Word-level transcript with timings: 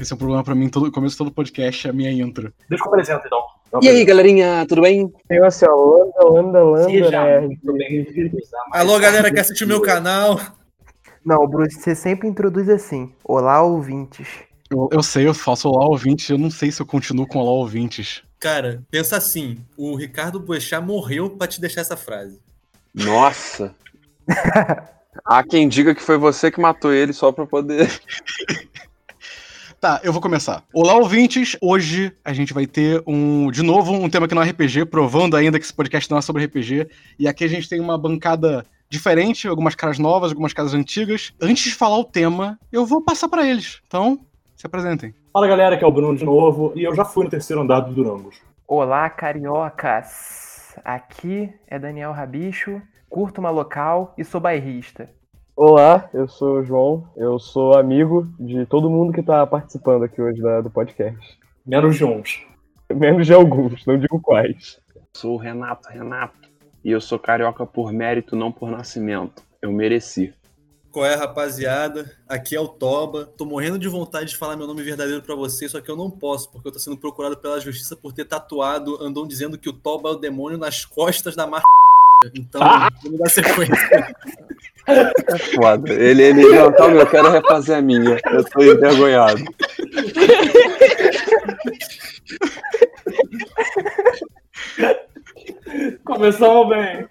Esse 0.00 0.12
é 0.12 0.14
um 0.14 0.18
problema 0.18 0.42
pra 0.42 0.54
mim, 0.54 0.68
todo 0.68 0.90
começo 0.90 1.14
de 1.14 1.18
todo 1.18 1.32
podcast, 1.32 1.86
é 1.86 1.90
a 1.90 1.92
minha 1.92 2.10
intro. 2.10 2.52
Deixa 2.68 2.84
eu 2.84 2.88
apresentar 2.88 3.22
então. 3.26 3.80
E 3.80 3.88
aí, 3.88 4.04
galerinha, 4.04 4.66
tudo 4.68 4.82
bem? 4.82 5.10
Tem 5.28 5.42
assim, 5.42 5.64
ó, 5.66 5.74
landa, 5.74 6.24
landa, 6.24 6.64
landa, 6.64 6.90
Seja 6.90 7.10
né? 7.10 7.48
Alô, 8.72 8.98
galera 8.98 9.32
que 9.32 9.40
assistiu 9.40 9.66
meu 9.66 9.80
canal. 9.80 10.38
Não, 11.24 11.46
Bruce, 11.46 11.80
você 11.80 11.94
sempre 11.94 12.28
introduz 12.28 12.68
assim. 12.68 13.14
Olá, 13.24 13.62
ouvintes. 13.62 14.28
Eu, 14.70 14.88
eu 14.90 15.02
sei, 15.02 15.26
eu 15.26 15.34
faço 15.34 15.68
Olá 15.68 15.86
Ouvintes, 15.86 16.28
eu 16.30 16.38
não 16.38 16.50
sei 16.50 16.70
se 16.72 16.80
eu 16.80 16.86
continuo 16.86 17.26
com 17.26 17.38
Olá 17.38 17.50
Ouvintes. 17.52 18.22
Cara, 18.42 18.82
pensa 18.90 19.16
assim: 19.16 19.58
o 19.76 19.94
Ricardo 19.94 20.40
Boechat 20.40 20.84
morreu 20.84 21.30
pra 21.30 21.46
te 21.46 21.60
deixar 21.60 21.80
essa 21.80 21.96
frase. 21.96 22.40
Nossa. 22.92 23.72
Há 25.24 25.44
quem 25.44 25.68
diga 25.68 25.94
que 25.94 26.02
foi 26.02 26.18
você 26.18 26.50
que 26.50 26.60
matou 26.60 26.92
ele 26.92 27.12
só 27.12 27.30
pra 27.30 27.46
poder. 27.46 27.88
Tá, 29.80 30.00
eu 30.04 30.12
vou 30.12 30.22
começar. 30.22 30.62
Olá, 30.72 30.94
ouvintes! 30.94 31.56
Hoje 31.60 32.12
a 32.24 32.32
gente 32.32 32.54
vai 32.54 32.68
ter 32.68 33.02
um, 33.04 33.50
de 33.50 33.62
novo, 33.62 33.92
um 33.92 34.08
tema 34.08 34.26
aqui 34.26 34.34
no 34.36 34.40
RPG, 34.40 34.84
provando 34.84 35.36
ainda 35.36 35.58
que 35.58 35.64
esse 35.64 35.74
podcast 35.74 36.08
não 36.08 36.18
é 36.18 36.22
sobre 36.22 36.44
RPG. 36.44 36.88
E 37.18 37.26
aqui 37.26 37.42
a 37.42 37.48
gente 37.48 37.68
tem 37.68 37.80
uma 37.80 37.98
bancada 37.98 38.64
diferente, 38.88 39.48
algumas 39.48 39.74
caras 39.74 39.98
novas, 39.98 40.30
algumas 40.30 40.52
caras 40.52 40.72
antigas. 40.72 41.32
Antes 41.40 41.64
de 41.64 41.74
falar 41.74 41.98
o 41.98 42.04
tema, 42.04 42.60
eu 42.70 42.86
vou 42.86 43.02
passar 43.02 43.28
pra 43.28 43.44
eles. 43.44 43.80
Então, 43.88 44.24
se 44.62 44.66
apresentem. 44.68 45.12
Fala 45.32 45.48
galera, 45.48 45.76
que 45.76 45.82
é 45.82 45.86
o 45.86 45.90
Bruno 45.90 46.16
de 46.16 46.24
novo, 46.24 46.72
e 46.76 46.84
eu 46.84 46.94
já 46.94 47.04
fui 47.04 47.24
no 47.24 47.30
terceiro 47.30 47.62
andar 47.62 47.80
do 47.80 47.92
Durangos. 47.92 48.40
Olá, 48.68 49.10
cariocas. 49.10 50.76
Aqui 50.84 51.52
é 51.66 51.80
Daniel 51.80 52.12
Rabicho, 52.12 52.80
curto 53.10 53.40
uma 53.40 53.50
local 53.50 54.14
e 54.16 54.24
sou 54.24 54.40
bairrista. 54.40 55.10
Olá, 55.56 56.08
eu 56.14 56.28
sou 56.28 56.60
o 56.60 56.62
João, 56.62 57.08
eu 57.16 57.40
sou 57.40 57.76
amigo 57.76 58.28
de 58.38 58.64
todo 58.64 58.88
mundo 58.88 59.12
que 59.12 59.18
está 59.18 59.44
participando 59.44 60.04
aqui 60.04 60.22
hoje 60.22 60.40
da- 60.40 60.60
do 60.60 60.70
podcast. 60.70 61.38
Menos 61.66 61.96
de 61.96 62.04
uns. 62.04 62.46
Menos 62.94 63.26
de 63.26 63.34
alguns, 63.34 63.84
não 63.84 63.98
digo 63.98 64.20
quais. 64.20 64.80
Sou 65.12 65.34
o 65.34 65.38
Renato 65.38 65.88
Renato. 65.88 66.38
E 66.84 66.90
eu 66.92 67.00
sou 67.00 67.18
carioca 67.18 67.66
por 67.66 67.92
mérito, 67.92 68.36
não 68.36 68.52
por 68.52 68.70
nascimento. 68.70 69.42
Eu 69.60 69.72
mereci. 69.72 70.32
Qual 70.92 71.06
é, 71.06 71.14
rapaziada? 71.14 72.12
Aqui 72.28 72.54
é 72.54 72.60
o 72.60 72.68
Toba. 72.68 73.24
Tô 73.24 73.46
morrendo 73.46 73.78
de 73.78 73.88
vontade 73.88 74.28
de 74.28 74.36
falar 74.36 74.58
meu 74.58 74.66
nome 74.66 74.82
verdadeiro 74.82 75.22
pra 75.22 75.34
vocês, 75.34 75.70
só 75.70 75.80
que 75.80 75.90
eu 75.90 75.96
não 75.96 76.10
posso, 76.10 76.50
porque 76.50 76.68
eu 76.68 76.72
tô 76.72 76.78
sendo 76.78 76.98
procurado 76.98 77.34
pela 77.38 77.58
justiça 77.58 77.96
por 77.96 78.12
ter 78.12 78.26
tatuado, 78.26 79.02
andam 79.02 79.26
dizendo 79.26 79.56
que 79.56 79.70
o 79.70 79.72
Toba 79.72 80.10
é 80.10 80.12
o 80.12 80.16
demônio 80.16 80.58
nas 80.58 80.84
costas 80.84 81.34
da 81.34 81.46
marca. 81.46 81.66
Então, 82.34 82.60
vamos 83.02 83.18
dar 83.18 83.30
sequência. 83.30 84.14
Foda. 85.56 85.94
Ele, 85.94 86.24
ele, 86.24 86.42
não, 86.42 86.70
calma, 86.70 86.96
eu 86.96 87.06
quero 87.06 87.30
refazer 87.30 87.78
a 87.78 87.80
minha. 87.80 88.18
Eu 88.30 88.44
tô 88.44 88.62
envergonhado. 88.62 89.42
Começamos 96.04 96.68
bem. 96.68 97.08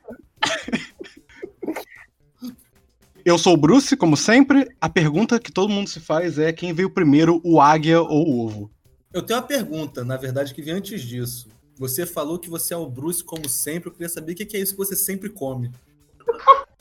Eu 3.26 3.38
sou 3.38 3.54
o 3.54 3.58
Bruce, 3.58 3.96
como 3.96 4.18
sempre. 4.18 4.68
A 4.80 4.90
pergunta 4.90 5.40
que 5.40 5.52
todo 5.52 5.70
mundo 5.70 5.90
se 5.90 6.00
faz 6.00 6.38
é 6.40 6.52
quem 6.52 6.74
veio 6.74 6.90
primeiro, 6.90 7.42
o 7.44 7.62
águia 7.62 8.02
ou 8.02 8.28
o 8.28 8.46
ovo? 8.46 8.72
Eu 9.14 9.22
tenho 9.22 9.40
uma 9.40 9.46
pergunta, 9.46 10.04
na 10.04 10.18
verdade, 10.18 10.54
que 10.54 10.62
vem 10.62 10.76
antes 10.76 11.02
disso. 11.02 11.50
Você 11.78 12.06
falou 12.06 12.40
que 12.40 12.50
você 12.50 12.74
é 12.74 12.78
o 12.78 12.88
Bruce 12.88 13.24
como 13.24 13.50
sempre. 13.50 13.90
Eu 13.90 13.94
queria 13.94 14.10
saber 14.10 14.34
o 14.34 14.36
que 14.36 14.56
é 14.56 14.60
isso 14.60 14.74
que 14.74 14.78
você 14.78 14.96
sempre 14.96 15.30
come. 15.30 15.72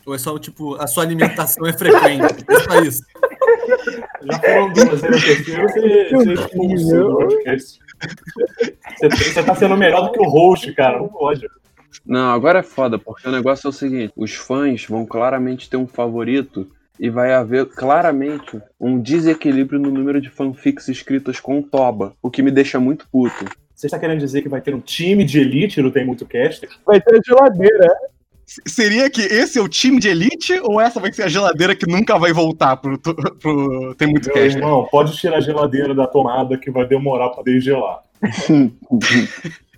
Ou 0.07 0.15
é 0.15 0.19
só, 0.19 0.39
tipo, 0.39 0.77
a 0.77 0.87
sua 0.87 1.03
alimentação 1.03 1.67
é 1.67 1.73
frequente? 1.73 2.45
É 2.49 2.61
só 2.61 2.81
isso. 2.83 3.03
Já 4.23 4.41
foram 4.41 4.73
duas, 4.73 5.01
terceiro 5.01 5.63
você, 5.63 6.11
você 6.11 6.33
expulsou 6.33 7.11
do 7.11 7.17
podcast. 7.17 7.79
Você, 8.99 9.09
você 9.09 9.43
tá 9.43 9.55
sendo 9.55 9.77
melhor 9.77 10.07
do 10.07 10.13
que 10.13 10.21
o 10.21 10.29
host, 10.29 10.73
cara. 10.75 10.99
Não 10.99 11.09
pode. 11.09 11.47
Não, 12.07 12.31
agora 12.33 12.61
é 12.61 12.63
foda, 12.63 12.99
porque 12.99 13.29
o 13.29 13.33
negócio 13.33 13.67
é 13.67 13.71
o 13.71 13.73
seguinte: 13.73 14.13
os 14.17 14.35
fãs 14.35 14.85
vão 14.87 15.05
claramente 15.07 15.69
ter 15.69 15.77
um 15.77 15.87
favorito 15.87 16.67
e 16.99 17.09
vai 17.09 17.33
haver 17.33 17.67
claramente 17.67 18.61
um 18.79 19.01
desequilíbrio 19.01 19.81
no 19.81 19.91
número 19.91 20.21
de 20.21 20.29
fanfics 20.31 20.89
escritas 20.89 21.41
com 21.41 21.63
Toba, 21.63 22.15
o 22.23 22.31
que 22.31 22.43
me 22.43 22.51
deixa 22.51 22.79
muito 22.79 23.07
puto. 23.11 23.45
Você 23.75 23.87
está 23.87 23.99
querendo 23.99 24.19
dizer 24.19 24.43
que 24.43 24.49
vai 24.49 24.61
ter 24.61 24.75
um 24.75 24.81
time 24.81 25.25
de 25.25 25.41
elite 25.41 25.81
no 25.81 25.91
Tem 25.91 26.05
Muito 26.05 26.27
Cast? 26.27 26.69
Vai 26.87 27.01
ter 27.01 27.19
geladeira. 27.27 27.89
S- 28.47 28.61
Seria 28.67 29.09
que 29.09 29.23
esse 29.23 29.59
é 29.59 29.63
o 29.63 29.69
time 29.69 29.99
de 29.99 30.09
elite 30.09 30.61
ou 30.63 30.79
essa 30.79 31.01
vai 31.01 31.11
ser 31.13 31.23
a 31.23 31.29
geladeira 31.29 31.75
que 31.75 31.87
nunca 31.91 32.19
vai 32.19 32.33
voltar 32.33 32.77
pro, 32.77 32.99
pro 32.99 33.95
Tem 33.97 34.09
Muito 34.09 34.27
Meu 34.27 34.35
Cast? 34.35 34.59
irmão, 34.59 34.87
pode 34.91 35.17
tirar 35.17 35.39
a 35.39 35.41
geladeira 35.41 35.95
da 35.95 36.07
tomada 36.07 36.59
que 36.59 36.71
vai 36.71 36.87
demorar 36.87 37.31
pra 37.31 37.43
desgelar. 37.43 38.03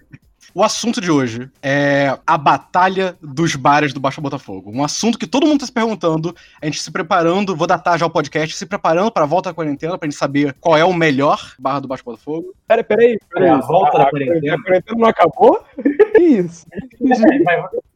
O 0.54 0.62
assunto 0.62 1.00
de 1.00 1.10
hoje 1.10 1.48
é 1.62 2.14
a 2.26 2.36
Batalha 2.36 3.16
dos 3.22 3.56
Bares 3.56 3.94
do 3.94 4.00
Baixo 4.00 4.20
Botafogo. 4.20 4.70
Um 4.70 4.84
assunto 4.84 5.18
que 5.18 5.26
todo 5.26 5.46
mundo 5.46 5.60
tá 5.60 5.66
se 5.66 5.72
perguntando, 5.72 6.34
a 6.60 6.66
gente 6.66 6.78
se 6.78 6.90
preparando, 6.90 7.56
vou 7.56 7.66
datar 7.66 7.98
já 7.98 8.04
o 8.04 8.10
podcast, 8.10 8.54
se 8.54 8.66
preparando 8.66 9.10
pra 9.10 9.24
volta 9.24 9.48
à 9.48 9.54
quarentena, 9.54 9.96
pra 9.96 10.06
gente 10.06 10.18
saber 10.18 10.54
qual 10.60 10.76
é 10.76 10.84
o 10.84 10.92
melhor 10.92 11.54
bar 11.58 11.80
do 11.80 11.88
Baixo 11.88 12.04
Botafogo. 12.04 12.54
Pera, 12.68 12.84
peraí, 12.84 13.18
peraí. 13.32 13.48
É 13.48 13.52
a 13.52 13.60
volta 13.60 13.96
da 13.96 14.04
a, 14.04 14.10
quarentena. 14.10 14.54
a 14.54 14.62
quarentena 14.62 14.98
não 14.98 15.08
acabou? 15.08 15.64
Que 16.12 16.24
isso? 16.24 16.66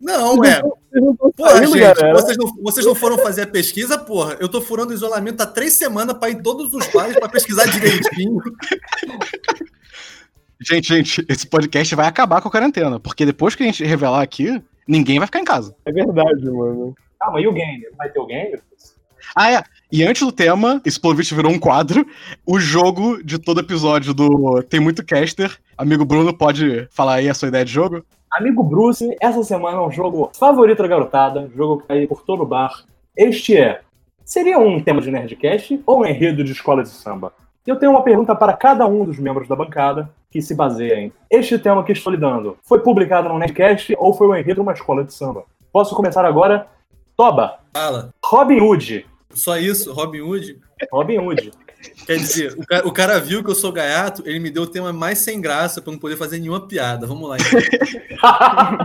Não, 0.00 0.42
é. 0.42 0.62
Porra, 1.36 1.50
saindo, 1.50 1.72
gente, 1.76 1.80
galera. 1.80 2.14
vocês 2.14 2.36
não, 2.38 2.54
vocês 2.62 2.86
não 2.86 2.94
foram 2.94 3.18
fazer 3.18 3.42
a 3.42 3.46
pesquisa, 3.46 3.98
porra? 3.98 4.38
Eu 4.40 4.48
tô 4.48 4.62
furando 4.62 4.94
isolamento 4.94 5.42
há 5.42 5.46
três 5.46 5.74
semanas 5.74 6.16
pra 6.16 6.30
ir 6.30 6.36
em 6.36 6.42
todos 6.42 6.72
os 6.72 6.86
bares 6.88 7.14
pra 7.18 7.28
pesquisar 7.28 7.66
direitinho. 7.66 8.40
Gente, 10.60 10.88
gente, 10.88 11.26
esse 11.28 11.46
podcast 11.46 11.94
vai 11.94 12.06
acabar 12.06 12.40
com 12.40 12.48
a 12.48 12.50
quarentena, 12.50 12.98
porque 12.98 13.26
depois 13.26 13.54
que 13.54 13.62
a 13.62 13.66
gente 13.66 13.84
revelar 13.84 14.22
aqui, 14.22 14.62
ninguém 14.88 15.18
vai 15.18 15.26
ficar 15.26 15.40
em 15.40 15.44
casa. 15.44 15.74
É 15.84 15.92
verdade, 15.92 16.44
mano. 16.50 16.94
Calma, 17.20 17.40
e 17.40 17.46
o 17.46 17.52
game? 17.52 17.86
Vai 17.96 18.08
ter 18.08 18.20
o 18.20 18.26
game? 18.26 18.58
Ah, 19.34 19.52
é. 19.52 19.62
E 19.90 20.02
antes 20.02 20.22
do 20.22 20.32
tema, 20.32 20.80
visto 20.84 21.36
virou 21.36 21.52
um 21.52 21.58
quadro, 21.58 22.06
o 22.44 22.58
jogo 22.58 23.22
de 23.22 23.38
todo 23.38 23.60
episódio 23.60 24.14
do 24.14 24.62
Tem 24.62 24.80
Muito 24.80 25.04
Caster. 25.04 25.56
Amigo 25.76 26.04
Bruno, 26.04 26.36
pode 26.36 26.88
falar 26.90 27.16
aí 27.16 27.28
a 27.28 27.34
sua 27.34 27.48
ideia 27.48 27.64
de 27.64 27.72
jogo? 27.72 28.04
Amigo 28.32 28.62
Bruce, 28.62 29.16
essa 29.20 29.42
semana 29.44 29.78
é 29.78 29.80
um 29.80 29.90
jogo 29.90 30.30
favorito 30.38 30.82
da 30.82 30.88
garotada, 30.88 31.50
jogo 31.54 31.80
que 31.80 31.88
cai 31.88 32.06
por 32.06 32.22
todo 32.22 32.42
o 32.42 32.46
bar. 32.46 32.84
Este 33.16 33.56
é: 33.56 33.80
seria 34.24 34.58
um 34.58 34.80
tema 34.80 35.00
de 35.00 35.10
Nerdcast 35.10 35.80
ou 35.86 36.00
um 36.00 36.06
enredo 36.06 36.42
de 36.42 36.52
escola 36.52 36.82
de 36.82 36.88
samba? 36.88 37.32
Eu 37.66 37.76
tenho 37.76 37.92
uma 37.92 38.02
pergunta 38.02 38.34
para 38.34 38.52
cada 38.52 38.86
um 38.86 39.04
dos 39.04 39.18
membros 39.18 39.48
da 39.48 39.56
bancada, 39.56 40.10
que 40.36 40.42
se 40.42 40.54
baseia 40.54 41.00
em: 41.00 41.12
este 41.30 41.58
tema 41.58 41.82
que 41.82 41.92
estou 41.92 42.12
lhe 42.12 42.19
dando 42.19 42.58
foi 42.62 42.80
publicado 42.80 43.28
no 43.28 43.38
Nerdcast 43.38 43.94
ou 43.98 44.12
foi 44.12 44.28
um 44.28 44.34
enredo 44.34 44.56
de 44.56 44.60
uma 44.60 44.72
escola 44.74 45.02
de 45.02 45.14
samba? 45.14 45.44
Posso 45.72 45.94
começar 45.94 46.26
agora? 46.26 46.66
Toba, 47.16 47.60
Fala. 47.72 48.12
Robin 48.22 48.60
Hood. 48.60 49.06
Só 49.32 49.56
isso, 49.56 49.92
Robin 49.94 50.20
Hood. 50.20 50.60
Robin 50.92 51.19
Hood. 51.19 51.50
Quer 52.06 52.16
dizer, 52.16 52.52
o 52.58 52.66
cara, 52.66 52.88
o 52.88 52.92
cara 52.92 53.19
viu 53.20 53.42
que 53.42 53.50
eu 53.50 53.54
sou 53.54 53.72
gaiato, 53.72 54.22
ele 54.26 54.38
me 54.38 54.50
deu 54.50 54.64
o 54.64 54.66
tema 54.66 54.92
mais 54.92 55.19
sem 55.19 55.41
graça 55.41 55.80
pra 55.80 55.92
não 55.92 55.98
poder 55.98 56.16
fazer 56.16 56.38
nenhuma 56.38 56.66
piada. 56.66 57.06
Vamos 57.06 57.28
lá, 57.28 57.36
então. 57.38 57.60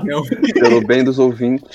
Eu, 0.07 0.23
Pelo 0.55 0.85
bem 0.85 1.03
dos 1.03 1.19
ouvintes. 1.19 1.67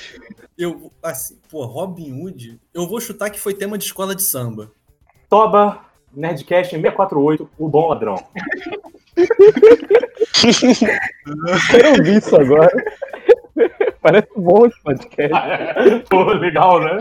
eu, 0.56 0.90
assim, 1.02 1.38
pô, 1.50 1.66
Robin 1.66 2.22
Hood, 2.22 2.58
eu 2.72 2.86
vou 2.86 3.00
chutar 3.00 3.28
que 3.28 3.40
foi 3.40 3.52
tema 3.52 3.76
de 3.76 3.84
escola 3.84 4.14
de 4.14 4.22
samba. 4.22 4.70
Toba, 5.28 5.80
Nerdcast 6.14 6.70
648, 6.70 7.50
o 7.58 7.68
bom 7.68 7.88
ladrão. 7.88 8.16
Quero 11.70 11.88
ouvir 11.98 12.16
isso 12.18 12.36
agora. 12.36 12.70
Parece 14.02 14.28
bom 14.36 14.66
esse 14.66 14.80
podcast. 14.82 15.34
Pô, 16.08 16.24
legal, 16.32 16.80
né? 16.82 16.98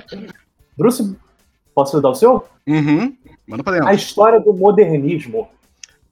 Bruce, 0.78 1.18
posso 1.74 2.01
dar 2.01 2.10
o 2.10 2.16
seu? 2.16 2.45
Uhum. 2.68 3.16
Manda 3.48 3.63
pra 3.63 3.74
dentro. 3.74 3.88
A 3.88 3.94
história 3.94 4.39
do 4.39 4.54
modernismo. 4.54 5.48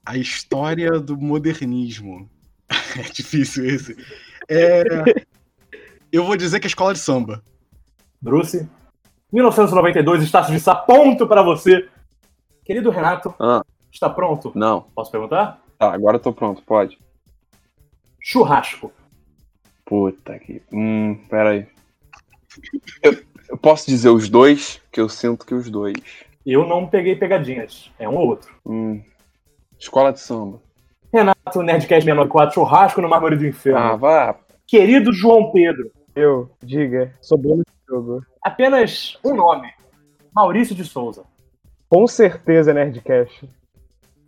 A 0.06 0.18
história 0.18 1.00
do 1.00 1.18
modernismo. 1.18 2.30
É 2.98 3.02
difícil 3.12 3.66
esse. 3.66 3.98
É... 4.50 4.84
Eu 6.12 6.24
vou 6.26 6.38
dizer 6.38 6.60
que 6.60 6.68
é 6.68 6.70
escola 6.70 6.94
de 6.94 7.00
samba. 7.00 7.42
Bruce, 8.22 8.68
1992, 9.32 10.22
Estácio 10.24 10.54
de 10.54 10.60
Sá, 10.60 10.76
ponto 10.76 11.28
pra 11.28 11.42
você. 11.42 11.88
Querido 12.64 12.92
Renato, 12.92 13.34
Ah. 13.40 13.64
está 13.92 14.10
pronto? 14.10 14.52
Não. 14.54 14.82
Posso 14.94 15.12
perguntar? 15.12 15.60
Tá, 15.84 15.94
agora 15.94 16.16
eu 16.16 16.22
tô 16.22 16.32
pronto, 16.32 16.64
pode. 16.64 16.98
Churrasco. 18.22 18.90
Puta 19.86 20.40
que. 20.40 20.62
Hum, 20.72 21.16
pera 21.30 21.50
aí. 21.50 21.68
Eu, 23.02 23.18
eu 23.50 23.58
posso 23.58 23.86
dizer 23.86 24.08
os 24.08 24.30
dois, 24.30 24.80
que 24.90 25.02
eu 25.02 25.10
sinto 25.10 25.46
que 25.46 25.54
os 25.54 25.70
dois. 25.70 25.98
Eu 26.46 26.66
não 26.66 26.88
peguei 26.88 27.18
pegadinhas. 27.18 27.92
É 28.00 28.08
um 28.08 28.16
ou 28.16 28.28
outro. 28.28 28.56
Hum. 28.66 29.04
Escola 29.78 30.14
de 30.14 30.22
samba. 30.22 30.62
Renato, 31.12 31.62
Nerdcast 31.62 32.06
694, 32.06 32.54
churrasco 32.56 33.02
no 33.02 33.10
Mármore 33.10 33.36
do 33.36 33.46
Inferno. 33.46 33.80
Ah, 33.80 33.96
vá. 33.98 34.40
Querido 34.66 35.12
João 35.12 35.52
Pedro, 35.52 35.92
Eu, 36.16 36.50
diga, 36.64 37.14
sou 37.22 37.38
bom 37.38 37.58
nesse 37.58 37.76
jogo. 37.88 38.26
apenas 38.42 39.18
um 39.24 39.36
nome. 39.36 39.70
Maurício 40.34 40.74
de 40.74 40.86
Souza. 40.86 41.26
Com 41.90 42.08
certeza, 42.08 42.74
Nerdcast. 42.74 43.50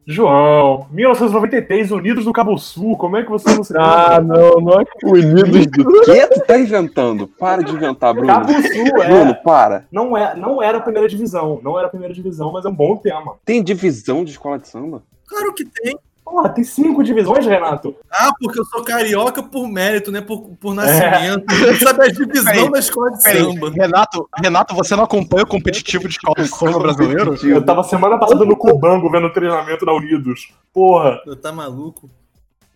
João, 0.07 0.85
1993, 0.91 1.91
Unidos 1.91 2.25
do 2.25 2.33
Cabo 2.33 2.55
Sul. 2.59 2.95
Como 2.95 3.17
é 3.17 3.23
que 3.23 3.29
você 3.29 3.55
não 3.55 3.63
se 3.63 3.75
Ah, 3.75 4.21
não, 4.21 4.61
não 4.61 4.79
é 4.79 4.85
Unidos 5.03 5.65
do 5.65 6.01
quê? 6.01 6.27
Tu 6.27 6.41
tá 6.45 6.59
inventando? 6.59 7.27
Para 7.27 7.63
de 7.63 7.73
inventar, 7.73 8.13
Bruno. 8.13 8.27
Cabo 8.27 8.51
Sul, 8.53 9.01
é. 9.01 9.07
Bruno, 9.07 9.35
para. 9.43 9.87
Não, 9.91 10.15
é, 10.15 10.35
não 10.35 10.61
era 10.61 10.77
a 10.77 10.81
primeira 10.81 11.09
divisão. 11.09 11.59
Não 11.63 11.77
era 11.77 11.87
a 11.87 11.89
primeira 11.89 12.13
divisão, 12.13 12.51
mas 12.51 12.65
é 12.65 12.69
um 12.69 12.75
bom 12.75 12.95
tema. 12.95 13.35
Tem 13.43 13.63
divisão 13.63 14.23
de 14.23 14.31
escola 14.31 14.59
de 14.59 14.67
samba? 14.67 15.01
Claro 15.27 15.53
que 15.55 15.65
tem. 15.65 15.97
Porra, 16.25 16.49
tem 16.49 16.63
cinco 16.63 17.03
divisões, 17.03 17.45
Renato. 17.45 17.95
Ah, 18.11 18.31
porque 18.39 18.59
eu 18.59 18.65
sou 18.65 18.83
carioca 18.83 19.43
por 19.43 19.67
mérito, 19.67 20.11
né? 20.11 20.21
Por, 20.21 20.41
por 20.59 20.73
nascimento. 20.73 21.45
Não 21.47 21.75
sabe 21.75 22.03
a 22.03 22.07
divisão 22.07 22.51
Peraí, 22.51 22.71
da 22.71 22.79
escola 22.79 23.11
de 23.11 23.23
Peraí, 23.23 23.43
samba. 23.43 23.69
Renato, 23.69 24.29
Renato, 24.41 24.75
você 24.75 24.95
não 24.95 25.03
acompanha 25.03 25.43
o 25.43 25.47
competitivo 25.47 26.07
de 26.07 26.15
escola 26.15 26.35
de 26.37 26.47
samba 26.47 26.79
brasileiro? 26.79 27.35
Eu 27.47 27.63
tava 27.63 27.83
semana 27.83 28.17
passada 28.17 28.43
no 28.43 28.57
Cubango 28.57 29.09
vendo 29.11 29.27
o 29.27 29.33
treinamento 29.33 29.85
da 29.85 29.93
Unidos. 29.93 30.51
Porra. 30.73 31.21
Tá 31.39 31.51
maluco? 31.51 32.09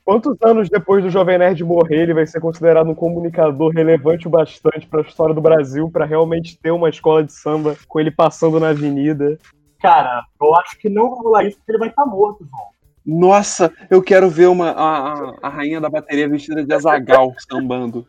Quantos 0.05 0.37
anos 0.43 0.69
depois 0.69 1.03
do 1.03 1.09
Jovem 1.09 1.39
Nerd 1.39 1.63
morrer, 1.63 2.03
ele 2.03 2.13
vai 2.13 2.27
ser 2.27 2.39
considerado 2.39 2.87
um 2.87 2.95
comunicador 2.95 3.71
relevante 3.71 4.27
o 4.27 4.29
bastante 4.29 4.85
para 4.87 5.01
a 5.01 5.03
história 5.03 5.33
do 5.33 5.41
Brasil 5.41 5.89
para 5.89 6.05
realmente 6.05 6.57
ter 6.57 6.71
uma 6.71 6.89
escola 6.89 7.23
de 7.23 7.33
samba 7.33 7.75
com 7.87 7.99
ele 7.99 8.11
passando 8.11 8.59
na 8.59 8.69
avenida? 8.69 9.39
Cara, 9.81 10.23
eu 10.39 10.55
acho 10.55 10.77
que 10.77 10.87
não 10.87 11.09
vai 11.09 11.19
rolar 11.19 11.43
isso 11.45 11.57
porque 11.57 11.71
ele 11.71 11.79
vai 11.79 11.89
estar 11.89 12.05
morto, 12.05 12.47
João. 12.47 12.78
Nossa, 13.09 13.73
eu 13.89 14.03
quero 14.03 14.29
ver 14.29 14.47
uma, 14.47 14.69
a, 14.69 15.13
a, 15.13 15.35
a 15.44 15.50
rainha 15.50 15.81
da 15.81 15.89
bateria 15.89 16.29
vestida 16.29 16.63
de 16.63 16.71
azagal 16.71 17.33
sambando. 17.50 18.07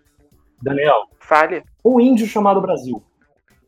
Daniel, 0.63 1.07
Fale. 1.19 1.63
um 1.83 1.99
índio 1.99 2.27
chamado 2.27 2.61
Brasil. 2.61 3.03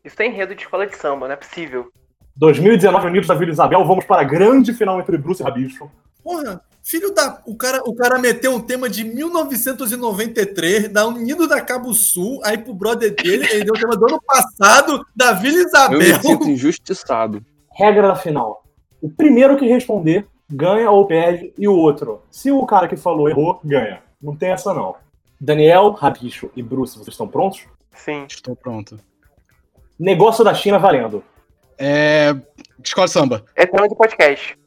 Isso 0.05 0.15
tem 0.15 0.29
enredo 0.29 0.53
de 0.53 0.61
escola 0.61 0.85
de 0.85 0.95
samba, 0.95 1.27
não 1.27 1.33
é 1.33 1.37
possível. 1.37 1.87
2019, 2.35 3.07
Unidos 3.07 3.27
da 3.27 3.33
Vila 3.35 3.51
Isabel, 3.51 3.83
vamos 3.85 4.05
para 4.05 4.21
a 4.21 4.23
grande 4.23 4.73
final 4.73 4.99
entre 4.99 5.17
Bruce 5.17 5.41
e 5.41 5.45
Rabicho. 5.45 5.89
Porra, 6.23 6.61
filho 6.83 7.13
da. 7.13 7.41
O 7.47 7.55
cara, 7.55 7.81
o 7.85 7.95
cara 7.95 8.19
meteu 8.19 8.53
um 8.53 8.61
tema 8.61 8.87
de 8.89 9.03
1993, 9.03 10.89
da 10.89 11.07
Unido 11.07 11.47
da 11.47 11.61
Cabo 11.61 11.93
Sul, 11.93 12.41
aí 12.43 12.57
pro 12.57 12.73
brother 12.73 13.15
dele, 13.15 13.45
ele 13.51 13.63
deu 13.65 13.73
o 13.73 13.79
tema 13.79 13.95
do 13.95 14.05
ano 14.05 14.21
passado, 14.25 15.05
da 15.15 15.33
Vila 15.33 15.57
Eu 15.57 15.65
Isabel. 15.67 15.99
me 15.99 16.13
sinto 16.21 16.49
injustiçado. 16.49 17.43
Regra 17.75 18.07
da 18.09 18.15
final. 18.15 18.63
O 19.01 19.09
primeiro 19.09 19.57
que 19.57 19.67
responder 19.67 20.25
ganha 20.49 20.89
ou 20.89 21.05
perde, 21.05 21.53
e 21.57 21.67
o 21.67 21.75
outro, 21.75 22.21
se 22.29 22.51
o 22.51 22.65
cara 22.65 22.87
que 22.87 22.95
falou 22.95 23.29
errou, 23.29 23.59
ganha. 23.63 24.01
Não 24.21 24.35
tem 24.35 24.51
essa 24.51 24.73
não. 24.73 24.95
Daniel, 25.39 25.91
Rabicho 25.91 26.49
e 26.55 26.63
Bruce, 26.63 26.95
vocês 26.95 27.09
estão 27.09 27.27
prontos? 27.27 27.65
Sim. 27.91 28.25
Estou 28.29 28.55
pronto. 28.55 28.97
Negócio 29.99 30.43
da 30.43 30.53
China 30.53 30.79
valendo. 30.79 31.23
É. 31.77 32.33
Escola 32.83 33.07
samba. 33.07 33.45
É 33.55 33.65
tema 33.65 33.87
de 33.87 33.95
podcast. 33.95 34.57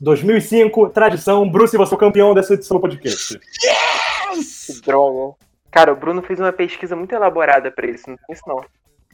2005, 0.00 0.90
tradição, 0.90 1.48
Bruce, 1.48 1.76
você 1.76 1.94
é 1.94 1.96
o 1.96 1.98
campeão 1.98 2.34
dessa 2.34 2.54
edição 2.54 2.76
do 2.76 2.80
podcast. 2.80 3.38
Que 3.38 4.80
droga. 4.82 5.36
Cara, 5.70 5.92
o 5.92 5.96
Bruno 5.96 6.22
fez 6.22 6.38
uma 6.38 6.52
pesquisa 6.52 6.94
muito 6.94 7.14
elaborada 7.14 7.70
pra 7.70 7.86
isso, 7.86 8.08
não 8.08 8.16
tem 8.16 8.34
isso 8.34 8.42
não. 8.46 8.64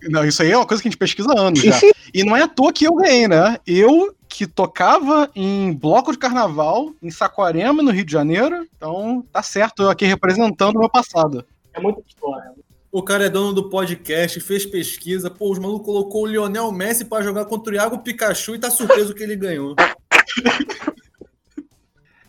Não, 0.08 0.24
isso 0.24 0.42
aí 0.42 0.50
é 0.50 0.56
uma 0.56 0.66
coisa 0.66 0.82
que 0.82 0.88
a 0.88 0.90
gente 0.90 0.98
pesquisa 0.98 1.28
há 1.32 1.40
anos 1.40 1.60
já. 1.60 1.78
E 2.12 2.24
não 2.24 2.36
é 2.36 2.42
à 2.42 2.48
toa 2.48 2.72
que 2.72 2.86
eu 2.86 2.94
ganhei, 2.94 3.28
né? 3.28 3.58
Eu 3.66 4.14
que 4.40 4.46
tocava 4.46 5.30
em 5.36 5.70
bloco 5.70 6.12
de 6.12 6.16
carnaval 6.16 6.94
em 7.02 7.10
Saquarema, 7.10 7.82
no 7.82 7.90
Rio 7.90 8.06
de 8.06 8.12
Janeiro. 8.12 8.66
Então, 8.74 9.22
tá 9.30 9.42
certo, 9.42 9.82
eu 9.82 9.90
aqui 9.90 10.06
representando 10.06 10.76
o 10.76 10.78
meu 10.78 10.88
passado. 10.88 11.44
É 11.74 11.78
muita 11.78 12.00
história. 12.08 12.52
O 12.90 13.02
cara 13.02 13.26
é 13.26 13.28
dono 13.28 13.52
do 13.52 13.68
podcast, 13.68 14.40
fez 14.40 14.64
pesquisa, 14.64 15.30
pô, 15.30 15.52
os 15.52 15.58
malucos 15.58 15.84
colocou 15.84 16.22
o 16.22 16.26
Lionel 16.26 16.72
Messi 16.72 17.04
pra 17.04 17.20
jogar 17.20 17.44
contra 17.44 17.70
o 17.70 17.76
Iago 17.76 17.98
Pikachu 17.98 18.54
e 18.54 18.58
tá 18.58 18.70
surpreso 18.70 19.14
que 19.14 19.22
ele 19.22 19.36
ganhou. 19.36 19.76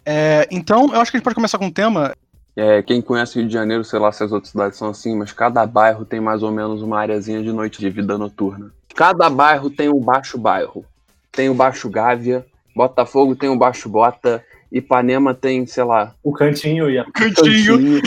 É, 0.03 0.47
então, 0.49 0.91
eu 0.91 0.99
acho 0.99 1.11
que 1.11 1.17
a 1.17 1.19
gente 1.19 1.23
pode 1.23 1.35
começar 1.35 1.59
com 1.59 1.67
um 1.67 1.71
tema. 1.71 2.15
É, 2.55 2.81
quem 2.81 3.03
conhece 3.03 3.37
Rio 3.37 3.47
de 3.47 3.53
Janeiro, 3.53 3.83
sei 3.83 3.99
lá 3.99 4.11
se 4.11 4.23
as 4.23 4.31
outras 4.31 4.49
cidades 4.49 4.75
são 4.75 4.89
assim, 4.89 5.15
mas 5.15 5.31
cada 5.31 5.63
bairro 5.63 6.03
tem 6.03 6.19
mais 6.19 6.41
ou 6.41 6.51
menos 6.51 6.81
uma 6.81 6.99
areazinha 6.99 7.43
de 7.43 7.51
noite 7.53 7.79
de 7.79 7.87
vida 7.91 8.17
noturna. 8.17 8.71
Cada 8.95 9.29
bairro 9.29 9.69
tem 9.69 9.89
um 9.89 9.99
baixo 9.99 10.39
bairro. 10.39 10.83
Tem 11.31 11.49
o 11.49 11.53
Baixo 11.53 11.89
Gávea, 11.89 12.45
Botafogo 12.75 13.35
tem 13.35 13.49
o 13.49 13.57
Baixo 13.57 13.87
Bota, 13.89 14.43
Ipanema 14.71 15.33
tem, 15.33 15.65
sei 15.65 15.83
lá, 15.83 16.13
O 16.23 16.31
cantinho 16.33 16.89
e 16.89 16.97
a... 16.97 17.05
Cantinho. 17.11 17.77
Cantinho. 17.77 18.01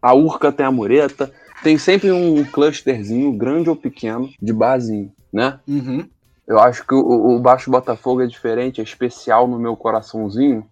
A 0.00 0.14
Urca 0.14 0.52
tem 0.52 0.64
a 0.64 0.70
Mureta. 0.70 1.32
Tem 1.62 1.78
sempre 1.78 2.12
um 2.12 2.44
clusterzinho, 2.44 3.32
grande 3.32 3.68
ou 3.68 3.74
pequeno, 3.74 4.30
de 4.40 4.52
barzinho, 4.52 5.10
né? 5.32 5.58
Uhum. 5.66 6.06
Eu 6.46 6.60
acho 6.60 6.86
que 6.86 6.94
o, 6.94 7.34
o 7.34 7.40
Baixo 7.40 7.70
Botafogo 7.70 8.22
é 8.22 8.26
diferente, 8.26 8.80
é 8.80 8.84
especial 8.84 9.48
no 9.48 9.58
meu 9.58 9.74
coraçãozinho, 9.74 10.64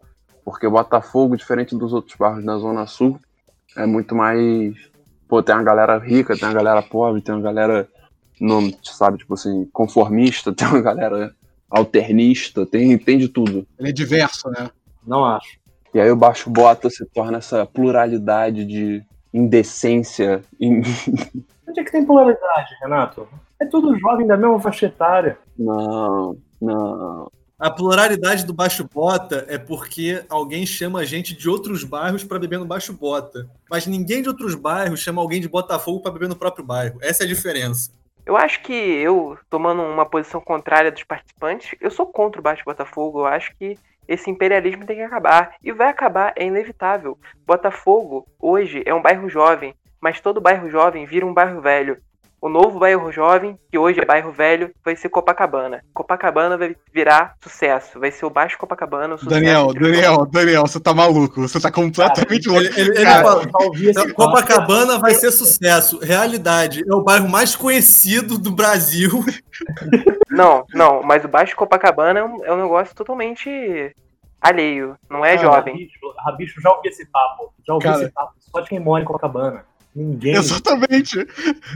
porque 0.45 0.67
o 0.67 0.71
Botafogo, 0.71 1.37
diferente 1.37 1.77
dos 1.77 1.93
outros 1.93 2.17
bairros 2.17 2.45
da 2.45 2.59
Zona 2.59 2.87
Sul, 2.87 3.19
é 3.77 3.87
muito 3.87 4.15
mais. 4.15 4.77
Pô, 5.27 5.43
tem 5.43 5.55
uma 5.55 5.65
galera 5.65 5.99
rica, 5.99 6.37
tem 6.37 6.47
uma 6.47 6.55
galera 6.55 6.83
pobre, 6.83 7.23
tem 7.23 7.35
uma 7.35 7.43
galera, 7.43 7.89
não, 8.41 8.73
sabe, 8.83 9.19
tipo 9.19 9.35
assim, 9.35 9.69
conformista, 9.73 10.53
tem 10.55 10.67
uma 10.69 10.81
galera 10.81 11.35
alternista, 11.71 12.65
tem, 12.67 12.97
tem 12.99 13.19
de 13.19 13.29
tudo. 13.29 13.67
Ele 13.79 13.89
é 13.89 13.93
diverso, 13.93 14.49
né? 14.51 14.71
Não 15.07 15.25
acho. 15.25 15.59
E 15.93 16.01
aí 16.01 16.11
o 16.11 16.17
Baixo 16.17 16.51
Bota 16.51 16.89
se 16.91 17.05
torna 17.07 17.39
essa 17.39 17.65
pluralidade 17.67 18.65
de 18.65 19.03
indecência. 19.33 20.43
in- 20.61 20.83
Onde 21.69 21.81
é 21.81 21.85
que 21.85 21.93
tem 21.93 22.05
polaridade, 22.05 22.75
Renato? 22.81 23.27
É 23.61 23.65
tudo 23.67 23.97
jovem 23.99 24.27
da 24.27 24.37
mesma 24.37 24.61
faixa 24.61 24.87
etária. 24.87 25.39
Não, 25.59 26.37
não. 26.61 27.31
A 27.59 27.71
pluralidade 27.71 28.45
do 28.45 28.53
Baixo 28.53 28.87
Bota 28.93 29.45
é 29.49 29.57
porque 29.57 30.25
alguém 30.29 30.67
chama 30.67 30.99
a 31.01 31.05
gente 31.05 31.35
de 31.37 31.49
outros 31.49 31.85
bairros 31.85 32.25
pra 32.25 32.39
beber 32.39 32.59
no 32.59 32.67
Baixo 32.67 32.93
Bota. 32.93 33.49
Mas 33.71 33.87
ninguém 33.87 34.23
de 34.23 34.29
outros 34.29 34.55
bairros 34.57 35.01
chama 35.01 35.23
alguém 35.23 35.41
de 35.41 35.49
Botafogo 35.49 36.01
pra 36.01 36.11
beber 36.11 36.29
no 36.29 36.37
próprio 36.37 36.65
bairro. 36.65 36.99
Essa 37.01 37.23
é 37.23 37.27
a 37.27 37.29
diferença. 37.29 37.91
Eu 38.27 38.37
acho 38.39 38.63
que 38.63 38.73
eu, 38.73 39.37
tomando 39.51 39.83
uma 39.83 40.07
posição 40.07 40.41
contrária 40.41 40.91
dos 40.91 41.05
participantes, 41.05 41.75
eu 41.79 41.91
sou 41.91 42.07
contra 42.07 42.41
o 42.41 42.43
Baixo 42.43 42.65
Botafogo. 42.65 43.21
Eu 43.21 43.27
acho 43.27 43.55
que 43.57 43.79
esse 44.09 44.31
imperialismo 44.31 44.87
tem 44.87 44.97
que 44.97 45.03
acabar. 45.03 45.57
E 45.63 45.73
vai 45.73 45.89
acabar, 45.89 46.33
é 46.37 46.45
inevitável. 46.45 47.19
Botafogo, 47.47 48.27
hoje, 48.41 48.83
é 48.87 48.95
um 48.95 49.03
bairro 49.03 49.29
jovem, 49.29 49.75
mas 50.01 50.21
todo 50.21 50.41
bairro 50.41 50.71
jovem 50.71 51.05
vira 51.05 51.27
um 51.27 51.35
bairro 51.35 51.61
velho. 51.61 51.99
O 52.45 52.49
novo 52.51 52.79
bairro 52.79 53.11
jovem, 53.11 53.59
que 53.71 53.79
hoje 53.79 54.01
é 54.01 54.05
bairro 54.05 54.31
velho, 54.31 54.71
vai 54.85 54.95
ser 54.95 55.09
Copacabana. 55.09 55.83
Copacabana 55.95 56.59
vai 56.59 56.77
virar 56.93 57.37
sucesso. 57.43 57.99
Vai 57.99 58.11
ser 58.11 58.27
o 58.27 58.31
Baixo 58.31 58.59
Copacabana. 58.59 59.15
O 59.15 59.19
sucesso 59.19 59.35
Daniel, 59.41 59.69
entre 59.71 59.83
os 59.85 59.91
Daniel, 59.91 60.27
Daniel, 60.27 60.61
você 60.67 60.79
tá 60.79 60.93
maluco. 60.93 61.41
Você 61.41 61.59
tá 61.59 61.73
completamente 61.73 62.47
louco. 62.47 62.63
Ele, 62.67 62.79
ele- 62.79 62.99
ele 62.99 63.07
fala, 63.23 63.45
Então. 63.45 64.11
Copacabana 64.13 64.99
vai 64.99 65.15
ser 65.15 65.31
sucesso. 65.31 65.99
Realidade, 66.01 66.85
é 66.87 66.95
o 66.95 67.01
bairro 67.03 67.31
mais 67.31 67.57
conhecido 67.57 68.37
do 68.37 68.51
Brasil. 68.51 69.25
Não, 70.31 70.67
não, 70.75 71.03
mas 71.03 71.25
o 71.25 71.29
Baixo 71.29 71.57
Copacabana 71.57 72.21
é 72.21 72.25
um, 72.25 72.45
é 72.45 72.53
um 72.53 72.61
negócio 72.63 72.95
totalmente 72.95 73.49
alheio, 74.39 74.97
não 75.09 75.25
é 75.25 75.37
Cara, 75.37 75.49
jovem. 75.49 75.73
Rabicho, 75.75 75.99
Rabicho, 76.19 76.61
já 76.61 76.71
ouvi 76.71 76.89
esse 76.91 77.07
papo. 77.07 77.55
Já 77.67 77.73
ouvi 77.73 77.85
Cara. 77.87 78.03
esse 78.03 78.13
papo. 78.13 78.33
Só 78.39 78.61
de 78.61 78.69
quem 78.69 78.79
mora 78.81 79.03
em 79.03 79.07
Copacabana. 79.07 79.65
Ninguém, 79.95 80.35
Exatamente. 80.35 81.27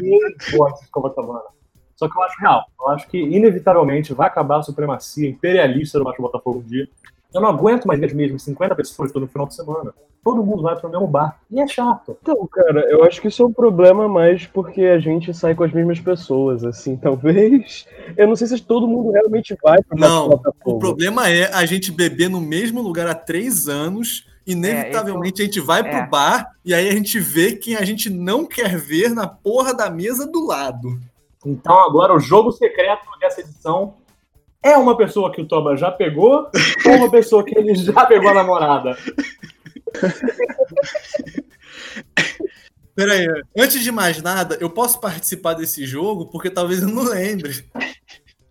ninguém 0.01 0.37
gosta 0.53 0.85
de 0.85 0.91
Copacabana. 0.91 1.59
Só 1.97 2.09
que 2.09 2.17
eu 2.17 2.23
acho 2.23 2.41
real. 2.41 2.65
Eu 2.79 2.89
acho 2.89 3.09
que, 3.09 3.19
inevitavelmente, 3.19 4.15
vai 4.15 4.29
acabar 4.29 4.59
a 4.59 4.63
supremacia 4.63 5.29
imperialista 5.29 5.99
do 5.99 6.05
Baixo 6.05 6.23
Botafogo 6.23 6.61
um 6.61 6.63
dia. 6.63 6.89
Eu 7.35 7.41
não 7.41 7.49
aguento 7.49 7.87
mais 7.87 8.01
ver 8.01 8.07
as 8.07 8.13
mesmas 8.13 8.43
50 8.43 8.75
pessoas 8.75 9.13
todo 9.13 9.27
final 9.27 9.47
de 9.47 9.55
semana. 9.55 9.93
Todo 10.25 10.43
mundo 10.45 10.63
vai 10.63 10.77
pro 10.77 10.89
mesmo 10.89 11.07
bar. 11.07 11.41
E 11.51 11.61
é 11.61 11.67
chato. 11.67 12.17
Então, 12.23 12.47
cara, 12.47 12.81
eu 12.89 13.05
acho 13.05 13.21
que 13.21 13.29
isso 13.29 13.43
é 13.43 13.47
um 13.47 13.53
problema 13.53 14.09
mais 14.09 14.47
porque 14.47 14.83
a 14.83 14.99
gente 14.99 15.35
sai 15.35 15.55
com 15.55 15.65
as 15.65 15.73
mesmas 15.73 16.01
pessoas, 16.01 16.65
assim, 16.65 16.97
talvez. 17.03 17.87
Eu 18.17 18.29
não 18.29 18.37
sei 18.37 18.47
se 18.47 18.63
todo 18.63 18.89
mundo 18.89 19.11
realmente 19.11 19.57
vai 19.63 19.83
pro 19.83 19.99
Não, 19.99 20.29
Botafogo. 20.29 20.77
O 20.77 20.79
problema 20.79 21.29
é 21.29 21.53
a 21.53 21.67
gente 21.67 21.93
beber 21.93 22.31
no 22.31 22.41
mesmo 22.41 22.81
lugar 22.81 23.07
há 23.09 23.15
três 23.15 23.69
anos. 23.69 24.28
Inevitavelmente 24.49 25.43
a 25.43 25.45
gente 25.45 25.61
vai 25.61 25.83
pro 25.83 25.93
é. 25.93 26.07
bar 26.07 26.51
e 26.65 26.73
aí 26.73 26.89
a 26.89 26.93
gente 26.93 27.21
vê 27.21 27.53
quem 27.53 27.77
a 27.77 27.85
gente 27.85 28.09
não 28.09 28.47
quer 28.47 28.79
ver 28.79 29.11
na 29.11 29.27
porra 29.27 29.75
da 29.75 29.91
mesa 29.91 30.27
do 30.27 30.47
lado. 30.47 30.99
Então 31.45 31.79
agora 31.79 32.15
o 32.15 32.19
jogo 32.19 32.51
secreto 32.51 33.05
dessa 33.21 33.43
edição 33.43 33.97
é 34.63 34.75
uma 34.75 34.97
pessoa 34.97 35.31
que 35.31 35.43
o 35.43 35.47
Toba 35.47 35.77
já 35.77 35.91
pegou 35.91 36.51
ou 36.87 36.93
uma 36.93 37.11
pessoa 37.11 37.45
que 37.45 37.57
ele 37.59 37.75
já 37.75 38.07
pegou 38.07 38.31
a 38.31 38.35
namorada? 38.35 38.97
Pera 42.95 43.13
aí, 43.13 43.27
antes 43.57 43.83
de 43.83 43.93
mais 43.93 44.23
nada, 44.23 44.57
eu 44.63 44.71
posso 44.71 44.99
participar 44.99 45.53
desse 45.53 45.87
jogo 45.87 46.25
porque 46.27 46.49
talvez 46.49 46.81
eu 46.83 46.89
não 46.89 47.05
lembre. 47.05 47.67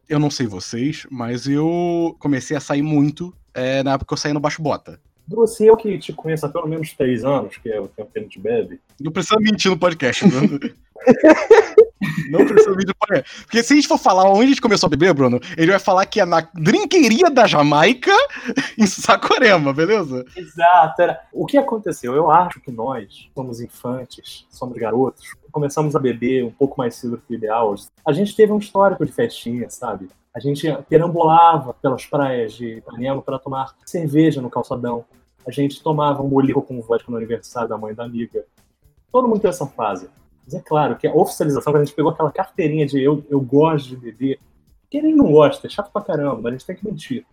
Eu 0.08 0.20
não 0.20 0.30
sei 0.30 0.46
vocês, 0.46 1.08
mas 1.10 1.48
eu 1.48 2.16
comecei 2.20 2.56
a 2.56 2.62
sair 2.62 2.84
muito 2.84 3.34
é, 3.52 3.82
na 3.82 3.94
época 3.94 4.10
que 4.10 4.14
eu 4.14 4.18
saí 4.18 4.32
no 4.32 4.40
Baixo 4.40 4.62
Bota. 4.62 5.02
Bruce, 5.28 5.64
eu 5.64 5.76
que 5.76 5.98
te 5.98 6.14
conheço 6.14 6.46
há 6.46 6.50
pelo 6.50 6.68
menos 6.68 6.94
três 6.94 7.26
anos, 7.26 7.58
que 7.58 7.70
é 7.70 7.82
o 7.82 7.88
tempo 7.88 8.10
que 8.14 8.20
a 8.20 8.22
gente 8.22 8.40
bebe, 8.40 8.80
Não 9.00 9.12
precisa 9.12 9.38
mentir 9.40 9.70
no 9.70 9.78
podcast, 9.78 10.26
Bruno. 10.26 10.58
Não 12.32 12.46
precisa 12.46 12.72
mentir 12.72 12.88
no 12.88 12.96
podcast. 12.96 13.44
Porque 13.44 13.62
se 13.62 13.74
a 13.74 13.76
gente 13.76 13.88
for 13.90 13.98
falar 13.98 14.30
onde 14.30 14.44
a 14.44 14.48
gente 14.48 14.62
começou 14.62 14.88
a 14.88 14.90
beber, 14.90 15.14
Bruno, 15.14 15.42
ele 15.58 15.72
vai 15.72 15.80
falar 15.80 16.06
que 16.06 16.22
é 16.22 16.26
na 16.26 16.48
drinqueria 16.54 17.30
da 17.30 17.46
Jamaica, 17.46 18.12
em 18.78 18.86
Saquarema, 18.86 19.74
beleza? 19.74 20.26
Exato. 20.34 21.02
Era... 21.02 21.20
O 21.34 21.46
que 21.46 21.58
aconteceu? 21.58 22.16
Eu 22.16 22.32
acho 22.32 22.62
que 22.62 22.72
nós 22.72 23.30
somos 23.36 23.60
infantes, 23.60 24.46
somos 24.50 24.78
garotos, 24.78 25.36
começamos 25.52 25.94
a 25.94 26.00
beber 26.00 26.46
um 26.46 26.52
pouco 26.52 26.78
mais 26.78 26.96
cedo 26.96 27.22
que 27.28 27.34
o 27.34 27.36
ideal. 27.36 27.76
A 28.06 28.14
gente 28.14 28.34
teve 28.34 28.54
um 28.54 28.60
histórico 28.60 29.06
de 29.06 29.12
festinha, 29.12 29.70
sabe? 29.70 30.08
A 30.38 30.40
gente 30.40 30.72
perambolava 30.88 31.74
pelas 31.74 32.06
praias 32.06 32.54
de 32.54 32.78
Ipanema 32.78 33.24
para 33.24 33.40
tomar 33.40 33.76
cerveja 33.84 34.40
no 34.40 34.52
calçadão. 34.52 35.04
A 35.48 35.50
gente 35.50 35.82
tomava 35.82 36.22
um 36.22 36.30
bolico 36.30 36.62
com 36.62 36.80
vodka 36.80 37.10
no 37.10 37.18
aniversário 37.18 37.68
da 37.68 37.76
mãe 37.76 37.96
da 37.96 38.04
amiga. 38.04 38.46
Todo 39.12 39.28
mundo 39.28 39.40
tem 39.40 39.50
essa 39.50 39.66
fase. 39.66 40.08
Mas 40.46 40.54
é 40.54 40.60
claro 40.60 40.96
que 40.96 41.08
a 41.08 41.12
oficialização, 41.12 41.74
quando 41.74 41.82
a 41.82 41.86
gente 41.86 41.96
pegou 41.96 42.12
aquela 42.12 42.32
carteirinha 42.32 42.86
de 42.86 43.02
eu, 43.02 43.26
eu 43.32 43.42
gosto 43.42 43.88
de 43.90 43.96
beber, 43.96 44.40
quem 44.92 45.02
nem 45.02 45.16
não 45.16 45.32
gosta, 45.32 45.66
é 45.66 45.70
chato 45.72 45.92
pra 45.92 46.04
caramba, 46.04 46.50
a 46.50 46.52
gente 46.52 46.68
tem 46.68 46.76
que 46.76 46.86
mentir. 46.86 47.26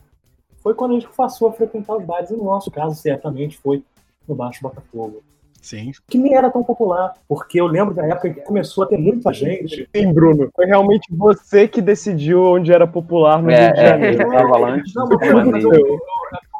Foi 0.62 0.72
quando 0.72 0.92
a 0.92 0.94
gente 0.94 1.14
passou 1.14 1.48
a 1.48 1.52
frequentar 1.52 1.98
os 1.98 2.06
bares, 2.06 2.30
e 2.30 2.34
no 2.34 2.44
nosso 2.44 2.70
caso, 2.70 2.94
certamente, 2.94 3.58
foi 3.58 3.84
no 4.26 4.34
Baixo 4.34 4.62
Botafogo. 4.62 5.22
Sim. 5.64 5.92
Que 6.08 6.18
nem 6.18 6.34
era 6.34 6.50
tão 6.50 6.62
popular, 6.62 7.14
porque 7.26 7.58
eu 7.58 7.66
lembro 7.66 7.94
da 7.94 8.06
época 8.06 8.28
que 8.28 8.40
começou 8.42 8.84
a 8.84 8.86
ter 8.86 8.98
muita 8.98 9.32
gente. 9.32 9.88
Sim, 9.96 10.12
Bruno. 10.12 10.50
Foi 10.54 10.66
realmente 10.66 11.06
você 11.10 11.66
que 11.66 11.80
decidiu 11.80 12.42
onde 12.44 12.70
era 12.70 12.86
popular 12.86 13.42
no 13.42 13.48
Rio 13.48 13.56
de 13.56 13.62
É, 13.62 13.68
é, 13.84 13.88
Janeiro. 13.88 14.66
antes 14.66 14.94
Não, 14.94 15.08
do 15.08 15.18
mas, 15.18 15.28
mas 15.28 15.30
eu, 15.64 15.70
Flamengo. 15.70 15.74
eu- 15.74 15.86
eu 15.86 16.00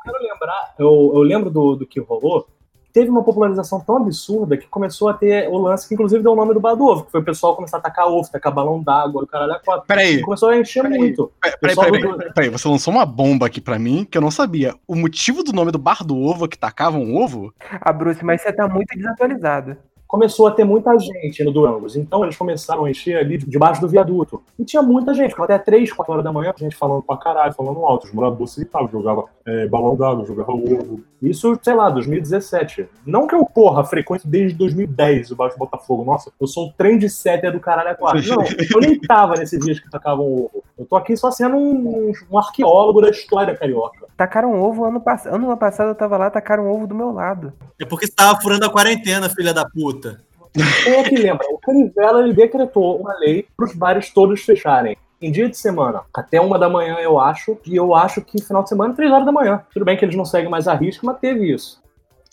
quero 0.05 0.19
lembrar, 0.23 0.75
eu, 0.79 1.13
eu 1.15 1.21
lembro 1.23 1.51
do, 1.51 1.77
do 1.77 1.87
que 1.87 2.01
rolou. 2.01 2.47
Teve 2.95 3.11
uma 3.11 3.25
popularização 3.25 3.81
tão 3.81 3.97
absurda 3.97 4.57
que 4.57 4.69
começou 4.69 5.09
a 5.09 5.15
ter 5.15 5.49
o 5.49 5.59
lance 5.59 5.89
que, 5.89 5.95
inclusive, 5.95 6.23
deu 6.23 6.31
o 6.31 6.37
nome 6.37 6.55
do 6.55 6.61
bar 6.61 6.77
do 6.77 6.85
ovo, 6.87 7.05
que 7.05 7.11
foi 7.11 7.21
o 7.21 7.25
pessoal 7.25 7.57
começar 7.57 7.79
a 7.79 7.81
tacar 7.81 8.07
ovo, 8.07 8.31
tacar 8.31 8.55
balão 8.55 8.81
d'água, 8.81 9.25
o 9.25 9.27
caralho 9.27 9.53
a 9.53 9.59
quatro. 9.59 9.85
Peraí, 9.89 10.15
E 10.19 10.23
começou 10.23 10.49
a 10.51 10.57
encher 10.57 10.83
Peraí. 10.85 10.99
muito. 10.99 11.33
peraí, 11.41 11.57
peraí, 11.61 11.75
do- 11.91 12.17
peraí, 12.17 12.33
peraí, 12.33 12.49
você 12.51 12.69
lançou 12.69 12.95
uma 12.95 13.05
bomba 13.05 13.47
aqui 13.47 13.61
pra 13.61 13.81
mim 13.81 14.07
que 14.09 14.17
eu 14.17 14.23
não 14.23 14.31
sabia. 14.31 14.77
O 14.87 14.95
motivo 14.95 15.43
do 15.43 15.53
nome 15.53 15.73
do 15.73 15.79
bar 15.79 16.05
do 16.05 16.17
ovo 16.17 16.45
é 16.45 16.49
que 16.49 16.57
tacavam 16.57 17.03
um 17.03 17.17
ovo? 17.17 17.53
Ah, 17.81 17.93
Bruce, 17.93 18.25
mas 18.25 18.41
você 18.43 18.53
tá 18.53 18.69
muito 18.69 18.97
desatualizado. 18.97 19.77
Começou 20.15 20.47
a 20.47 20.53
ter 20.53 20.63
muita 20.63 20.97
gente 20.97 21.43
no 21.43 21.51
Durangos. 21.51 21.97
Então 21.97 22.23
eles 22.23 22.37
começaram 22.37 22.85
a 22.85 22.91
encher 22.91 23.17
ali 23.17 23.37
debaixo 23.37 23.81
do 23.81 23.89
viaduto. 23.89 24.41
E 24.57 24.65
tinha 24.65 24.81
muita 24.81 25.13
gente, 25.13 25.31
ficava 25.31 25.53
até 25.53 25.59
3, 25.59 25.93
4 25.93 26.13
horas 26.13 26.25
da 26.25 26.33
manhã, 26.33 26.55
gente 26.57 26.77
falando 26.77 27.03
pra 27.03 27.17
caralho, 27.17 27.53
falando 27.53 27.85
alto. 27.85 28.07
Os 28.07 28.13
moradores 28.13 28.57
e 28.59 28.65
tal, 28.65 28.89
jogava 28.89 29.25
é, 29.45 29.67
balão 29.67 29.97
d'água, 29.97 30.25
jogava 30.25 30.53
ovo. 30.53 31.01
Isso, 31.21 31.59
sei 31.61 31.75
lá, 31.75 31.91
2017. 31.91 32.87
Não 33.05 33.27
que 33.27 33.35
eu, 33.35 33.45
porra, 33.45 33.83
frequento 33.83 34.29
desde 34.29 34.57
2010 34.57 35.33
o 35.33 35.37
Baixo 35.37 35.59
Botafogo. 35.59 36.05
Nossa, 36.05 36.31
eu 36.41 36.47
sou 36.47 36.69
o 36.69 36.73
trem 36.75 37.01
setter 37.09 37.51
do 37.51 37.59
caralho 37.59 37.91
a 37.91 37.95
quatro. 37.97 38.23
Não, 38.29 38.45
eu 38.45 38.81
nem 38.81 38.97
tava 39.01 39.35
nesses 39.35 39.59
dias 39.59 39.81
que 39.81 39.91
tacavam 39.91 40.25
ovo. 40.25 40.63
Eu 40.79 40.87
tô 40.87 40.95
aqui 40.97 41.17
só 41.17 41.31
sendo 41.31 41.57
um, 41.57 42.13
um 42.31 42.39
arqueólogo 42.39 43.01
da 43.01 43.11
história 43.11 43.57
carioca. 43.57 44.07
Tacaram 44.17 44.61
ovo 44.61 44.85
ano 44.85 45.01
passado. 45.01 45.35
Ano 45.35 45.57
passado 45.57 45.89
eu 45.89 45.95
tava 45.95 46.17
lá, 46.17 46.31
tacaram 46.31 46.71
ovo 46.71 46.87
do 46.87 46.95
meu 46.95 47.11
lado. 47.11 47.53
É 47.81 47.85
porque 47.85 48.07
você 48.07 48.13
tava 48.13 48.41
furando 48.41 48.67
a 48.67 48.71
quarentena, 48.71 49.29
filha 49.29 49.53
da 49.53 49.65
puta. 49.69 50.04
Quem 50.53 50.95
é 50.95 51.03
que 51.03 51.17
lembra? 51.17 51.47
O 51.51 51.59
Canivela 51.59 52.23
ele 52.23 52.33
decretou 52.33 53.01
uma 53.01 53.15
lei 53.19 53.47
para 53.57 53.67
os 53.67 53.75
bares 53.75 54.11
todos 54.11 54.41
fecharem. 54.43 54.97
Em 55.21 55.33
dia 55.33 55.49
de 55.49 55.57
semana, 55.57 56.03
até 56.13 56.41
uma 56.41 56.59
da 56.59 56.69
manhã, 56.69 56.97
eu 56.97 57.19
acho, 57.19 57.59
e 57.67 57.75
eu 57.75 57.95
acho 57.95 58.21
que 58.21 58.43
final 58.43 58.63
de 58.63 58.69
semana, 58.69 58.95
três 58.95 59.11
horas 59.11 59.25
da 59.25 59.33
manhã. 59.33 59.63
Tudo 59.73 59.85
bem 59.85 59.97
que 59.97 60.05
eles 60.05 60.17
não 60.17 60.25
seguem 60.25 60.51
mais 60.51 60.69
a 60.69 60.75
risca, 60.75 61.05
mas 61.05 61.19
teve 61.19 61.53
isso. 61.53 61.83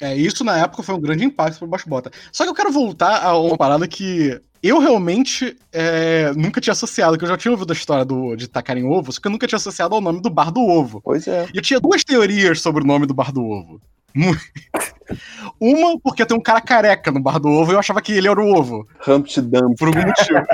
É, 0.01 0.15
isso 0.15 0.43
na 0.43 0.57
época 0.57 0.83
foi 0.83 0.95
um 0.95 0.99
grande 0.99 1.23
impacto 1.23 1.59
pro 1.59 1.67
Baixo 1.67 1.87
Bota. 1.87 2.11
Só 2.31 2.43
que 2.43 2.49
eu 2.49 2.55
quero 2.55 2.71
voltar 2.71 3.23
a 3.23 3.37
uma 3.37 3.55
parada 3.55 3.87
que 3.87 4.39
eu 4.61 4.79
realmente 4.79 5.55
é, 5.71 6.33
nunca 6.33 6.59
tinha 6.59 6.73
associado, 6.73 7.17
que 7.17 7.23
eu 7.23 7.29
já 7.29 7.37
tinha 7.37 7.51
ouvido 7.51 7.71
a 7.71 7.75
história 7.75 8.03
do, 8.03 8.35
de 8.35 8.47
tacarem 8.47 8.83
ovo, 8.83 9.11
só 9.11 9.21
que 9.21 9.27
eu 9.27 9.31
nunca 9.31 9.47
tinha 9.47 9.57
associado 9.57 9.95
ao 9.95 10.01
nome 10.01 10.21
do 10.21 10.29
Bar 10.29 10.51
do 10.51 10.61
Ovo. 10.61 11.01
Pois 11.03 11.27
é. 11.27 11.47
E 11.53 11.57
eu 11.57 11.61
tinha 11.61 11.79
duas 11.79 12.03
teorias 12.03 12.61
sobre 12.61 12.83
o 12.83 12.87
nome 12.87 13.05
do 13.05 13.13
Bar 13.13 13.31
do 13.31 13.43
Ovo. 13.43 13.79
Uma, 15.59 15.99
porque 15.99 16.25
tem 16.25 16.37
um 16.37 16.41
cara 16.41 16.61
careca 16.61 17.11
no 17.11 17.21
Bar 17.21 17.39
do 17.39 17.49
Ovo 17.49 17.71
e 17.71 17.75
eu 17.75 17.79
achava 17.79 18.01
que 18.01 18.13
ele 18.13 18.29
era 18.29 18.41
o 18.41 18.53
ovo, 18.53 18.87
Humpty 19.07 19.41
Dumpty. 19.41 19.75
por 19.77 19.87
algum 19.87 20.07
motivo. 20.07 20.45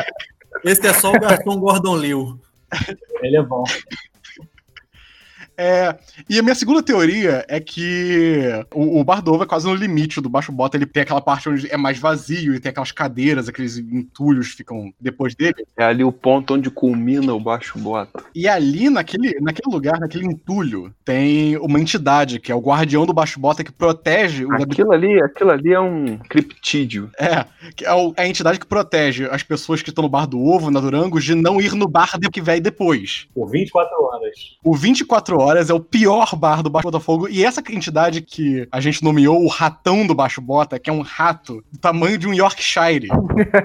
Esse 0.64 0.88
é 0.88 0.94
só 0.94 1.12
o 1.12 1.20
garçom 1.20 1.60
Gordon 1.60 1.98
Liu. 1.98 2.40
Ele 3.22 3.38
é 3.38 3.44
bom. 3.44 3.64
É, 5.58 5.96
e 6.30 6.38
a 6.38 6.44
minha 6.44 6.54
segunda 6.54 6.84
teoria 6.84 7.44
é 7.50 7.60
que 7.60 8.44
o, 8.74 9.00
o 9.00 9.04
Bar 9.04 9.22
do 9.24 9.34
Ovo 9.34 9.44
é 9.44 9.48
quase 9.48 9.66
no 9.68 9.74
limite 9.74 10.22
do 10.22 10.30
Baixo 10.30 10.52
Bota. 10.52 10.78
Ele 10.78 10.86
tem 10.86 11.02
aquela 11.04 11.20
parte 11.20 11.50
onde 11.50 11.68
é 11.72 11.76
mais 11.76 11.98
vazio 11.98 12.54
e 12.54 12.60
tem 12.60 12.70
aquelas 12.70 12.92
cadeiras, 12.92 13.50
aqueles 13.50 13.78
entulhos 13.78 14.52
que 14.52 14.58
ficam 14.58 14.94
depois 15.02 15.34
dele. 15.34 15.56
É 15.78 15.84
ali 15.84 16.04
o 16.04 16.12
ponto 16.12 16.54
onde 16.54 16.70
culmina 16.70 17.34
o 17.34 17.40
baixo 17.40 17.80
bota. 17.80 18.24
E 18.36 18.48
ali, 18.48 18.90
naquele, 18.90 19.40
naquele 19.42 19.74
lugar, 19.74 20.00
naquele 20.00 20.26
entulho, 20.26 20.94
tem 21.04 21.58
uma 21.58 21.80
entidade, 21.80 22.40
que 22.40 22.52
é 22.52 22.56
o 22.56 22.60
guardião 22.62 23.06
do 23.06 23.14
Baixo 23.14 23.40
Bota, 23.40 23.64
que 23.64 23.72
protege 23.72 24.46
os 24.46 24.52
habitantes. 24.52 24.74
Aquilo 24.80 24.92
ali, 24.92 25.22
aquilo 25.22 25.50
ali 25.52 25.74
é 25.74 25.80
um 25.80 26.18
criptídeo. 26.18 27.10
É, 27.20 27.46
que 27.76 27.84
é 27.86 27.94
o- 27.94 28.14
a 28.16 28.28
entidade 28.28 28.60
que 28.60 28.66
protege 28.68 29.26
as 29.32 29.42
pessoas 29.42 29.82
que 29.82 29.90
estão 29.90 30.04
no 30.04 30.10
bar 30.10 30.28
do 30.28 30.40
ovo, 30.40 30.70
na 30.70 30.80
Durangos, 30.80 31.24
de 31.24 31.34
não 31.34 31.60
ir 31.60 31.74
no 31.74 31.88
bar 31.88 32.18
de- 32.20 32.30
que 32.30 32.42
vem 32.42 32.62
depois. 32.62 33.28
Por 33.34 33.50
24 33.50 34.04
horas. 34.04 34.58
O 34.64 34.76
24 34.76 35.38
Horas 35.40 35.47
é 35.56 35.74
o 35.74 35.80
pior 35.80 36.36
bar 36.36 36.62
do 36.62 36.70
Baixo 36.70 36.88
Botafogo, 36.88 37.28
e 37.30 37.44
essa 37.44 37.62
entidade 37.70 38.22
que 38.22 38.68
a 38.72 38.80
gente 38.80 39.04
nomeou 39.04 39.44
o 39.44 39.48
ratão 39.48 40.06
do 40.06 40.16
Baixo 40.16 40.42
Bota, 40.42 40.80
que 40.80 40.90
é 40.90 40.94
um 40.94 41.02
rato 41.02 41.64
do 41.72 41.80
tamanho 41.80 42.18
de 42.18 42.28
um 42.28 42.34
Yorkshire, 42.34 43.08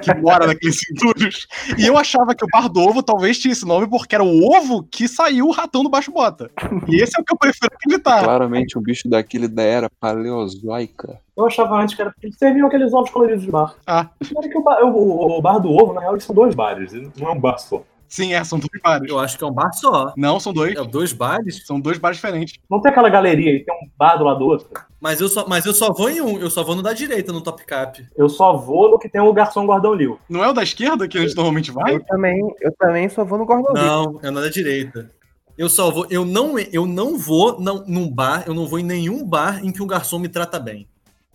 que 0.02 0.14
mora 0.20 0.46
naqueles 0.46 0.78
entulhos. 0.90 1.46
E 1.78 1.86
eu 1.86 1.96
achava 1.96 2.34
que 2.34 2.44
o 2.44 2.48
bar 2.52 2.68
do 2.68 2.80
ovo 2.80 3.02
talvez 3.02 3.38
tinha 3.38 3.52
esse 3.52 3.66
nome 3.66 3.88
porque 3.88 4.14
era 4.14 4.24
o 4.24 4.44
ovo 4.44 4.82
que 4.84 5.08
saiu 5.08 5.46
o 5.46 5.52
ratão 5.52 5.82
do 5.82 5.90
Baixo 5.90 6.12
Bota. 6.12 6.50
E 6.88 7.02
esse 7.02 7.18
é 7.18 7.20
o 7.20 7.24
que 7.24 7.32
eu 7.32 7.38
prefiro 7.38 7.72
acreditar. 7.74 8.22
Claramente 8.22 8.78
um 8.78 8.82
bicho 8.82 9.08
daquele 9.08 9.48
da 9.48 9.62
era 9.62 9.90
paleozoica. 10.00 11.20
Eu 11.36 11.46
achava 11.46 11.80
antes 11.80 11.94
que 11.94 12.02
era. 12.02 12.14
Eles 12.22 12.36
serviam 12.36 12.66
aqueles 12.66 12.92
ovos 12.92 13.10
coloridos 13.10 13.44
de 13.44 13.50
bar. 13.50 13.74
Ah, 13.86 14.10
Mas 14.20 14.46
é 14.46 14.48
que 14.48 14.58
o, 14.58 14.62
bar, 14.62 14.82
o, 14.84 15.38
o 15.38 15.40
bar 15.40 15.58
do 15.58 15.70
ovo, 15.70 15.94
na 15.94 16.00
real, 16.00 16.12
eles 16.12 16.24
são 16.24 16.34
dois 16.34 16.54
bares. 16.54 16.92
Não 16.92 17.28
é 17.28 17.32
um 17.32 17.40
bar 17.40 17.58
só. 17.58 17.82
Sim, 18.12 18.34
é, 18.34 18.44
são 18.44 18.58
dois 18.58 18.82
bares. 18.82 19.08
Eu 19.08 19.18
acho 19.18 19.38
que 19.38 19.42
é 19.42 19.46
um 19.46 19.52
bar 19.52 19.72
só. 19.72 20.12
Não, 20.16 20.38
são 20.38 20.52
dois. 20.52 20.76
É 20.76 20.84
dois 20.84 21.12
bares, 21.12 21.66
São 21.66 21.80
dois 21.80 21.98
bares 21.98 22.18
diferentes. 22.18 22.58
Não 22.70 22.80
tem 22.80 22.92
aquela 22.92 23.08
galeria 23.08 23.50
e 23.56 23.64
tem 23.64 23.74
um 23.74 23.88
bar 23.98 24.16
do 24.16 24.24
lado 24.24 24.38
do 24.38 24.46
outro. 24.46 24.68
mas 25.00 25.20
eu 25.20 25.28
só, 25.28 25.46
mas 25.48 25.64
eu 25.64 25.72
só 25.72 25.92
vou 25.92 26.10
em 26.10 26.20
um. 26.20 26.38
Eu 26.38 26.50
só 26.50 26.62
vou 26.62 26.76
no 26.76 26.82
da 26.82 26.92
direita, 26.92 27.32
no 27.32 27.40
Top 27.40 27.64
Cap. 27.64 28.06
Eu 28.16 28.28
só 28.28 28.56
vou 28.56 28.90
no 28.90 28.98
que 28.98 29.08
tem 29.08 29.20
o 29.20 29.32
garçom 29.32 29.66
Gordão 29.66 29.94
Liu. 29.94 30.18
Não 30.28 30.44
é 30.44 30.48
o 30.48 30.52
da 30.52 30.62
esquerda 30.62 31.08
que 31.08 31.16
a 31.16 31.22
gente 31.22 31.34
normalmente 31.34 31.70
vai? 31.70 31.94
Eu 31.94 32.04
também, 32.04 32.40
eu 32.60 32.72
também 32.78 33.08
só 33.08 33.24
vou 33.24 33.38
no 33.38 33.46
Gordon 33.46 33.72
Liu. 33.72 33.82
Não, 33.82 34.20
é 34.22 34.30
no 34.30 34.40
da 34.40 34.48
direita. 34.48 35.10
Eu 35.56 35.68
só 35.68 35.90
vou. 35.90 36.06
Eu 36.10 36.24
não, 36.24 36.58
eu 36.58 36.86
não 36.86 37.18
vou 37.18 37.60
não, 37.60 37.84
num 37.86 38.10
bar, 38.10 38.44
eu 38.46 38.54
não 38.54 38.66
vou 38.66 38.78
em 38.78 38.84
nenhum 38.84 39.24
bar 39.24 39.64
em 39.64 39.72
que 39.72 39.82
o 39.82 39.86
garçom 39.86 40.18
me 40.18 40.28
trata 40.28 40.58
bem. 40.58 40.88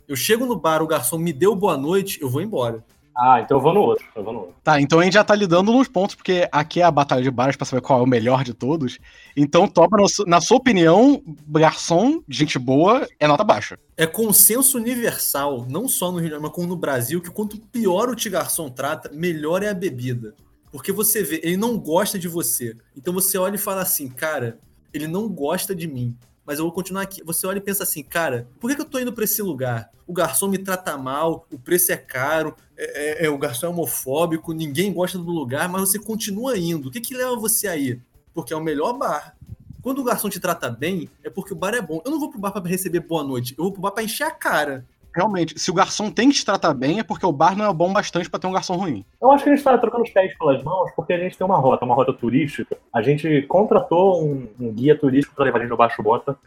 Eu 0.07 0.15
chego 0.15 0.45
no 0.45 0.55
bar, 0.55 0.81
o 0.81 0.87
garçom 0.87 1.17
me 1.17 1.33
deu 1.33 1.55
boa 1.55 1.77
noite, 1.77 2.19
eu 2.21 2.29
vou 2.29 2.41
embora. 2.41 2.83
Ah, 3.19 3.41
então 3.41 3.57
eu 3.57 3.61
vou 3.61 3.73
no 3.73 3.81
outro. 3.81 4.05
Eu 4.15 4.23
vou 4.23 4.31
no 4.31 4.39
outro. 4.41 4.55
Tá, 4.63 4.79
então 4.79 4.99
a 4.99 5.03
gente 5.03 5.13
já 5.13 5.23
tá 5.23 5.33
lidando 5.33 5.71
nos 5.71 5.87
pontos, 5.87 6.15
porque 6.15 6.47
aqui 6.51 6.81
é 6.81 6.83
a 6.83 6.91
batalha 6.91 7.23
de 7.23 7.31
bares 7.31 7.55
pra 7.55 7.65
saber 7.65 7.81
qual 7.81 7.99
é 7.99 8.03
o 8.03 8.07
melhor 8.07 8.43
de 8.43 8.53
todos. 8.53 8.99
Então, 9.35 9.67
su- 10.07 10.23
na 10.27 10.39
sua 10.39 10.57
opinião, 10.57 11.23
garçom, 11.47 12.21
gente 12.29 12.59
boa, 12.59 13.07
é 13.19 13.27
nota 13.27 13.43
baixa. 13.43 13.79
É 13.95 14.05
consenso 14.05 14.77
universal, 14.77 15.65
não 15.67 15.87
só 15.87 16.11
no 16.11 16.17
Rio 16.19 16.25
de 16.25 16.29
Janeiro, 16.29 16.43
mas 16.43 16.51
como 16.51 16.67
no 16.67 16.77
Brasil, 16.77 17.19
que 17.19 17.31
quanto 17.31 17.59
pior 17.59 18.09
o 18.09 18.15
te 18.15 18.29
garçom 18.29 18.69
trata, 18.69 19.09
melhor 19.11 19.63
é 19.63 19.69
a 19.69 19.73
bebida. 19.73 20.35
Porque 20.71 20.91
você 20.91 21.23
vê, 21.23 21.41
ele 21.43 21.57
não 21.57 21.77
gosta 21.77 22.19
de 22.19 22.27
você. 22.27 22.75
Então 22.95 23.13
você 23.13 23.37
olha 23.37 23.55
e 23.55 23.59
fala 23.59 23.81
assim, 23.81 24.07
cara, 24.07 24.59
ele 24.93 25.07
não 25.07 25.27
gosta 25.27 25.73
de 25.73 25.87
mim. 25.87 26.15
Mas 26.47 26.59
eu 26.59 26.65
vou 26.65 26.71
continuar 26.71 27.01
aqui. 27.01 27.21
Você 27.25 27.45
olha 27.45 27.57
e 27.57 27.61
pensa 27.61 27.83
assim, 27.83 28.01
cara, 28.01 28.47
por 28.57 28.73
que, 28.73 28.79
eu 28.79 28.85
tô 28.85 28.97
indo 28.97 29.11
pra 29.11 29.25
esse 29.25 29.41
lugar? 29.41 29.91
O 30.07 30.13
garçom 30.13 30.47
me 30.47 30.57
trata 30.57 30.97
mal, 30.97 31.45
o 31.51 31.59
preço 31.59 31.91
é 31.91 31.97
caro, 31.97 32.55
é, 32.77 33.23
é- 33.23 33.25
é- 33.25 33.29
o 33.29 33.37
garçom 33.37 33.65
é 33.65 33.69
homofóbico, 33.69 34.53
ninguém 34.53 34.93
gosta 34.93 35.17
do 35.17 35.29
lugar, 35.29 35.67
mas 35.67 35.81
você 35.81 35.99
continua 35.99 36.57
indo. 36.57 36.87
O 36.87 36.91
que, 36.91 37.01
que 37.01 37.13
leva 37.13 37.35
você 37.35 37.67
a 37.67 37.75
ir? 37.75 38.01
Porque 38.33 38.53
é 38.53 38.55
o 38.55 38.63
melhor 38.63 38.93
bar. 38.93 39.35
Quando 39.81 39.99
o 39.99 40.03
garçom 40.05 40.29
te 40.29 40.39
trata 40.39 40.69
bem, 40.69 41.09
é 41.21 41.29
porque 41.29 41.51
o 41.51 41.55
bar 41.55 41.73
é 41.73 41.81
bom. 41.81 42.01
Eu 42.05 42.11
não 42.11 42.19
vou 42.19 42.29
pro 42.29 42.39
bar 42.39 42.51
pra 42.51 42.61
receber 42.61 43.01
boa 43.01 43.25
noite, 43.25 43.53
eu 43.57 43.65
vou 43.65 43.73
pro 43.73 43.81
bar 43.81 43.91
pra 43.91 44.03
encher 44.03 44.23
a 44.23 44.31
cara. 44.31 44.85
Realmente, 45.17 45.57
se 45.59 45.71
o 45.71 45.73
garçom 45.73 46.11
tem 46.11 46.29
que 46.29 46.35
te 46.35 46.45
tratar 46.45 46.75
bem, 46.75 46.99
é 46.99 47.03
porque 47.03 47.25
o 47.25 47.31
bar 47.31 47.57
não 47.57 47.65
é 47.67 47.73
bom 47.73 47.91
bastante 47.91 48.29
pra 48.29 48.39
ter 48.39 48.45
um 48.45 48.51
garçom 48.51 48.75
ruim. 48.75 49.03
Eu 49.19 49.31
acho 49.31 49.43
que 49.43 49.49
a 49.49 49.55
gente 49.55 49.63
tá 49.65 49.75
trocando 49.75 50.03
os 50.03 50.11
pés 50.11 50.37
pelas 50.37 50.61
mãos 50.63 50.91
porque 50.95 51.11
a 51.11 51.17
gente 51.17 51.35
tem 51.35 51.43
uma 51.43 51.57
rota, 51.57 51.83
uma 51.85 51.95
rota 51.95 52.13
turística. 52.13 52.77
A 52.93 53.01
gente 53.01 53.41
contratou 53.47 54.23
um, 54.23 54.47
um 54.59 54.71
guia 54.71 54.95
turístico 54.95 55.35
para 55.35 55.45
levar 55.45 55.57
a 55.57 55.61
gente 55.63 55.71
ao 55.71 55.77
Baixo 55.77 56.03
Bota. 56.03 56.37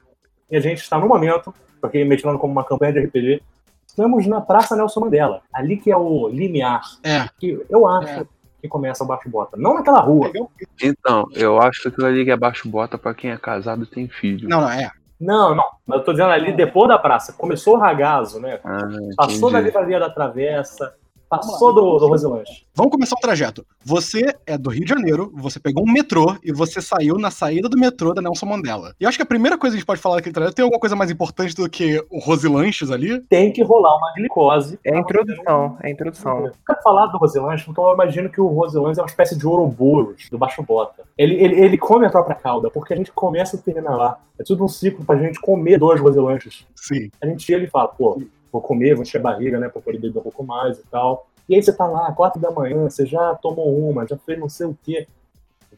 E 0.49 0.57
a 0.57 0.61
gente 0.61 0.79
está 0.79 0.97
no 1.01 1.09
momento, 1.09 1.53
porque 1.81 2.05
mexendo 2.05 2.39
como 2.39 2.53
uma 2.53 2.63
campanha 2.63 2.93
de 2.93 3.01
RPG, 3.01 3.43
estamos 3.89 4.25
na 4.29 4.41
Praça 4.41 4.77
Nelson 4.77 5.01
Mandela. 5.01 5.43
Ali 5.53 5.77
que 5.77 5.91
é 5.91 5.97
o 5.97 6.29
limiar. 6.29 6.81
É. 7.03 7.27
Que 7.41 7.61
eu 7.69 7.89
acho 7.89 8.21
É. 8.21 8.27
que 8.63 8.69
começa 8.69 9.03
o 9.03 9.07
Baixo 9.09 9.29
Bota. 9.29 9.57
Não 9.57 9.75
naquela 9.75 9.99
rua. 10.01 10.31
Então, 10.81 11.27
eu 11.35 11.61
acho 11.61 11.83
que 11.83 11.89
aquilo 11.89 12.07
ali 12.07 12.25
que 12.25 12.31
é 12.31 12.37
baixo 12.37 12.69
bota 12.69 12.97
pra 12.97 13.15
quem 13.15 13.33
é 13.33 13.37
casado 13.37 13.83
e 13.83 13.87
tem 13.87 14.07
filho. 14.07 14.49
Não, 14.49 14.61
não, 14.61 14.71
é. 14.71 14.93
Não, 15.21 15.55
não. 15.55 15.65
Mas 15.87 15.99
eu 15.99 16.05
tô 16.05 16.13
dizendo 16.13 16.31
ali 16.31 16.53
depois 16.53 16.89
da 16.89 16.99
praça. 16.99 17.33
Começou 17.35 17.75
o 17.75 17.79
ragazo, 17.79 18.41
né? 18.41 18.59
Ah, 18.65 18.79
Passou 19.17 19.51
da 19.51 19.59
entendi. 19.59 19.65
livraria 19.77 20.01
da 20.01 20.09
Travessa, 20.09 20.95
passou 21.31 21.73
do, 21.73 21.99
do. 21.99 22.09
Vamos 22.75 22.93
começar 22.93 23.15
o 23.17 23.21
trajeto. 23.21 23.65
Você 23.85 24.35
é 24.45 24.59
do 24.59 24.69
Rio 24.69 24.85
de 24.85 24.91
Janeiro, 24.91 25.33
você 25.37 25.61
pegou 25.61 25.85
um 25.87 25.93
metrô 25.93 26.37
e 26.43 26.53
você 26.53 26.83
saiu 26.83 27.17
na 27.17 27.31
saída 27.31 27.69
do 27.69 27.79
metrô 27.79 28.13
da 28.13 28.21
Nelson 28.21 28.47
Mandela. 28.47 28.95
E 28.99 29.05
eu 29.05 29.09
acho 29.09 29.17
que 29.17 29.23
a 29.23 29.27
primeira 29.27 29.57
coisa 29.57 29.75
que 29.75 29.79
a 29.79 29.81
gente 29.81 29.87
pode 29.87 30.01
falar 30.01 30.17
daquele 30.17 30.35
trajeto 30.35 30.57
tem 30.57 30.65
alguma 30.65 30.81
coisa 30.81 30.97
mais 30.97 31.11
importante 31.11 31.55
do 31.55 31.71
que 31.71 32.05
o 32.11 32.19
Rosilanches 32.19 32.91
ali? 32.91 33.21
Tem 33.21 33.53
que 33.53 33.63
rolar 33.63 33.97
uma 33.97 34.13
glicose. 34.15 34.79
É 34.85 34.97
a 34.97 34.99
introdução, 34.99 35.79
é 35.81 35.87
a 35.87 35.91
introdução. 35.91 36.47
Eu 36.47 36.53
quero 36.67 36.83
falar 36.83 37.07
do 37.07 37.19
Roselanche 37.19 37.65
porque 37.65 37.81
eu 37.81 37.95
imagino 37.95 38.29
que 38.29 38.41
o 38.41 38.49
Roselanche 38.49 38.99
é 38.99 39.03
uma 39.03 39.09
espécie 39.09 39.39
de 39.39 39.47
Ouroboros 39.47 40.29
do 40.31 40.39
Baixo 40.39 40.63
Bota. 40.63 41.05
Ele, 41.17 41.35
ele, 41.35 41.61
ele 41.61 41.79
come 41.79 42.07
a 42.07 42.11
própria 42.11 42.35
cauda, 42.35 42.71
porque 42.71 42.93
a 42.93 42.97
gente 42.97 43.13
começa 43.13 43.55
e 43.55 43.59
termina 43.61 43.91
lá. 43.91 44.19
É 44.39 44.43
tudo 44.43 44.65
um 44.65 44.69
ciclo 44.69 45.05
pra 45.05 45.17
gente 45.17 45.39
comer 45.41 45.79
dois 45.79 46.01
Roselanches. 46.01 46.67
Sim. 46.75 47.11
A 47.21 47.27
gente 47.27 47.45
chega 47.45 47.65
e 47.65 47.69
fala, 47.69 47.89
pô, 47.89 48.21
vou 48.53 48.61
comer, 48.61 48.95
vou 48.95 49.03
encher 49.03 49.19
a 49.19 49.23
barriga, 49.23 49.59
né, 49.59 49.69
pra 49.69 49.81
poder 49.81 49.99
beber 49.99 50.19
um 50.19 50.23
pouco 50.23 50.45
mais 50.45 50.79
e 50.79 50.83
tal. 50.91 51.29
E 51.49 51.55
aí 51.55 51.63
você 51.63 51.73
tá 51.73 51.87
lá, 51.87 52.13
quatro 52.13 52.41
da 52.41 52.51
manhã, 52.51 52.89
você 52.89 53.05
já 53.05 53.35
tomou 53.35 53.89
uma, 53.89 54.07
já 54.07 54.17
fez 54.17 54.39
não 54.39 54.49
sei 54.49 54.67
o 54.67 54.79
quê. 54.83 55.07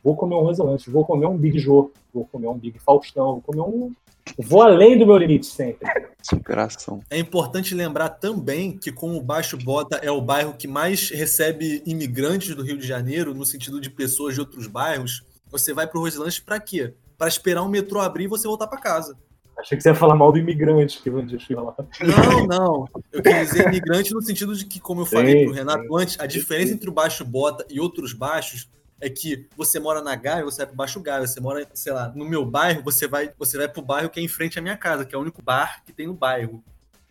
Vou 0.03 0.17
comer 0.17 0.35
um 0.35 0.41
Roselanche, 0.41 0.91
vou 0.91 1.05
comer 1.05 1.27
um 1.27 1.37
Big 1.37 1.59
Jô, 1.59 1.93
vou 2.13 2.27
comer 2.27 2.49
um 2.49 2.59
Big 2.59 2.79
Faustão, 2.79 3.35
vou 3.35 3.43
comer 3.43 3.61
um... 3.61 3.93
Vou 4.39 4.63
além 4.63 4.97
do 4.99 5.05
meu 5.05 5.17
limite 5.17 5.47
sempre. 5.47 5.89
Superação. 6.23 7.01
É 7.11 7.19
importante 7.19 7.75
lembrar 7.75 8.09
também 8.09 8.77
que, 8.77 8.93
como 8.93 9.17
o 9.17 9.23
Baixo 9.23 9.57
Bota 9.57 9.97
é 9.97 10.11
o 10.11 10.21
bairro 10.21 10.55
que 10.55 10.69
mais 10.69 11.11
recebe 11.11 11.83
imigrantes 11.85 12.55
do 12.55 12.63
Rio 12.63 12.79
de 12.79 12.87
Janeiro, 12.87 13.35
no 13.35 13.45
sentido 13.45 13.81
de 13.81 13.91
pessoas 13.91 14.35
de 14.35 14.41
outros 14.41 14.67
bairros, 14.69 15.25
você 15.51 15.75
vai 15.75 15.87
pro 15.87 16.01
Roselanche 16.01 16.41
pra 16.41 16.61
quê? 16.61 16.95
Pra 17.19 17.29
esperar 17.29 17.63
o 17.63 17.69
metrô 17.69 18.01
abrir 18.01 18.25
e 18.25 18.29
você 18.29 18.47
voltar 18.47 18.69
pra 18.69 18.79
casa. 18.79 19.17
Achei 19.57 19.77
que 19.77 19.83
você 19.83 19.91
ia 19.91 19.95
falar 19.95 20.15
mal 20.15 20.33
do 20.33 20.39
imigrante 20.39 21.01
que 21.03 21.11
dia 21.23 21.39
chega 21.39 21.61
lá. 21.61 21.75
Não, 22.01 22.47
não. 22.47 22.89
Eu 23.13 23.23
queria 23.23 23.45
dizer 23.45 23.69
imigrante 23.69 24.13
no 24.13 24.23
sentido 24.23 24.55
de 24.57 24.65
que, 24.65 24.81
como 24.81 25.03
eu 25.03 25.07
falei 25.07 25.41
Sim, 25.41 25.45
pro 25.45 25.55
Renato 25.55 25.97
antes, 25.97 26.19
a 26.19 26.27
diferença 26.27 26.73
entre 26.73 26.89
o 26.89 26.93
Baixo 26.93 27.25
Bota 27.25 27.65
e 27.71 27.79
outros 27.79 28.13
baixos 28.13 28.69
é 29.01 29.11
que 29.11 29.49
você 29.57 29.81
mora 29.81 30.01
na 30.01 30.15
Gávea, 30.15 30.45
você 30.45 30.59
vai 30.59 30.67
pro 30.67 30.77
Baixo 30.77 31.01
Gávea, 31.01 31.27
você 31.27 31.41
mora, 31.41 31.69
sei 31.75 31.93
lá, 31.93 32.13
no 32.15 32.25
meu 32.25 32.47
bairro, 32.47 32.83
você 32.83 33.07
vai, 33.09 33.31
você 33.39 33.59
vai 33.59 33.69
pro 33.69 33.83
bairro 33.83 34.09
que 34.09 34.21
é 34.21 34.23
em 34.23 34.29
frente 34.29 34.59
à 34.59 34.63
minha 34.63 34.77
casa, 34.77 35.05
que 35.05 35.15
é 35.15 35.19
o 35.19 35.21
único 35.21 35.43
bar 35.43 35.83
que 35.85 35.93
tem 35.93 36.07
no 36.07 36.15
bairro. 36.15 36.63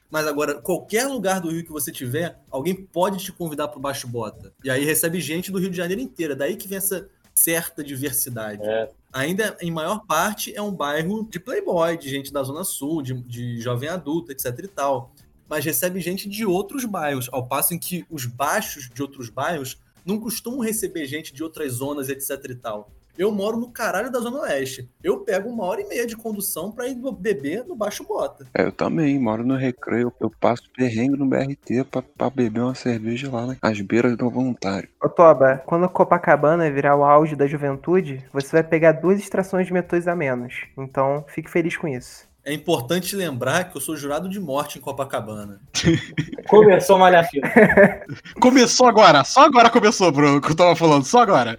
Mas 0.09 0.27
agora, 0.27 0.55
qualquer 0.55 1.07
lugar 1.07 1.39
do 1.39 1.49
Rio 1.49 1.63
que 1.63 1.71
você 1.71 1.91
tiver, 1.91 2.37
alguém 2.49 2.75
pode 2.75 3.23
te 3.23 3.31
convidar 3.31 3.69
pro 3.69 3.79
Baixo 3.79 4.07
Bota. 4.07 4.53
E 4.63 4.69
aí 4.69 4.83
recebe 4.83 5.21
gente 5.21 5.51
do 5.51 5.59
Rio 5.59 5.69
de 5.69 5.77
Janeiro 5.77 6.01
inteira. 6.01 6.35
Daí 6.35 6.57
que 6.57 6.67
vem 6.67 6.77
essa 6.77 7.09
certa 7.33 7.81
diversidade. 7.81 8.61
É. 8.61 8.89
Ainda, 9.13 9.57
em 9.59 9.69
maior 9.69 10.05
parte, 10.05 10.55
é 10.55 10.61
um 10.61 10.71
bairro 10.71 11.27
de 11.29 11.39
playboy, 11.39 11.97
de 11.97 12.09
gente 12.09 12.31
da 12.31 12.43
Zona 12.43 12.63
Sul, 12.63 13.01
de, 13.01 13.13
de 13.23 13.59
jovem 13.59 13.89
adulto, 13.89 14.31
etc 14.31 14.57
e 14.63 14.67
tal. 14.67 15.11
Mas 15.49 15.65
recebe 15.65 15.99
gente 15.99 16.29
de 16.29 16.45
outros 16.45 16.85
bairros, 16.85 17.27
ao 17.31 17.45
passo 17.45 17.73
em 17.73 17.79
que 17.79 18.05
os 18.09 18.25
baixos 18.25 18.89
de 18.89 19.01
outros 19.01 19.29
bairros 19.29 19.77
não 20.05 20.19
costumam 20.19 20.61
receber 20.61 21.05
gente 21.05 21.33
de 21.33 21.43
outras 21.43 21.73
zonas, 21.73 22.07
etc 22.07 22.31
e 22.49 22.55
tal. 22.55 22.89
Eu 23.21 23.31
moro 23.31 23.55
no 23.55 23.69
caralho 23.69 24.11
da 24.11 24.19
Zona 24.19 24.39
Oeste. 24.39 24.89
Eu 25.03 25.19
pego 25.19 25.47
uma 25.47 25.63
hora 25.65 25.79
e 25.79 25.87
meia 25.87 26.07
de 26.07 26.17
condução 26.17 26.71
pra 26.71 26.87
ir 26.87 26.97
beber 27.19 27.63
no 27.67 27.75
Baixo 27.75 28.03
Bota. 28.03 28.47
É, 28.51 28.63
eu 28.63 28.71
também, 28.71 29.19
moro 29.19 29.45
no 29.45 29.55
recreio, 29.55 30.11
eu 30.19 30.31
passo 30.39 30.63
perrengue 30.75 31.15
no 31.15 31.27
BRT 31.27 31.83
pra, 31.83 32.01
pra 32.01 32.31
beber 32.31 32.61
uma 32.61 32.73
cerveja 32.73 33.29
lá 33.31 33.45
né, 33.45 33.57
às 33.61 33.79
beiras 33.79 34.17
do 34.17 34.27
voluntário. 34.27 34.89
Ô 34.99 35.07
Toba, 35.07 35.61
quando 35.67 35.87
Copacabana 35.87 36.71
virar 36.71 36.95
o 36.95 37.03
auge 37.03 37.35
da 37.35 37.45
juventude, 37.45 38.25
você 38.33 38.53
vai 38.53 38.63
pegar 38.63 38.93
duas 38.93 39.19
estações 39.19 39.67
de 39.67 39.73
metrôs 39.73 40.07
a 40.07 40.15
menos. 40.15 40.55
Então, 40.75 41.23
fique 41.27 41.51
feliz 41.51 41.77
com 41.77 41.87
isso. 41.87 42.27
É 42.43 42.51
importante 42.51 43.15
lembrar 43.15 43.65
que 43.65 43.77
eu 43.77 43.81
sou 43.81 43.95
jurado 43.95 44.27
de 44.27 44.39
morte 44.39 44.79
em 44.79 44.81
Copacabana. 44.81 45.61
Começou 46.49 46.95
a 46.95 46.99
malhar. 46.99 47.29
Começou 48.41 48.87
agora, 48.87 49.23
só 49.23 49.45
agora 49.45 49.69
começou, 49.69 50.11
bro, 50.11 50.41
que 50.41 50.51
eu 50.51 50.55
tava 50.55 50.75
falando, 50.75 51.05
só 51.05 51.21
agora. 51.21 51.55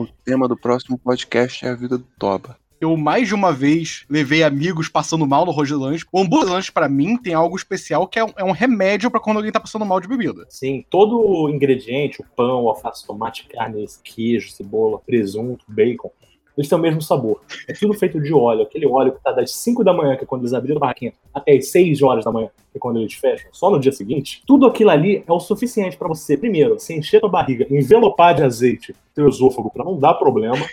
O 0.00 0.08
tema 0.24 0.48
do 0.48 0.56
próximo 0.56 0.96
podcast 0.96 1.66
é 1.66 1.68
a 1.68 1.74
vida 1.74 1.98
do 1.98 2.06
Toba. 2.18 2.56
Eu 2.80 2.96
mais 2.96 3.28
de 3.28 3.34
uma 3.34 3.52
vez 3.52 4.06
levei 4.08 4.42
amigos 4.42 4.88
passando 4.88 5.26
mal 5.26 5.44
no 5.44 5.52
Roselanche. 5.52 6.06
O 6.10 6.18
hambúrguer 6.18 6.72
pra 6.72 6.88
mim 6.88 7.18
tem 7.18 7.34
algo 7.34 7.54
especial 7.54 8.08
que 8.08 8.18
é 8.18 8.24
um, 8.24 8.32
é 8.34 8.42
um 8.42 8.50
remédio 8.50 9.10
pra 9.10 9.20
quando 9.20 9.36
alguém 9.36 9.52
tá 9.52 9.60
passando 9.60 9.84
mal 9.84 10.00
de 10.00 10.08
bebida. 10.08 10.46
Sim, 10.48 10.86
todo 10.88 11.20
o 11.20 11.50
ingrediente, 11.50 12.22
o 12.22 12.24
pão, 12.34 12.64
o 12.64 12.70
alface, 12.70 13.06
tomate, 13.06 13.46
carne, 13.46 13.84
queijo, 14.02 14.50
cebola, 14.50 14.98
presunto, 15.00 15.66
bacon, 15.68 16.10
eles 16.56 16.68
têm 16.68 16.78
o 16.78 16.80
mesmo 16.80 17.00
sabor. 17.00 17.40
É 17.68 17.72
tudo 17.72 17.94
feito 17.94 18.20
de 18.20 18.32
óleo, 18.32 18.62
aquele 18.62 18.86
óleo 18.86 19.12
que 19.12 19.22
tá 19.22 19.32
das 19.32 19.52
5 19.54 19.82
da 19.84 19.92
manhã, 19.92 20.16
que 20.16 20.24
é 20.24 20.26
quando 20.26 20.42
eles 20.42 20.54
abriram 20.54 20.76
a 20.76 20.80
barraquinha, 20.80 21.12
até 21.32 21.52
as 21.52 21.68
6 21.68 22.02
horas 22.02 22.24
da 22.24 22.32
manhã, 22.32 22.48
que 22.70 22.78
é 22.78 22.80
quando 22.80 22.98
eles 22.98 23.14
fecham, 23.14 23.48
só 23.52 23.70
no 23.70 23.78
dia 23.78 23.92
seguinte. 23.92 24.42
Tudo 24.46 24.66
aquilo 24.66 24.90
ali 24.90 25.24
é 25.26 25.32
o 25.32 25.40
suficiente 25.40 25.96
pra 25.96 26.08
você, 26.08 26.36
primeiro, 26.36 26.78
se 26.78 26.94
encher 26.94 27.20
tua 27.20 27.28
barriga, 27.28 27.66
envelopar 27.70 28.34
de 28.34 28.42
azeite 28.42 28.94
teu 29.14 29.28
esôfago 29.28 29.70
pra 29.70 29.84
não 29.84 29.98
dar 29.98 30.14
problema. 30.14 30.64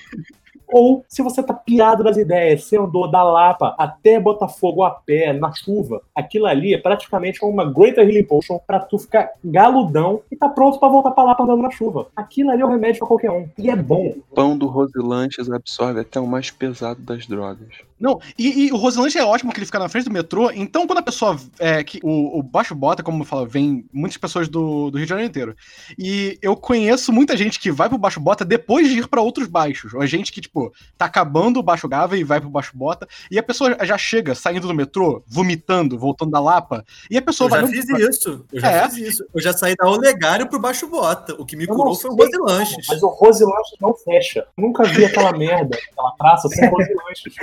Ou 0.67 1.06
se 1.08 1.21
você 1.21 1.41
tá 1.41 1.53
pirado 1.53 2.03
das 2.03 2.17
ideias, 2.17 2.63
você 2.63 2.77
andou 2.77 3.10
da 3.10 3.23
Lapa 3.23 3.75
até 3.77 4.19
Botafogo 4.19 4.84
a 4.84 4.91
pé, 4.91 5.34
na 5.34 5.53
chuva, 5.53 6.01
aquilo 6.13 6.45
ali 6.45 6.73
é 6.73 6.77
praticamente 6.77 7.43
uma 7.43 7.65
Greater 7.65 8.08
Healing 8.08 8.23
Potion 8.23 8.60
pra 8.65 8.80
tu 8.80 8.97
ficar 8.97 9.32
galudão 9.43 10.21
e 10.32 10.36
tá 10.36 10.49
pronto 10.49 10.80
pra 10.80 10.89
voltar 10.89 11.12
pra 11.12 11.23
Lapa 11.23 11.43
andando 11.43 11.62
na 11.62 11.71
chuva. 11.71 12.08
Aquilo 12.15 12.51
ali 12.51 12.62
é 12.62 12.65
um 12.65 12.69
remédio 12.69 12.99
pra 12.99 13.08
qualquer 13.08 13.32
um. 13.32 13.47
E 13.58 13.69
é 13.69 13.75
bom. 13.75 14.15
O 14.32 14.36
pão 14.36 14.58
do 14.58 14.67
Rosilanches 14.67 15.49
absorve 15.49 16.01
até 16.01 16.19
o 16.19 16.27
mais 16.27 16.51
pesado 16.51 17.01
das 17.01 17.25
drogas. 17.25 17.88
Não, 17.99 18.19
e, 18.38 18.67
e 18.67 18.71
o 18.71 18.77
Roselanche 18.77 19.17
é 19.17 19.25
ótimo 19.25 19.51
que 19.51 19.60
ele 19.60 19.65
fica 19.65 19.80
na 19.80 19.89
frente 19.89 20.06
do 20.06 20.12
metrô, 20.12 20.51
então 20.51 20.86
quando 20.86 20.99
a 20.99 21.03
pessoa. 21.03 21.36
É, 21.58 21.84
que 21.84 21.99
o, 22.03 22.39
o 22.39 22.43
Baixo 22.43 22.75
Bota, 22.75 23.01
como 23.01 23.21
eu 23.21 23.25
falo, 23.25 23.45
vem 23.47 23.86
muitas 23.91 24.17
pessoas 24.17 24.47
do, 24.47 24.91
do 24.91 24.97
Rio 24.97 25.06
de 25.06 25.10
Janeiro 25.10 25.30
inteiro. 25.30 25.56
E 25.97 26.38
eu 26.41 26.56
conheço 26.56 27.12
muita 27.12 27.36
gente 27.36 27.60
que 27.60 27.71
vai 27.71 27.89
pro 27.89 27.97
Baixo 27.97 28.19
Bota 28.19 28.45
depois 28.45 28.88
de 28.88 28.99
ir 28.99 29.08
pra 29.08 29.21
outros 29.21 29.47
baixos. 29.47 29.93
Ou 29.93 30.06
gente 30.06 30.32
que, 30.32 30.41
tipo, 30.41 30.57
tá 30.98 31.06
acabando 31.06 31.60
o 31.60 31.63
Baixo 31.63 31.88
Gava 31.88 32.17
e 32.17 32.24
vai 32.24 32.39
pro 32.39 32.50
Baixo 32.50 32.72
Bota. 32.76 33.08
E 33.32 33.38
a 33.39 33.43
pessoa 33.43 33.76
já 33.86 33.98
chega 33.98 34.36
saindo 34.36 34.67
do 34.67 34.74
metrô, 34.74 35.24
vomitando, 35.28 35.98
voltando 35.98 36.32
da 36.32 36.39
Lapa. 36.39 36.84
E 37.10 37.17
a 37.17 37.22
pessoa 37.22 37.48
Eu 37.48 37.52
já 37.56 37.62
vai. 37.62 37.72
fiz 37.72 37.89
isso. 37.89 38.46
Eu 38.52 38.60
já 38.62 38.72
É. 38.72 38.89
fiz 38.89 38.98
isso. 38.98 39.26
Eu 39.34 39.41
já 39.41 39.54
saí 39.54 39.76
da 39.76 39.89
Olegário 39.89 40.48
pro 40.50 40.60
Baixo 40.60 40.88
Bota. 40.88 41.34
O 41.39 41.46
que 41.46 41.56
me 41.56 41.65
Eu 41.65 41.76
curou 41.76 41.96
foi 41.96 42.10
o 42.12 42.15
sei 42.15 42.26
Roselanches. 42.26 42.86
Mas 42.88 43.04
o 43.04 43.08
Roselanches 43.08 43.76
não 43.82 43.93
fecha. 43.93 44.46
Nunca 44.58 44.84
vi 44.84 45.06
aquela 45.06 45.32
merda, 45.38 45.78
aquela 45.91 46.12
praça 46.12 46.48
sem 46.50 46.70
Roselanches. 46.70 47.34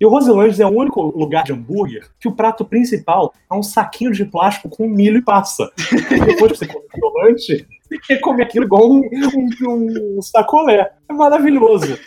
E 0.00 0.06
o 0.06 0.08
Roselanches 0.08 0.58
é 0.60 0.64
o 0.64 0.70
único 0.70 1.02
lugar 1.02 1.44
de 1.44 1.52
hambúrguer 1.52 2.08
que 2.18 2.26
o 2.26 2.32
prato 2.32 2.64
principal 2.64 3.34
é 3.50 3.54
um 3.54 3.62
saquinho 3.62 4.10
de 4.12 4.24
plástico 4.24 4.68
com 4.70 4.88
milho 4.88 5.18
e 5.18 5.22
passa. 5.22 5.70
E 6.10 6.20
depois 6.24 6.52
que 6.52 6.58
você 6.58 6.66
come 6.66 6.84
o 7.02 7.22
lanche, 7.22 7.66
você 7.90 7.98
quer 7.98 8.20
comer 8.20 8.44
aquilo 8.44 8.64
igual 8.64 8.88
um, 8.88 9.02
um, 9.66 10.18
um 10.18 10.22
sacolé. 10.22 10.92
É 11.08 11.12
maravilhoso. 11.12 11.98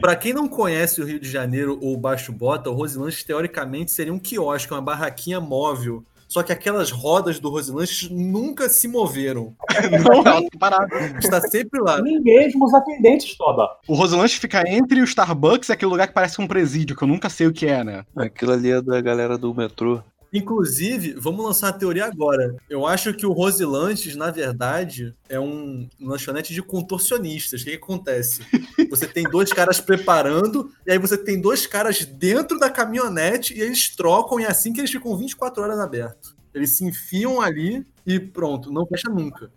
Pra 0.00 0.16
quem 0.16 0.32
não 0.32 0.48
conhece 0.48 1.00
o 1.00 1.04
Rio 1.04 1.20
de 1.20 1.30
Janeiro 1.30 1.78
ou 1.80 1.94
o 1.94 1.96
Baixo 1.98 2.32
Bota, 2.32 2.68
o 2.68 2.74
Roselanches 2.74 3.22
teoricamente 3.22 3.92
seria 3.92 4.12
um 4.12 4.18
quiosque, 4.18 4.72
uma 4.72 4.82
barraquinha 4.82 5.40
móvel. 5.40 6.02
Só 6.32 6.42
que 6.42 6.50
aquelas 6.50 6.90
rodas 6.90 7.38
do 7.38 7.50
Roselanches 7.50 8.08
nunca 8.10 8.66
se 8.66 8.88
moveram. 8.88 9.54
Não, 10.02 10.48
tá. 10.58 10.86
Está 11.18 11.40
sempre 11.42 11.78
lá. 11.78 12.00
Nem 12.00 12.22
mesmo 12.22 12.64
os 12.64 12.72
atendentes, 12.72 13.36
Toba. 13.36 13.68
O 13.86 13.94
Roselanche 13.94 14.40
fica 14.40 14.66
entre 14.66 15.02
o 15.02 15.04
Starbucks 15.04 15.68
e 15.68 15.72
aquele 15.72 15.90
lugar 15.90 16.08
que 16.08 16.14
parece 16.14 16.40
um 16.40 16.46
presídio, 16.46 16.96
que 16.96 17.04
eu 17.04 17.08
nunca 17.08 17.28
sei 17.28 17.46
o 17.46 17.52
que 17.52 17.66
é, 17.66 17.84
né? 17.84 18.06
Aquilo 18.16 18.52
ali 18.52 18.70
é 18.70 18.80
da 18.80 18.98
galera 19.02 19.36
do 19.36 19.54
metrô. 19.54 20.02
Inclusive, 20.32 21.12
vamos 21.18 21.44
lançar 21.44 21.68
a 21.68 21.72
teoria 21.72 22.06
agora. 22.06 22.56
Eu 22.68 22.86
acho 22.86 23.12
que 23.12 23.26
o 23.26 23.32
Roselanches, 23.32 24.16
na 24.16 24.30
verdade, 24.30 25.12
é 25.28 25.38
um 25.38 25.86
lanchonete 26.00 26.54
de 26.54 26.62
contorcionistas. 26.62 27.60
O 27.60 27.64
que, 27.64 27.70
que 27.72 27.76
acontece? 27.76 28.40
Você 28.88 29.06
tem 29.06 29.24
dois 29.24 29.52
caras 29.52 29.78
preparando, 29.78 30.72
e 30.86 30.92
aí 30.92 30.98
você 30.98 31.18
tem 31.18 31.38
dois 31.38 31.66
caras 31.66 32.04
dentro 32.06 32.58
da 32.58 32.70
caminhonete, 32.70 33.54
e 33.54 33.60
eles 33.60 33.94
trocam, 33.94 34.40
e 34.40 34.44
é 34.44 34.48
assim 34.48 34.72
que 34.72 34.80
eles 34.80 34.90
ficam 34.90 35.16
24 35.16 35.62
horas 35.62 35.78
abertos. 35.78 36.34
Eles 36.54 36.70
se 36.70 36.84
enfiam 36.84 37.40
ali 37.40 37.84
e 38.06 38.18
pronto, 38.18 38.72
não 38.72 38.86
fecha 38.86 39.10
nunca. 39.10 39.50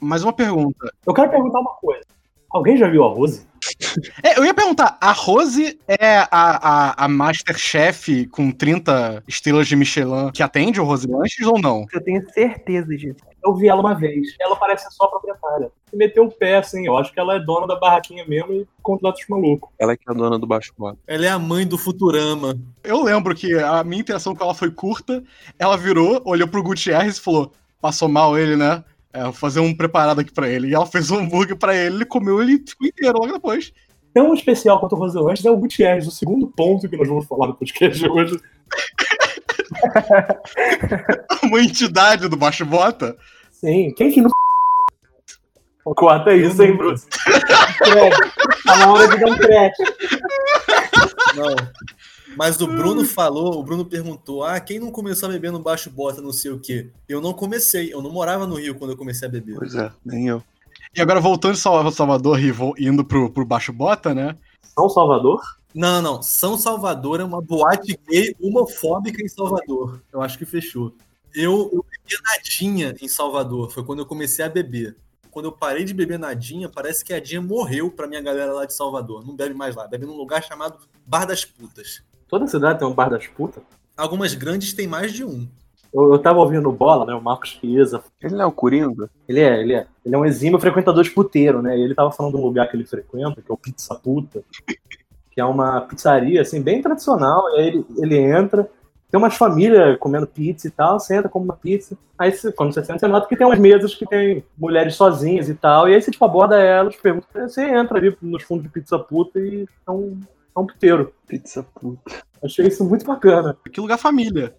Mais 0.00 0.22
uma 0.22 0.32
pergunta. 0.32 0.92
Eu 1.06 1.14
quero 1.14 1.30
perguntar 1.30 1.60
uma 1.60 1.74
coisa. 1.74 2.04
Alguém 2.50 2.76
já 2.76 2.88
viu 2.88 3.04
a 3.04 3.08
Rose? 3.08 3.48
É, 4.22 4.38
eu 4.38 4.44
ia 4.44 4.54
perguntar, 4.54 4.98
a 5.00 5.12
Rose 5.12 5.78
é 5.86 6.18
a, 6.18 6.28
a, 6.30 7.04
a 7.04 7.08
Masterchef 7.08 8.26
com 8.26 8.50
30 8.50 9.22
estrelas 9.26 9.66
de 9.66 9.76
Michelin 9.76 10.30
que 10.32 10.42
atende 10.42 10.80
o 10.80 10.84
Roselanches 10.84 11.46
ou 11.46 11.58
não? 11.58 11.86
Eu 11.92 12.02
tenho 12.02 12.22
certeza 12.30 12.96
disso. 12.96 13.20
Eu 13.44 13.54
vi 13.54 13.68
ela 13.68 13.80
uma 13.80 13.94
vez. 13.94 14.36
Ela 14.40 14.56
parece 14.56 14.86
só 14.90 15.06
proprietária. 15.06 15.70
E 15.92 15.96
meteu 15.96 16.24
o 16.24 16.30
pé, 16.30 16.58
assim. 16.58 16.86
Eu 16.86 16.96
acho 16.96 17.12
que 17.12 17.18
ela 17.18 17.36
é 17.36 17.40
dona 17.40 17.66
da 17.66 17.76
barraquinha 17.76 18.24
mesmo 18.26 18.52
e 18.52 18.68
contrata 18.82 19.18
os 19.18 19.28
malucos. 19.28 19.70
Ela 19.78 19.96
que 19.96 20.04
é 20.06 20.12
a 20.12 20.14
dona 20.14 20.38
do 20.38 20.46
Baixo 20.46 20.72
Bota. 20.76 20.98
Ela 21.06 21.26
é 21.26 21.30
a 21.30 21.38
mãe 21.38 21.66
do 21.66 21.78
Futurama. 21.78 22.58
Eu 22.84 23.02
lembro 23.02 23.34
que 23.34 23.54
a 23.54 23.82
minha 23.82 24.00
interação 24.00 24.34
com 24.34 24.44
ela 24.44 24.54
foi 24.54 24.70
curta. 24.70 25.22
Ela 25.58 25.76
virou, 25.76 26.20
olhou 26.24 26.46
pro 26.46 26.62
Gutierrez 26.62 27.16
e 27.16 27.20
falou: 27.20 27.52
passou 27.80 28.08
mal 28.08 28.38
ele, 28.38 28.56
né? 28.56 28.84
É, 29.12 29.24
vou 29.24 29.32
fazer 29.32 29.60
um 29.60 29.74
preparado 29.74 30.20
aqui 30.20 30.32
pra 30.32 30.48
ele. 30.48 30.68
E 30.68 30.74
ela 30.74 30.86
fez 30.86 31.10
um 31.10 31.18
hambúrguer 31.18 31.56
pra 31.56 31.74
ele, 31.74 31.96
ele 31.96 32.04
comeu 32.04 32.40
ele 32.40 32.62
ficou 32.66 32.86
inteiro 32.86 33.18
logo 33.18 33.32
depois. 33.32 33.72
tão 34.14 34.32
especial 34.34 34.78
quanto 34.78 34.94
o 34.94 34.98
Roselanches 34.98 35.44
é 35.44 35.50
o 35.50 35.56
Gutierrez, 35.56 36.06
o 36.06 36.10
segundo 36.10 36.46
ponto 36.46 36.88
que 36.88 36.96
nós 36.96 37.08
vamos 37.08 37.26
falar 37.26 37.48
no 37.48 37.54
podcast 37.54 37.98
de 37.98 38.08
hoje. 38.08 38.38
Uma 41.42 41.60
entidade 41.60 42.28
do 42.28 42.36
baixo 42.36 42.64
bota. 42.64 43.16
Sim, 43.50 43.92
quem 43.96 44.10
que 44.10 44.20
não. 44.22 44.30
Corta 45.82 46.32
isso, 46.34 46.62
hein, 46.62 46.76
Bruce? 46.76 47.06
Tá 48.64 48.76
na 48.76 48.92
hora 48.92 49.08
de 49.08 49.18
dar 49.18 49.30
um 49.30 49.36
crédito. 49.36 49.82
Não. 51.34 51.56
Mas 52.36 52.60
o 52.60 52.66
Bruno 52.66 53.04
falou, 53.04 53.58
o 53.58 53.62
Bruno 53.62 53.84
perguntou: 53.84 54.44
ah, 54.44 54.58
quem 54.60 54.78
não 54.78 54.90
começou 54.90 55.28
a 55.28 55.32
beber 55.32 55.50
no 55.50 55.58
baixo 55.58 55.90
bota, 55.90 56.22
não 56.22 56.32
sei 56.32 56.50
o 56.50 56.58
quê? 56.60 56.88
Eu 57.08 57.20
não 57.20 57.32
comecei, 57.32 57.92
eu 57.92 58.00
não 58.00 58.10
morava 58.10 58.46
no 58.46 58.54
Rio 58.56 58.74
quando 58.74 58.92
eu 58.92 58.96
comecei 58.96 59.26
a 59.26 59.30
beber. 59.30 59.56
Pois 59.56 59.74
é, 59.74 59.90
nem 60.04 60.28
eu. 60.28 60.42
E 60.94 61.00
agora 61.00 61.20
voltando 61.20 61.54
de 61.54 61.60
Sal- 61.60 61.90
Salvador 61.92 62.38
e 62.40 62.52
indo 62.78 63.04
pro, 63.04 63.30
pro 63.30 63.44
baixo 63.44 63.72
bota, 63.72 64.14
né? 64.14 64.36
São 64.62 64.88
Salvador? 64.88 65.40
Não, 65.74 66.02
não. 66.02 66.22
São 66.22 66.56
Salvador 66.58 67.20
é 67.20 67.24
uma 67.24 67.40
boate 67.40 67.98
gay 68.08 68.34
homofóbica 68.40 69.22
em 69.22 69.28
Salvador. 69.28 70.00
Eu 70.12 70.20
acho 70.20 70.36
que 70.38 70.44
fechou. 70.44 70.94
Eu, 71.32 71.70
eu 71.72 71.84
bebia 71.88 72.18
nadinha 72.24 72.94
em 73.00 73.06
Salvador. 73.08 73.70
Foi 73.70 73.84
quando 73.84 74.00
eu 74.00 74.06
comecei 74.06 74.44
a 74.44 74.48
beber. 74.48 74.96
Quando 75.30 75.44
eu 75.44 75.52
parei 75.52 75.84
de 75.84 75.94
beber 75.94 76.18
nadinha, 76.18 76.68
parece 76.68 77.04
que 77.04 77.12
a 77.14 77.20
Dinha 77.20 77.40
morreu 77.40 77.88
pra 77.88 78.08
minha 78.08 78.20
galera 78.20 78.52
lá 78.52 78.64
de 78.64 78.74
Salvador. 78.74 79.24
Não 79.24 79.36
bebe 79.36 79.54
mais 79.54 79.76
lá. 79.76 79.86
Bebe 79.86 80.06
num 80.06 80.16
lugar 80.16 80.42
chamado 80.42 80.78
Bar 81.06 81.24
das 81.24 81.44
Putas. 81.44 82.02
Toda 82.30 82.46
cidade 82.46 82.78
tem 82.78 82.86
um 82.88 82.94
bar 82.94 83.10
das 83.10 83.26
putas. 83.26 83.62
Algumas 83.96 84.34
grandes 84.34 84.72
têm 84.72 84.86
mais 84.86 85.12
de 85.12 85.24
um. 85.24 85.46
Eu, 85.92 86.12
eu 86.12 86.18
tava 86.18 86.38
ouvindo 86.38 86.68
o 86.68 86.72
Bola, 86.72 87.04
né? 87.04 87.12
O 87.14 87.20
Marcos 87.20 87.58
Chiesa. 87.60 88.02
Ele 88.22 88.34
não 88.34 88.42
é 88.42 88.46
o 88.46 88.52
Coringa? 88.52 89.10
Ele 89.28 89.40
é, 89.40 89.60
ele 89.60 89.72
é. 89.74 89.86
Ele 90.06 90.14
é 90.14 90.18
um 90.18 90.24
exímio 90.24 90.58
frequentador 90.60 91.02
de 91.02 91.10
puteiro, 91.10 91.60
né? 91.60 91.76
E 91.76 91.82
ele 91.82 91.94
tava 91.94 92.12
falando 92.12 92.34
de 92.34 92.40
um 92.40 92.44
lugar 92.44 92.68
que 92.70 92.76
ele 92.76 92.86
frequenta, 92.86 93.42
que 93.42 93.50
é 93.50 93.54
o 93.54 93.56
Pizza 93.56 93.94
Puta, 93.96 94.42
que 95.32 95.40
é 95.40 95.44
uma 95.44 95.80
pizzaria, 95.82 96.40
assim, 96.40 96.62
bem 96.62 96.80
tradicional. 96.80 97.42
E 97.56 97.60
aí 97.60 97.66
ele, 97.68 97.86
ele 97.98 98.16
entra, 98.18 98.70
tem 99.10 99.18
umas 99.18 99.34
famílias 99.36 99.98
comendo 99.98 100.26
pizza 100.26 100.68
e 100.68 100.70
tal, 100.70 101.00
você 101.00 101.16
entra, 101.16 101.28
come 101.28 101.44
uma 101.46 101.56
pizza. 101.56 101.98
Aí 102.16 102.30
você- 102.32 102.52
quando 102.52 102.72
você 102.72 102.84
senta, 102.84 103.00
você 103.00 103.08
nota 103.08 103.26
que 103.28 103.36
tem 103.36 103.46
umas 103.46 103.58
mesas 103.58 103.92
que 103.94 104.06
tem 104.06 104.44
mulheres 104.56 104.94
sozinhas 104.94 105.48
e 105.48 105.54
tal. 105.54 105.88
E 105.88 105.94
aí 105.94 106.00
você, 106.00 106.10
tipo, 106.12 106.24
aborda 106.24 106.56
elas, 106.58 106.94
pergunta, 106.96 107.26
você 107.48 107.62
entra 107.64 107.98
ali 107.98 108.16
nos 108.22 108.44
fundos 108.44 108.62
de 108.64 108.70
Pizza 108.70 108.96
Puta 108.98 109.40
e 109.40 109.66
é 109.86 109.90
um, 109.90 110.20
é 110.56 110.60
um 110.60 110.66
puteiro. 110.66 111.12
Pizza 111.26 111.62
puta. 111.62 112.22
Achei 112.42 112.66
isso 112.66 112.84
muito 112.84 113.04
bacana. 113.04 113.56
Que 113.72 113.80
lugar 113.80 113.98
família. 113.98 114.54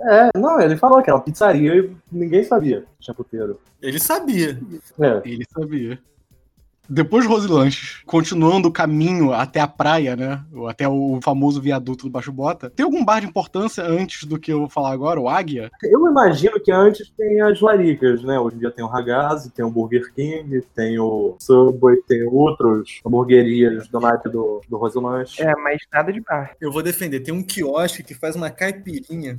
É, 0.00 0.30
não, 0.36 0.60
ele 0.60 0.76
falou 0.76 1.02
que 1.02 1.08
era 1.08 1.16
uma 1.16 1.24
pizzaria 1.24 1.76
e 1.76 1.96
ninguém 2.12 2.44
sabia 2.44 2.82
que 2.82 2.86
tinha 3.00 3.14
puteiro. 3.14 3.60
Ele 3.80 3.98
sabia. 3.98 4.60
É. 5.00 5.22
Ele 5.24 5.44
sabia. 5.50 5.98
Depois 6.88 7.24
de 7.24 7.28
Roselanches, 7.28 8.02
continuando 8.06 8.68
o 8.68 8.72
caminho 8.72 9.32
até 9.32 9.60
a 9.60 9.66
praia, 9.66 10.16
né? 10.16 10.42
ou 10.54 10.68
Até 10.68 10.88
o 10.88 11.18
famoso 11.22 11.60
viaduto 11.60 12.06
do 12.06 12.10
Baixo 12.10 12.32
Bota. 12.32 12.70
Tem 12.70 12.84
algum 12.84 13.04
bar 13.04 13.20
de 13.20 13.26
importância 13.26 13.84
antes 13.84 14.24
do 14.24 14.38
que 14.38 14.52
eu 14.52 14.60
vou 14.60 14.68
falar 14.68 14.92
agora, 14.92 15.20
o 15.20 15.28
Águia? 15.28 15.70
Eu 15.82 16.08
imagino 16.08 16.60
que 16.60 16.70
antes 16.70 17.10
tem 17.10 17.40
as 17.40 17.60
laricas, 17.60 18.22
né? 18.22 18.38
Hoje 18.38 18.56
em 18.56 18.58
dia 18.60 18.70
tem 18.70 18.84
o 18.84 18.88
Ragazzi, 18.88 19.50
tem 19.50 19.64
o 19.64 19.70
Burger 19.70 20.12
King, 20.14 20.62
tem 20.74 20.98
o 20.98 21.36
Subway, 21.40 21.96
tem 22.08 22.22
outros 22.24 23.00
hamburguerias 23.04 23.88
do 23.88 24.00
naipe 24.00 24.28
do, 24.28 24.60
do 24.68 24.76
Roselanche. 24.76 25.42
É, 25.42 25.52
mas 25.56 25.82
nada 25.92 26.12
de 26.12 26.20
bar. 26.20 26.52
Eu 26.60 26.70
vou 26.70 26.82
defender. 26.82 27.20
Tem 27.20 27.34
um 27.34 27.42
quiosque 27.42 28.02
que 28.02 28.14
faz 28.14 28.36
uma 28.36 28.50
caipirinha. 28.50 29.38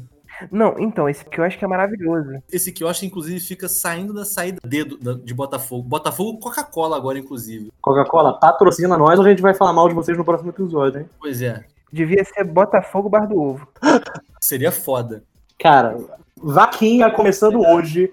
Não, 0.52 0.76
então, 0.80 1.08
esse 1.10 1.23
que 1.26 1.39
eu 1.39 1.43
acho 1.43 1.58
que 1.58 1.65
é 1.65 1.67
maravilhoso. 1.67 2.41
Esse 2.52 2.71
quiosque, 2.71 3.06
inclusive, 3.06 3.39
fica 3.39 3.67
saindo 3.67 4.13
da 4.13 4.23
saída 4.26 4.60
D 4.63 4.84
do- 4.84 4.97
da- 4.97 5.13
de 5.13 5.34
Botafogo. 5.34 5.88
Botafogo 5.88 6.39
Coca-Cola 6.39 6.95
agora, 6.95 7.17
inclusive. 7.19 7.71
Coca-Cola, 7.82 8.39
patrocina 8.39 8.97
nós 8.97 9.19
ou 9.19 9.26
a 9.26 9.30
gente 9.30 9.41
vai 9.41 9.54
falar 9.54 9.73
mal 9.73 9.88
de 9.89 9.95
vocês 9.95 10.17
no 10.17 10.23
próximo 10.26 10.50
episódio, 10.52 11.02
hein? 11.02 11.10
Pois 11.19 11.41
é. 11.41 11.63
Devia 11.91 12.23
ser 12.23 12.43
Botafogo 12.43 13.10
Bar 13.10 13.28
do 13.28 13.41
Ovo. 13.41 13.67
Seria 14.41 14.71
foda. 14.71 15.23
Cara, 15.58 15.97
vaquinha 16.36 17.10
começando 17.10 17.60
hoje. 17.60 18.12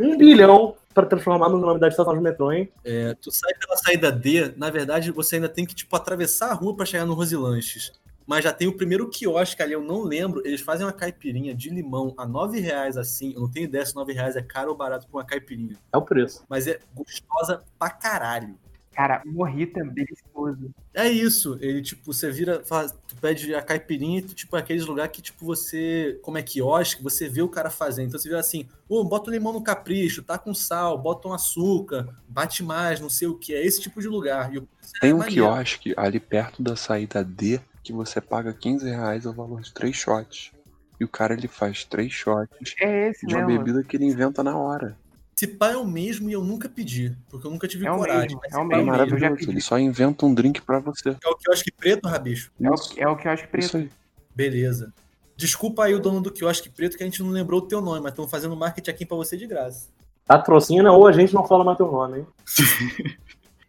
Um 0.00 0.16
bilhão 0.16 0.74
pra 0.94 1.06
transformar 1.06 1.48
no 1.48 1.56
nome 1.58 1.80
da 1.80 1.88
estação 1.88 2.14
de 2.14 2.20
metrô, 2.20 2.52
hein? 2.52 2.68
É, 2.84 3.14
tu 3.20 3.30
sai 3.32 3.50
pela 3.54 3.76
saída 3.78 4.12
D, 4.12 4.52
na 4.58 4.68
verdade, 4.68 5.10
você 5.10 5.36
ainda 5.36 5.48
tem 5.48 5.64
que, 5.64 5.74
tipo, 5.74 5.96
atravessar 5.96 6.50
a 6.50 6.54
rua 6.54 6.76
pra 6.76 6.84
chegar 6.84 7.06
no 7.06 7.14
Roselanches. 7.14 7.90
Mas 8.32 8.44
já 8.44 8.52
tem 8.52 8.66
o 8.66 8.72
primeiro 8.74 9.10
quiosque 9.10 9.62
ali, 9.62 9.74
eu 9.74 9.82
não 9.82 10.02
lembro. 10.02 10.40
Eles 10.42 10.62
fazem 10.62 10.86
uma 10.86 10.92
caipirinha 10.92 11.54
de 11.54 11.68
limão 11.68 12.14
a 12.16 12.26
nove 12.26 12.58
reais 12.60 12.96
assim. 12.96 13.34
Eu 13.34 13.42
não 13.42 13.50
tenho 13.50 13.64
ideia 13.64 13.84
se 13.84 13.94
nove 13.94 14.14
reais 14.14 14.36
é 14.36 14.42
caro 14.42 14.70
ou 14.70 14.76
barato 14.76 15.06
pra 15.06 15.18
uma 15.18 15.24
caipirinha. 15.24 15.76
É 15.92 15.96
o 15.98 16.02
preço. 16.02 16.42
Mas 16.48 16.66
é 16.66 16.78
gostosa 16.94 17.62
pra 17.78 17.90
caralho. 17.90 18.56
Cara, 18.90 19.22
morrito 19.26 19.78
é 19.80 19.84
delicioso. 19.84 20.70
É 20.94 21.08
isso. 21.08 21.58
Ele, 21.60 21.82
tipo, 21.82 22.10
você 22.12 22.30
vira, 22.30 22.62
faz- 22.64 22.94
tu 23.06 23.16
pede 23.16 23.54
a 23.54 23.60
caipirinha 23.62 24.18
e 24.18 24.22
tu, 24.22 24.34
tipo, 24.34 24.56
é 24.56 24.60
aqueles 24.60 24.84
lugar 24.86 25.08
que, 25.08 25.20
tipo, 25.20 25.44
você, 25.46 26.18
como 26.22 26.36
é 26.38 26.42
quiosque, 26.42 27.02
você 27.02 27.28
vê 27.28 27.42
o 27.42 27.48
cara 27.48 27.68
fazendo. 27.70 28.08
Então 28.08 28.18
você 28.20 28.28
vê 28.30 28.34
assim, 28.36 28.66
ô, 28.88 29.04
bota 29.04 29.28
o 29.30 29.32
limão 29.32 29.52
no 29.52 29.62
capricho, 29.62 30.22
tá 30.22 30.38
com 30.38 30.54
sal, 30.54 30.96
bota 30.98 31.28
um 31.28 31.32
açúcar, 31.34 32.08
bate 32.28 32.62
mais, 32.62 32.98
não 33.00 33.08
sei 33.10 33.28
o 33.28 33.34
que. 33.38 33.54
É 33.54 33.64
esse 33.64 33.80
tipo 33.80 34.00
de 34.00 34.08
lugar. 34.08 34.52
E 34.54 34.58
é 34.58 34.62
Tem 35.00 35.12
um 35.14 35.18
maneiro. 35.18 35.46
quiosque 35.46 35.94
ali 35.96 36.20
perto 36.20 36.62
da 36.62 36.76
saída 36.76 37.22
D 37.24 37.60
que 37.82 37.92
você 37.92 38.20
paga 38.20 38.52
15 38.52 38.88
reais 38.88 39.26
o 39.26 39.32
valor 39.32 39.60
de 39.60 39.72
três 39.72 39.96
shots. 39.96 40.52
E 41.00 41.04
o 41.04 41.08
cara 41.08 41.34
ele 41.34 41.48
faz 41.48 41.84
três 41.84 42.12
shots 42.12 42.74
É 42.80 43.08
esse 43.10 43.26
de 43.26 43.34
uma 43.34 43.44
mesmo. 43.46 43.64
bebida 43.64 43.82
que 43.82 43.96
ele 43.96 44.04
inventa 44.06 44.42
na 44.42 44.56
hora. 44.56 44.96
Se 45.34 45.46
pá 45.48 45.70
é 45.72 45.76
o 45.76 45.84
mesmo 45.84 46.30
e 46.30 46.32
eu 46.32 46.44
nunca 46.44 46.68
pedi, 46.68 47.16
porque 47.28 47.46
eu 47.46 47.50
nunca 47.50 47.66
tive 47.66 47.86
É 47.86 47.90
coragem. 47.90 48.22
mesmo, 48.36 48.40
mas 48.42 48.52
é 48.52 48.56
o 48.56 48.60
É 48.60 48.64
mesmo. 48.64 48.84
já 48.84 48.90
maravilhoso. 48.92 49.50
Ele 49.50 49.60
só 49.60 49.78
inventa 49.78 50.24
um 50.26 50.32
drink 50.34 50.60
pra 50.62 50.78
você. 50.78 51.08
É 51.10 51.28
o 51.28 51.34
quiosque 51.36 51.72
preto, 51.72 52.06
Rabicho? 52.08 52.52
É 52.60 52.70
o, 52.70 52.74
é 52.98 53.08
o 53.08 53.16
que 53.16 53.26
eu 53.26 53.32
acho 53.32 53.48
preto. 53.48 53.64
isso 53.64 53.76
aí. 53.78 53.90
Beleza. 54.34 54.92
Desculpa 55.36 55.84
aí 55.84 55.94
o 55.94 55.98
dono 55.98 56.20
do 56.20 56.30
quiosque 56.30 56.68
preto 56.70 56.96
que 56.96 57.02
a 57.02 57.06
gente 57.06 57.20
não 57.22 57.30
lembrou 57.30 57.60
o 57.60 57.66
teu 57.66 57.80
nome, 57.80 58.00
mas 58.00 58.12
estamos 58.12 58.30
fazendo 58.30 58.54
marketing 58.54 58.90
aqui 58.90 59.04
pra 59.04 59.16
você 59.16 59.36
de 59.36 59.46
graça. 59.46 59.88
Patrocina 60.24 60.92
ou 60.92 61.08
a 61.08 61.12
gente 61.12 61.34
não 61.34 61.44
fala 61.44 61.64
mais 61.64 61.76
teu 61.76 61.90
nome, 61.90 62.18
hein? 62.20 62.26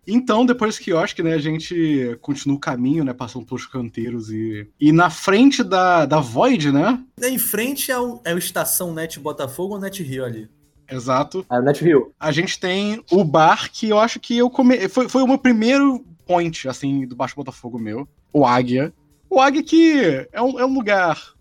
Então, 0.06 0.46
depois 0.46 0.76
do 0.76 0.82
quiosque, 0.82 1.24
né, 1.24 1.34
a 1.34 1.40
gente 1.40 2.18
continua 2.22 2.58
o 2.58 2.60
caminho, 2.60 3.04
né, 3.04 3.14
passando 3.14 3.46
pelos 3.46 3.66
canteiros 3.66 4.30
e... 4.30 4.68
E 4.80 4.92
na 4.92 5.10
frente 5.10 5.64
da, 5.64 6.06
da 6.06 6.20
Void, 6.20 6.72
né, 6.72 7.02
Em 7.22 7.38
frente 7.38 7.92
é 7.92 7.98
o, 7.98 8.20
é 8.26 8.34
o 8.34 8.38
Estação 8.38 8.94
Net 8.94 9.20
Botafogo 9.20 9.76
ou 9.76 9.80
Net 9.80 10.04
Rio 10.04 10.26
ali? 10.26 10.50
exato, 10.90 11.46
É 11.50 11.58
o 11.58 11.62
Net 11.62 11.84
Rio. 11.84 12.14
a 12.20 12.32
gente 12.32 12.60
tem 12.60 13.04
o 13.10 13.24
bar 13.24 13.72
que 13.72 13.90
eu 13.90 13.98
acho 13.98 14.20
que 14.20 14.38
eu 14.38 14.50
come... 14.50 14.90
foi, 14.90 15.08
foi 15.08 15.24
o 15.24 15.28
meu 15.28 15.38
primeiro 15.38 16.06
point, 16.26 16.68
assim, 16.68 17.08
do 17.08 17.16
Baixo 17.16 17.36
Botafogo 17.36 17.80
meu, 17.80 18.08
o 18.32 18.46
Águia. 18.46 18.94
O 19.30 19.40
Águia 19.40 19.64
que 19.64 20.28
é 20.32 20.42
um, 20.42 20.60
é 20.60 20.66
um 20.66 20.74
lugar... 20.74 21.34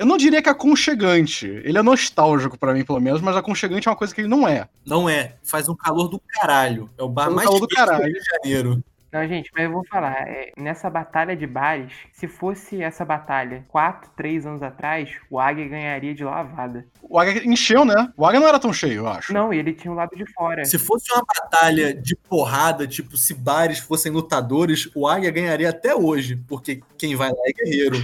Eu 0.00 0.06
não 0.06 0.16
diria 0.16 0.40
que 0.40 0.48
é 0.48 0.52
aconchegante, 0.52 1.46
ele 1.62 1.76
é 1.76 1.82
nostálgico 1.82 2.56
pra 2.58 2.72
mim, 2.72 2.82
pelo 2.82 2.98
menos, 2.98 3.20
mas 3.20 3.36
aconchegante 3.36 3.86
é 3.86 3.90
uma 3.90 3.96
coisa 3.96 4.14
que 4.14 4.22
ele 4.22 4.28
não 4.28 4.48
é. 4.48 4.66
Não 4.86 5.06
é. 5.06 5.34
Faz 5.42 5.68
um 5.68 5.76
calor 5.76 6.08
do 6.08 6.18
caralho. 6.26 6.88
É 6.96 7.02
o 7.02 7.08
bar 7.10 7.28
um 7.28 7.34
mais 7.34 7.46
calor 7.46 7.60
do 7.60 7.68
quente 7.68 7.78
do 7.82 7.86
caralho. 7.86 8.04
Rio 8.06 8.14
de 8.14 8.24
Janeiro. 8.24 8.84
Não, 9.12 9.26
gente, 9.26 9.50
mas 9.52 9.64
eu 9.64 9.72
vou 9.72 9.84
falar, 9.84 10.28
é, 10.28 10.52
nessa 10.56 10.88
batalha 10.88 11.36
de 11.36 11.46
bares, 11.46 11.92
se 12.12 12.28
fosse 12.28 12.80
essa 12.80 13.04
batalha 13.04 13.64
4, 13.68 14.10
3 14.16 14.46
anos 14.46 14.62
atrás, 14.62 15.10
o 15.28 15.40
Águia 15.40 15.66
ganharia 15.66 16.14
de 16.14 16.22
lavada. 16.22 16.86
O 17.02 17.18
Águia 17.18 17.42
encheu, 17.44 17.84
né? 17.84 18.12
O 18.16 18.24
Águia 18.24 18.38
não 18.38 18.46
era 18.46 18.60
tão 18.60 18.72
cheio, 18.72 19.00
eu 19.00 19.08
acho. 19.08 19.32
Não, 19.32 19.52
ele 19.52 19.72
tinha 19.72 19.92
o 19.92 19.96
lado 19.96 20.14
de 20.14 20.24
fora. 20.32 20.64
Se 20.64 20.78
fosse 20.78 21.12
uma 21.12 21.24
batalha 21.26 21.92
de 21.92 22.14
porrada, 22.14 22.86
tipo, 22.86 23.16
se 23.16 23.34
bares 23.34 23.80
fossem 23.80 24.12
lutadores, 24.12 24.88
o 24.94 25.08
Águia 25.08 25.30
ganharia 25.30 25.70
até 25.70 25.92
hoje, 25.94 26.36
porque 26.48 26.80
quem 26.96 27.16
vai 27.16 27.30
lá 27.30 27.42
é 27.46 27.52
guerreiro. 27.52 27.96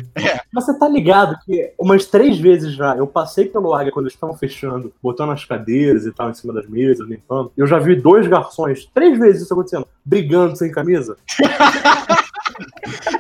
Mas 0.53 0.64
você 0.66 0.77
tá 0.77 0.88
ligado 0.88 1.38
que 1.45 1.73
umas 1.79 2.07
três 2.07 2.38
vezes 2.38 2.73
já 2.73 2.97
eu 2.97 3.07
passei 3.07 3.47
pelo 3.47 3.75
Águia 3.75 3.92
quando 3.92 4.07
eles 4.07 4.14
estavam 4.14 4.37
fechando, 4.37 4.92
botando 5.01 5.31
as 5.31 5.45
cadeiras 5.45 6.05
e 6.05 6.12
tal 6.12 6.31
em 6.31 6.35
cima 6.35 6.53
das 6.53 6.69
mesas, 6.69 7.07
limpando. 7.09 7.53
Eu 7.57 7.66
já 7.66 7.79
vi 7.79 7.95
dois 7.95 8.27
garçons, 8.27 8.90
três 8.92 9.16
vezes 9.19 9.42
isso 9.42 9.53
acontecendo, 9.53 9.87
brigando 10.05 10.57
sem 10.57 10.71
camisa. 10.71 10.95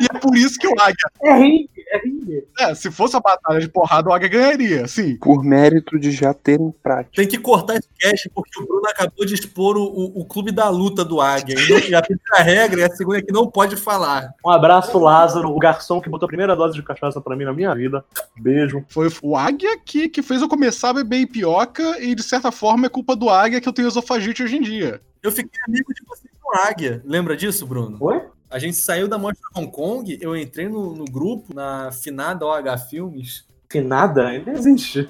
E 0.00 0.04
é 0.04 0.18
por 0.18 0.36
isso 0.36 0.58
que 0.58 0.66
o 0.66 0.74
Águia, 0.80 0.94
É 1.22 1.34
ringue, 1.34 1.68
é 1.92 1.98
ringue. 1.98 2.44
é, 2.60 2.74
se 2.74 2.90
fosse 2.90 3.14
uma 3.16 3.20
batalha 3.20 3.60
de 3.60 3.68
porrada, 3.68 4.08
o 4.08 4.12
Águia 4.12 4.28
ganharia, 4.28 4.86
sim. 4.86 5.16
Por 5.16 5.42
mérito 5.44 5.98
de 5.98 6.10
já 6.10 6.32
terem 6.32 6.72
prática. 6.82 7.16
Tem 7.16 7.26
que 7.28 7.36
cortar 7.36 7.74
esse 7.76 7.88
cast, 7.98 8.30
porque 8.34 8.60
o 8.60 8.66
Bruno 8.66 8.86
acabou 8.88 9.26
de 9.26 9.34
expor 9.34 9.76
o, 9.76 9.82
o, 9.84 10.20
o 10.20 10.24
clube 10.24 10.52
da 10.52 10.68
luta 10.68 11.04
do 11.04 11.20
Águia. 11.20 11.56
E 11.58 11.90
e 11.90 11.94
a 11.94 12.02
primeira 12.02 12.42
regra 12.42 12.80
e 12.80 12.84
a 12.84 12.90
segunda 12.90 13.18
é 13.18 13.22
que 13.22 13.32
não 13.32 13.50
pode 13.50 13.76
falar. 13.76 14.30
Um 14.44 14.50
abraço, 14.50 14.98
Lázaro, 14.98 15.50
o 15.50 15.58
garçom 15.58 16.00
que 16.00 16.08
botou 16.08 16.26
a 16.26 16.28
primeira 16.28 16.56
dose 16.56 16.74
de 16.74 16.82
cachaça 16.82 17.20
pra 17.20 17.36
mim 17.36 17.44
na 17.44 17.52
minha 17.52 17.74
vida. 17.74 18.04
Beijo. 18.36 18.84
Foi 18.88 19.08
o 19.22 19.36
Águia 19.36 19.76
que, 19.84 20.08
que 20.08 20.22
fez 20.22 20.40
eu 20.40 20.48
começar 20.48 20.90
a 20.90 20.94
beber 20.94 21.20
ipioca 21.20 21.98
e, 22.00 22.14
de 22.14 22.22
certa 22.22 22.50
forma, 22.52 22.86
é 22.86 22.90
culpa 22.90 23.14
do 23.16 23.28
Águia 23.28 23.60
que 23.60 23.68
eu 23.68 23.72
tenho 23.72 23.88
esofagite 23.88 24.42
hoje 24.42 24.56
em 24.56 24.62
dia. 24.62 25.00
Eu 25.22 25.32
fiquei 25.32 25.60
amigo 25.66 25.92
de 25.92 26.02
vocês 26.06 26.32
com 26.46 26.58
Águia. 26.58 27.02
Lembra 27.04 27.36
disso, 27.36 27.66
Bruno? 27.66 27.96
Oi? 28.00 28.22
A 28.48 28.58
gente 28.60 28.76
saiu 28.76 29.08
da 29.08 29.18
Mostra 29.18 29.48
Hong 29.56 29.70
Kong, 29.70 30.16
eu 30.20 30.36
entrei 30.36 30.68
no, 30.68 30.94
no 30.94 31.04
grupo, 31.04 31.52
na 31.52 31.90
finada 31.90 32.46
OH 32.46 32.78
Filmes. 32.88 33.44
Finada 33.68 34.28
ainda 34.28 34.52
existe. 34.52 35.08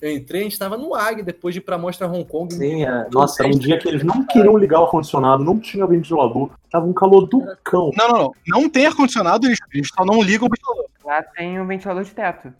Eu 0.00 0.10
entrei, 0.10 0.40
a 0.40 0.44
gente 0.44 0.58
tava 0.58 0.76
no 0.78 0.94
Águia, 0.94 1.22
depois 1.22 1.54
de 1.54 1.60
ir 1.60 1.62
pra 1.62 1.76
Mostra 1.76 2.08
Hong 2.08 2.24
Kong. 2.24 2.52
Sim, 2.52 2.84
é. 2.84 3.06
Nossa, 3.12 3.42
era 3.42 3.54
um 3.54 3.58
dia 3.58 3.78
que 3.78 3.86
eles 3.86 4.02
não 4.02 4.26
queriam 4.26 4.56
ligar 4.56 4.80
o 4.80 4.84
ar-condicionado, 4.84 5.44
não 5.44 5.60
tinha 5.60 5.86
ventilador. 5.86 6.50
Tava 6.70 6.86
um 6.86 6.94
calor 6.94 7.28
do 7.28 7.46
cão. 7.62 7.90
Não, 7.96 8.08
não, 8.08 8.18
não. 8.18 8.32
Não 8.48 8.70
tem 8.70 8.86
ar-condicionado, 8.86 9.46
eles, 9.46 9.58
eles 9.72 9.88
só 9.94 10.04
não 10.04 10.22
ligam 10.22 10.48
o 10.48 10.50
ventilador. 10.50 10.86
Lá 11.04 11.22
tem 11.22 11.60
um 11.60 11.66
ventilador 11.66 12.02
de 12.02 12.10
teto. 12.10 12.52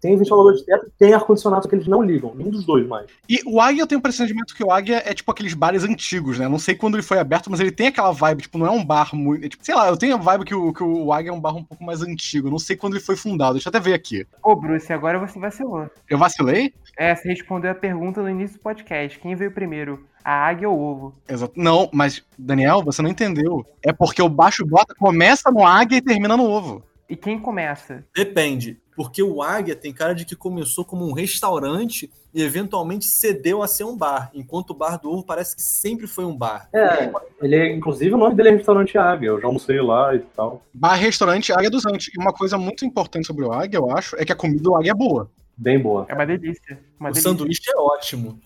Tem 0.00 0.16
ventilador 0.16 0.54
de 0.54 0.64
teto, 0.64 0.90
tem 0.98 1.14
ar-condicionado, 1.14 1.62
só 1.62 1.68
que 1.68 1.74
eles 1.74 1.86
não 1.86 2.02
ligam. 2.02 2.34
Nenhum 2.34 2.50
dos 2.50 2.64
dois 2.64 2.86
mais. 2.86 3.06
E 3.28 3.40
o 3.46 3.60
Águia 3.60 3.82
eu 3.82 3.86
tenho 3.86 3.98
o 3.98 4.02
pressentimento 4.02 4.54
que 4.54 4.64
o 4.64 4.70
Águia 4.70 5.02
é 5.04 5.14
tipo 5.14 5.30
aqueles 5.30 5.54
bares 5.54 5.84
antigos, 5.84 6.38
né? 6.38 6.48
Não 6.48 6.58
sei 6.58 6.74
quando 6.74 6.94
ele 6.94 7.02
foi 7.02 7.18
aberto, 7.18 7.50
mas 7.50 7.60
ele 7.60 7.70
tem 7.70 7.88
aquela 7.88 8.12
vibe, 8.12 8.42
tipo, 8.42 8.58
não 8.58 8.66
é 8.66 8.70
um 8.70 8.84
bar 8.84 9.14
muito. 9.14 9.44
é 9.44 9.48
tipo, 9.48 9.64
sei 9.64 9.74
lá, 9.74 9.88
eu 9.88 9.96
tenho 9.96 10.14
a 10.14 10.18
vibe 10.18 10.44
que 10.44 10.54
o, 10.54 10.72
que 10.72 10.82
o 10.82 11.12
Águia 11.12 11.30
é 11.30 11.32
um 11.32 11.40
bar 11.40 11.56
um 11.56 11.64
pouco 11.64 11.82
mais 11.82 12.02
antigo. 12.02 12.50
Não 12.50 12.58
sei 12.58 12.76
quando 12.76 12.94
ele 12.94 13.02
foi 13.02 13.16
fundado. 13.16 13.54
Deixa 13.54 13.68
eu 13.68 13.70
até 13.70 13.80
ver 13.80 13.94
aqui. 13.94 14.26
Ô, 14.42 14.54
Bruce, 14.54 14.92
agora 14.92 15.18
você 15.18 15.38
vacilou. 15.38 15.88
Eu 16.08 16.18
vacilei? 16.18 16.72
É, 16.96 17.14
você 17.14 17.28
respondeu 17.28 17.70
a 17.70 17.74
pergunta 17.74 18.22
no 18.22 18.30
início 18.30 18.58
do 18.58 18.62
podcast. 18.62 19.18
Quem 19.18 19.34
veio 19.34 19.50
primeiro? 19.50 20.06
A 20.24 20.48
águia 20.48 20.68
ou 20.68 20.78
o 20.78 20.82
ovo? 20.82 21.14
Exato. 21.28 21.52
Não, 21.56 21.88
mas, 21.92 22.24
Daniel, 22.36 22.82
você 22.82 23.00
não 23.00 23.10
entendeu. 23.10 23.64
É 23.82 23.92
porque 23.92 24.20
o 24.20 24.28
baixo 24.28 24.66
bota 24.66 24.94
começa 24.94 25.50
no 25.52 25.64
Águia 25.64 25.98
e 25.98 26.02
termina 26.02 26.36
no 26.36 26.44
ovo. 26.44 26.82
E 27.08 27.14
quem 27.14 27.38
começa? 27.38 28.04
Depende, 28.12 28.80
porque 28.96 29.22
o 29.22 29.42
Águia 29.42 29.76
tem 29.76 29.92
cara 29.92 30.14
de 30.14 30.24
que 30.24 30.34
começou 30.34 30.84
como 30.84 31.06
um 31.06 31.12
restaurante 31.12 32.10
e 32.32 32.42
eventualmente 32.42 33.04
cedeu 33.04 33.62
a 33.62 33.68
ser 33.68 33.84
um 33.84 33.96
bar, 33.96 34.30
enquanto 34.34 34.70
o 34.70 34.74
Bar 34.74 34.98
do 34.98 35.10
Ovo 35.10 35.22
parece 35.22 35.54
que 35.54 35.62
sempre 35.62 36.06
foi 36.06 36.24
um 36.24 36.36
bar. 36.36 36.68
É, 36.72 37.10
ele 37.40 37.56
é, 37.56 37.72
inclusive 37.72 38.14
o 38.14 38.18
nome 38.18 38.34
dele 38.34 38.48
é 38.48 38.52
Restaurante 38.52 38.96
Águia. 38.98 39.28
Eu 39.28 39.40
já 39.40 39.46
almocei 39.46 39.80
lá 39.80 40.14
e 40.14 40.18
tal. 40.18 40.62
Bar 40.72 40.94
restaurante 40.94 41.52
Águia 41.52 41.70
dos 41.70 41.84
Antes. 41.86 42.08
E 42.08 42.20
uma 42.20 42.32
coisa 42.32 42.56
muito 42.56 42.84
importante 42.84 43.26
sobre 43.26 43.44
o 43.44 43.52
Águia, 43.52 43.78
eu 43.78 43.90
acho, 43.90 44.16
é 44.16 44.24
que 44.24 44.32
a 44.32 44.36
comida 44.36 44.62
do 44.62 44.74
Águia 44.74 44.90
é 44.90 44.94
boa. 44.94 45.30
Bem 45.56 45.78
boa. 45.78 46.06
É 46.08 46.14
uma 46.14 46.26
delícia. 46.26 46.78
Uma 46.98 47.10
o 47.10 47.12
delícia. 47.12 47.30
sanduíche 47.30 47.70
é 47.70 47.76
ótimo. 47.78 48.40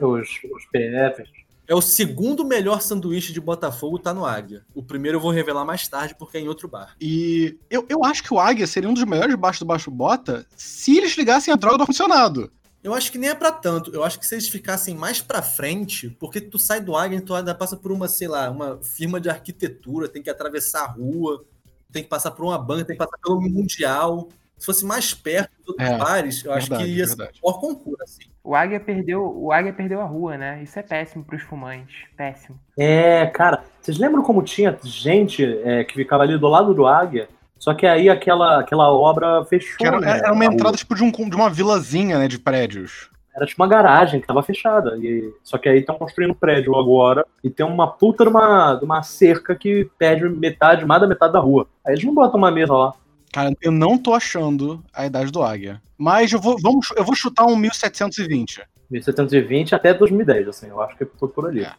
Os, 0.00 0.28
os 0.52 0.64
PFs. 0.66 1.45
É 1.68 1.74
o 1.74 1.80
segundo 1.80 2.44
melhor 2.44 2.80
sanduíche 2.80 3.32
de 3.32 3.40
Botafogo, 3.40 3.98
tá 3.98 4.14
no 4.14 4.24
Águia. 4.24 4.64
O 4.74 4.82
primeiro 4.82 5.16
eu 5.16 5.20
vou 5.20 5.30
revelar 5.32 5.64
mais 5.64 5.88
tarde, 5.88 6.14
porque 6.16 6.38
é 6.38 6.40
em 6.40 6.48
outro 6.48 6.68
bar. 6.68 6.94
E 7.00 7.58
eu, 7.68 7.84
eu 7.88 8.04
acho 8.04 8.22
que 8.22 8.32
o 8.32 8.38
Águia 8.38 8.66
seria 8.66 8.88
um 8.88 8.94
dos 8.94 9.04
melhores 9.04 9.34
baixos 9.34 9.60
do 9.60 9.66
Baixo 9.66 9.90
Bota 9.90 10.46
se 10.56 10.96
eles 10.96 11.16
ligassem 11.16 11.52
a 11.52 11.56
droga 11.56 11.78
do 11.78 11.80
ar-condicionado. 11.82 12.50
Eu 12.84 12.94
acho 12.94 13.10
que 13.10 13.18
nem 13.18 13.30
é 13.30 13.34
pra 13.34 13.50
tanto. 13.50 13.90
Eu 13.92 14.04
acho 14.04 14.16
que 14.20 14.24
se 14.24 14.36
eles 14.36 14.48
ficassem 14.48 14.94
mais 14.94 15.20
pra 15.20 15.42
frente, 15.42 16.08
porque 16.20 16.40
tu 16.40 16.56
sai 16.56 16.80
do 16.80 16.94
Águia 16.94 17.16
e 17.16 17.20
tu 17.20 17.34
ainda 17.34 17.52
passa 17.52 17.76
por 17.76 17.90
uma, 17.90 18.06
sei 18.06 18.28
lá, 18.28 18.48
uma 18.48 18.78
firma 18.80 19.20
de 19.20 19.28
arquitetura, 19.28 20.08
tem 20.08 20.22
que 20.22 20.30
atravessar 20.30 20.84
a 20.84 20.92
rua, 20.92 21.44
tem 21.90 22.04
que 22.04 22.08
passar 22.08 22.30
por 22.30 22.44
uma 22.44 22.58
banca, 22.58 22.84
tem 22.84 22.96
que 22.96 23.04
passar 23.04 23.18
pelo 23.18 23.40
Mundial. 23.40 24.28
Se 24.56 24.66
fosse 24.66 24.84
mais 24.84 25.12
perto 25.12 25.50
dos 25.58 25.68
outros 25.70 25.88
É, 25.88 25.98
bares, 25.98 26.44
eu 26.44 26.52
acho 26.52 26.68
verdade, 26.68 26.84
que 26.90 26.96
ia 26.96 27.06
ser 27.08 27.16
verdade. 27.16 27.40
maior 27.42 27.58
concurso, 27.58 28.02
assim. 28.04 28.24
O 28.46 28.54
águia 28.54 28.78
perdeu, 28.78 29.24
o 29.36 29.50
águia 29.50 29.72
perdeu 29.72 30.00
a 30.00 30.04
rua, 30.04 30.38
né? 30.38 30.60
Isso 30.62 30.78
é 30.78 30.82
péssimo 30.82 31.24
pros 31.24 31.42
fumantes. 31.42 32.04
Péssimo. 32.16 32.56
É, 32.78 33.26
cara, 33.26 33.64
vocês 33.80 33.98
lembram 33.98 34.22
como 34.22 34.40
tinha 34.40 34.78
gente 34.84 35.44
é, 35.64 35.82
que 35.82 35.94
ficava 35.94 36.22
ali 36.22 36.38
do 36.38 36.46
lado 36.46 36.72
do 36.72 36.86
Águia? 36.86 37.28
Só 37.58 37.74
que 37.74 37.84
aí 37.84 38.08
aquela, 38.08 38.60
aquela 38.60 38.92
obra 38.92 39.44
fechou. 39.46 39.84
Era, 39.84 39.98
né, 39.98 40.18
era 40.18 40.32
uma 40.32 40.44
entrada 40.44 40.76
tipo 40.76 40.94
de, 40.94 41.02
um, 41.02 41.10
de 41.10 41.34
uma 41.34 41.50
vilazinha, 41.50 42.20
né, 42.20 42.28
de 42.28 42.38
prédios. 42.38 43.10
Era 43.34 43.46
tipo 43.46 43.60
uma 43.60 43.68
garagem 43.68 44.20
que 44.20 44.28
tava 44.28 44.44
fechada. 44.44 44.96
E, 44.96 45.28
só 45.42 45.58
que 45.58 45.68
aí 45.68 45.80
estão 45.80 45.98
construindo 45.98 46.30
um 46.30 46.34
prédio 46.34 46.76
agora 46.76 47.26
e 47.42 47.50
tem 47.50 47.66
uma 47.66 47.88
puta 47.88 48.22
de 48.22 48.30
uma, 48.30 48.74
de 48.76 48.84
uma 48.84 49.02
cerca 49.02 49.56
que 49.56 49.90
perde 49.98 50.28
metade, 50.28 50.86
mais 50.86 51.00
da 51.00 51.08
metade 51.08 51.32
da 51.32 51.40
rua. 51.40 51.66
Aí 51.84 51.94
eles 51.94 52.04
não 52.04 52.14
botam 52.14 52.38
uma 52.38 52.52
mesa 52.52 52.72
lá. 52.72 52.94
Cara, 53.32 53.54
eu 53.60 53.72
não 53.72 53.98
tô 53.98 54.14
achando 54.14 54.82
a 54.92 55.06
idade 55.06 55.30
do 55.30 55.42
Águia. 55.42 55.80
Mas 55.98 56.32
eu 56.32 56.40
vou, 56.40 56.56
vamos, 56.60 56.88
eu 56.96 57.04
vou 57.04 57.14
chutar 57.14 57.46
um 57.46 57.56
1720. 57.56 58.62
1720 58.90 59.74
até 59.74 59.92
2010, 59.92 60.48
assim, 60.48 60.68
eu 60.68 60.80
acho 60.80 60.96
que 60.96 61.04
foi 61.04 61.28
por 61.28 61.46
ali. 61.48 61.62
É. 61.62 61.72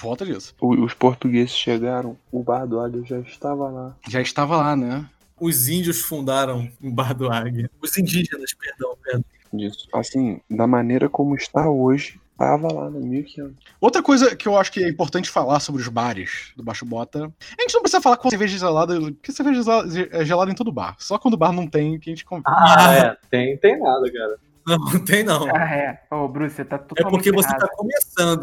Volta 0.00 0.24
disso. 0.24 0.54
Os 0.60 0.94
portugueses 0.94 1.54
chegaram, 1.54 2.16
o 2.32 2.42
bar 2.42 2.66
do 2.66 2.80
Águia 2.80 3.02
já 3.04 3.18
estava 3.20 3.68
lá. 3.68 3.96
Já 4.08 4.20
estava 4.20 4.56
lá, 4.56 4.74
né? 4.74 5.06
Os 5.40 5.68
índios 5.68 6.02
fundaram 6.02 6.70
o 6.82 6.90
Bar 6.90 7.14
do 7.14 7.32
Águia. 7.32 7.70
Os 7.80 7.96
indígenas, 7.96 8.52
perdão, 8.52 8.94
perdão. 9.02 9.24
Disso. 9.52 9.88
Assim, 9.92 10.40
da 10.48 10.66
maneira 10.66 11.08
como 11.08 11.34
está 11.34 11.68
hoje, 11.68 12.19
tava 12.40 12.72
lá 12.72 12.88
no 12.88 13.00
1500. 13.00 13.54
Outra 13.78 14.02
coisa 14.02 14.34
que 14.34 14.48
eu 14.48 14.56
acho 14.56 14.72
que 14.72 14.82
é 14.82 14.88
importante 14.88 15.28
falar 15.28 15.60
sobre 15.60 15.82
os 15.82 15.88
bares 15.88 16.52
do 16.56 16.62
Baixo 16.62 16.86
Bota. 16.86 17.30
A 17.58 17.62
gente 17.62 17.74
não 17.74 17.82
precisa 17.82 18.00
falar 18.00 18.16
com 18.16 18.30
cerveja 18.30 18.56
gelada, 18.56 18.98
porque 18.98 19.30
cerveja 19.30 19.62
gelada 19.62 20.08
é 20.10 20.24
gelada 20.24 20.50
em 20.50 20.54
todo 20.54 20.72
bar. 20.72 20.96
Só 20.98 21.18
quando 21.18 21.34
o 21.34 21.36
bar 21.36 21.52
não 21.52 21.66
tem 21.66 22.00
que 22.00 22.08
a 22.08 22.12
gente 22.14 22.24
conversa. 22.24 22.50
Ah, 22.50 22.94
é, 22.94 23.16
tem, 23.30 23.58
tem 23.58 23.78
nada, 23.78 24.10
cara. 24.10 24.38
Não, 24.66 24.78
não 24.78 25.04
tem 25.04 25.22
não. 25.22 25.54
Ah, 25.54 25.70
é. 25.70 26.00
Ô, 26.10 26.28
Bruce, 26.28 26.56
você 26.56 26.64
tá 26.64 26.82
É 26.96 27.02
porque 27.02 27.30
você 27.30 27.48
errado. 27.48 27.60
tá 27.60 27.68
começando. 27.76 28.42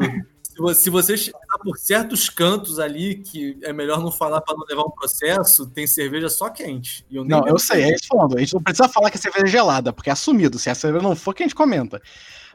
Se 0.76 0.90
você, 0.90 1.16
chegar 1.16 1.40
por 1.64 1.78
certos 1.78 2.30
cantos 2.30 2.80
ali, 2.80 3.16
que 3.16 3.60
é 3.62 3.72
melhor 3.72 4.02
não 4.02 4.12
falar 4.12 4.42
para 4.42 4.56
não 4.56 4.66
levar 4.68 4.84
um 4.84 4.92
processo, 4.92 5.68
tem 5.68 5.86
cerveja 5.86 6.30
só 6.30 6.50
quente. 6.50 7.06
E 7.12 7.16
eu 7.16 7.24
nem 7.24 7.30
Não, 7.30 7.48
eu 7.48 7.60
sei, 7.60 7.84
é 7.84 7.94
isso 7.94 8.08
falando. 8.08 8.36
A 8.38 8.40
gente 8.40 8.56
não 8.56 8.64
precisa 8.64 8.90
falar 8.90 9.12
que 9.12 9.18
a 9.18 9.22
cerveja 9.22 9.46
é 9.46 9.50
gelada, 9.50 9.94
porque 9.94 10.10
é 10.10 10.14
assumido. 10.14 10.58
Se 10.58 10.70
a 10.70 10.76
cerveja 10.76 11.04
não 11.04 11.16
for, 11.16 11.36
que 11.36 11.44
a 11.44 11.46
gente 11.46 11.56
comenta. 11.56 12.02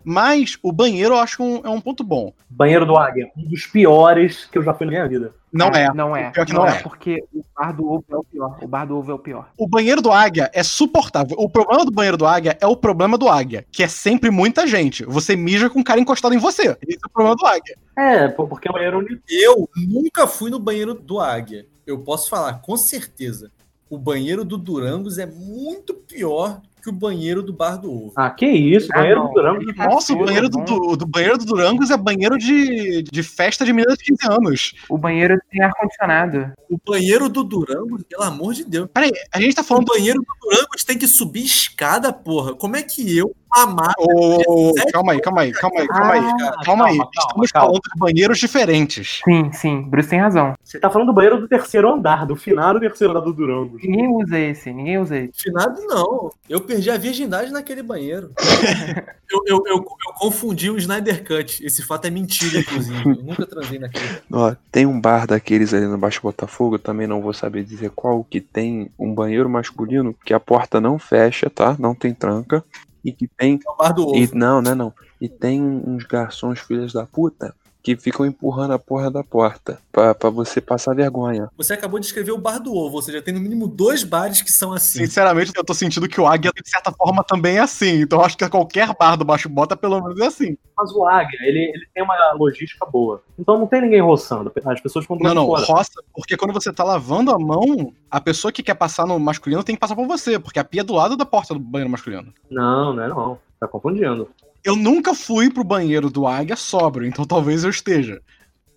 Mas 0.04 0.58
o 0.62 0.72
banheiro 0.72 1.14
eu 1.14 1.18
acho 1.18 1.42
um, 1.42 1.60
é 1.64 1.68
um 1.68 1.80
ponto 1.80 2.02
bom. 2.04 2.32
Banheiro 2.48 2.86
do 2.86 2.96
Águia, 2.96 3.30
um 3.36 3.48
dos 3.48 3.66
piores 3.66 4.46
que 4.46 4.58
eu 4.58 4.62
já 4.62 4.74
fui 4.74 4.86
na 4.86 4.92
minha 4.92 5.08
vida. 5.08 5.34
Não 5.52 5.70
Ah, 5.72 5.78
é. 5.78 5.92
Não 5.92 6.16
é. 6.16 6.30
Pior 6.30 6.46
que 6.46 6.52
não 6.54 6.66
é. 6.66 6.80
Porque 6.82 7.22
o 7.32 7.42
bar 7.54 7.72
do 7.72 7.86
ovo 7.86 8.04
é 8.10 8.16
o 8.16 8.24
pior. 8.24 8.58
O 8.62 8.66
bar 8.66 8.86
do 8.86 8.96
ovo 8.96 9.10
é 9.10 9.14
o 9.14 9.18
pior. 9.18 9.50
O 9.58 9.68
banheiro 9.68 10.00
do 10.00 10.10
Águia 10.10 10.50
é 10.54 10.62
suportável. 10.62 11.36
O 11.38 11.48
problema 11.48 11.84
do 11.84 11.90
banheiro 11.90 12.16
do 12.16 12.26
Águia 12.26 12.56
é 12.58 12.66
o 12.66 12.76
problema 12.76 13.18
do 13.18 13.28
Águia, 13.28 13.66
que 13.70 13.82
é 13.82 13.88
sempre 13.88 14.30
muita 14.30 14.66
gente. 14.66 15.04
Você 15.04 15.36
mija 15.36 15.68
com 15.68 15.80
o 15.80 15.84
cara 15.84 16.00
encostado 16.00 16.34
em 16.34 16.38
você. 16.38 16.76
Esse 16.86 16.98
é 17.04 17.06
o 17.06 17.12
problema 17.12 17.36
do 17.36 17.46
Águia. 17.46 17.76
É, 17.98 18.28
porque 18.28 18.68
é 18.68 18.70
um 18.70 18.74
banheiro 18.74 18.98
onde 18.98 19.20
Eu 19.28 19.68
nunca 19.76 20.26
fui 20.26 20.50
no 20.50 20.58
banheiro 20.58 20.94
do 20.94 21.20
Águia. 21.20 21.66
Eu 21.86 21.98
posso 21.98 22.30
falar 22.30 22.54
com 22.62 22.76
certeza. 22.76 23.50
O 23.90 23.98
banheiro 23.98 24.42
do 24.42 24.56
Durangos 24.56 25.18
é 25.18 25.26
muito 25.26 25.92
pior 25.92 26.62
que 26.82 26.90
o 26.90 26.92
banheiro 26.92 27.42
do 27.42 27.52
Bar 27.52 27.76
do 27.76 27.90
Ovo. 27.92 28.12
Ah, 28.16 28.28
que 28.30 28.46
isso, 28.46 28.88
Ah, 28.92 28.98
banheiro 28.98 29.20
não. 29.20 29.28
do 29.28 29.34
Durango. 29.34 29.62
Ele 29.62 29.74
tá 29.74 29.84
Nossa, 29.88 30.12
o 30.12 30.24
banheiro 30.24 30.48
do, 30.48 30.58
do, 30.64 30.96
do 30.96 31.06
banheiro 31.06 31.38
do 31.38 31.44
Durangos 31.44 31.90
é 31.90 31.96
banheiro 31.96 32.36
de, 32.36 33.02
de 33.02 33.22
festa 33.22 33.64
de 33.64 33.72
menina 33.72 33.96
de 33.96 34.02
15 34.04 34.18
anos. 34.32 34.74
O 34.88 34.98
banheiro 34.98 35.38
tem 35.50 35.62
ar-condicionado. 35.62 36.52
O 36.68 36.78
banheiro 36.84 37.28
do 37.28 37.44
Durangos, 37.44 38.02
pelo 38.08 38.22
amor 38.22 38.54
de 38.54 38.64
Deus. 38.64 38.88
Peraí, 38.92 39.12
a 39.32 39.40
gente 39.40 39.54
tá 39.54 39.62
O 39.62 39.64
falando. 39.64 39.86
banheiro 39.86 40.18
do 40.20 40.26
Durangos 40.50 40.84
tem 40.84 40.98
que 40.98 41.06
subir 41.06 41.44
escada, 41.44 42.12
porra. 42.12 42.54
Como 42.54 42.76
é 42.76 42.82
que 42.82 43.16
eu, 43.16 43.34
amar, 43.54 43.92
Ô, 43.98 44.40
ô, 44.46 44.70
ô, 44.70 44.74
calma 44.92 45.12
aí, 45.12 45.20
calma 45.20 45.40
aí, 45.42 45.52
calma 45.52 45.80
aí, 45.80 45.88
calma 45.88 46.12
aí. 46.14 46.20
Ah, 46.20 46.64
Calma 46.64 46.86
aí. 46.86 46.98
calma, 46.98 47.10
Estamos 47.14 47.52
calma. 47.52 47.66
falando 47.68 47.80
de 47.82 47.98
banheiros 47.98 48.38
diferentes. 48.38 49.20
Sim, 49.24 49.52
sim. 49.52 49.82
Bruce 49.82 50.08
tem 50.08 50.18
razão. 50.20 50.54
Você 50.62 50.78
tá 50.78 50.88
falando 50.90 51.08
do 51.08 51.12
banheiro 51.14 51.40
do 51.40 51.48
terceiro 51.48 51.92
andar, 51.92 52.26
do 52.26 52.36
final 52.36 52.74
do 52.74 52.80
terceiro 52.80 53.12
andar 53.12 53.24
do 53.24 53.32
Durango. 53.32 53.76
Ninguém 53.82 54.08
usa 54.08 54.38
esse. 54.38 54.72
Ninguém 54.72 54.98
usa 54.98 55.16
esse. 55.18 55.42
Finado 55.42 55.80
não. 55.86 56.30
Eu 56.48 56.60
perdi 56.60 56.90
a 56.90 56.96
virgindade 56.98 57.52
naquele 57.52 57.82
banheiro. 57.82 58.30
eu, 59.30 59.40
eu, 59.46 59.62
eu, 59.66 59.76
eu 59.76 60.12
confundi 60.18 60.70
o 60.70 60.78
Snyder 60.78 61.24
Cut. 61.26 61.64
Esse 61.64 61.82
fato 61.82 62.06
é 62.06 62.10
mentira, 62.10 62.60
inclusive. 62.60 63.02
Eu 63.04 63.22
nunca 63.24 63.46
transei 63.46 63.78
naquele. 63.78 64.04
Ó, 64.32 64.54
tem 64.70 64.86
um 64.86 65.00
bar 65.00 65.26
daqueles 65.26 65.72
ali 65.74 65.86
no 65.86 65.98
Baixo 65.98 66.20
Botafogo, 66.22 66.76
eu 66.76 66.78
também 66.78 67.06
não 67.06 67.20
vou 67.20 67.32
saber 67.32 67.64
dizer 67.64 67.90
qual, 67.90 68.24
que 68.24 68.40
tem 68.40 68.90
um 68.98 69.12
banheiro 69.14 69.48
masculino 69.48 70.14
que 70.24 70.32
a 70.34 70.40
porta 70.40 70.80
não 70.80 70.98
fecha, 70.98 71.50
tá? 71.50 71.76
Não 71.78 71.94
tem 71.94 72.14
tranca. 72.14 72.64
E 73.04 73.12
que 73.12 73.26
tem. 73.26 73.58
É 73.66 73.70
o 73.70 73.76
bar 73.76 73.92
do 73.92 74.06
ovo. 74.08 74.16
E, 74.16 74.30
não, 74.34 74.62
não, 74.62 74.74
não. 74.74 74.94
E 75.20 75.28
tem 75.28 75.62
uns 75.62 76.04
garçons 76.04 76.60
filhos 76.60 76.92
da 76.92 77.06
puta 77.06 77.54
que 77.82 77.96
ficam 77.96 78.24
empurrando 78.24 78.72
a 78.72 78.78
porra 78.78 79.10
da 79.10 79.24
porta 79.24 79.78
pra, 79.90 80.14
pra 80.14 80.30
você 80.30 80.60
passar 80.60 80.94
vergonha. 80.94 81.48
Você 81.56 81.74
acabou 81.74 81.98
de 81.98 82.06
escrever 82.06 82.30
o 82.32 82.38
bar 82.38 82.58
do 82.58 82.74
ovo, 82.74 82.96
ou 82.96 83.02
seja, 83.02 83.20
tem 83.20 83.34
no 83.34 83.40
mínimo 83.40 83.66
dois 83.66 84.04
bares 84.04 84.40
que 84.40 84.52
são 84.52 84.72
assim. 84.72 85.00
Sinceramente, 85.00 85.52
eu 85.56 85.64
tô 85.64 85.74
sentindo 85.74 86.08
que 86.08 86.20
o 86.20 86.26
Águia, 86.26 86.52
de 86.54 86.70
certa 86.70 86.92
forma, 86.92 87.24
também 87.24 87.56
é 87.56 87.60
assim. 87.60 88.02
Então 88.02 88.20
eu 88.20 88.24
acho 88.24 88.36
que 88.36 88.48
qualquer 88.48 88.94
bar 88.96 89.16
do 89.16 89.24
Baixo 89.24 89.48
Bota, 89.48 89.76
pelo 89.76 90.00
menos, 90.00 90.20
é 90.20 90.26
assim. 90.26 90.56
Mas 90.76 90.92
o 90.92 91.04
Águia, 91.06 91.38
ele, 91.42 91.72
ele 91.74 91.86
tem 91.92 92.02
uma 92.04 92.14
logística 92.34 92.86
boa. 92.86 93.22
Então 93.38 93.58
não 93.58 93.66
tem 93.66 93.82
ninguém 93.82 94.00
roçando. 94.00 94.52
As 94.64 94.80
pessoas 94.80 95.06
quando 95.06 95.22
Não, 95.22 95.34
não, 95.34 95.46
fora. 95.46 95.64
roça, 95.66 96.02
porque 96.14 96.36
quando 96.36 96.52
você 96.52 96.72
tá 96.72 96.84
lavando 96.84 97.32
a 97.32 97.38
mão, 97.38 97.92
a 98.10 98.20
pessoa 98.20 98.52
que 98.52 98.62
quer 98.62 98.74
passar 98.74 99.06
no 99.06 99.18
masculino 99.18 99.64
tem 99.64 99.74
que 99.74 99.80
passar 99.80 99.96
por 99.96 100.06
você, 100.06 100.38
porque 100.38 100.58
a 100.58 100.64
pia 100.64 100.82
é 100.82 100.84
do 100.84 100.94
lado 100.94 101.16
da 101.16 101.26
porta 101.26 101.54
do 101.54 101.60
banheiro 101.60 101.90
masculino. 101.90 102.32
Não, 102.50 102.92
não 102.94 103.02
é 103.02 103.08
não. 103.08 103.38
Tá 103.58 103.68
confundindo. 103.68 104.28
Eu 104.64 104.76
nunca 104.76 105.14
fui 105.14 105.50
pro 105.52 105.64
banheiro 105.64 106.08
do 106.08 106.26
Águia 106.26 106.56
sóbrio, 106.56 107.06
então 107.06 107.24
talvez 107.24 107.64
eu 107.64 107.70
esteja. 107.70 108.20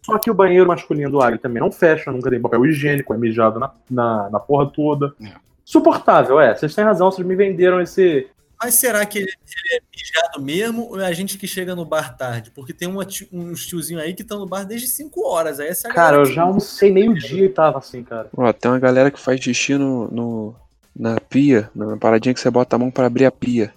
Só 0.06 0.18
que 0.20 0.30
o 0.30 0.34
banheiro 0.36 0.68
masculino 0.68 1.10
do 1.12 1.22
Águia 1.22 1.40
também 1.40 1.62
não 1.62 1.72
fecha, 1.72 2.12
nunca 2.12 2.30
tem 2.30 2.40
papel 2.42 2.66
higiênico, 2.66 3.14
é 3.14 3.18
mijado 3.18 3.60
na, 3.60 3.72
na, 3.90 4.30
na 4.30 4.40
porra 4.40 4.70
toda. 4.72 5.14
É. 5.22 5.32
Suportável, 5.64 6.40
é. 6.40 6.54
Vocês 6.56 6.76
têm 6.76 6.84
razão, 6.84 7.12
vocês 7.12 7.26
me 7.28 7.36
venderam 7.36 7.82
esse. 7.82 8.28
Mas 8.62 8.76
será 8.76 9.04
que 9.06 9.18
ele, 9.20 9.28
ele 9.28 9.78
é 9.78 9.82
mijado 9.96 10.42
mesmo 10.46 10.88
ou 10.90 11.00
é 11.00 11.08
a 11.08 11.12
gente 11.12 11.38
que 11.38 11.48
chega 11.48 11.76
no 11.76 11.84
bar 11.84 12.16
tarde? 12.16 12.52
Porque 12.52 12.72
tem 12.72 12.88
uma 12.88 13.06
uns 13.34 13.66
tiozinhos 13.66 14.02
aí 14.04 14.14
que 14.14 14.22
estão 14.22 14.40
no 14.40 14.46
bar 14.46 14.64
desde 14.64 14.88
5 14.88 15.28
horas. 15.28 15.60
Aí 15.60 15.68
essa 15.68 15.90
Cara, 15.90 16.18
eu 16.18 16.26
já 16.26 16.44
almocei 16.44 16.92
meio-dia 16.92 17.46
e 17.46 17.50
tava 17.50 17.80
assim, 17.80 18.04
cara. 18.04 18.30
Ó, 18.38 18.54
tem 18.54 18.72
uma 18.72 18.80
galera 18.80 19.10
que 19.12 19.20
faz 19.20 19.40
xixi 19.42 19.76
no, 19.76 20.08
no- 20.10 20.56
na 20.96 21.20
pia, 21.20 21.70
na 21.76 21.98
paradinha 21.98 22.34
que 22.34 22.40
você 22.40 22.50
bota 22.50 22.76
a 22.76 22.80
mão 22.80 22.90
pra 22.92 23.08
abrir 23.08 23.26
a 23.26 23.32
pia. 23.32 23.74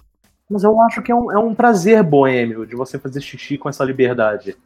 Mas 0.49 0.65
eu 0.65 0.81
acho 0.83 1.03
que 1.03 1.13
é 1.13 1.15
um, 1.15 1.31
é 1.31 1.39
um 1.39 1.55
prazer 1.55 2.03
boêmio 2.03 2.67
de 2.67 2.75
você 2.75 2.99
fazer 2.99 3.21
xixi 3.21 3.59
com 3.59 3.69
essa 3.69 3.85
liberdade. 3.85 4.57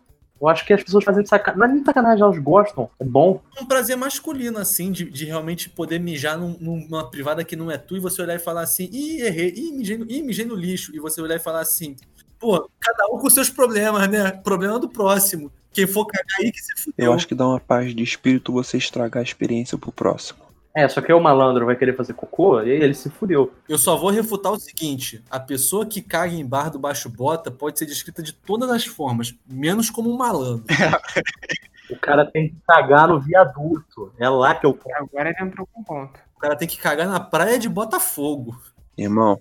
Eu 0.40 0.48
acho 0.48 0.66
que 0.66 0.72
as 0.72 0.82
pessoas 0.82 1.04
fazem 1.04 1.24
sacanagem. 1.24 1.58
Não 1.60 1.66
é 1.66 1.72
nem 1.76 1.84
sacanagem, 1.84 2.22
elas 2.22 2.38
gostam. 2.38 2.90
É 2.98 3.04
bom. 3.04 3.40
um 3.60 3.64
prazer 3.64 3.96
masculino, 3.96 4.58
assim, 4.58 4.90
de, 4.90 5.08
de 5.08 5.24
realmente 5.24 5.70
poder 5.70 6.00
mijar 6.00 6.36
num- 6.36 6.56
numa 6.60 7.08
privada 7.08 7.44
que 7.44 7.54
não 7.54 7.70
é 7.70 7.78
tu 7.78 7.96
e 7.96 8.00
você 8.00 8.20
olhar 8.22 8.34
e 8.34 8.40
falar 8.40 8.62
assim, 8.62 8.88
ih, 8.92 9.20
errei, 9.22 9.52
ih, 9.54 9.72
mijei 9.72 9.96
no, 9.96 10.10
ih, 10.10 10.22
mijei 10.22 10.44
no 10.44 10.56
lixo. 10.56 10.94
E 10.94 10.98
você 10.98 11.20
olhar 11.20 11.36
e 11.36 11.40
falar 11.40 11.60
assim, 11.60 11.96
pô, 12.40 12.68
cada 12.80 13.06
um 13.12 13.18
com 13.18 13.30
seus 13.30 13.48
problemas, 13.50 14.08
né? 14.08 14.32
Problema 14.32 14.80
do 14.80 14.88
próximo. 14.88 15.50
Quem 15.72 15.86
for 15.86 16.06
cagar 16.06 16.26
aí 16.40 16.50
que 16.50 16.60
se 16.60 16.74
fudeu. 16.76 17.06
Eu 17.06 17.12
acho 17.12 17.26
que 17.26 17.34
dá 17.36 17.46
uma 17.46 17.60
paz 17.60 17.94
de 17.94 18.02
espírito 18.02 18.52
você 18.52 18.76
estragar 18.76 19.20
a 19.20 19.24
experiência 19.24 19.78
pro 19.78 19.92
próximo. 19.92 20.40
É, 20.74 20.88
só 20.88 21.02
que 21.02 21.12
aí 21.12 21.18
o 21.18 21.22
malandro 21.22 21.66
vai 21.66 21.76
querer 21.76 21.94
fazer 21.94 22.14
cocô 22.14 22.60
e 22.62 22.70
aí 22.70 22.82
ele 22.82 22.94
se 22.94 23.10
fudeu. 23.10 23.52
Eu 23.68 23.76
só 23.76 23.96
vou 23.96 24.10
refutar 24.10 24.52
o 24.52 24.58
seguinte: 24.58 25.22
a 25.30 25.38
pessoa 25.38 25.84
que 25.84 26.00
caga 26.00 26.32
em 26.32 26.46
bar 26.46 26.70
do 26.70 26.78
baixo 26.78 27.10
bota 27.10 27.50
pode 27.50 27.78
ser 27.78 27.86
descrita 27.86 28.22
de 28.22 28.32
todas 28.32 28.70
as 28.70 28.86
formas, 28.86 29.34
menos 29.46 29.90
como 29.90 30.12
um 30.12 30.16
malandro. 30.16 30.64
O 31.90 31.96
cara 31.96 32.24
tem 32.24 32.48
que 32.48 32.56
cagar 32.66 33.06
no 33.08 33.20
viaduto. 33.20 34.12
É 34.18 34.26
lá 34.28 34.54
que 34.54 34.64
eu 34.64 34.78
Agora 34.94 35.28
ele 35.28 35.42
entrou 35.42 35.68
com 35.70 35.82
ponto. 35.82 36.18
O 36.34 36.40
cara 36.40 36.56
tem 36.56 36.66
que 36.66 36.78
cagar 36.78 37.06
na 37.06 37.20
praia 37.20 37.58
de 37.58 37.68
Botafogo. 37.68 38.56
Irmão, 38.96 39.38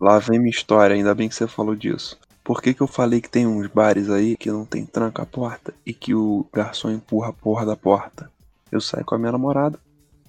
lá 0.00 0.18
vem 0.18 0.38
minha 0.38 0.50
história, 0.50 0.96
ainda 0.96 1.14
bem 1.14 1.28
que 1.28 1.34
você 1.34 1.46
falou 1.46 1.76
disso. 1.76 2.18
Por 2.42 2.62
que, 2.62 2.72
que 2.72 2.80
eu 2.80 2.86
falei 2.86 3.20
que 3.20 3.28
tem 3.28 3.46
uns 3.46 3.66
bares 3.66 4.08
aí 4.08 4.36
que 4.36 4.50
não 4.50 4.64
tem 4.64 4.86
tranca 4.86 5.22
a 5.22 5.26
porta 5.26 5.74
e 5.84 5.92
que 5.92 6.14
o 6.14 6.46
garçom 6.52 6.90
empurra 6.90 7.28
a 7.28 7.32
porra 7.32 7.66
da 7.66 7.76
porta? 7.76 8.30
Eu 8.72 8.80
saí 8.80 9.04
com 9.04 9.14
a 9.14 9.18
minha 9.18 9.32
namorada, 9.32 9.78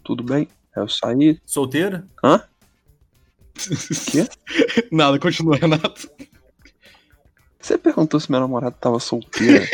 tudo 0.03 0.23
bem? 0.23 0.47
Aí 0.75 0.83
eu 0.83 0.87
saí. 0.87 1.39
Solteira? 1.45 2.05
Hã? 2.23 2.43
Quê? 4.11 4.27
Nada, 4.91 5.19
continua, 5.19 5.57
Renato. 5.57 6.09
Você 7.59 7.77
perguntou 7.77 8.19
se 8.19 8.29
minha 8.29 8.39
namorada 8.39 8.75
tava 8.79 8.99
solteira? 8.99 9.65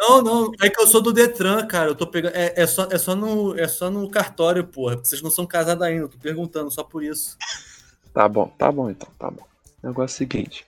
Não, 0.00 0.22
não. 0.22 0.52
É 0.62 0.70
que 0.70 0.80
eu 0.80 0.86
sou 0.86 1.02
do 1.02 1.12
Detran, 1.12 1.66
cara. 1.66 1.90
Eu 1.90 1.94
tô 1.94 2.06
pegando. 2.06 2.34
É, 2.34 2.54
é 2.56 2.66
só, 2.66 2.88
é, 2.90 2.96
só 2.96 3.14
no, 3.14 3.58
é 3.58 3.68
só 3.68 3.90
no 3.90 4.08
cartório, 4.10 4.66
porra. 4.66 4.96
porque 4.96 5.08
Vocês 5.08 5.20
não 5.20 5.30
são 5.30 5.44
casados 5.46 5.82
ainda. 5.82 6.04
Eu 6.04 6.08
tô 6.08 6.16
perguntando 6.16 6.70
só 6.70 6.82
por 6.82 7.04
isso. 7.04 7.36
Tá 8.12 8.26
bom, 8.26 8.48
tá 8.56 8.72
bom 8.72 8.88
então, 8.88 9.08
tá 9.18 9.30
bom. 9.30 9.46
Negócio 9.82 10.14
é 10.14 10.16
o 10.16 10.18
seguinte. 10.18 10.66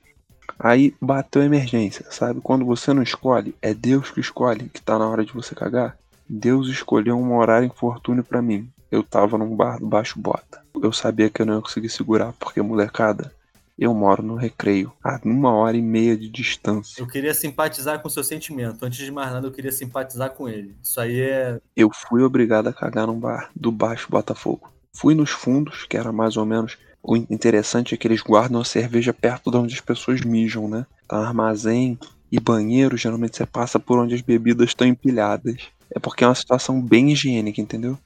Aí 0.59 0.95
bateu 1.01 1.41
a 1.41 1.47
emergência, 1.47 2.05
sabe? 2.11 2.41
Quando 2.43 2.65
você 2.67 2.93
não 2.93 3.03
escolhe, 3.03 3.55
é 3.63 3.73
Deus 3.73 4.11
que 4.11 4.21
escolhe 4.21 4.69
que 4.69 4.83
tá 4.83 4.99
na 4.99 5.09
hora 5.09 5.25
de 5.25 5.33
você 5.33 5.55
cagar. 5.55 5.97
Deus 6.35 6.69
escolheu 6.69 7.19
um 7.19 7.37
horário 7.37 7.67
infortúnio 7.67 8.25
pra 8.25 8.41
mim. 8.41 8.67
Eu 8.91 9.03
tava 9.03 9.37
num 9.37 9.55
bar 9.55 9.79
do 9.79 9.87
Baixo 9.87 10.19
Bota. 10.19 10.65
Eu 10.83 10.91
sabia 10.91 11.29
que 11.29 11.43
eu 11.43 11.47
não 11.47 11.57
ia 11.57 11.61
conseguir 11.61 11.91
segurar, 11.91 12.33
porque 12.41 12.63
molecada, 12.63 13.31
eu 13.79 13.93
moro 13.93 14.23
no 14.23 14.35
recreio, 14.35 14.91
a 15.05 15.21
uma 15.27 15.53
hora 15.53 15.77
e 15.77 15.83
meia 15.83 16.17
de 16.17 16.31
distância. 16.31 17.03
Eu 17.03 17.07
queria 17.07 17.35
simpatizar 17.35 18.01
com 18.01 18.09
o 18.09 18.11
seu 18.11 18.25
sentimento. 18.25 18.83
Antes 18.83 19.05
de 19.05 19.13
mais 19.13 19.31
nada, 19.31 19.47
eu 19.47 19.53
queria 19.53 19.71
simpatizar 19.71 20.31
com 20.31 20.49
ele. 20.49 20.75
Isso 20.83 20.99
aí 20.99 21.21
é. 21.21 21.61
Eu 21.77 21.91
fui 21.93 22.23
obrigado 22.23 22.67
a 22.69 22.73
cagar 22.73 23.07
num 23.07 23.21
bar 23.21 23.51
do 23.55 23.71
Baixo 23.71 24.07
Botafogo. 24.09 24.73
Fui 24.91 25.15
nos 25.15 25.31
fundos, 25.31 25.85
que 25.85 25.99
era 25.99 26.13
mais 26.13 26.39
ou 26.39 26.47
menos. 26.47 26.79
O 27.03 27.15
interessante 27.15 27.95
é 27.95 27.99
que 27.99 28.09
eles 28.09 28.23
guardam 28.23 28.59
a 28.59 28.65
cerveja 28.65 29.13
perto 29.13 29.51
de 29.51 29.59
onde 29.59 29.75
as 29.75 29.83
pessoas 29.83 30.23
mijam, 30.23 30.67
né? 30.67 30.87
Tá 31.07 31.19
armazém 31.19 31.99
e 32.31 32.41
banheiro, 32.41 32.97
geralmente 32.97 33.37
você 33.37 33.45
passa 33.45 33.79
por 33.79 33.99
onde 33.99 34.15
as 34.15 34.23
bebidas 34.23 34.69
estão 34.69 34.87
empilhadas. 34.87 35.71
É 35.95 35.99
porque 35.99 36.25
é 36.25 36.27
uma 36.27 36.35
situação 36.35 36.81
bem 36.81 37.13
higiênica, 37.13 37.61
entendeu? 37.61 37.99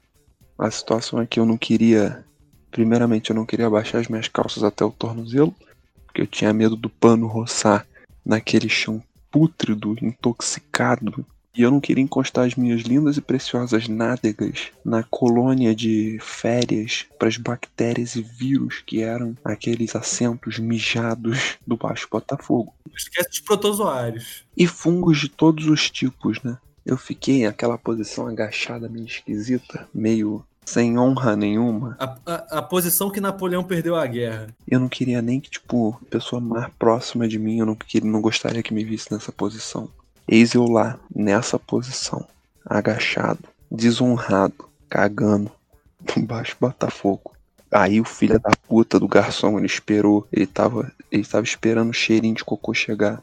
A 0.57 0.69
situação 0.69 1.21
é 1.21 1.25
que 1.25 1.39
eu 1.39 1.45
não 1.45 1.57
queria. 1.57 2.23
Primeiramente, 2.69 3.29
eu 3.29 3.35
não 3.35 3.45
queria 3.45 3.67
abaixar 3.67 4.01
as 4.01 4.07
minhas 4.07 4.27
calças 4.27 4.63
até 4.63 4.83
o 4.83 4.91
tornozelo, 4.91 5.55
porque 6.05 6.21
eu 6.21 6.27
tinha 6.27 6.53
medo 6.53 6.75
do 6.75 6.89
pano 6.89 7.27
roçar 7.27 7.87
naquele 8.25 8.67
chão 8.67 9.01
pútrido, 9.31 9.95
intoxicado. 10.01 11.25
E 11.55 11.63
eu 11.63 11.71
não 11.71 11.79
queria 11.79 12.03
encostar 12.03 12.45
as 12.45 12.53
minhas 12.53 12.81
lindas 12.81 13.17
e 13.17 13.21
preciosas 13.21 13.87
nádegas 13.87 14.67
na 14.85 15.01
colônia 15.01 15.73
de 15.73 16.19
férias 16.21 17.07
para 17.17 17.27
as 17.27 17.37
bactérias 17.37 18.15
e 18.15 18.21
vírus 18.21 18.83
que 18.85 19.01
eram 19.01 19.35
aqueles 19.43 19.95
assentos 19.95 20.59
mijados 20.59 21.57
do 21.65 21.75
Baixo 21.75 22.07
Botafogo. 22.11 22.75
Esquece 22.95 23.29
dos 23.29 23.39
protozoários. 23.39 24.43
E 24.55 24.67
fungos 24.67 25.19
de 25.19 25.29
todos 25.29 25.65
os 25.65 25.89
tipos, 25.89 26.43
né? 26.43 26.57
Eu 26.87 26.95
fiquei 26.95 27.45
naquela 27.45 27.77
posição 27.77 28.27
agachada, 28.27 28.87
meio 28.87 29.05
esquisita, 29.05 29.85
meio 29.93 30.41
sem 30.65 30.97
honra 30.97 31.35
nenhuma. 31.35 31.97
A, 31.99 32.17
a, 32.25 32.35
a 32.59 32.61
posição 32.61 33.09
que 33.09 33.19
Napoleão 33.19 33.61
perdeu 33.61 33.97
a 33.97 34.07
guerra. 34.07 34.47
Eu 34.65 34.79
não 34.79 34.87
queria 34.87 35.21
nem 35.21 35.41
que, 35.41 35.49
tipo, 35.49 35.99
a 36.01 36.09
pessoa 36.09 36.41
mais 36.41 36.71
próxima 36.79 37.27
de 37.27 37.37
mim, 37.37 37.59
eu 37.59 37.65
não, 37.65 37.75
queria, 37.75 38.09
não 38.09 38.21
gostaria 38.21 38.63
que 38.63 38.73
me 38.73 38.85
visse 38.85 39.11
nessa 39.11 39.33
posição. 39.33 39.89
Eis 40.25 40.53
eu 40.53 40.63
lá, 40.63 40.97
nessa 41.13 41.59
posição, 41.59 42.25
agachado, 42.65 43.43
desonrado, 43.69 44.69
cagando, 44.89 45.51
no 46.15 46.23
baixo 46.23 46.55
Botafogo. 46.57 47.33
Aí 47.69 47.99
o 47.99 48.05
filho 48.05 48.39
da 48.39 48.51
puta 48.65 48.97
do 48.97 49.09
garçom, 49.09 49.57
ele 49.57 49.65
esperou, 49.65 50.25
ele 50.31 50.47
tava, 50.47 50.89
ele 51.11 51.25
tava 51.25 51.43
esperando 51.43 51.89
o 51.89 51.93
cheirinho 51.93 52.35
de 52.35 52.45
cocô 52.45 52.73
chegar. 52.73 53.21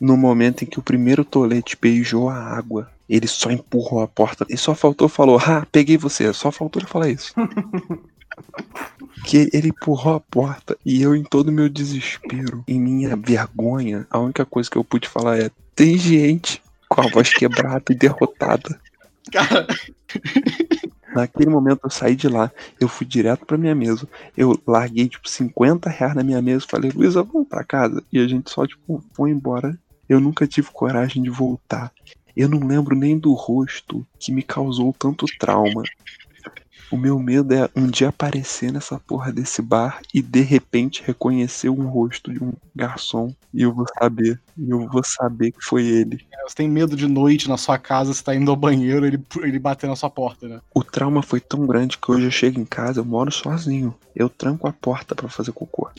No 0.00 0.16
momento 0.16 0.62
em 0.62 0.66
que 0.66 0.78
o 0.78 0.82
primeiro 0.82 1.24
tolete 1.24 1.76
beijou 1.80 2.28
a 2.28 2.36
água, 2.36 2.90
ele 3.08 3.26
só 3.26 3.50
empurrou 3.50 4.00
a 4.00 4.08
porta 4.08 4.46
e 4.48 4.56
só 4.56 4.74
faltou 4.74 5.08
falou: 5.08 5.38
"Ah, 5.44 5.66
peguei 5.70 5.96
você". 5.96 6.32
Só 6.32 6.50
faltou 6.50 6.80
ele 6.80 6.88
falar 6.88 7.08
isso. 7.08 7.32
que 9.24 9.50
ele 9.52 9.68
empurrou 9.68 10.14
a 10.14 10.20
porta 10.20 10.76
e 10.84 11.02
eu 11.02 11.14
em 11.14 11.24
todo 11.24 11.50
meu 11.50 11.68
desespero, 11.68 12.62
em 12.68 12.80
minha 12.80 13.16
vergonha, 13.16 14.06
a 14.10 14.18
única 14.18 14.44
coisa 14.44 14.70
que 14.70 14.78
eu 14.78 14.84
pude 14.84 15.08
falar 15.08 15.38
é: 15.38 15.50
"Tem 15.74 15.98
gente 15.98 16.62
com 16.88 17.00
a 17.00 17.08
voz 17.08 17.32
quebrada 17.32 17.84
e 17.90 17.94
derrotada". 17.94 18.80
Cara, 19.32 19.66
Naquele 21.14 21.50
momento 21.50 21.80
eu 21.84 21.90
saí 21.90 22.14
de 22.14 22.28
lá, 22.28 22.50
eu 22.80 22.86
fui 22.88 23.06
direto 23.06 23.46
pra 23.46 23.56
minha 23.58 23.74
mesa. 23.74 24.06
Eu 24.36 24.60
larguei, 24.66 25.08
tipo, 25.08 25.28
50 25.28 25.88
reais 25.88 26.14
na 26.14 26.22
minha 26.22 26.40
mesa. 26.42 26.66
Falei, 26.68 26.90
Luísa, 26.90 27.22
vamos 27.22 27.48
pra 27.48 27.64
casa. 27.64 28.02
E 28.12 28.18
a 28.18 28.28
gente 28.28 28.50
só, 28.50 28.66
tipo, 28.66 29.02
foi 29.14 29.30
embora. 29.30 29.78
Eu 30.08 30.20
nunca 30.20 30.46
tive 30.46 30.68
coragem 30.72 31.22
de 31.22 31.30
voltar. 31.30 31.92
Eu 32.36 32.48
não 32.48 32.66
lembro 32.66 32.96
nem 32.96 33.18
do 33.18 33.32
rosto 33.32 34.06
que 34.18 34.32
me 34.32 34.42
causou 34.42 34.94
tanto 34.96 35.26
trauma. 35.38 35.82
O 36.90 36.96
meu 36.96 37.18
medo 37.18 37.52
é 37.52 37.68
um 37.76 37.86
dia 37.86 38.08
aparecer 38.08 38.72
nessa 38.72 38.98
porra 38.98 39.30
desse 39.30 39.60
bar 39.60 40.00
e 40.14 40.22
de 40.22 40.40
repente 40.40 41.02
reconhecer 41.04 41.68
um 41.68 41.86
rosto 41.86 42.32
de 42.32 42.42
um 42.42 42.52
garçom 42.74 43.34
e 43.52 43.62
eu 43.62 43.74
vou 43.74 43.84
saber, 43.98 44.40
e 44.56 44.70
eu 44.70 44.88
vou 44.88 45.02
saber 45.04 45.50
que 45.50 45.62
foi 45.62 45.86
ele. 45.86 46.24
você 46.46 46.54
tem 46.54 46.68
medo 46.68 46.96
de 46.96 47.06
noite 47.06 47.48
na 47.48 47.58
sua 47.58 47.76
casa, 47.76 48.14
você 48.14 48.22
tá 48.22 48.34
indo 48.34 48.50
ao 48.50 48.56
banheiro, 48.56 49.04
ele, 49.04 49.22
ele 49.42 49.58
bater 49.58 49.86
na 49.86 49.96
sua 49.96 50.08
porta, 50.08 50.48
né? 50.48 50.60
O 50.74 50.82
trauma 50.82 51.22
foi 51.22 51.40
tão 51.40 51.66
grande 51.66 51.98
que 51.98 52.10
hoje 52.10 52.24
eu 52.24 52.30
chego 52.30 52.58
em 52.58 52.64
casa, 52.64 53.00
eu 53.00 53.04
moro 53.04 53.30
sozinho. 53.30 53.94
Eu 54.14 54.30
tranco 54.30 54.66
a 54.66 54.72
porta 54.72 55.14
pra 55.14 55.28
fazer 55.28 55.52
cocô. 55.52 55.90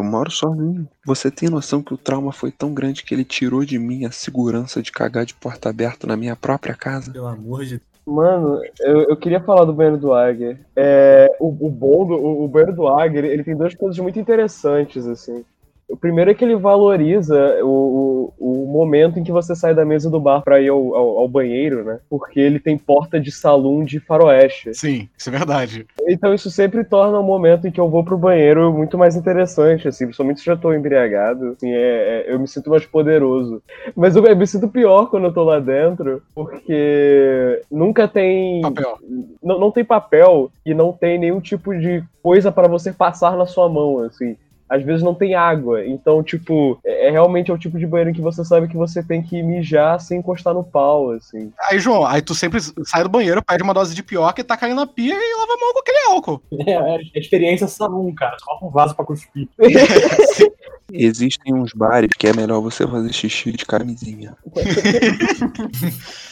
Eu 0.00 0.04
moro 0.04 0.30
sozinho. 0.30 0.88
Você 1.04 1.30
tem 1.30 1.50
noção 1.50 1.82
que 1.82 1.92
o 1.92 1.98
trauma 1.98 2.32
foi 2.32 2.50
tão 2.50 2.72
grande 2.72 3.04
que 3.04 3.14
ele 3.14 3.24
tirou 3.24 3.64
de 3.66 3.78
mim 3.78 4.06
a 4.06 4.10
segurança 4.10 4.82
de 4.82 4.90
cagar 4.90 5.26
de 5.26 5.34
porta 5.34 5.68
aberta 5.68 6.06
na 6.06 6.16
minha 6.16 6.34
própria 6.34 6.74
casa? 6.74 7.12
Pelo 7.12 7.26
amor 7.26 7.64
de 7.64 7.76
Deus. 7.76 7.90
Mano, 8.06 8.60
eu, 8.80 9.02
eu 9.02 9.16
queria 9.16 9.40
falar 9.40 9.64
do 9.66 9.74
banheiro 9.74 9.98
do 9.98 10.12
Águia. 10.14 10.58
É, 10.74 11.36
o, 11.38 11.48
o 11.48 11.70
bom 11.70 12.06
do 12.06 12.14
o, 12.14 12.44
o 12.44 12.48
banheiro 12.48 12.74
do 12.74 12.88
Águia, 12.88 13.18
ele, 13.18 13.28
ele 13.28 13.44
tem 13.44 13.54
duas 13.54 13.74
coisas 13.74 13.98
muito 13.98 14.18
interessantes, 14.18 15.06
assim. 15.06 15.44
O 15.90 15.96
primeiro 15.96 16.30
é 16.30 16.34
que 16.34 16.44
ele 16.44 16.54
valoriza 16.56 17.58
o, 17.64 18.32
o, 18.38 18.64
o 18.64 18.66
momento 18.66 19.18
em 19.18 19.24
que 19.24 19.32
você 19.32 19.54
sai 19.56 19.74
da 19.74 19.84
mesa 19.84 20.08
do 20.08 20.20
bar 20.20 20.42
pra 20.42 20.60
ir 20.60 20.68
ao, 20.68 20.94
ao, 20.94 21.18
ao 21.18 21.28
banheiro, 21.28 21.84
né? 21.84 21.98
Porque 22.08 22.38
ele 22.38 22.60
tem 22.60 22.78
porta 22.78 23.20
de 23.20 23.32
salão 23.32 23.82
de 23.82 23.98
faroeste. 23.98 24.72
Sim, 24.74 25.08
isso 25.18 25.28
é 25.28 25.32
verdade. 25.32 25.86
Então 26.06 26.32
isso 26.32 26.50
sempre 26.50 26.84
torna 26.84 27.18
o 27.18 27.24
momento 27.24 27.66
em 27.66 27.70
que 27.72 27.80
eu 27.80 27.88
vou 27.88 28.04
pro 28.04 28.16
banheiro 28.16 28.72
muito 28.72 28.96
mais 28.96 29.16
interessante, 29.16 29.88
assim, 29.88 30.04
principalmente 30.04 30.40
se 30.40 30.48
eu 30.48 30.54
já 30.54 30.60
tô 30.60 30.72
embriagado, 30.72 31.50
assim, 31.56 31.70
é, 31.72 32.24
é- 32.28 32.32
eu 32.32 32.38
me 32.38 32.46
sinto 32.46 32.70
mais 32.70 32.86
poderoso. 32.86 33.62
Mas 33.96 34.14
eu, 34.14 34.24
eu 34.24 34.36
me 34.36 34.46
sinto 34.46 34.68
pior 34.68 35.06
quando 35.10 35.24
eu 35.24 35.32
tô 35.32 35.42
lá 35.42 35.58
dentro, 35.58 36.22
porque 36.34 37.62
nunca 37.70 38.06
tem... 38.06 38.60
Papel. 38.62 38.98
Não, 39.42 39.58
não 39.58 39.70
tem 39.70 39.84
papel 39.84 40.50
e 40.64 40.72
não 40.72 40.92
tem 40.92 41.18
nenhum 41.18 41.40
tipo 41.40 41.76
de 41.76 42.02
coisa 42.22 42.52
para 42.52 42.68
você 42.68 42.92
passar 42.92 43.36
na 43.36 43.46
sua 43.46 43.68
mão, 43.68 44.00
assim. 44.00 44.36
Às 44.70 44.84
vezes 44.84 45.02
não 45.02 45.14
tem 45.14 45.34
água, 45.34 45.84
então, 45.84 46.22
tipo, 46.22 46.78
é, 46.84 47.08
é 47.08 47.10
realmente 47.10 47.50
é 47.50 47.54
o 47.54 47.58
tipo 47.58 47.78
de 47.78 47.86
banheiro 47.86 48.10
em 48.10 48.14
que 48.14 48.20
você 48.20 48.44
sabe 48.44 48.68
que 48.68 48.76
você 48.76 49.02
tem 49.02 49.20
que 49.20 49.42
mijar 49.42 50.00
sem 50.00 50.18
encostar 50.20 50.54
no 50.54 50.62
pau, 50.62 51.10
assim. 51.10 51.52
Aí, 51.68 51.80
João, 51.80 52.06
aí 52.06 52.22
tu 52.22 52.34
sempre 52.34 52.60
sai 52.84 53.02
do 53.02 53.08
banheiro, 53.08 53.42
pede 53.42 53.62
uma 53.62 53.74
dose 53.74 53.94
de 53.94 54.02
pioca 54.02 54.40
e 54.40 54.44
tá 54.44 54.56
caindo 54.56 54.76
na 54.76 54.86
pia 54.86 55.14
e 55.14 55.36
lava 55.36 55.52
a 55.52 55.56
mão 55.56 55.72
com 55.72 55.80
aquele 55.80 56.06
álcool. 56.06 56.42
É, 56.70 56.96
é 57.16 57.18
experiência 57.18 57.66
salão, 57.66 58.14
cara. 58.14 58.36
Só 58.38 58.58
um 58.62 58.70
vaso 58.70 58.94
pra 58.94 59.04
cuspir. 59.04 59.48
Existem 60.92 61.54
uns 61.54 61.72
bares 61.72 62.10
que 62.16 62.26
é 62.26 62.32
melhor 62.32 62.60
você 62.60 62.86
fazer 62.86 63.12
xixi 63.12 63.52
de 63.52 63.64
camisinha. 63.64 64.36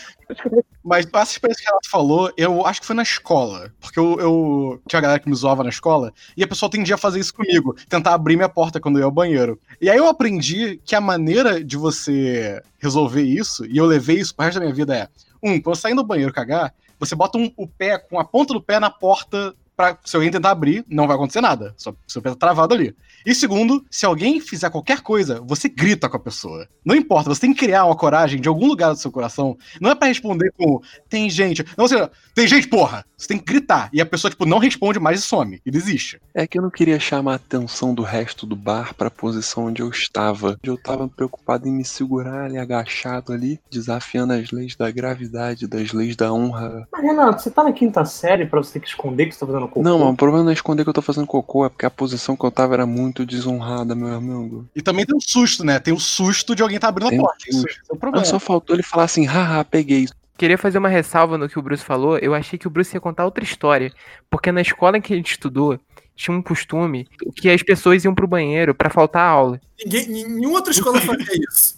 Mas 0.85 1.07
essa 1.13 1.33
experiência 1.33 1.65
que 1.65 1.71
ela 1.71 1.81
falou, 1.91 2.33
eu 2.37 2.67
acho 2.67 2.81
que 2.81 2.87
foi 2.87 2.97
na 2.97 3.03
escola. 3.03 3.73
Porque 3.81 3.99
eu, 3.99 4.19
eu 4.21 4.83
tinha 4.87 4.99
uma 4.99 5.03
galera 5.03 5.21
que 5.21 5.29
me 5.29 5.35
zoava 5.35 5.63
na 5.63 5.71
escola, 5.71 6.13
e 6.37 6.43
a 6.43 6.49
pessoa 6.49 6.71
tendia 6.71 6.95
a 6.95 6.99
fazer 6.99 7.21
isso 7.21 7.35
comigo, 7.35 7.75
tentar 7.89 8.15
abrir 8.15 8.37
minha 8.37 8.49
porta 8.49 8.81
quando 8.81 8.97
eu 8.97 9.01
ia 9.01 9.05
ao 9.07 9.11
banheiro. 9.11 9.59
E 9.81 9.91
aí 9.91 9.97
eu 9.97 10.09
aprendi 10.09 10.81
que 10.85 10.95
a 10.95 11.01
maneira 11.01 11.63
de 11.63 11.77
você 11.77 12.63
resolver 12.79 13.23
isso, 13.23 13.65
e 13.67 13.77
eu 13.77 13.87
levei 13.87 14.19
isso 14.19 14.35
pro 14.35 14.45
resto 14.45 14.59
da 14.59 14.65
minha 14.65 14.75
vida, 14.75 14.97
é: 14.97 15.09
um, 15.43 15.61
quando 15.61 15.77
você 15.77 15.83
sair 15.83 15.95
do 15.95 16.05
banheiro 16.05 16.33
cagar, 16.33 16.75
você 16.99 17.15
bota 17.15 17.39
um- 17.39 17.53
o 17.57 17.67
pé 17.67 17.99
com 17.99 18.19
a 18.19 18.25
ponta 18.25 18.53
do 18.55 18.63
pé 18.63 18.81
na 18.81 18.91
porta 18.91 19.55
pra 19.77 19.97
se 20.05 20.17
alguém 20.17 20.31
tentar 20.31 20.51
abrir, 20.51 20.85
não 20.89 21.07
vai 21.07 21.15
acontecer 21.15 21.41
nada. 21.41 21.73
Só 21.77 21.95
seu 22.07 22.21
pé 22.21 22.31
tá 22.31 22.37
travado 22.37 22.75
ali. 22.75 22.97
E 23.25 23.35
segundo, 23.35 23.85
se 23.91 24.07
alguém 24.07 24.41
fizer 24.41 24.71
qualquer 24.71 25.01
coisa, 25.01 25.41
você 25.45 25.69
grita 25.69 26.09
com 26.09 26.17
a 26.17 26.21
pessoa. 26.21 26.69
Não 26.85 26.95
importa, 26.95 27.29
você 27.29 27.41
tem 27.41 27.53
que 27.53 27.67
criar 27.67 27.85
uma 27.85 27.97
coragem 27.97 28.41
de 28.41 28.49
algum 28.49 28.67
lugar 28.67 28.93
do 28.93 28.99
seu 28.99 29.11
coração. 29.11 29.57
Não 29.81 29.91
é 29.91 29.95
pra 29.95 30.09
responder 30.09 30.53
com 30.57 30.81
tem 31.09 31.29
gente. 31.29 31.65
Não, 31.77 31.87
você, 31.87 32.09
tem 32.35 32.47
gente, 32.47 32.69
porra! 32.69 33.05
Você 33.19 33.27
tem 33.27 33.39
que 33.39 33.45
gritar. 33.45 33.91
E 33.93 34.01
a 34.01 34.07
pessoa, 34.07 34.31
tipo, 34.31 34.47
não 34.47 34.59
responde 34.59 35.01
mais 35.01 35.19
e 35.19 35.23
some. 35.23 35.61
E 35.67 35.71
desiste. 35.73 36.21
É 36.33 36.47
que 36.47 36.57
eu 36.57 36.63
não 36.63 36.71
queria 36.71 37.01
chamar 37.01 37.33
a 37.33 37.37
atenção 37.37 37.93
do 37.93 38.03
resto 38.03 38.47
do 38.47 38.55
bar 38.55 38.95
pra 38.95 39.11
posição 39.11 39.65
onde 39.65 39.83
eu 39.83 39.89
estava. 39.91 40.57
Eu 40.63 40.81
tava 40.81 41.09
preocupado 41.09 41.67
em 41.67 41.73
me 41.73 41.85
segurar 41.85 42.45
ali 42.45 42.57
agachado 42.57 43.33
ali, 43.33 43.59
desafiando 43.69 44.35
as 44.35 44.53
leis 44.53 44.77
da 44.77 44.89
gravidade, 44.93 45.67
das 45.67 45.93
leis 45.93 46.15
da 46.15 46.33
honra. 46.33 46.87
Mas, 46.93 47.03
Renato, 47.03 47.43
você 47.43 47.51
tá 47.51 47.65
na 47.65 47.73
quinta 47.73 48.05
série 48.05 48.47
pra 48.47 48.63
você 48.63 48.75
ter 48.75 48.81
que 48.81 48.89
esconder 48.89 49.27
que 49.27 49.35
você 49.35 49.41
tá 49.41 49.47
fazendo 49.47 49.67
cocô? 49.67 49.83
Não, 49.83 49.99
mano, 49.99 50.13
o 50.13 50.17
problema 50.17 50.45
não 50.45 50.51
é 50.51 50.55
esconder 50.55 50.85
que 50.85 50.91
eu 50.91 50.95
tô 50.95 51.03
fazendo 51.03 51.27
cocô, 51.27 51.67
é 51.67 51.69
porque 51.69 51.87
a 51.87 51.91
posição 51.91 52.37
que 52.37 52.45
eu 52.45 52.53
tava 52.53 52.75
era 52.75 52.87
muito 52.87 53.08
desonrada, 53.27 53.95
meu 53.95 54.09
amigo. 54.15 54.69
E 54.75 54.83
também 54.83 55.05
tem 55.05 55.17
o 55.17 55.21
susto, 55.21 55.65
né? 55.65 55.79
Tem 55.79 55.93
o 55.95 55.99
susto 56.01 56.55
de 56.55 56.63
alguém 56.63 56.79
tá 56.79 56.89
abrindo 56.89 57.11
Tem 57.11 57.19
a 57.19 57.23
porta. 57.23 57.45
Isso 57.49 57.67
é 57.67 57.93
o 57.93 57.97
Ah, 57.97 57.99
problema. 57.99 58.25
só 58.25 58.39
faltou 58.39 58.75
ele 58.77 58.83
falar 58.83 59.05
assim, 59.05 59.25
haha, 59.25 59.65
peguei. 59.65 60.07
Queria 60.37 60.57
fazer 60.59 60.79
uma 60.79 60.89
ressalva 60.89 61.37
no 61.37 61.49
que 61.49 61.59
o 61.59 61.63
Bruce 61.63 61.85
falou. 61.85 62.17
Eu 62.19 62.33
achei 62.35 62.59
que 62.59 62.67
o 62.67 62.71
Bruce 62.71 62.95
ia 62.95 63.01
contar 63.01 63.25
outra 63.25 63.43
história. 63.43 63.93
Porque 64.31 64.53
na 64.53 64.61
escola 64.61 64.97
em 64.97 65.01
que 65.01 65.13
a 65.13 65.17
gente 65.17 65.33
estudou, 65.33 65.81
tinha 66.15 66.37
um 66.37 66.41
costume 66.43 67.09
que 67.37 67.51
as 67.51 67.63
pessoas 67.63 68.05
iam 68.05 68.15
pro 68.15 68.27
banheiro 68.29 68.73
pra 68.75 68.89
faltar 68.91 69.23
aula. 69.29 69.61
Ninguém, 69.85 70.07
nenhuma 70.09 70.57
outra 70.59 70.73
escola 70.73 71.01
faria 71.01 71.27
isso. 71.51 71.78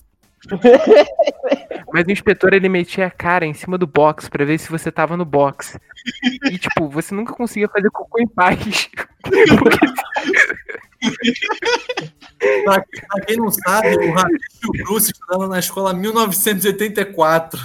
Mas 1.93 2.07
o 2.07 2.11
inspetor 2.11 2.55
ele 2.55 2.69
metia 2.69 3.07
a 3.07 3.11
cara 3.11 3.45
em 3.45 3.53
cima 3.55 3.77
do 3.77 3.87
box 3.87 4.29
pra 4.29 4.45
ver 4.45 4.59
se 4.59 4.71
você 4.71 4.91
tava 4.91 5.17
no 5.17 5.25
box. 5.25 5.79
E 6.51 6.59
tipo, 6.59 6.89
você 6.89 7.15
nunca 7.15 7.33
conseguia 7.35 7.69
fazer 7.69 7.91
cocô 7.91 8.19
em 8.21 8.27
paz. 8.29 8.89
Porque 9.23 9.79
Pra, 12.65 12.83
pra 13.09 13.21
quem 13.27 13.37
não 13.37 13.51
sabe, 13.51 13.97
o 13.97 14.13
Rafael 14.13 14.37
e 14.63 14.67
o 14.69 14.73
Bruce 14.85 15.13
estudavam 15.13 15.49
na 15.49 15.59
escola 15.59 15.93
1984. 15.93 17.61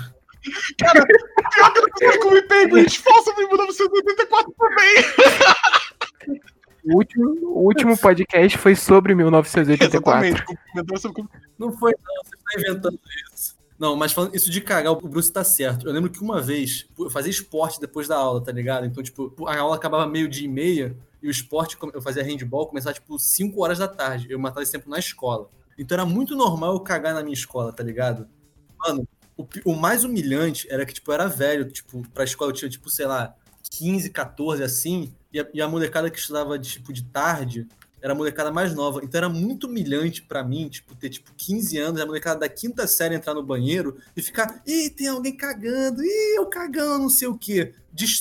Eu 2.01 2.32
me 2.32 2.41
pego 2.43 2.78
em 2.78 2.86
esforço 2.86 3.32
em 3.32 3.47
1984 3.47 4.53
também. 4.57 6.41
o 6.84 6.97
último, 6.97 7.26
o 7.43 7.63
último 7.65 7.97
podcast 7.97 8.57
foi 8.57 8.76
sobre 8.76 9.15
1984. 9.15 10.28
Exatamente. 10.28 10.43
Cumprimentou 10.45 10.97
sobre- 10.97 11.23
Não 11.57 11.71
foi, 11.71 11.93
não, 12.03 12.23
está 12.48 12.60
inventando 12.60 13.00
isso. 13.34 13.56
Não, 13.78 13.96
mas 13.96 14.14
falando 14.14 14.34
isso 14.34 14.50
de 14.50 14.62
cagar, 14.62 14.93
o 14.93 14.96
Bruce 14.96 15.32
tá 15.32 15.43
certo. 15.43 15.86
Eu 15.88 15.93
lembro 15.93 16.10
que 16.10 16.22
uma 16.22 16.41
vez, 16.41 16.88
eu 16.98 17.10
fazia 17.10 17.30
esporte 17.30 17.80
depois 17.80 18.08
da 18.08 18.16
aula, 18.16 18.41
tá 18.41 18.52
ligado? 18.52 18.86
Então, 18.86 19.04
tipo, 19.04 19.34
a 19.48 19.58
aula 19.58 19.76
acabava 19.76 20.08
meio-dia 20.08 20.46
e 20.46 20.48
meia 20.48 20.96
e 21.22 21.28
o 21.28 21.32
esporte, 21.32 21.78
eu 21.93 22.02
fazia 22.02 22.24
handball, 22.24 22.68
começava, 22.68 22.93
tipo, 22.93 23.20
5 23.20 23.62
horas 23.62 23.80
da 23.80 23.88
tarde. 23.88 24.28
Eu 24.30 24.39
matava 24.39 24.64
esse 24.64 24.72
tempo 24.72 24.89
na 24.89 24.98
escola. 24.98 25.50
Então 25.78 25.96
era 25.96 26.06
muito 26.06 26.36
normal 26.36 26.74
eu 26.74 26.80
cagar 26.80 27.14
na 27.14 27.22
minha 27.22 27.34
escola, 27.34 27.74
tá 27.74 27.84
ligado? 27.84 28.30
Mano, 28.80 29.06
o, 29.36 29.46
o 29.66 29.76
mais 29.76 30.06
humilhante 30.06 30.68
era 30.72 30.86
que, 30.86 30.93
tipo, 30.93 31.12
eu 31.12 31.16
era 31.16 31.28
velho, 31.28 31.70
tipo, 31.70 32.08
pra 32.14 32.24
escola 32.24 32.52
eu 32.52 32.56
tinha, 32.56 32.70
tipo, 32.70 32.89
sei 32.89 33.06
lá, 33.06 33.36
15, 33.72 34.10
14, 34.10 34.64
assim, 34.64 35.14
e 35.34 35.39
a, 35.39 35.48
e 35.54 35.62
a 35.62 35.68
molecada 35.68 36.10
que 36.10 36.18
estudava, 36.18 36.58
tipo, 36.58 36.93
de 36.93 37.04
tarde, 37.04 37.68
era 38.06 38.14
a 38.14 38.16
molecada 38.16 38.51
mais 38.51 38.76
nova. 38.76 39.01
Então 39.03 39.18
era 39.18 39.28
muito 39.28 39.66
humilhante 39.66 40.22
pra 40.22 40.43
mim, 40.43 40.70
tipo, 40.70 40.93
ter 40.93 41.10
tipo 41.10 41.34
15 41.36 41.76
anos, 41.80 41.99
a 41.99 42.06
molecada 42.06 42.41
da 42.41 42.47
quinta 42.47 42.86
série 42.86 43.16
entrar 43.16 43.34
no 43.34 43.41
banheiro 43.41 43.97
e 44.16 44.22
ficar, 44.22 44.62
ih, 44.64 44.91
tem 44.91 45.08
alguém 45.08 45.36
cagando, 45.36 46.03
ih, 46.03 46.36
eu 46.38 46.45
cagando, 46.45 46.99
não 46.99 47.10
sei 47.10 47.28
o 47.28 47.36
quê. 47.36 47.74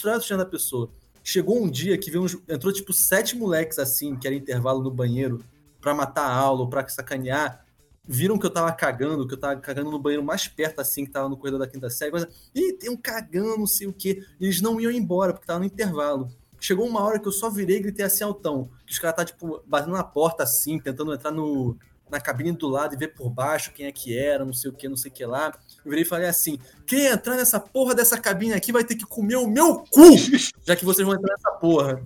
A 0.07 0.09
autoestima 0.09 0.39
da 0.39 0.47
pessoa. 0.47 0.91
Chegou 1.23 1.63
um 1.63 1.69
dia 1.69 1.99
que 1.99 2.11
veio 2.11 2.25
uns, 2.25 2.35
entrou 2.49 2.73
tipo 2.73 2.95
sete 2.95 3.37
moleques 3.37 3.79
assim, 3.79 4.17
que 4.17 4.27
era 4.27 4.35
intervalo 4.35 4.83
no 4.83 4.91
banheiro, 4.91 5.45
pra 5.83 5.93
matar 5.93 6.25
a 6.25 6.35
aula 6.35 6.63
ou 6.63 6.71
pra 6.71 6.89
sacanear. 6.89 7.63
Viram 8.09 8.39
que 8.39 8.47
eu 8.47 8.51
tava 8.51 8.73
cagando, 8.73 9.29
que 9.29 9.35
eu 9.35 9.39
tava 9.39 9.61
cagando 9.61 9.91
no 9.91 9.99
banheiro 9.99 10.25
mais 10.25 10.49
perto 10.49 10.81
assim, 10.81 11.05
que 11.05 11.11
tava 11.11 11.29
no 11.29 11.37
corredor 11.37 11.61
da 11.61 11.67
quinta 11.67 11.91
série. 11.91 12.11
Mas, 12.11 12.27
ih, 12.55 12.73
tem 12.73 12.89
um 12.89 12.97
cagando, 12.97 13.59
não 13.59 13.67
sei 13.67 13.87
o 13.87 13.93
quê. 13.93 14.25
E 14.41 14.47
eles 14.47 14.63
não 14.63 14.81
iam 14.81 14.91
embora, 14.91 15.35
porque 15.35 15.47
tava 15.47 15.59
no 15.59 15.67
intervalo. 15.67 16.31
Chegou 16.65 16.89
uma 16.89 17.03
hora 17.03 17.19
que 17.19 17.29
eu 17.29 17.33
só 17.33 17.51
virei 17.51 17.77
e 17.77 17.81
gritei 17.81 18.07
assim 18.07 18.25
altão. 18.25 18.71
Que 18.87 18.93
os 18.95 18.99
caras 18.99 19.17
tá, 19.17 19.25
tipo, 19.27 19.63
batendo 19.67 19.93
na 19.93 20.03
porta 20.03 20.45
assim, 20.45 20.79
tentando 20.79 21.13
entrar 21.13 21.31
no, 21.31 21.77
na 22.11 22.19
cabine 22.19 22.53
do 22.53 22.67
lado 22.69 22.95
e 22.95 22.97
ver 22.97 23.09
por 23.09 23.29
baixo 23.29 23.71
quem 23.71 23.85
é 23.85 23.93
que 23.93 24.17
era, 24.17 24.47
não 24.47 24.55
sei 24.55 24.71
o 24.71 24.73
que, 24.73 24.89
não 24.89 24.97
sei 24.97 25.11
o 25.11 25.15
que 25.15 25.27
lá. 25.27 25.53
Eu 25.85 25.91
virei 25.91 26.05
e 26.05 26.07
falei 26.07 26.27
assim: 26.27 26.59
quem 26.87 27.05
entrar 27.05 27.37
nessa 27.37 27.61
porra 27.61 27.95
dessa 27.95 28.19
cabine 28.19 28.55
aqui 28.55 28.73
vai 28.73 28.83
ter 28.83 28.95
que 28.95 29.05
comer 29.05 29.37
o 29.37 29.47
meu 29.47 29.85
cu! 29.91 30.17
Já 30.65 30.75
que 30.75 30.87
vocês 30.87 31.07
vão 31.07 31.15
entrar 31.15 31.35
nessa 31.35 31.51
porra. 31.51 32.03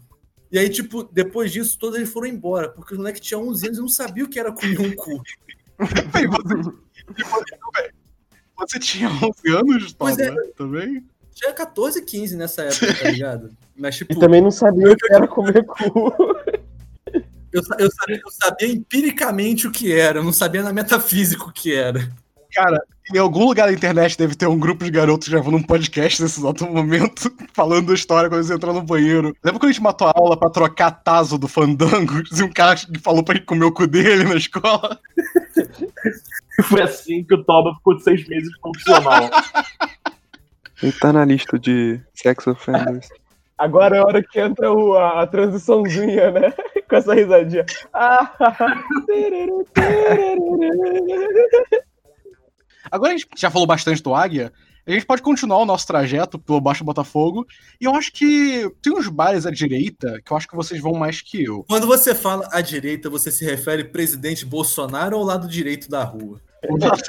E 0.50 0.58
aí, 0.58 0.68
tipo, 0.68 1.04
depois 1.04 1.52
disso, 1.52 1.78
todos 1.78 1.96
eles 1.96 2.10
foram 2.10 2.26
embora, 2.26 2.68
porque 2.68 2.94
os 2.94 2.98
moleques 2.98 3.20
tinham 3.20 3.46
11 3.46 3.64
anos 3.64 3.78
e 3.78 3.80
não 3.80 3.88
sabiam 3.88 4.26
o 4.26 4.28
que 4.28 4.40
era 4.40 4.50
comer 4.50 4.80
um 4.80 4.96
cu. 4.96 5.22
Você, 8.56 8.80
tinha 8.80 9.08
11 9.08 9.56
anos, 9.56 9.92
Paulo, 9.92 10.16
né? 10.16 10.34
Também? 10.56 11.06
Tinha 11.32 11.52
14, 11.52 12.02
15 12.02 12.36
nessa 12.36 12.62
época, 12.62 12.92
tá 12.92 13.08
ligado? 13.08 13.56
Mas, 13.78 13.96
tipo, 13.96 14.12
E 14.12 14.18
também 14.18 14.40
não 14.40 14.50
sabia 14.50 14.92
o 14.92 14.96
que 14.96 15.14
era 15.14 15.28
comer 15.28 15.64
cu. 15.64 16.14
eu, 17.52 17.62
eu 17.78 17.90
sabia, 17.90 18.20
eu 18.24 18.30
sabia 18.30 18.68
empiricamente 18.68 19.66
o 19.66 19.70
que 19.70 19.92
era, 19.92 20.18
eu 20.18 20.24
não 20.24 20.32
sabia 20.32 20.62
na 20.62 20.72
metafísica 20.72 21.44
o 21.44 21.52
que 21.52 21.72
era. 21.72 22.10
Cara, 22.52 22.82
em 23.14 23.18
algum 23.18 23.44
lugar 23.44 23.68
da 23.68 23.72
internet 23.72 24.16
deve 24.16 24.34
ter 24.34 24.46
um 24.46 24.58
grupo 24.58 24.84
de 24.84 24.90
garotos 24.90 25.28
gravando 25.28 25.56
um 25.56 25.62
podcast 25.62 26.22
nesse 26.22 26.40
exato 26.40 26.66
momento, 26.66 27.32
falando 27.52 27.92
a 27.92 27.94
história 27.94 28.28
quando 28.28 28.40
eles 28.40 28.50
entram 28.50 28.72
no 28.72 28.82
banheiro. 28.82 29.36
Lembra 29.44 29.60
quando 29.60 29.70
a 29.70 29.72
gente 29.72 29.82
matou 29.82 30.08
a 30.08 30.12
aula 30.14 30.36
pra 30.36 30.50
trocar 30.50 30.90
taso 30.90 31.38
do 31.38 31.46
fandango? 31.46 32.22
E 32.36 32.42
um 32.42 32.50
cara 32.50 32.74
que 32.74 32.98
falou 32.98 33.22
pra 33.22 33.34
gente 33.34 33.46
comer 33.46 33.64
o 33.64 33.72
cu 33.72 33.86
dele 33.86 34.24
na 34.24 34.36
escola? 34.36 34.98
Foi 36.64 36.82
assim 36.82 37.22
que 37.22 37.34
o 37.34 37.44
Toba 37.44 37.74
ficou 37.74 37.96
de 37.96 38.02
seis 38.02 38.26
meses 38.26 38.50
funcional. 38.60 39.30
Ele 40.82 40.92
tá 40.92 41.12
na 41.12 41.24
lista 41.24 41.58
de 41.58 42.00
sex 42.14 42.46
offenders. 42.46 43.08
Agora 43.58 43.96
é 43.96 43.98
a 43.98 44.04
hora 44.04 44.22
que 44.22 44.38
entra 44.40 44.72
o, 44.72 44.94
a, 44.94 45.22
a 45.22 45.26
transiçãozinha, 45.26 46.30
né? 46.30 46.54
Com 46.88 46.96
essa 46.96 47.12
risadinha. 47.12 47.66
Ah. 47.92 48.32
Agora 52.90 53.12
a 53.12 53.16
gente 53.16 53.28
já 53.36 53.50
falou 53.50 53.66
bastante 53.66 54.02
do 54.02 54.14
Águia. 54.14 54.52
A 54.86 54.90
gente 54.90 55.04
pode 55.04 55.20
continuar 55.20 55.58
o 55.58 55.66
nosso 55.66 55.86
trajeto 55.86 56.38
pelo 56.38 56.62
Baixo 56.62 56.82
Botafogo. 56.82 57.46
E 57.78 57.84
eu 57.84 57.94
acho 57.94 58.10
que 58.10 58.70
tem 58.80 58.90
uns 58.90 59.06
bares 59.08 59.44
à 59.44 59.50
direita 59.50 60.18
que 60.24 60.32
eu 60.32 60.36
acho 60.36 60.48
que 60.48 60.56
vocês 60.56 60.80
vão 60.80 60.94
mais 60.94 61.20
que 61.20 61.44
eu. 61.44 61.62
Quando 61.68 61.86
você 61.86 62.14
fala 62.14 62.48
à 62.50 62.62
direita, 62.62 63.10
você 63.10 63.30
se 63.30 63.44
refere 63.44 63.84
presidente 63.84 64.46
Bolsonaro 64.46 65.16
ou 65.16 65.22
ao 65.22 65.28
lado 65.28 65.46
direito 65.46 65.90
da 65.90 66.02
rua? 66.04 66.40
O 66.68 66.76
lado 66.76 67.02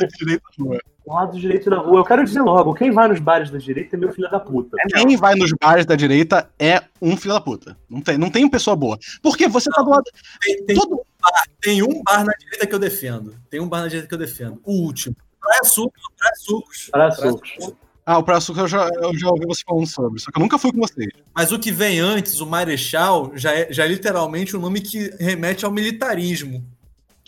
não 0.58 0.74
é. 0.74 0.78
Do 0.78 1.14
lado 1.14 1.40
direito 1.40 1.70
da 1.70 1.78
rua. 1.78 2.00
Eu 2.00 2.06
quero 2.06 2.24
dizer 2.24 2.42
logo, 2.42 2.74
quem 2.74 2.92
vai 2.92 3.08
nos 3.08 3.20
bares 3.20 3.50
da 3.50 3.58
direita 3.58 3.96
é 3.96 4.00
meu 4.00 4.12
filho 4.12 4.30
da 4.30 4.40
puta. 4.40 4.78
Quem 4.94 5.18
vai 5.18 5.34
nos 5.36 5.52
bares 5.54 5.86
da 5.86 5.96
direita 5.96 6.50
é 6.60 6.84
um 7.02 7.18
filho 7.18 7.34
da 7.34 7.42
puta. 7.42 7.78
Não 7.90 8.02
tem, 8.02 8.18
não 8.18 8.30
tem 8.30 8.48
pessoa 8.48 8.76
boa. 8.76 8.98
Porque 9.22 9.48
você 9.48 9.70
tá 9.72 9.82
do 9.82 9.90
lado. 9.90 10.04
Tem, 10.42 10.66
tem 10.66 10.76
Todo, 10.76 10.96
um 10.96 11.04
bar, 11.22 11.44
tem 11.62 11.82
um 11.82 12.04
bar 12.04 12.24
na 12.24 12.34
direita 12.34 12.68
que 12.68 12.76
eu 12.76 12.80
defendo. 12.80 13.36
Tem 13.50 13.60
um 13.60 13.68
bar 13.68 13.82
na 13.82 13.88
direita 13.88 14.08
que 14.08 14.14
eu 14.14 14.20
defendo. 14.20 14.62
O 14.64 14.74
último. 14.74 15.16
Praia 15.42 15.64
Sucos, 15.64 16.04
Praia 16.18 16.36
Sucos. 16.36 16.90
Praia 16.92 17.12
Sucos. 17.12 17.74
Ah, 18.06 18.18
o 18.18 18.24
Praia 18.24 18.42
Sucos 18.42 18.62
eu 18.62 18.68
já, 18.68 18.90
eu 19.02 19.18
já 19.18 19.30
ouvi 19.30 19.46
você 19.46 19.64
falando 19.66 19.88
sobre, 19.88 20.20
só 20.20 20.32
que 20.32 20.38
eu 20.38 20.42
nunca 20.42 20.58
fui 20.58 20.72
com 20.72 20.80
vocês. 20.80 21.10
Mas 21.34 21.52
o 21.52 21.60
que 21.60 21.72
vem 21.72 22.00
antes, 22.00 22.40
o 22.40 22.46
Marechal, 22.46 23.32
já 23.36 23.54
é, 23.54 23.72
já 23.72 23.86
é 23.86 23.88
literalmente 23.88 24.58
um 24.58 24.60
nome 24.60 24.82
que 24.82 25.16
remete 25.20 25.64
ao 25.64 25.72
militarismo. 25.72 26.66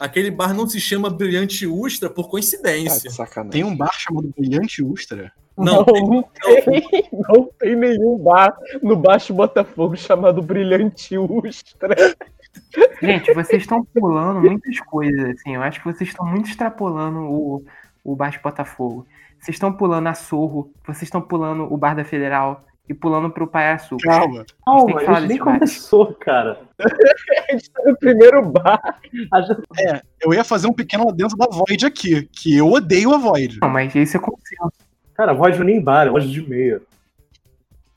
Aquele 0.02 0.32
bar 0.32 0.52
não 0.52 0.68
se 0.68 0.80
chama 0.80 1.12
Brilhante 1.12 1.68
Ustra 1.68 2.10
por 2.10 2.28
coincidência. 2.28 3.08
sacanagem. 3.12 3.52
Tem 3.52 3.64
um 3.64 3.78
bar 3.78 3.93
chamado 3.93 4.34
Brilhante 4.36 4.84
Ustra. 4.84 5.32
Não, 5.56 5.86
Não, 5.86 6.08
não 6.08 6.24
tem, 6.66 7.10
não 7.12 7.49
tem 7.60 7.76
nenhum 7.76 8.18
bar 8.18 8.58
no 8.82 8.95
Baixo 8.95 9.32
Botafogo 9.32 9.95
chamado 9.95 10.41
Brilhante 10.41 11.16
Ustra. 11.20 11.95
Gente, 12.99 13.32
vocês 13.32 13.62
estão 13.62 13.86
pulando 13.86 14.41
muitas 14.41 14.80
coisas, 14.80 15.36
assim. 15.36 15.54
Eu 15.54 15.62
acho 15.62 15.80
que 15.80 15.93
vocês 15.93 16.10
estão 16.10 16.26
muito 16.26 16.49
extrapolando 16.49 17.20
o, 17.20 17.64
o 18.04 18.16
Baixo 18.16 18.39
Botafogo. 18.43 19.06
Vocês 19.39 19.56
estão 19.56 19.72
pulando 19.72 20.08
a 20.08 20.16
Sorro, 20.16 20.74
vocês 20.84 21.04
estão 21.04 21.22
pulando 21.22 21.72
o 21.72 21.78
Bar 21.78 21.95
da 21.95 22.04
Federal 22.04 22.66
e 22.90 22.94
pulando 22.94 23.30
pro 23.30 23.48
Paiaçu. 23.48 23.98
Calma. 23.98 24.46
Calma, 24.66 24.86
tem 24.86 24.96
que 24.98 25.06
a 25.06 25.14
gente 25.20 25.28
nem 25.30 25.38
começou, 25.38 26.14
cara. 26.16 26.60
A 27.50 27.54
gente 27.54 27.70
tá 27.72 27.82
no 27.86 27.98
primeiro 27.98 28.42
bar. 28.50 29.00
A 29.34 29.42
gente- 29.42 29.62
É, 29.80 30.02
eu 30.22 30.34
ia 30.34 30.44
fazer 30.44 30.68
um 30.68 30.74
pequeno 30.74 31.10
adendo 31.10 31.36
da 31.36 31.48
Void 31.52 31.86
aqui, 31.86 32.28
que 32.32 32.56
eu 32.58 32.68
odeio 32.72 33.14
a 33.14 33.18
Void. 33.18 33.60
Não, 33.62 33.70
mas 33.70 33.94
isso 33.94 34.16
é 34.18 34.20
consenso. 34.20 34.72
Cara, 35.14 35.34
Void 35.34 35.58
não 35.60 35.64
é 35.64 35.72
nem 35.72 35.82
bar, 35.82 36.08
é 36.08 36.10
loja 36.10 36.28
de 36.28 36.42
meia. 36.48 36.82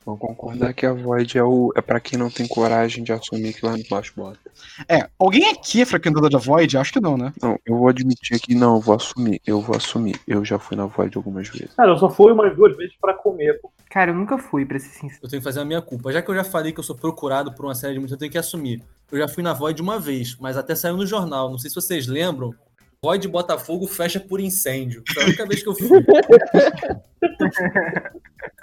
Vamos 0.05 0.21
concordar 0.21 0.75
que 0.75 0.85
a 0.85 0.93
Void 0.93 1.39
é, 1.39 1.43
o, 1.43 1.73
é 1.75 1.81
pra 1.81 1.99
quem 1.99 2.19
não 2.19 2.29
tem 2.29 2.47
coragem 2.47 3.03
de 3.03 3.13
assumir 3.13 3.55
que 3.55 3.65
lá 3.65 3.79
embaixo 3.79 4.13
bota. 4.15 4.39
É, 4.89 5.09
alguém 5.19 5.51
aqui 5.51 5.81
é 5.81 5.87
frequentador 5.87 6.29
da 6.29 6.39
Void? 6.39 6.77
Acho 6.77 6.93
que 6.93 7.01
não, 7.01 7.17
né? 7.17 7.33
Não, 7.41 7.59
eu 7.65 7.79
vou 7.79 7.89
admitir 7.89 8.37
aqui, 8.37 8.55
não, 8.55 8.75
eu 8.75 8.81
vou 8.81 8.95
assumir. 8.95 9.41
Eu 9.47 9.61
vou 9.61 9.75
assumir. 9.75 10.21
Eu 10.29 10.45
já 10.45 10.59
fui 10.59 10.77
na 10.77 10.85
Void 10.85 11.17
algumas 11.17 11.49
vezes. 11.49 11.75
Cara, 11.75 11.93
eu 11.93 11.99
só 11.99 12.11
fui 12.11 12.33
umas 12.33 12.55
duas 12.55 12.77
vezes 12.77 12.95
pra 13.01 13.15
comer, 13.15 13.59
pô. 13.61 13.73
Cara, 13.91 14.11
eu 14.11 14.15
nunca 14.15 14.37
fui, 14.37 14.67
pra 14.67 14.79
ser 14.79 14.91
sincero. 14.91 15.21
Eu 15.23 15.29
tenho 15.29 15.41
que 15.41 15.45
fazer 15.45 15.61
a 15.61 15.65
minha 15.65 15.81
culpa. 15.81 16.13
Já 16.13 16.21
que 16.21 16.31
eu 16.31 16.35
já 16.35 16.45
falei 16.45 16.73
que 16.73 16.81
eu 16.81 16.85
sou 16.85 16.97
procurado 16.97 17.55
por 17.55 17.65
uma 17.65 17.75
série 17.75 17.95
de 17.95 18.01
música, 18.01 18.17
eu 18.17 18.19
tenho 18.19 18.33
que 18.33 18.39
assumir. 18.39 18.83
Eu 19.11 19.19
já 19.19 19.29
fui 19.29 19.43
na 19.43 19.55
Void 19.55 19.81
uma 19.81 19.99
vez, 19.99 20.37
mas 20.39 20.59
até 20.59 20.75
saiu 20.75 20.97
no 20.97 21.07
jornal. 21.07 21.51
Não 21.51 21.59
sei 21.59 21.71
se 21.71 21.77
vocês 21.77 22.07
lembram. 22.07 22.53
Void 23.03 23.29
Botafogo 23.29 23.87
fecha 23.87 24.19
por 24.19 24.41
incêndio. 24.41 25.03
Foi 25.13 25.23
a 25.23 25.27
única 25.27 25.47
vez 25.47 25.63
que 25.63 25.69
eu 25.69 25.75
fui. 25.75 25.89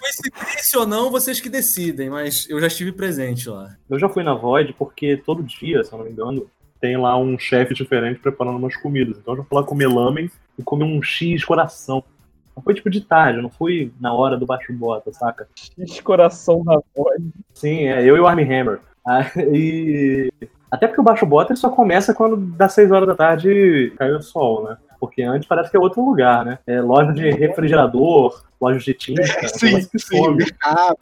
Coincidência 0.01 0.79
ou 0.79 0.87
não, 0.87 1.11
vocês 1.11 1.39
que 1.39 1.49
decidem, 1.49 2.09
mas 2.09 2.49
eu 2.49 2.59
já 2.59 2.67
estive 2.67 2.91
presente 2.91 3.47
lá. 3.47 3.75
Eu 3.87 3.99
já 3.99 4.09
fui 4.09 4.23
na 4.23 4.33
Void 4.33 4.73
porque 4.73 5.15
todo 5.17 5.43
dia, 5.43 5.83
se 5.83 5.93
eu 5.93 5.99
não 5.99 6.05
me 6.05 6.11
engano, 6.11 6.49
tem 6.79 6.97
lá 6.97 7.15
um 7.15 7.37
chefe 7.37 7.75
diferente 7.75 8.19
preparando 8.19 8.57
umas 8.57 8.75
comidas. 8.75 9.17
Então 9.19 9.35
eu 9.35 9.37
já 9.37 9.43
fui 9.43 9.59
lá 9.59 9.63
comer 9.63 9.87
lamen 9.87 10.29
e 10.57 10.63
comer 10.63 10.85
um 10.85 11.01
X 11.01 11.45
coração. 11.45 12.03
Não 12.55 12.63
foi 12.63 12.73
tipo 12.73 12.89
de 12.89 13.01
tarde, 13.01 13.41
não 13.41 13.49
fui 13.49 13.93
na 13.99 14.11
hora 14.13 14.35
do 14.35 14.45
baixo 14.45 14.73
bota, 14.73 15.13
saca? 15.13 15.47
Esse 15.77 16.01
coração 16.01 16.63
da 16.63 16.81
voz. 16.95 17.21
Sim, 17.53 17.87
é 17.87 18.03
eu 18.03 18.17
e 18.17 18.19
o 18.19 18.27
Army 18.27 18.43
Hammer. 18.43 18.79
Ah, 19.07 19.25
e 19.53 20.31
até 20.69 20.87
porque 20.87 21.01
o 21.01 21.03
baixo 21.03 21.25
bota 21.25 21.53
ele 21.53 21.59
só 21.59 21.69
começa 21.69 22.13
quando 22.13 22.37
dá 22.37 22.67
6 22.67 22.91
horas 22.91 23.07
da 23.07 23.15
tarde 23.15 23.93
cai 23.97 24.11
o 24.11 24.21
sol, 24.21 24.63
né? 24.67 24.77
Porque 24.99 25.21
antes 25.21 25.47
parece 25.47 25.69
que 25.69 25.77
é 25.77 25.79
outro 25.79 26.03
lugar, 26.03 26.45
né? 26.45 26.59
É 26.65 26.81
loja 26.81 27.11
de 27.11 27.29
refrigerador, 27.29 28.43
loja 28.61 28.79
de 28.79 28.93
tinta. 28.93 29.23
sim, 29.49 29.85
que 29.85 29.99
sim, 29.99 30.35
mercado. 30.35 30.97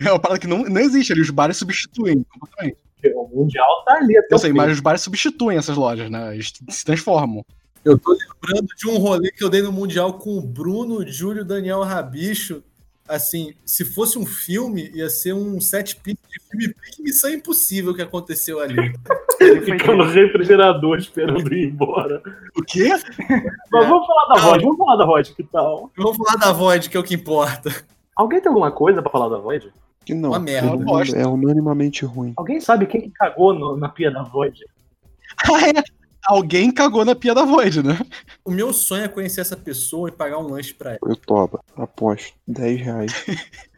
É 0.00 0.10
uma 0.10 0.18
parada 0.18 0.40
que 0.40 0.46
não, 0.46 0.64
não 0.64 0.80
existe 0.80 1.12
ali, 1.12 1.22
os 1.22 1.30
bares 1.30 1.56
substituem 1.56 2.24
completamente. 2.24 2.78
O 3.14 3.28
Mundial 3.28 3.84
tá 3.84 3.94
ali 3.94 4.16
até 4.16 4.34
Eu 4.34 4.38
sei, 4.38 4.50
fim. 4.50 4.56
mas 4.56 4.72
os 4.72 4.80
bares 4.80 5.02
substituem 5.02 5.58
essas 5.58 5.76
lojas, 5.76 6.10
né? 6.10 6.34
Eles 6.34 6.52
se 6.70 6.84
transformam. 6.84 7.44
Eu 7.84 7.98
tô 7.98 8.12
lembrando 8.12 8.68
de 8.76 8.88
um 8.88 8.96
rolê 8.96 9.30
que 9.30 9.44
eu 9.44 9.50
dei 9.50 9.60
no 9.60 9.70
Mundial 9.70 10.14
com 10.14 10.38
o 10.38 10.40
Bruno, 10.40 11.06
Júlio, 11.06 11.44
Daniel 11.44 11.82
Rabicho. 11.82 12.62
Assim, 13.06 13.52
se 13.66 13.84
fosse 13.84 14.18
um 14.18 14.24
filme, 14.24 14.90
ia 14.94 15.10
ser 15.10 15.34
um 15.34 15.60
set 15.60 15.96
piece 15.96 16.18
de 16.26 16.40
filme 16.48 16.74
Pique 16.74 17.02
Missão 17.02 17.30
Impossível 17.30 17.94
que 17.94 18.00
aconteceu 18.00 18.60
ali. 18.60 18.94
Ele 19.38 19.60
fica 19.60 19.94
no 19.94 20.04
refrigerador 20.04 20.96
esperando 20.98 21.52
ir 21.52 21.66
embora. 21.68 22.22
O 22.56 22.62
quê? 22.62 22.88
Mas 22.88 23.86
vamos 23.88 24.06
falar 24.06 24.26
da 24.28 24.34
Não. 24.40 24.48
Void, 24.50 24.62
vamos 24.64 24.78
falar 24.78 24.96
da 24.96 25.04
Void, 25.04 25.34
que 25.34 25.42
tal? 25.44 25.90
Vamos 25.96 26.16
falar 26.16 26.36
da 26.38 26.52
Void, 26.52 26.88
que 26.88 26.96
é 26.96 27.00
o 27.00 27.04
que 27.04 27.14
importa. 27.14 27.70
Alguém 28.16 28.40
tem 28.40 28.48
alguma 28.48 28.70
coisa 28.72 29.02
pra 29.02 29.10
falar 29.12 29.28
da 29.28 29.36
Void? 29.38 29.70
Que 30.06 30.14
não. 30.14 30.30
Uma 30.30 30.38
merda, 30.38 30.68
é 30.68 30.70
uma 30.70 30.84
bosta. 30.84 31.16
É 31.18 31.26
unanimamente 31.26 32.06
ruim. 32.06 32.32
Alguém 32.36 32.58
sabe 32.60 32.86
quem 32.86 33.02
que 33.02 33.10
cagou 33.10 33.52
no- 33.52 33.76
na 33.76 33.88
pia 33.90 34.10
da 34.10 34.22
Void? 34.22 34.58
Ah, 35.52 35.68
é. 35.68 35.82
Alguém 36.26 36.70
cagou 36.70 37.04
na 37.04 37.14
pia 37.14 37.34
da 37.34 37.44
Void, 37.44 37.82
né? 37.82 37.98
O 38.44 38.50
meu 38.50 38.72
sonho 38.72 39.04
é 39.04 39.08
conhecer 39.08 39.40
essa 39.40 39.56
pessoa 39.56 40.08
e 40.08 40.12
pagar 40.12 40.38
um 40.38 40.48
lanche 40.48 40.74
pra 40.74 40.90
ela. 40.90 40.98
Eu 41.02 41.16
toba. 41.16 41.60
Aposto. 41.76 42.34
10 42.46 42.80
reais. 42.80 43.12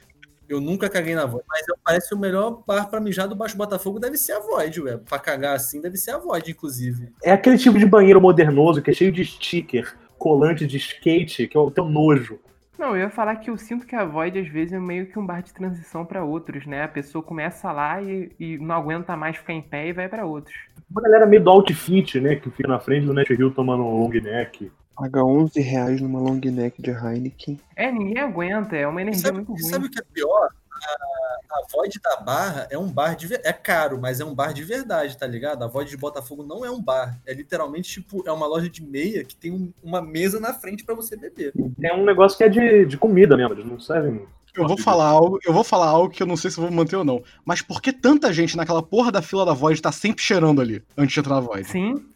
Eu 0.48 0.60
nunca 0.60 0.88
caguei 0.88 1.12
na 1.12 1.26
Void, 1.26 1.44
mas 1.48 1.66
eu- 1.66 1.74
parece 1.84 2.08
que 2.08 2.14
o 2.14 2.18
melhor 2.18 2.62
bar 2.64 2.88
pra 2.88 3.00
mijar 3.00 3.26
do 3.26 3.34
Baixo 3.34 3.56
Botafogo 3.56 3.98
deve 3.98 4.16
ser 4.16 4.30
a 4.30 4.38
Void, 4.38 4.80
ué. 4.80 4.96
Pra 4.96 5.18
cagar 5.18 5.56
assim 5.56 5.80
deve 5.80 5.96
ser 5.96 6.12
a 6.12 6.18
Void, 6.18 6.52
inclusive. 6.52 7.08
É 7.24 7.32
aquele 7.32 7.58
tipo 7.58 7.76
de 7.76 7.84
banheiro 7.84 8.20
modernoso 8.20 8.80
que 8.80 8.92
é 8.92 8.94
cheio 8.94 9.10
de 9.10 9.24
sticker, 9.24 9.96
colante 10.16 10.64
de 10.64 10.76
skate, 10.76 11.48
que 11.48 11.56
é 11.56 11.60
o 11.60 11.68
teu 11.68 11.86
nojo. 11.86 12.38
Não, 12.78 12.90
eu 12.90 13.04
ia 13.04 13.10
falar 13.10 13.36
que 13.36 13.48
eu 13.48 13.56
sinto 13.56 13.86
que 13.86 13.96
a 13.96 14.04
Void 14.04 14.38
às 14.38 14.48
vezes 14.48 14.72
é 14.72 14.78
meio 14.78 15.06
que 15.06 15.18
um 15.18 15.24
bar 15.24 15.42
de 15.42 15.52
transição 15.52 16.04
pra 16.04 16.24
outros, 16.24 16.66
né? 16.66 16.84
A 16.84 16.88
pessoa 16.88 17.22
começa 17.22 17.72
lá 17.72 18.02
e, 18.02 18.30
e 18.38 18.58
não 18.58 18.74
aguenta 18.74 19.16
mais 19.16 19.36
ficar 19.36 19.54
em 19.54 19.62
pé 19.62 19.88
e 19.88 19.92
vai 19.92 20.08
pra 20.08 20.26
outros. 20.26 20.54
Uma 20.90 21.02
galera 21.02 21.26
meio 21.26 21.42
do 21.42 21.50
outfit, 21.50 22.20
né? 22.20 22.36
Que 22.36 22.50
fica 22.50 22.68
na 22.68 22.78
frente 22.78 23.06
do 23.06 23.14
Net 23.14 23.32
Hill 23.32 23.50
tomando 23.52 23.82
um 23.82 24.02
long 24.02 24.10
neck. 24.10 24.70
Paga 24.94 25.24
11 25.24 25.60
reais 25.60 26.00
numa 26.00 26.20
long 26.20 26.40
neck 26.40 26.80
de 26.80 26.90
Heineken. 26.90 27.58
É, 27.74 27.90
ninguém 27.90 28.18
aguenta, 28.18 28.76
é 28.76 28.86
uma 28.86 29.00
energia 29.02 29.22
sabe, 29.22 29.36
muito 29.36 29.52
e 29.52 29.62
ruim. 29.62 29.70
sabe 29.70 29.86
o 29.86 29.90
que 29.90 29.98
é 29.98 30.04
pior? 30.12 30.48
A, 30.84 31.58
a 31.58 31.66
Void 31.72 31.98
da 32.02 32.16
Barra 32.16 32.66
é 32.70 32.76
um 32.78 32.88
bar 32.92 33.14
de 33.16 33.32
É 33.44 33.52
caro, 33.52 33.98
mas 34.00 34.20
é 34.20 34.24
um 34.24 34.34
bar 34.34 34.52
de 34.52 34.62
verdade, 34.64 35.16
tá 35.16 35.26
ligado? 35.26 35.62
A 35.64 35.66
Void 35.66 35.90
de 35.90 35.96
Botafogo 35.96 36.42
não 36.42 36.64
é 36.64 36.70
um 36.70 36.82
bar. 36.82 37.18
É 37.26 37.32
literalmente, 37.32 37.90
tipo, 37.90 38.22
é 38.26 38.32
uma 38.32 38.46
loja 38.46 38.68
de 38.68 38.82
meia 38.84 39.24
que 39.24 39.34
tem 39.34 39.50
um- 39.52 39.72
uma 39.82 40.02
mesa 40.02 40.38
na 40.40 40.52
frente 40.54 40.84
pra 40.84 40.94
você 40.94 41.16
beber. 41.16 41.52
É 41.82 41.94
um 41.94 42.04
negócio 42.04 42.36
que 42.36 42.44
é 42.44 42.48
de, 42.48 42.84
de 42.86 42.96
comida 42.98 43.36
mesmo, 43.36 43.54
eles 43.54 43.64
não 43.66 43.80
servem. 43.80 44.26
Eu 44.54 44.66
vou 44.66 44.78
falar 44.78 45.04
algo, 45.08 45.38
eu 45.46 45.52
vou 45.52 45.62
falar 45.62 45.86
algo 45.86 46.08
que 46.12 46.22
eu 46.22 46.26
não 46.26 46.36
sei 46.36 46.50
se 46.50 46.58
eu 46.58 46.62
vou 46.64 46.72
manter 46.72 46.96
ou 46.96 47.04
não. 47.04 47.22
Mas 47.44 47.60
por 47.60 47.82
que 47.82 47.92
tanta 47.92 48.32
gente 48.32 48.56
naquela 48.56 48.82
porra 48.82 49.12
da 49.12 49.20
fila 49.20 49.44
da 49.44 49.52
Void 49.52 49.82
tá 49.82 49.92
sempre 49.92 50.22
cheirando 50.24 50.62
ali 50.62 50.82
antes 50.96 51.12
de 51.12 51.20
entrar 51.20 51.34
na 51.34 51.40
Void? 51.40 51.68
Sim, 51.68 52.06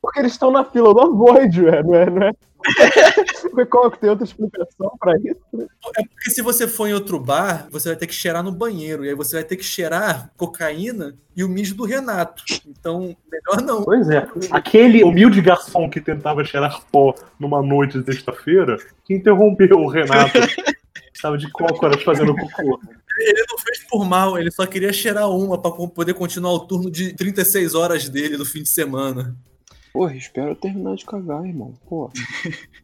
Porque 0.00 0.18
eles 0.20 0.32
estão 0.32 0.50
na 0.50 0.64
fila 0.64 0.94
do 0.94 1.14
Void, 1.14 1.62
ué, 1.62 1.82
não 1.82 1.94
é? 1.94 2.10
Não 2.10 2.22
é? 2.22 2.32
Qual 3.70 3.90
que 3.90 4.00
tem 4.00 4.10
outra 4.10 4.24
explicação 4.24 4.96
pra 4.98 5.16
isso? 5.18 5.68
É 5.96 6.04
porque 6.04 6.30
se 6.30 6.42
você 6.42 6.66
for 6.66 6.86
em 6.86 6.94
outro 6.94 7.18
bar, 7.18 7.68
você 7.70 7.88
vai 7.88 7.96
ter 7.96 8.06
que 8.06 8.14
cheirar 8.14 8.42
no 8.42 8.52
banheiro. 8.52 9.04
E 9.04 9.08
aí 9.08 9.14
você 9.14 9.36
vai 9.36 9.44
ter 9.44 9.56
que 9.56 9.64
cheirar 9.64 10.30
cocaína 10.36 11.16
e 11.36 11.44
o 11.44 11.48
mijo 11.48 11.74
do 11.74 11.84
Renato. 11.84 12.42
Então, 12.66 13.16
melhor 13.30 13.62
não. 13.62 13.82
Pois 13.84 14.08
é. 14.08 14.26
Aquele 14.50 15.04
humilde 15.04 15.40
garçom 15.40 15.88
que 15.88 16.00
tentava 16.00 16.44
cheirar 16.44 16.82
pó 16.90 17.14
numa 17.38 17.62
noite 17.62 17.98
de 17.98 18.04
sexta-feira, 18.04 18.76
que 19.04 19.14
interrompeu 19.14 19.78
o 19.78 19.88
Renato. 19.88 20.38
Estava 21.12 21.38
de 21.38 21.50
cócoras 21.50 22.02
fazendo 22.02 22.34
cocô. 22.34 22.80
Ele 23.18 23.44
não 23.48 23.58
fez 23.58 23.84
por 23.88 24.04
mal, 24.04 24.36
ele 24.36 24.50
só 24.50 24.66
queria 24.66 24.92
cheirar 24.92 25.30
uma 25.30 25.56
pra 25.56 25.70
poder 25.70 26.14
continuar 26.14 26.52
o 26.52 26.66
turno 26.66 26.90
de 26.90 27.14
36 27.14 27.74
horas 27.74 28.08
dele 28.08 28.36
do 28.36 28.44
fim 28.44 28.62
de 28.62 28.68
semana. 28.68 29.36
Porra, 29.92 30.16
espera 30.16 30.50
eu 30.50 30.56
terminar 30.56 30.96
de 30.96 31.06
cagar, 31.06 31.46
irmão. 31.46 31.72
Pô. 31.88 32.10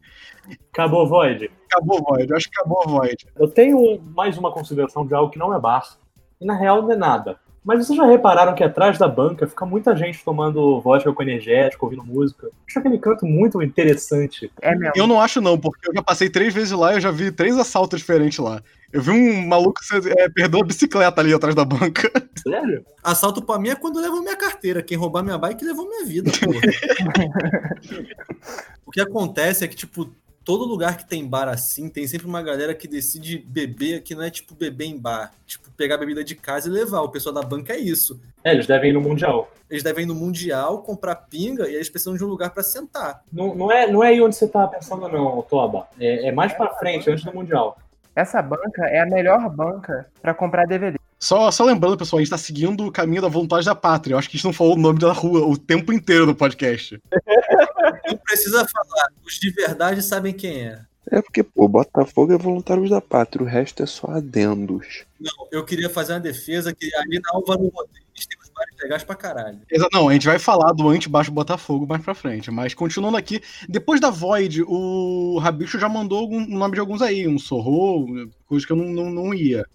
Acabou, 0.73 1.07
Void. 1.07 1.51
Acabou 1.71 1.97
a 1.97 2.01
Void, 2.01 2.33
acho 2.33 2.49
que 2.49 2.59
acabou 2.59 2.83
a 2.83 2.89
Void. 2.89 3.27
Eu 3.37 3.47
tenho 3.47 4.01
mais 4.13 4.37
uma 4.37 4.51
consideração 4.51 5.05
de 5.05 5.13
algo 5.13 5.31
que 5.31 5.39
não 5.39 5.53
é 5.53 5.59
bar. 5.59 5.97
E 6.39 6.45
na 6.45 6.55
real 6.55 6.81
não 6.81 6.91
é 6.91 6.95
nada. 6.95 7.39
Mas 7.63 7.85
vocês 7.85 7.95
já 7.95 8.05
repararam 8.05 8.55
que 8.55 8.63
atrás 8.63 8.97
da 8.97 9.07
banca 9.07 9.45
fica 9.45 9.63
muita 9.67 9.95
gente 9.95 10.25
tomando 10.25 10.81
vodka 10.81 11.13
com 11.13 11.21
energético, 11.21 11.85
ouvindo 11.85 12.03
música? 12.03 12.49
Acho 12.67 12.79
aquele 12.79 12.97
canto 12.97 13.23
muito 13.23 13.61
interessante. 13.61 14.51
é 14.61 14.75
mesmo. 14.75 14.93
Eu 14.95 15.05
não 15.05 15.21
acho 15.21 15.39
não, 15.39 15.59
porque 15.59 15.87
eu 15.87 15.93
já 15.93 16.01
passei 16.01 16.27
três 16.27 16.55
vezes 16.55 16.71
lá 16.71 16.91
e 16.91 16.95
eu 16.95 17.01
já 17.01 17.11
vi 17.11 17.31
três 17.31 17.55
assaltos 17.59 17.99
diferentes 17.99 18.39
lá. 18.39 18.63
Eu 18.91 19.01
vi 19.01 19.11
um 19.11 19.47
maluco 19.47 19.79
que 19.79 20.09
é, 20.19 20.27
perdeu 20.29 20.59
a 20.59 20.65
bicicleta 20.65 21.21
ali 21.21 21.33
atrás 21.33 21.53
da 21.53 21.63
banca. 21.63 22.11
Sério? 22.41 22.83
Assalto 23.03 23.43
pra 23.43 23.59
mim 23.59 23.69
é 23.69 23.75
quando 23.75 24.01
levou 24.01 24.21
minha 24.21 24.35
carteira. 24.35 24.81
Quem 24.81 24.97
roubar 24.97 25.23
minha 25.23 25.37
bike 25.37 25.63
levou 25.63 25.87
minha 25.87 26.03
vida, 26.03 26.31
porra. 26.31 26.61
o 28.85 28.91
que 28.91 28.99
acontece 28.99 29.63
é 29.63 29.67
que, 29.67 29.75
tipo, 29.75 30.09
todo 30.43 30.65
lugar 30.65 30.97
que 30.97 31.07
tem 31.07 31.27
bar 31.27 31.47
assim, 31.47 31.89
tem 31.89 32.07
sempre 32.07 32.27
uma 32.27 32.41
galera 32.41 32.73
que 32.73 32.87
decide 32.87 33.37
beber, 33.37 34.01
que 34.01 34.15
não 34.15 34.23
é 34.23 34.29
tipo 34.29 34.55
beber 34.55 34.85
em 34.85 34.97
bar. 34.97 35.31
Tipo, 35.45 35.69
pegar 35.71 35.97
bebida 35.97 36.23
de 36.23 36.35
casa 36.35 36.67
e 36.67 36.71
levar. 36.71 37.01
O 37.01 37.09
pessoal 37.09 37.33
da 37.33 37.41
banca 37.41 37.73
é 37.73 37.77
isso. 37.77 38.19
É, 38.43 38.53
eles 38.53 38.67
devem 38.67 38.89
ir 38.89 38.93
no 38.93 39.01
Mundial. 39.01 39.51
Eles 39.69 39.83
devem 39.83 40.03
ir 40.03 40.07
no 40.07 40.15
Mundial, 40.15 40.79
comprar 40.79 41.15
pinga 41.15 41.67
e 41.69 41.75
eles 41.75 41.89
precisam 41.89 42.15
de 42.15 42.23
um 42.23 42.27
lugar 42.27 42.49
pra 42.51 42.63
sentar. 42.63 43.21
Não, 43.31 43.55
não, 43.55 43.71
é, 43.71 43.89
não 43.89 44.03
é 44.03 44.09
aí 44.09 44.21
onde 44.21 44.35
você 44.35 44.47
tá 44.47 44.67
pensando, 44.67 45.07
não, 45.07 45.41
Toba. 45.43 45.87
É, 45.99 46.27
é 46.27 46.31
mais 46.31 46.53
pra 46.53 46.73
frente, 46.75 47.09
antes 47.09 47.23
do 47.23 47.33
Mundial. 47.33 47.77
Essa 48.15 48.41
banca 48.41 48.85
é 48.87 48.99
a 48.99 49.05
melhor 49.05 49.49
banca 49.49 50.07
pra 50.21 50.33
comprar 50.33 50.65
DVD. 50.65 50.97
Só, 51.17 51.51
só 51.51 51.63
lembrando, 51.63 51.97
pessoal, 51.97 52.17
a 52.17 52.23
gente 52.23 52.31
tá 52.31 52.37
seguindo 52.37 52.85
o 52.85 52.91
caminho 52.91 53.21
da 53.21 53.27
vontade 53.27 53.65
da 53.65 53.75
pátria. 53.75 54.15
Eu 54.15 54.17
acho 54.17 54.27
que 54.27 54.35
a 54.35 54.37
gente 54.37 54.45
não 54.45 54.53
falou 54.53 54.73
o 54.73 54.79
nome 54.79 54.99
da 54.99 55.13
rua 55.13 55.45
o 55.45 55.55
tempo 55.55 55.93
inteiro 55.93 56.25
do 56.25 56.33
podcast. 56.33 56.99
Não 58.11 58.17
precisa 58.17 58.67
falar. 58.67 59.09
Os 59.25 59.39
de 59.39 59.51
verdade 59.51 60.01
sabem 60.01 60.33
quem 60.33 60.67
é. 60.67 60.81
É 61.09 61.21
porque, 61.21 61.43
pô, 61.43 61.67
Botafogo 61.67 62.31
é 62.31 62.37
voluntários 62.37 62.89
da 62.89 63.01
pátria, 63.01 63.43
o 63.43 63.47
resto 63.47 63.81
é 63.81 63.85
só 63.85 64.07
adendos. 64.11 65.03
Não, 65.19 65.47
eu 65.51 65.65
queria 65.65 65.89
fazer 65.89 66.13
uma 66.13 66.19
defesa 66.19 66.73
que 66.73 66.93
ali 66.95 67.19
na 67.19 67.29
Álvaro 67.33 67.71
Rodrigues 67.73 68.27
tem 68.27 68.39
uns 68.39 68.49
bares 68.53 68.75
legais 68.81 69.03
pra 69.03 69.15
caralho. 69.15 69.59
Não, 69.91 70.09
a 70.09 70.13
gente 70.13 70.27
vai 70.27 70.37
falar 70.37 70.71
do 70.73 70.87
anti-baixo 70.89 71.31
Botafogo 71.31 71.87
mais 71.87 72.03
pra 72.03 72.13
frente. 72.13 72.51
Mas 72.51 72.73
continuando 72.75 73.17
aqui, 73.17 73.41
depois 73.67 73.99
da 73.99 74.11
Void, 74.11 74.63
o 74.67 75.39
Rabicho 75.39 75.79
já 75.79 75.89
mandou 75.89 76.29
o 76.29 76.39
nome 76.39 76.75
de 76.75 76.79
alguns 76.79 77.01
aí, 77.01 77.27
um 77.27 77.39
Sorro, 77.39 78.29
coisa 78.45 78.65
que 78.65 78.71
eu 78.71 78.77
não, 78.77 78.85
não, 78.85 79.09
não 79.09 79.33
ia. 79.33 79.65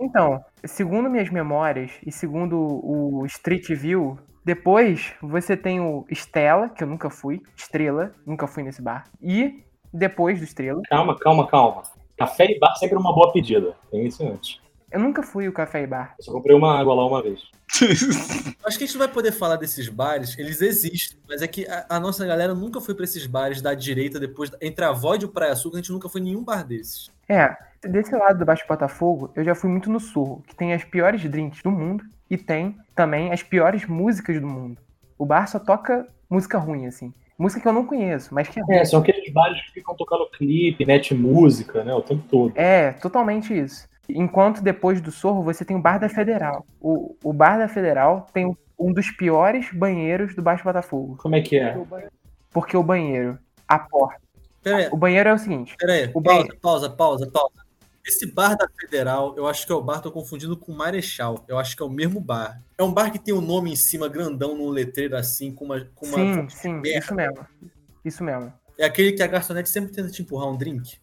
Então, 0.00 0.40
segundo 0.64 1.10
minhas 1.10 1.30
memórias 1.30 1.90
e 2.06 2.12
segundo 2.12 2.56
o 2.56 3.26
Street 3.26 3.68
View, 3.70 4.18
depois 4.48 5.12
você 5.20 5.54
tem 5.54 5.78
o 5.78 6.06
Stella, 6.10 6.70
que 6.70 6.82
eu 6.82 6.88
nunca 6.88 7.10
fui, 7.10 7.42
Estrela, 7.54 8.14
nunca 8.24 8.46
fui 8.46 8.62
nesse 8.62 8.80
bar, 8.80 9.04
e 9.20 9.62
depois 9.92 10.38
do 10.38 10.44
Estrela, 10.44 10.80
Calma, 10.88 11.14
calma, 11.18 11.46
calma. 11.46 11.82
Café 12.16 12.46
e 12.50 12.58
bar 12.58 12.74
sempre 12.76 12.96
é 12.96 12.98
uma 12.98 13.14
boa 13.14 13.30
pedida. 13.30 13.76
Tem 13.90 14.06
isso 14.06 14.26
antes. 14.26 14.58
eu 14.90 14.98
nunca 14.98 15.22
fui 15.22 15.46
o 15.46 15.52
Café 15.52 15.82
e 15.82 15.86
Bar. 15.86 16.14
Eu 16.18 16.24
só 16.24 16.32
comprei 16.32 16.56
uma 16.56 16.78
água 16.80 16.94
lá 16.94 17.06
uma 17.06 17.22
vez. 17.22 17.42
Acho 18.64 18.78
que 18.78 18.84
a 18.84 18.86
gente 18.86 18.94
não 18.96 19.04
vai 19.04 19.12
poder 19.12 19.32
falar 19.32 19.56
desses 19.56 19.86
bares, 19.90 20.38
eles 20.38 20.62
existem, 20.62 21.18
mas 21.28 21.42
é 21.42 21.46
que 21.46 21.66
a, 21.68 21.84
a 21.90 22.00
nossa 22.00 22.24
galera 22.24 22.54
nunca 22.54 22.80
foi 22.80 22.94
pra 22.94 23.04
esses 23.04 23.26
bares 23.26 23.60
da 23.60 23.74
direita 23.74 24.18
depois, 24.18 24.50
entre 24.62 24.82
a 24.82 24.92
Void 24.92 25.26
e 25.26 25.28
o 25.28 25.30
Praia 25.30 25.54
Sul, 25.54 25.72
a 25.74 25.76
gente 25.76 25.92
nunca 25.92 26.08
foi 26.08 26.22
em 26.22 26.24
nenhum 26.24 26.42
bar 26.42 26.66
desses. 26.66 27.10
É, 27.28 27.56
desse 27.82 28.14
lado 28.14 28.38
do 28.38 28.44
Baixo 28.44 28.64
Botafogo, 28.66 29.30
eu 29.34 29.44
já 29.44 29.54
fui 29.54 29.70
muito 29.70 29.90
no 29.90 30.00
Sorro, 30.00 30.42
que 30.46 30.54
tem 30.54 30.72
as 30.72 30.84
piores 30.84 31.22
drinks 31.22 31.62
do 31.62 31.70
mundo 31.70 32.04
e 32.30 32.36
tem 32.36 32.76
também 32.94 33.32
as 33.32 33.42
piores 33.42 33.86
músicas 33.86 34.40
do 34.40 34.46
mundo. 34.46 34.80
O 35.18 35.26
bar 35.26 35.46
só 35.46 35.58
toca 35.58 36.06
música 36.30 36.58
ruim, 36.58 36.86
assim. 36.86 37.12
Música 37.38 37.62
que 37.62 37.68
eu 37.68 37.72
não 37.72 37.86
conheço, 37.86 38.34
mas 38.34 38.48
que 38.48 38.58
é 38.58 38.80
É, 38.80 38.84
são 38.84 39.00
aqueles 39.00 39.32
bares 39.32 39.60
que 39.62 39.72
ficam 39.74 39.94
tocando 39.94 40.28
clipe, 40.30 40.84
mete 40.84 41.14
música, 41.14 41.84
né? 41.84 41.94
O 41.94 42.02
tempo 42.02 42.24
todo. 42.28 42.52
É, 42.56 42.92
totalmente 42.92 43.56
isso. 43.56 43.88
Enquanto 44.08 44.62
depois 44.62 45.00
do 45.00 45.12
Sorro 45.12 45.42
você 45.42 45.64
tem 45.64 45.76
o 45.76 45.80
Bar 45.80 45.98
da 45.98 46.08
Federal. 46.08 46.66
O, 46.80 47.14
o 47.22 47.32
Bar 47.32 47.58
da 47.58 47.68
Federal 47.68 48.26
tem 48.32 48.56
um 48.78 48.92
dos 48.92 49.10
piores 49.10 49.70
banheiros 49.72 50.34
do 50.34 50.42
Baixo 50.42 50.64
Botafogo. 50.64 51.16
Como 51.20 51.36
é 51.36 51.40
que 51.40 51.58
é? 51.58 51.76
Porque 52.50 52.76
o 52.76 52.82
banheiro, 52.82 53.38
a 53.66 53.78
porta. 53.78 54.20
Pera 54.68 54.76
aí, 54.76 54.88
O 54.92 54.96
banheiro 54.96 55.28
é 55.28 55.34
o 55.34 55.38
seguinte: 55.38 55.76
pera 55.76 55.92
aí. 55.92 56.10
O 56.14 56.22
Pausa, 56.22 56.56
pausa, 56.60 56.90
pausa, 56.90 57.30
pausa. 57.30 57.68
Esse 58.06 58.32
bar 58.32 58.56
da 58.56 58.66
Federal, 58.80 59.34
eu 59.36 59.46
acho 59.46 59.66
que 59.66 59.72
é 59.72 59.74
o 59.74 59.82
bar, 59.82 60.00
tô 60.00 60.10
confundindo 60.10 60.56
com 60.56 60.72
o 60.72 60.74
Marechal. 60.74 61.44
Eu 61.46 61.58
acho 61.58 61.76
que 61.76 61.82
é 61.82 61.86
o 61.86 61.90
mesmo 61.90 62.20
bar. 62.20 62.58
É 62.78 62.82
um 62.82 62.92
bar 62.92 63.10
que 63.10 63.18
tem 63.18 63.34
o 63.34 63.40
nome 63.40 63.70
em 63.70 63.76
cima, 63.76 64.08
grandão, 64.08 64.56
num 64.56 64.70
letreiro 64.70 65.14
assim, 65.14 65.52
com 65.52 65.66
uma. 65.66 65.86
Com 65.94 66.06
uma 66.06 66.16
sim, 66.16 66.48
sim, 66.48 66.72
merda. 66.74 66.98
isso 66.98 67.14
mesmo. 67.14 67.46
Isso 68.04 68.24
mesmo. 68.24 68.52
É 68.78 68.86
aquele 68.86 69.12
que 69.12 69.22
a 69.22 69.26
garçonete 69.26 69.68
sempre 69.68 69.92
tenta 69.92 70.08
te 70.08 70.22
empurrar 70.22 70.48
um 70.48 70.56
drink. 70.56 70.98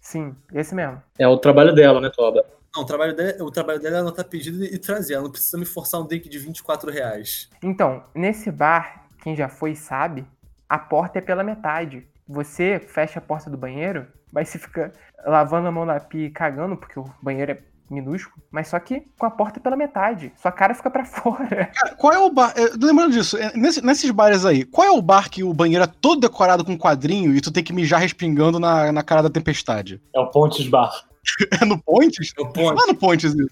Sim, 0.00 0.34
esse 0.52 0.74
mesmo. 0.74 1.00
É 1.18 1.28
o 1.28 1.36
trabalho 1.36 1.74
dela, 1.74 2.00
né, 2.00 2.10
Toba? 2.10 2.44
Não, 2.74 2.82
o 2.82 2.86
trabalho 2.86 3.14
dela, 3.14 3.44
o 3.44 3.50
trabalho 3.50 3.80
dela 3.80 3.98
é 3.98 4.00
anotar 4.00 4.24
pedido 4.24 4.64
e 4.64 4.78
trazer. 4.78 5.14
Ela 5.14 5.24
não 5.24 5.30
precisa 5.30 5.58
me 5.58 5.64
forçar 5.64 6.00
um 6.00 6.06
drink 6.06 6.28
de 6.28 6.38
24 6.38 6.90
reais. 6.90 7.48
Então, 7.62 8.02
nesse 8.14 8.50
bar, 8.50 9.06
quem 9.22 9.36
já 9.36 9.48
foi 9.48 9.76
sabe, 9.76 10.26
a 10.68 10.78
porta 10.78 11.18
é 11.18 11.22
pela 11.22 11.44
metade. 11.44 12.06
Você 12.28 12.78
fecha 12.78 13.18
a 13.18 13.22
porta 13.22 13.48
do 13.48 13.56
banheiro, 13.56 14.06
mas 14.32 14.48
você 14.48 14.58
fica 14.58 14.92
lavando 15.26 15.68
a 15.68 15.72
mão 15.72 15.86
na 15.86 15.98
pia 15.98 16.26
e 16.26 16.30
cagando, 16.30 16.76
porque 16.76 16.98
o 17.00 17.04
banheiro 17.22 17.52
é 17.52 17.58
minúsculo, 17.90 18.42
mas 18.50 18.68
só 18.68 18.78
que 18.78 19.02
com 19.18 19.24
a 19.24 19.30
porta 19.30 19.58
pela 19.58 19.74
metade. 19.74 20.30
Sua 20.36 20.52
cara 20.52 20.74
fica 20.74 20.90
pra 20.90 21.04
fora. 21.06 21.70
Cara, 21.74 21.94
qual 21.96 22.12
é 22.12 22.18
o 22.18 22.30
bar. 22.30 22.52
é, 22.54 22.68
lembrando 22.84 23.12
disso, 23.12 23.38
é, 23.38 23.50
nesse- 23.56 23.82
nesses 23.82 24.10
bares 24.10 24.44
aí, 24.44 24.64
qual 24.66 24.86
é 24.86 24.90
o 24.90 25.00
bar 25.00 25.30
que 25.30 25.42
o 25.42 25.54
banheiro 25.54 25.82
é 25.84 25.86
todo 25.86 26.20
decorado 26.20 26.64
com 26.66 26.76
quadrinho 26.76 27.34
e 27.34 27.40
tu 27.40 27.50
tem 27.50 27.64
que 27.64 27.72
mijar 27.72 27.98
respingando 28.00 28.60
na, 28.60 28.92
na 28.92 29.02
cara 29.02 29.22
da 29.22 29.30
tempestade? 29.30 30.02
É 30.14 30.20
o 30.20 30.26
Pontes 30.30 30.68
Bar. 30.68 30.92
É 31.60 31.64
no 31.64 31.78
Pontes? 31.82 32.32
É 32.36 32.40
o 32.40 32.44
Não 32.44 32.52
ponte. 32.52 32.82
é 32.82 32.86
no 32.86 32.94
Pontes 32.94 33.34
isso. 33.34 33.50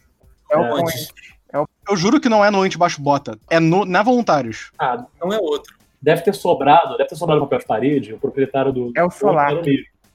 É 0.50 0.56
o 0.56 0.64
É. 0.64 0.68
point. 0.68 1.08
Eu 1.88 1.96
juro 1.96 2.20
que 2.20 2.28
não 2.28 2.44
é 2.44 2.50
no 2.50 2.60
Antibaixo 2.62 3.00
Bota. 3.00 3.38
É 3.50 3.58
no, 3.60 3.84
na 3.86 4.02
Voluntários. 4.02 4.70
Ah, 4.78 5.04
Não 5.20 5.32
é 5.32 5.38
outro. 5.38 5.74
Deve 6.00 6.22
ter 6.22 6.34
sobrado, 6.34 6.96
deve 6.96 7.08
ter 7.08 7.16
sobrado 7.16 7.40
papel 7.42 7.58
de 7.58 7.66
parede, 7.66 8.14
o 8.14 8.18
proprietário 8.18 8.72
do. 8.72 8.92
É 8.96 9.04
o 9.04 9.10
solar. 9.10 9.54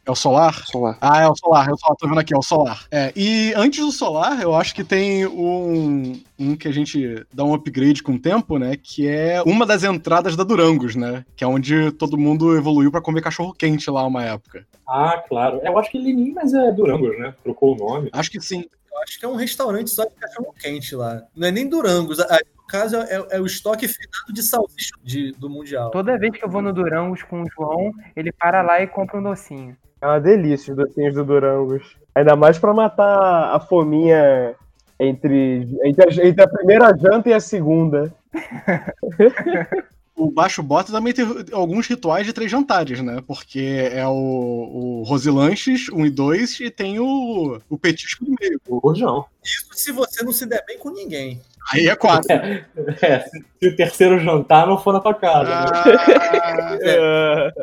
É 0.03 0.09
o 0.09 0.15
Solar? 0.15 0.65
Solar. 0.65 0.97
Ah, 0.99 1.21
é 1.21 1.27
o 1.27 1.35
Solar, 1.35 1.69
é 1.69 1.71
o 1.71 1.77
Solar, 1.77 1.95
tô 1.95 2.07
vendo 2.07 2.19
aqui, 2.19 2.33
é 2.33 2.37
o 2.37 2.41
Solar. 2.41 2.87
É, 2.89 3.13
e 3.15 3.53
antes 3.55 3.85
do 3.85 3.91
Solar, 3.91 4.41
eu 4.41 4.55
acho 4.55 4.73
que 4.73 4.83
tem 4.83 5.27
um, 5.27 6.19
um 6.39 6.55
que 6.55 6.67
a 6.67 6.71
gente 6.71 7.23
dá 7.31 7.43
um 7.43 7.53
upgrade 7.53 8.01
com 8.01 8.13
o 8.13 8.19
tempo, 8.19 8.57
né? 8.57 8.75
Que 8.81 9.07
é 9.07 9.43
uma 9.43 9.63
das 9.63 9.83
entradas 9.83 10.35
da 10.35 10.43
Durangos, 10.43 10.95
né? 10.95 11.23
Que 11.35 11.43
é 11.43 11.47
onde 11.47 11.91
todo 11.91 12.17
mundo 12.17 12.57
evoluiu 12.57 12.91
pra 12.91 12.99
comer 12.99 13.21
cachorro 13.21 13.53
quente 13.53 13.91
lá 13.91 14.05
uma 14.05 14.23
época. 14.23 14.65
Ah, 14.87 15.23
claro. 15.27 15.61
Eu 15.63 15.77
acho 15.77 15.91
que 15.91 15.99
ele 15.99 16.13
nem 16.13 16.33
mais 16.33 16.51
é 16.51 16.71
Durangos, 16.71 17.19
né? 17.19 17.35
Trocou 17.43 17.75
o 17.75 17.77
nome. 17.77 18.09
Acho 18.11 18.31
que 18.31 18.41
sim. 18.41 18.65
Eu 18.91 19.03
acho 19.03 19.19
que 19.19 19.25
é 19.25 19.27
um 19.27 19.35
restaurante 19.35 19.91
só 19.91 20.03
de 20.03 20.15
cachorro 20.15 20.53
quente 20.59 20.95
lá. 20.95 21.21
Não 21.35 21.47
é 21.47 21.51
nem 21.51 21.69
Durangos. 21.69 22.17
No 22.17 22.25
caso, 22.71 22.95
é, 22.97 23.27
é 23.31 23.39
o 23.41 23.45
estoque 23.45 23.87
finado 23.87 24.31
de 24.33 24.41
salsicha 24.41 24.91
de- 25.03 25.31
do 25.33 25.49
Mundial. 25.49 25.91
Toda 25.91 26.17
vez 26.17 26.31
que 26.31 26.43
eu 26.43 26.49
vou 26.49 26.61
no 26.61 26.71
Durangos 26.73 27.21
com 27.23 27.43
o 27.43 27.45
João, 27.55 27.91
ele 28.15 28.31
para 28.31 28.61
lá 28.61 28.81
e 28.81 28.87
compra 28.87 29.19
um 29.19 29.23
docinho. 29.23 29.75
É 30.01 30.05
uma 30.07 30.19
delícia 30.19 30.71
os 30.73 30.77
docinhos 30.77 31.13
do 31.13 31.23
Durangos. 31.23 31.97
Ainda 32.15 32.35
mais 32.35 32.57
pra 32.57 32.73
matar 32.73 33.53
a 33.55 33.59
fominha 33.59 34.55
entre, 34.99 35.67
entre, 35.83 36.03
a, 36.03 36.27
entre 36.27 36.43
a 36.43 36.47
primeira 36.47 36.95
janta 36.97 37.29
e 37.29 37.33
a 37.33 37.39
segunda. 37.39 38.13
O 40.13 40.29
Baixo 40.29 40.61
Bota 40.61 40.91
também 40.91 41.13
tem 41.13 41.25
alguns 41.51 41.87
rituais 41.87 42.27
de 42.27 42.33
três 42.33 42.51
jantares, 42.51 43.01
né? 43.01 43.23
Porque 43.25 43.89
é 43.91 44.05
o, 44.07 44.11
o 44.11 45.03
Rosilanches 45.03 45.89
1 45.89 46.05
e 46.05 46.09
2 46.11 46.59
e 46.59 46.69
tem 46.69 46.99
o, 46.99 47.59
o 47.67 47.77
petisco 47.77 48.25
no 48.25 48.35
meio. 48.39 48.61
O 48.67 48.77
Rojão. 48.77 49.25
Isso 49.43 49.65
se 49.73 49.91
você 49.91 50.23
não 50.23 50.31
se 50.31 50.45
der 50.45 50.63
bem 50.67 50.77
com 50.77 50.91
ninguém. 50.91 51.41
Aí 51.73 51.87
é 51.87 51.95
quatro. 51.95 52.31
É, 52.31 53.19
se 53.59 53.67
o 53.67 53.75
terceiro 53.75 54.19
jantar 54.19 54.65
não 54.67 54.77
for 54.77 54.93
na 54.93 54.99
tua 54.99 55.13
casa. 55.13 55.49
né? 55.49 55.65
Ah, 55.71 56.77
É. 56.81 57.53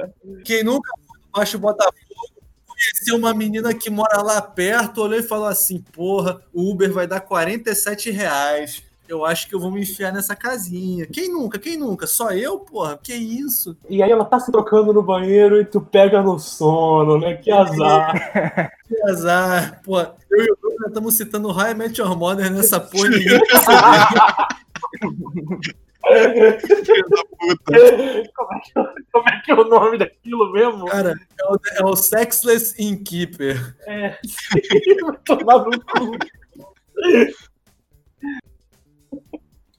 Quem 0.44 0.62
nunca 0.62 0.90
foi 1.06 1.18
no 1.18 1.30
Baixo 1.32 1.58
Botafogo 1.58 1.94
conheceu 2.66 3.16
uma 3.16 3.34
menina 3.34 3.74
que 3.74 3.90
mora 3.90 4.22
lá 4.22 4.40
perto, 4.40 5.02
olhou 5.02 5.18
e 5.18 5.22
falou 5.22 5.46
assim: 5.46 5.82
porra, 5.92 6.40
o 6.52 6.70
Uber 6.70 6.92
vai 6.92 7.06
dar 7.06 7.20
47 7.20 8.10
reais. 8.10 8.82
Eu 9.08 9.24
acho 9.24 9.48
que 9.48 9.54
eu 9.54 9.60
vou 9.60 9.70
me 9.70 9.80
enfiar 9.80 10.12
nessa 10.12 10.36
casinha. 10.36 11.06
Quem 11.06 11.32
nunca? 11.32 11.58
Quem 11.58 11.78
nunca? 11.78 12.06
Só 12.06 12.30
eu, 12.30 12.60
porra? 12.60 12.98
Que 13.02 13.14
isso? 13.14 13.74
E 13.88 14.02
aí 14.02 14.10
ela 14.10 14.26
tá 14.26 14.38
se 14.38 14.52
trocando 14.52 14.92
no 14.92 15.02
banheiro 15.02 15.58
e 15.58 15.64
tu 15.64 15.80
pega 15.80 16.22
no 16.22 16.38
sono, 16.38 17.18
né? 17.18 17.34
Que 17.34 17.50
azar. 17.50 18.72
Que 18.88 19.02
azar. 19.10 19.82
Pô, 19.82 20.00
eu 20.00 20.06
e 20.32 20.50
o 20.50 20.58
Douglas 20.62 20.88
estamos 20.88 21.14
citando 21.14 21.50
High 21.52 21.74
Met 21.74 22.00
Your 22.00 22.16
Mother 22.16 22.50
nessa 22.50 22.80
porra. 22.80 23.08
ninguém 23.10 23.38
como, 28.34 28.54
é 28.54 28.60
que, 28.60 28.72
como 29.12 29.28
é 29.28 29.40
que 29.44 29.50
é 29.50 29.54
o 29.54 29.64
nome 29.64 29.98
daquilo 29.98 30.52
mesmo? 30.52 30.86
Cara, 30.86 31.14
é 31.38 31.44
o, 31.44 31.60
é 31.80 31.84
o 31.84 31.96
Sexless 31.96 32.74
Innkeeper. 32.78 33.76
É. 33.86 34.18
Tomar 35.24 35.64
no 35.64 35.84
cu. 35.84 36.16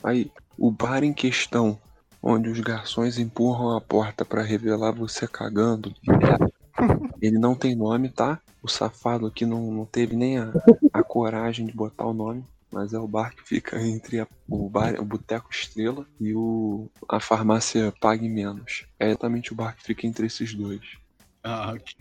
Aí, 0.03 0.31
o 0.57 0.71
bar 0.71 1.03
em 1.03 1.13
questão, 1.13 1.77
onde 2.21 2.49
os 2.49 2.59
garçons 2.59 3.17
empurram 3.17 3.75
a 3.75 3.81
porta 3.81 4.23
pra 4.25 4.41
revelar 4.41 4.91
você 4.91 5.27
cagando, 5.27 5.93
ele 7.21 7.37
não 7.37 7.55
tem 7.55 7.75
nome, 7.75 8.09
tá? 8.09 8.39
O 8.61 8.67
safado 8.67 9.25
aqui 9.25 9.45
não, 9.45 9.71
não 9.71 9.85
teve 9.85 10.15
nem 10.15 10.37
a, 10.37 10.51
a 10.93 11.03
coragem 11.03 11.65
de 11.65 11.73
botar 11.73 12.05
o 12.05 12.13
nome. 12.13 12.43
Mas 12.71 12.93
é 12.93 12.99
o 12.99 13.07
bar 13.07 13.33
que 13.35 13.41
fica 13.47 13.81
entre 13.81 14.19
a- 14.19 14.27
o, 14.47 14.69
bar, 14.69 14.93
o 14.99 15.03
Boteco 15.05 15.49
Estrela 15.49 16.05
e 16.21 16.35
o, 16.35 16.87
a 17.09 17.19
farmácia 17.19 17.91
Pague 17.99 18.29
Menos. 18.29 18.85
É 18.99 19.07
exatamente 19.07 19.51
o 19.51 19.55
bar 19.55 19.75
que 19.75 19.81
fica 19.83 20.05
entre 20.05 20.27
esses 20.27 20.53
dois. 20.53 20.81
Ah, 21.43 21.71
ok. 21.73 21.95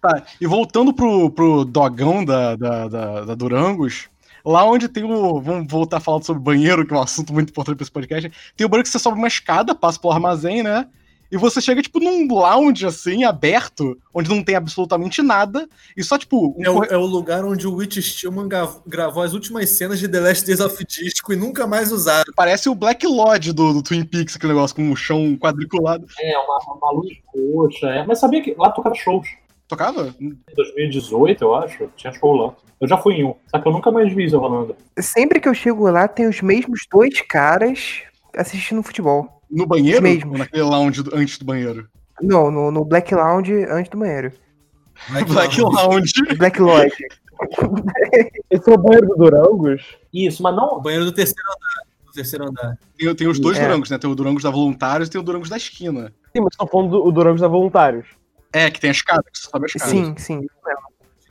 Tá, 0.00 0.24
e 0.40 0.46
voltando 0.46 0.94
pro, 0.94 1.30
pro 1.30 1.62
dogão 1.64 2.24
da, 2.24 2.56
da, 2.56 2.88
da, 2.88 3.24
da 3.26 3.34
Durangos, 3.34 4.08
lá 4.44 4.64
onde 4.64 4.88
tem 4.88 5.04
o. 5.04 5.40
Vamos 5.40 5.66
voltar 5.70 5.96
a 5.96 6.00
falar 6.00 6.22
sobre 6.22 6.42
banheiro, 6.42 6.86
que 6.86 6.92
é 6.92 6.96
um 6.96 7.02
assunto 7.02 7.32
muito 7.32 7.50
importante 7.50 7.76
pra 7.76 7.82
esse 7.84 7.92
podcast. 7.92 8.30
Tem 8.56 8.66
o 8.66 8.68
banheiro 8.68 8.84
que 8.84 8.90
você 8.90 8.98
sobe 8.98 9.18
uma 9.18 9.28
escada, 9.28 9.74
passa 9.74 9.98
pelo 9.98 10.12
armazém, 10.12 10.62
né? 10.62 10.86
E 11.32 11.36
você 11.36 11.60
chega, 11.60 11.82
tipo, 11.82 11.98
num 11.98 12.28
lounge, 12.32 12.86
assim, 12.86 13.24
aberto, 13.24 13.98
onde 14.12 14.28
não 14.30 14.44
tem 14.44 14.54
absolutamente 14.54 15.20
nada, 15.20 15.66
e 15.96 16.04
só, 16.04 16.16
tipo, 16.16 16.54
um 16.56 16.62
É 16.64 16.70
o, 16.70 16.74
corre- 16.74 16.88
é 16.92 16.96
o 16.96 17.04
lugar 17.06 17.44
onde 17.44 17.66
o 17.66 17.74
Witch 17.74 17.96
Stillman 17.98 18.46
gravou 18.86 19.20
as 19.20 19.32
últimas 19.32 19.68
cenas 19.70 19.98
de 19.98 20.06
The 20.06 20.20
Last 20.20 20.46
Days 20.46 20.60
of 20.60 20.84
Disco 20.84 21.32
e 21.32 21.36
nunca 21.36 21.66
mais 21.66 21.90
usaram. 21.90 22.30
parece 22.36 22.68
o 22.68 22.74
Black 22.74 23.04
Lodge 23.04 23.52
do, 23.52 23.72
do 23.72 23.82
Twin 23.82 24.04
Peaks, 24.04 24.36
aquele 24.36 24.52
negócio 24.52 24.76
com 24.76 24.88
o 24.92 24.94
chão 24.94 25.36
quadriculado. 25.36 26.06
É, 26.20 26.38
uma, 26.38 26.58
uma 26.76 26.92
luz 26.92 27.12
roxa. 27.34 27.86
É. 27.88 28.06
Mas 28.06 28.20
sabia 28.20 28.40
que 28.42 28.54
lá 28.56 28.70
tocava 28.70 28.94
shows. 28.94 29.26
Tocava? 29.68 30.14
Em 30.20 30.36
2018, 30.54 31.42
eu 31.44 31.54
acho, 31.54 31.88
tinha 31.96 32.12
show 32.12 32.34
lá. 32.34 32.54
Eu 32.80 32.86
já 32.88 32.98
fui 32.98 33.14
em 33.14 33.24
um, 33.24 33.34
só 33.50 33.58
que 33.58 33.66
eu 33.68 33.72
nunca 33.72 33.90
mais 33.90 34.12
vi 34.12 34.24
isso 34.24 34.38
rolando. 34.38 34.76
Sempre 34.98 35.40
que 35.40 35.48
eu 35.48 35.54
chego 35.54 35.88
lá, 35.90 36.06
tem 36.06 36.26
os 36.28 36.40
mesmos 36.42 36.80
dois 36.90 37.20
caras 37.22 38.02
assistindo 38.36 38.82
futebol. 38.82 39.40
No 39.50 39.66
banheiro? 39.66 40.02
Mesmo. 40.02 40.36
Naquele 40.36 40.62
lounge 40.64 41.02
do- 41.02 41.14
antes 41.16 41.38
do 41.38 41.44
banheiro? 41.44 41.88
Não, 42.20 42.50
no, 42.50 42.70
no 42.70 42.84
Black 42.84 43.14
Lounge 43.14 43.52
antes 43.64 43.90
do 43.90 43.98
banheiro. 43.98 44.32
Black 45.28 45.60
Lounge. 45.62 46.12
Black 46.36 46.60
Lodge. 46.60 46.94
Esse 48.50 48.70
é 48.70 48.74
o 48.74 48.78
banheiro 48.78 49.06
do 49.08 49.16
Durangos? 49.16 49.82
Isso, 50.12 50.42
mas 50.42 50.52
O 50.52 50.56
não. 50.56 50.80
banheiro 50.80 51.04
do 51.04 51.12
terceiro 51.12 51.40
andar. 51.48 51.86
Do 52.06 52.12
terceiro 52.12 52.48
andar. 52.48 52.78
Tem, 52.96 53.14
tem 53.14 53.26
os 53.28 53.38
dois 53.40 53.58
É. 53.58 53.62
Durangos, 53.62 53.90
né? 53.90 53.98
Tem 53.98 54.10
o 54.10 54.14
Durangos 54.14 54.42
da 54.42 54.50
Voluntários 54.50 55.08
e 55.08 55.10
tem 55.12 55.20
o 55.20 55.24
Durangos 55.24 55.48
da 55.48 55.56
esquina. 55.56 56.12
Sim, 56.36 56.42
mas 56.42 56.52
estão 56.52 56.66
falando 56.66 56.90
do 56.90 57.06
o 57.06 57.10
Durangos 57.12 57.40
da 57.40 57.48
Voluntários. 57.48 58.06
É, 58.54 58.70
que 58.70 58.80
tem 58.80 58.88
a 58.88 58.92
escada, 58.92 59.24
que 59.30 59.38
você 59.38 59.50
sobe 59.50 59.64
a 59.64 59.66
escada. 59.66 59.90
Sim, 59.90 60.14
sim. 60.16 60.46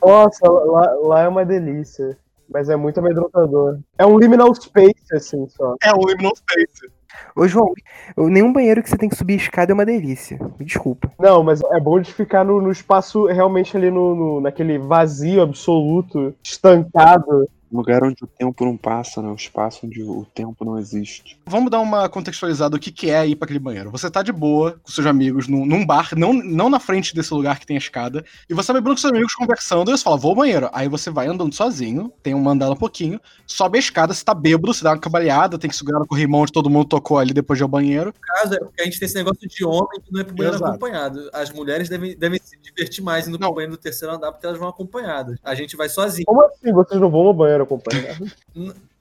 Nossa, 0.02 0.48
lá, 0.50 0.92
lá 1.02 1.22
é 1.22 1.28
uma 1.28 1.46
delícia. 1.46 2.18
Mas 2.50 2.70
é 2.70 2.76
muito 2.76 3.00
amedrontador. 3.00 3.80
É 3.98 4.06
um 4.06 4.20
liminal 4.20 4.54
space, 4.54 4.94
assim, 5.14 5.48
só. 5.48 5.76
É 5.82 5.92
o 5.94 6.06
Liminal 6.06 6.36
Space. 6.36 6.92
Ô, 7.36 7.48
João, 7.48 7.72
nenhum 8.18 8.52
banheiro 8.52 8.84
que 8.84 8.90
você 8.90 8.98
tem 8.98 9.08
que 9.08 9.16
subir 9.16 9.36
escada 9.36 9.72
é 9.72 9.74
uma 9.74 9.86
delícia. 9.86 10.38
Me 10.60 10.66
desculpa. 10.66 11.10
Não, 11.18 11.42
mas 11.42 11.62
é 11.64 11.80
bom 11.80 12.00
de 12.00 12.14
ficar 12.14 12.44
no, 12.44 12.62
no 12.62 12.70
espaço 12.72 13.26
realmente 13.28 13.76
ali 13.78 13.90
no, 13.90 14.14
no- 14.14 14.42
naquele 14.42 14.78
vazio 14.78 15.42
absoluto, 15.42 16.36
estancado. 16.44 17.48
Um 17.74 17.78
lugar 17.78 18.04
onde 18.04 18.24
o 18.24 18.28
tempo 18.28 18.64
não 18.64 18.78
passa, 18.78 19.20
né? 19.20 19.30
O 19.30 19.36
espaço 19.36 19.88
onde 19.88 20.04
o 20.04 20.26
tempo 20.34 20.64
não 20.64 20.78
existe. 20.78 21.40
Vamos 21.46 21.72
dar 21.72 21.80
uma 21.80 22.08
contextualizada 22.08 22.72
do 22.72 22.80
que, 22.80 22.92
que 22.92 23.10
é 23.10 23.26
ir 23.28 23.36
pra 23.36 23.46
aquele 23.46 23.60
banheiro. 23.60 23.90
Você 23.90 24.12
tá 24.12 24.22
de 24.22 24.32
boa 24.32 24.80
com 24.84 24.92
seus 24.92 25.08
amigos 25.08 25.48
num, 25.48 25.66
num 25.66 25.84
bar, 25.84 26.10
não, 26.16 26.34
não 26.34 26.70
na 26.70 26.80
frente 26.80 27.16
desse 27.16 27.34
lugar 27.34 27.60
que 27.60 27.66
tem 27.66 27.76
a 27.76 27.80
escada, 27.80 28.24
e 28.48 28.54
você 28.54 28.72
vai 28.72 28.80
bebendo 28.80 28.96
com 28.96 29.02
seus 29.02 29.12
amigos 29.12 29.34
conversando, 29.34 29.90
e 29.90 29.98
você 29.98 30.04
fala, 30.04 30.18
vou 30.18 30.30
ao 30.30 30.36
banheiro. 30.36 30.70
Aí 30.72 30.88
você 30.88 31.10
vai 31.10 31.28
andando 31.28 31.54
sozinho, 31.56 32.14
tem 32.22 32.36
um 32.36 32.40
mandala 32.40 32.74
um 32.74 32.78
pouquinho, 32.78 33.20
sobe 33.48 33.78
a 33.78 33.80
escada, 33.80 34.14
você 34.14 34.24
tá 34.24 34.36
bêbado, 34.36 34.72
você 34.72 34.84
dá 34.84 34.92
uma 34.92 35.00
cabalhada, 35.00 35.58
tem 35.58 35.70
que 35.70 35.76
segurar 35.76 36.00
no 36.00 36.06
corrimão 36.06 36.42
onde 36.42 36.52
todo 36.52 36.70
mundo 36.70 36.86
tocou 36.86 37.18
ali 37.18 37.34
depois 37.34 37.58
de 37.58 37.64
ir 37.64 37.66
ao 37.66 37.70
banheiro. 37.70 38.14
No 38.14 38.36
caso, 38.36 38.54
é 38.54 38.60
porque 38.60 38.82
a 38.82 38.86
gente 38.86 39.00
tem 39.00 39.06
esse 39.08 39.16
negócio 39.16 39.48
de 39.48 39.66
homem 39.66 40.00
que 40.00 40.14
não 40.14 40.22
é 40.22 40.24
pro 40.24 40.36
banheiro 40.36 40.58
Exato. 40.58 40.72
acompanhado. 40.72 41.30
As 41.34 41.50
mulheres 41.50 41.90
devem, 41.90 42.16
devem 42.16 42.40
se 42.40 42.56
divertir 42.62 43.04
mais 43.04 43.28
indo 43.28 43.40
Não. 43.40 43.48
pro 43.48 43.56
banheiro 43.56 43.76
do 43.76 43.80
terceiro 43.80 44.14
andar 44.14 44.32
porque 44.32 44.46
elas 44.46 44.60
vão 44.60 44.70
acompanhadas. 44.70 45.40
A 45.44 45.56
gente 45.56 45.76
vai 45.76 45.90
sozinho. 45.90 46.26
Como 46.26 46.44
assim? 46.44 46.72
Vocês 46.72 47.02
não 47.02 47.10
vão 47.10 47.22
ao 47.22 47.34
banheiro 47.34 47.63
acompanhar? 47.64 48.18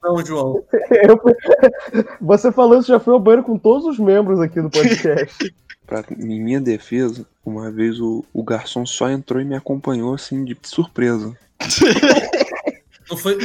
Não, 0.03 0.25
João. 0.25 0.63
Eu- 1.03 1.19
Você 2.21 2.51
falou 2.51 2.79
isso 2.79 2.87
já 2.87 2.99
foi 2.99 3.13
ao 3.13 3.19
banheiro 3.19 3.43
com 3.43 3.57
todos 3.57 3.85
os 3.85 3.99
membros 3.99 4.39
aqui 4.39 4.61
do 4.61 4.69
podcast. 4.69 5.53
Pra, 5.85 6.01
em 6.17 6.41
minha 6.41 6.61
defesa, 6.61 7.25
uma 7.45 7.69
vez 7.69 7.99
o, 7.99 8.23
o 8.33 8.41
garçom 8.41 8.85
só 8.85 9.09
entrou 9.09 9.41
e 9.41 9.45
me 9.45 9.53
acompanhou 9.55 10.13
assim 10.13 10.45
de 10.45 10.57
surpresa. 10.63 11.35
Não 13.13 13.17
foi. 13.17 13.37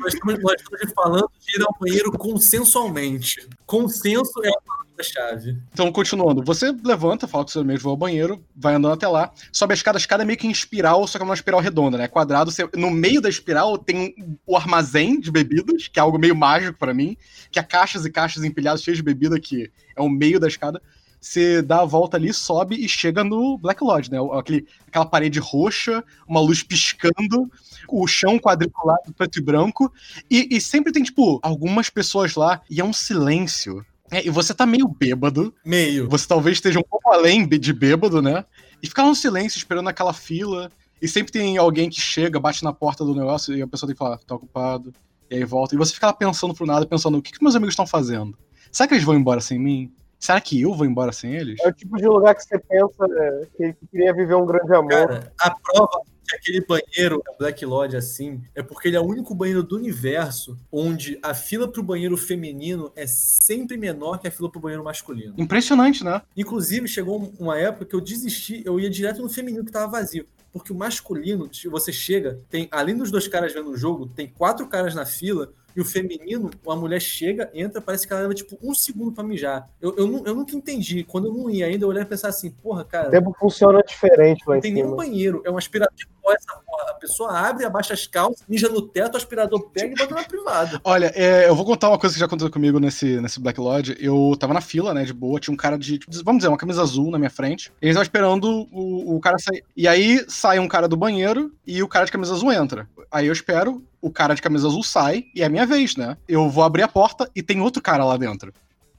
Nós, 0.00 0.14
estamos, 0.14 0.42
nós 0.42 0.54
estamos 0.60 0.92
falando 0.94 1.30
de 1.46 1.60
ir 1.60 1.62
ao 1.62 1.76
banheiro 1.78 2.12
consensualmente. 2.12 3.46
Consenso 3.66 4.32
é 4.44 4.48
a 4.48 4.60
palavra-chave. 4.64 5.58
Então, 5.72 5.92
continuando, 5.92 6.42
você 6.42 6.74
levanta, 6.84 7.28
fala 7.28 7.44
com 7.44 7.50
seus 7.50 7.62
amigos, 7.64 7.82
vai 7.82 7.90
ao 7.90 7.96
banheiro, 7.96 8.44
vai 8.54 8.74
andando 8.74 8.92
até 8.94 9.06
lá, 9.06 9.32
sobe 9.52 9.72
a 9.72 9.74
escada, 9.74 9.98
a 9.98 10.00
escada 10.00 10.22
é 10.22 10.26
meio 10.26 10.38
que 10.38 10.46
em 10.46 10.50
espiral, 10.50 11.06
só 11.06 11.18
que 11.18 11.22
é 11.22 11.24
uma 11.26 11.34
espiral 11.34 11.60
redonda, 11.60 11.98
né? 11.98 12.08
Quadrado. 12.08 12.50
você- 12.50 12.68
no 12.74 12.90
meio 12.90 13.20
da 13.20 13.28
espiral 13.28 13.76
tem 13.76 14.14
o 14.46 14.56
armazém 14.56 15.20
de 15.20 15.30
bebidas, 15.30 15.88
que 15.88 15.98
é 15.98 16.02
algo 16.02 16.18
meio 16.18 16.34
mágico 16.34 16.78
pra 16.78 16.94
mim, 16.94 17.16
que 17.50 17.58
é 17.58 17.62
caixas 17.62 18.06
e 18.06 18.10
caixas 18.10 18.44
empilhadas 18.44 18.82
cheias 18.82 18.96
de 18.98 19.02
bebida, 19.02 19.38
que 19.38 19.70
é 19.94 20.00
o 20.00 20.08
meio 20.08 20.40
da 20.40 20.48
escada. 20.48 20.80
Você 21.20 21.60
dá 21.62 21.80
a 21.80 21.84
volta 21.84 22.16
ali, 22.16 22.32
sobe 22.32 22.76
e 22.76 22.88
chega 22.88 23.24
no 23.24 23.58
Black 23.58 23.82
Lodge, 23.82 24.10
né? 24.10 24.18
Aquele, 24.32 24.66
aquela 24.86 25.06
parede 25.06 25.38
roxa, 25.38 26.04
uma 26.26 26.40
luz 26.40 26.62
piscando, 26.62 27.50
o 27.88 28.06
chão 28.06 28.38
quadriculado, 28.38 29.12
preto 29.16 29.38
e 29.38 29.42
branco. 29.42 29.92
E, 30.30 30.48
e 30.56 30.60
sempre 30.60 30.92
tem, 30.92 31.02
tipo, 31.02 31.40
algumas 31.42 31.90
pessoas 31.90 32.34
lá 32.34 32.60
e 32.70 32.80
é 32.80 32.84
um 32.84 32.92
silêncio. 32.92 33.84
É, 34.10 34.24
e 34.24 34.30
você 34.30 34.54
tá 34.54 34.64
meio 34.64 34.86
bêbado, 34.86 35.52
Meio. 35.64 36.08
você 36.08 36.28
talvez 36.28 36.58
esteja 36.58 36.78
um 36.78 36.84
pouco 36.84 37.12
além 37.12 37.46
de 37.46 37.72
bêbado, 37.72 38.22
né? 38.22 38.44
E 38.82 38.86
ficar 38.86 39.04
no 39.04 39.14
silêncio 39.14 39.58
esperando 39.58 39.88
aquela 39.88 40.12
fila. 40.12 40.70
E 41.02 41.08
sempre 41.08 41.32
tem 41.32 41.58
alguém 41.58 41.90
que 41.90 42.00
chega, 42.00 42.40
bate 42.40 42.64
na 42.64 42.72
porta 42.72 43.04
do 43.04 43.14
negócio 43.14 43.54
e 43.54 43.60
a 43.60 43.66
pessoa 43.66 43.88
tem 43.88 43.94
que 43.94 43.98
falar, 43.98 44.18
tá 44.18 44.34
ocupado. 44.34 44.92
E 45.30 45.34
aí 45.34 45.44
volta. 45.44 45.74
E 45.74 45.78
você 45.78 45.92
fica 45.92 46.06
lá 46.06 46.12
pensando 46.12 46.54
pro 46.54 46.66
nada, 46.66 46.86
pensando, 46.86 47.18
o 47.18 47.22
que, 47.22 47.32
que 47.32 47.42
meus 47.42 47.56
amigos 47.56 47.72
estão 47.72 47.86
fazendo? 47.86 48.38
Será 48.70 48.86
que 48.86 48.94
eles 48.94 49.04
vão 49.04 49.16
embora 49.16 49.40
sem 49.40 49.58
mim? 49.58 49.92
Será 50.18 50.40
que 50.40 50.60
eu 50.60 50.74
vou 50.74 50.86
embora 50.86 51.12
sem 51.12 51.34
eles? 51.34 51.60
É 51.60 51.68
o 51.68 51.72
tipo 51.72 51.96
de 51.96 52.06
lugar 52.06 52.34
que 52.34 52.42
você 52.42 52.58
pensa 52.58 53.06
né, 53.06 53.46
que, 53.56 53.72
que 53.74 53.86
queria 53.88 54.12
viver 54.14 54.34
um 54.34 54.46
grande 54.46 54.74
amor. 54.74 54.88
Cara, 54.88 55.32
a 55.38 55.50
prova 55.50 56.02
que 56.26 56.34
aquele 56.34 56.60
banheiro 56.60 57.22
é 57.28 57.38
Black 57.38 57.64
Lodge 57.64 57.96
assim 57.96 58.42
é 58.54 58.62
porque 58.62 58.88
ele 58.88 58.96
é 58.96 59.00
o 59.00 59.06
único 59.06 59.34
banheiro 59.34 59.62
do 59.62 59.76
universo 59.76 60.58
onde 60.72 61.18
a 61.22 61.32
fila 61.32 61.68
pro 61.68 61.82
banheiro 61.82 62.16
feminino 62.16 62.92
é 62.96 63.06
sempre 63.06 63.76
menor 63.76 64.18
que 64.18 64.26
a 64.26 64.30
fila 64.30 64.50
pro 64.50 64.60
banheiro 64.60 64.82
masculino. 64.82 65.34
Impressionante, 65.38 66.04
né? 66.04 66.20
Inclusive, 66.36 66.88
chegou 66.88 67.32
uma 67.38 67.58
época 67.58 67.84
que 67.84 67.94
eu 67.94 68.00
desisti, 68.00 68.62
eu 68.64 68.80
ia 68.80 68.90
direto 68.90 69.22
no 69.22 69.28
feminino 69.28 69.64
que 69.64 69.72
tava 69.72 69.86
vazio. 69.86 70.26
Porque 70.52 70.72
o 70.72 70.76
masculino, 70.76 71.50
você 71.70 71.92
chega, 71.92 72.40
tem, 72.48 72.66
além 72.70 72.96
dos 72.96 73.10
dois 73.10 73.28
caras 73.28 73.52
vendo 73.52 73.70
o 73.70 73.76
jogo, 73.76 74.06
tem 74.06 74.26
quatro 74.26 74.66
caras 74.66 74.94
na 74.94 75.04
fila, 75.04 75.52
e 75.76 75.80
o 75.80 75.84
feminino, 75.84 76.50
a 76.66 76.74
mulher 76.74 77.00
chega, 77.00 77.50
entra, 77.52 77.82
parece 77.82 78.06
que 78.06 78.12
ela 78.12 78.22
leva 78.22 78.34
tipo 78.34 78.56
um 78.62 78.74
segundo 78.74 79.12
pra 79.12 79.22
mijar. 79.22 79.68
Eu, 79.78 79.94
eu, 79.96 80.24
eu 80.24 80.34
nunca 80.34 80.56
entendi. 80.56 81.04
Quando 81.04 81.28
eu 81.28 81.34
não 81.34 81.50
ia 81.50 81.66
ainda, 81.66 81.84
eu 81.84 81.88
olhava 81.90 82.06
e 82.06 82.08
pensava 82.08 82.30
assim, 82.30 82.50
porra, 82.50 82.82
cara, 82.82 83.08
O 83.08 83.10
tempo 83.10 83.36
funciona 83.38 83.82
diferente 83.82 84.42
lá 84.46 84.54
não 84.54 84.58
em 84.58 84.62
tem 84.62 84.72
nenhum 84.72 84.96
banheiro, 84.96 85.42
é 85.44 85.50
um 85.50 85.58
aspirador 85.58 85.92
essa. 86.30 86.65
A 86.82 86.94
pessoa 86.94 87.38
abre, 87.38 87.64
abaixa 87.64 87.94
as 87.94 88.06
calças, 88.06 88.42
mija 88.48 88.68
no 88.68 88.82
teto, 88.82 89.14
o 89.14 89.16
aspirador 89.16 89.70
pega 89.70 89.92
e 89.92 89.94
bota 89.94 90.14
na 90.14 90.24
privada. 90.24 90.80
Olha, 90.84 91.12
é, 91.14 91.48
eu 91.48 91.54
vou 91.54 91.64
contar 91.64 91.88
uma 91.88 91.98
coisa 91.98 92.14
que 92.14 92.20
já 92.20 92.26
aconteceu 92.26 92.50
comigo 92.50 92.78
nesse, 92.78 93.20
nesse 93.20 93.40
Black 93.40 93.60
Lodge. 93.60 93.96
Eu 94.00 94.36
tava 94.38 94.54
na 94.54 94.60
fila, 94.60 94.92
né, 94.92 95.04
de 95.04 95.12
boa, 95.12 95.40
tinha 95.40 95.54
um 95.54 95.56
cara 95.56 95.78
de, 95.78 96.00
vamos 96.24 96.40
dizer, 96.40 96.48
uma 96.48 96.56
camisa 96.56 96.82
azul 96.82 97.10
na 97.10 97.18
minha 97.18 97.30
frente. 97.30 97.72
Eles 97.80 97.92
estavam 97.92 98.02
esperando 98.02 98.66
o, 98.72 99.16
o 99.16 99.20
cara 99.20 99.38
sair. 99.38 99.64
E 99.76 99.86
aí 99.86 100.24
sai 100.28 100.58
um 100.58 100.68
cara 100.68 100.88
do 100.88 100.96
banheiro 100.96 101.52
e 101.66 101.82
o 101.82 101.88
cara 101.88 102.04
de 102.04 102.12
camisa 102.12 102.34
azul 102.34 102.52
entra. 102.52 102.88
Aí 103.10 103.26
eu 103.26 103.32
espero, 103.32 103.82
o 104.00 104.10
cara 104.10 104.34
de 104.34 104.42
camisa 104.42 104.68
azul 104.68 104.82
sai 104.82 105.24
e 105.34 105.42
é 105.42 105.48
minha 105.48 105.66
vez, 105.66 105.96
né? 105.96 106.16
Eu 106.28 106.48
vou 106.48 106.64
abrir 106.64 106.82
a 106.82 106.88
porta 106.88 107.30
e 107.34 107.42
tem 107.42 107.60
outro 107.60 107.82
cara 107.82 108.04
lá 108.04 108.16
dentro. 108.16 108.52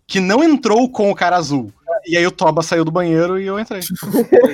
Que 0.08 0.20
não 0.20 0.44
entrou 0.44 0.90
com 0.90 1.12
o 1.12 1.16
cara 1.16 1.36
azul. 1.36 1.72
E 2.06 2.16
aí 2.16 2.26
o 2.26 2.32
Toba 2.32 2.62
saiu 2.62 2.86
do 2.86 2.92
banheiro 2.92 3.38
e 3.40 3.46
eu 3.46 3.60
entrei. 3.60 3.82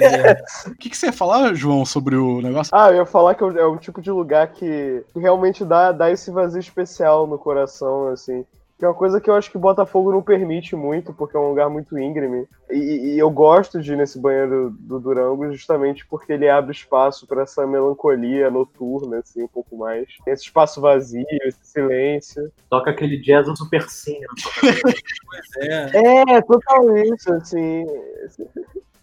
É. 0.01 0.69
O 0.69 0.75
que, 0.75 0.89
que 0.89 0.97
você 0.97 1.07
ia 1.07 1.13
falar, 1.13 1.53
João, 1.53 1.85
sobre 1.85 2.15
o 2.15 2.41
negócio? 2.41 2.75
Ah, 2.75 2.89
eu 2.89 2.95
ia 2.97 3.05
falar 3.05 3.35
que 3.35 3.43
é 3.43 3.45
o- 3.47 3.75
é 3.75 3.77
tipo 3.77 4.01
de 4.01 4.09
lugar 4.11 4.47
que, 4.47 5.03
que 5.13 5.19
realmente 5.19 5.63
dá, 5.63 5.91
dá 5.91 6.09
esse 6.09 6.31
vazio 6.31 6.59
especial 6.59 7.27
no 7.27 7.37
coração, 7.37 8.07
assim. 8.07 8.43
Que 8.83 8.85
é 8.85 8.89
uma 8.89 8.95
coisa 8.95 9.21
que 9.21 9.29
eu 9.29 9.35
acho 9.35 9.49
que 9.49 9.57
Botafogo 9.57 10.11
não 10.11 10.21
permite 10.21 10.75
muito, 10.75 11.13
porque 11.13 11.37
é 11.37 11.39
um 11.39 11.47
lugar 11.47 11.69
muito 11.69 11.97
íngreme. 11.97 12.45
E, 12.69 13.13
e 13.13 13.17
eu 13.17 13.29
gosto 13.31 13.81
de 13.81 13.93
ir 13.93 13.95
nesse 13.95 14.19
banheiro 14.19 14.75
do 14.77 14.99
Durango 14.99 15.49
justamente 15.53 16.05
porque 16.05 16.33
ele 16.33 16.49
abre 16.49 16.73
espaço 16.73 17.25
para 17.25 17.43
essa 17.43 17.65
melancolia 17.65 18.51
noturna, 18.51 19.19
assim, 19.19 19.41
um 19.41 19.47
pouco 19.47 19.77
mais. 19.77 20.05
Tem 20.25 20.33
esse 20.33 20.43
espaço 20.43 20.81
vazio, 20.81 21.25
esse 21.43 21.59
silêncio. 21.63 22.51
Toca 22.69 22.91
aquele 22.91 23.15
jazz 23.21 23.45
do 23.45 23.55
Super 23.55 23.89
Cine. 23.89 24.25
Pois 24.43 25.65
é. 25.65 26.33
É, 26.35 26.41
totalmente, 26.41 27.31
assim. 27.31 27.87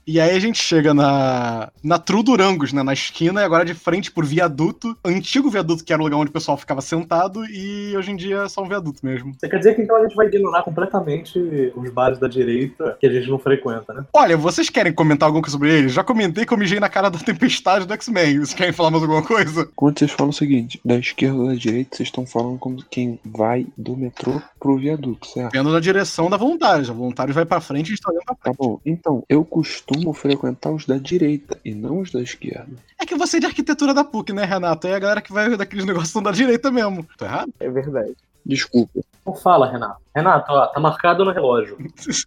E 0.06 0.18
aí 0.20 0.34
a 0.36 0.40
gente 0.40 0.58
chega 0.62 0.92
na, 0.92 1.70
na 1.82 1.98
Tru 1.98 2.22
Durangos, 2.22 2.72
né? 2.72 2.82
Na 2.82 2.92
esquina, 2.92 3.40
e 3.40 3.44
agora 3.44 3.64
de 3.64 3.74
frente 3.74 4.10
por 4.10 4.24
viaduto. 4.24 4.96
Antigo 5.04 5.50
viaduto, 5.50 5.84
que 5.84 5.92
era 5.92 6.00
o 6.00 6.04
lugar 6.04 6.16
onde 6.18 6.30
o 6.30 6.32
pessoal 6.32 6.56
ficava 6.56 6.80
sentado, 6.80 7.44
e 7.46 7.94
hoje 7.96 8.10
em 8.10 8.16
dia 8.16 8.38
é 8.42 8.48
só 8.48 8.62
um 8.62 8.68
viaduto 8.68 9.04
mesmo. 9.04 9.32
Você 9.38 9.48
quer 9.48 9.58
dizer 9.58 9.74
que 9.74 9.82
então 9.82 9.96
a 9.96 10.02
gente 10.02 10.14
vai 10.16 10.26
ignorar 10.26 10.62
completamente 10.62 11.38
os 11.76 11.90
bares 11.90 12.18
da 12.18 12.26
direita 12.28 12.96
que 13.00 13.06
a 13.06 13.12
gente 13.12 13.28
não 13.28 13.38
frequenta, 13.38 13.92
né? 13.92 14.04
Olha, 14.12 14.36
vocês 14.36 14.68
querem 14.68 14.92
comentar 14.92 15.26
alguma 15.26 15.42
coisa 15.42 15.52
sobre 15.56 15.72
eles? 15.76 15.92
Já 15.92 16.02
comentei 16.02 16.44
que 16.44 16.52
eu 16.52 16.58
mijei 16.58 16.80
na 16.80 16.88
cara 16.88 17.08
da 17.10 17.18
tempestade 17.18 17.86
do 17.86 17.92
X-Men. 17.94 18.38
Vocês 18.38 18.54
querem 18.54 18.72
falar 18.72 18.90
mais 18.90 19.02
alguma 19.02 19.22
coisa? 19.22 19.68
Quando 19.76 19.98
vocês 19.98 20.10
falam 20.10 20.30
o 20.30 20.34
seguinte, 20.34 20.80
da 20.84 20.96
esquerda 20.96 21.36
ou 21.36 21.46
da 21.48 21.54
direita, 21.54 21.96
vocês 21.96 22.08
estão 22.08 22.26
falando 22.26 22.58
como 22.58 22.82
quem 22.90 23.18
vai 23.24 23.66
do 23.76 23.96
metrô 23.96 24.40
pro 24.58 24.76
viaduto, 24.76 25.26
certo? 25.26 25.52
Vendo 25.52 25.70
na 25.72 25.80
direção 25.80 26.28
da 26.30 26.36
voluntária. 26.36 26.88
A 26.90 26.94
voluntária 26.94 27.32
vai 27.34 27.44
pra 27.44 27.60
frente 27.60 27.88
e 27.88 27.92
a 27.92 27.94
gente 27.94 28.02
tá 28.02 28.10
olhando 28.10 28.24
pra 28.24 28.34
Tá 28.34 28.42
frente. 28.42 28.56
bom. 28.58 28.80
Então, 28.84 29.22
eu 29.28 29.44
costumo 29.44 29.99
frequentar 30.14 30.70
os 30.70 30.86
da 30.86 30.96
direita 30.96 31.58
e 31.64 31.74
não 31.74 32.00
os 32.00 32.10
da 32.10 32.20
esquerda. 32.20 32.72
É 33.00 33.06
que 33.06 33.14
você 33.14 33.36
é 33.36 33.40
de 33.40 33.46
arquitetura 33.46 33.94
da 33.94 34.04
PUC, 34.04 34.32
né, 34.32 34.44
Renato? 34.44 34.86
É 34.86 34.94
a 34.94 34.98
galera 34.98 35.20
que 35.20 35.32
vai 35.32 35.56
daqueles 35.56 35.84
negócios 35.84 36.10
são 36.10 36.22
da 36.22 36.30
direita 36.32 36.70
mesmo. 36.70 37.06
Tô 37.16 37.24
errado? 37.24 37.52
É 37.60 37.68
verdade. 37.68 38.14
Desculpa. 38.44 39.00
Então 39.20 39.34
fala, 39.34 39.70
Renato. 39.70 40.00
Renato, 40.14 40.52
ó, 40.52 40.66
tá 40.66 40.80
marcado 40.80 41.24
no 41.24 41.30
relógio. 41.30 41.76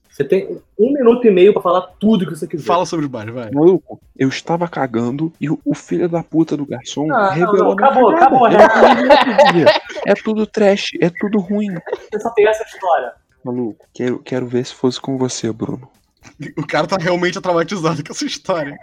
Você 0.09 0.23
tem 0.23 0.57
um 0.79 0.93
minuto 0.93 1.25
e 1.25 1.31
meio 1.31 1.51
pra 1.51 1.61
falar 1.61 1.81
tudo 1.99 2.25
que 2.25 2.35
você 2.35 2.47
quiser. 2.47 2.65
Fala 2.65 2.85
sobre 2.85 3.05
os 3.05 3.11
bares, 3.11 3.33
vai. 3.33 3.49
Maluco, 3.51 3.99
eu 4.17 4.29
estava 4.29 4.67
cagando 4.67 5.33
e 5.41 5.49
o, 5.49 5.59
o 5.65 5.73
filho 5.73 6.07
da 6.07 6.23
puta 6.23 6.55
do 6.55 6.65
garçom 6.65 7.11
Ah, 7.11 7.29
não, 7.29 7.31
revelou 7.31 7.57
não, 7.57 7.75
minha 7.75 7.87
acabou, 7.87 8.09
acabou, 8.11 8.47
É 8.47 8.55
tudo 8.55 9.43
ruim, 9.51 9.65
É 10.05 10.13
tudo 10.13 10.47
trash, 10.47 10.91
é 11.01 11.09
tudo 11.09 11.39
ruim. 11.39 11.73
Você 12.11 12.19
só 12.19 12.29
tem 12.29 12.47
essa 12.47 12.63
história. 12.63 13.13
Maluco, 13.43 13.85
quero, 13.93 14.19
quero 14.19 14.47
ver 14.47 14.65
se 14.65 14.73
fosse 14.73 15.01
com 15.01 15.17
você, 15.17 15.51
Bruno. 15.51 15.89
O 16.57 16.65
cara 16.65 16.87
tá 16.87 16.97
realmente 16.97 17.39
traumatizado 17.39 18.03
com 18.03 18.11
essa 18.11 18.25
história. 18.25 18.77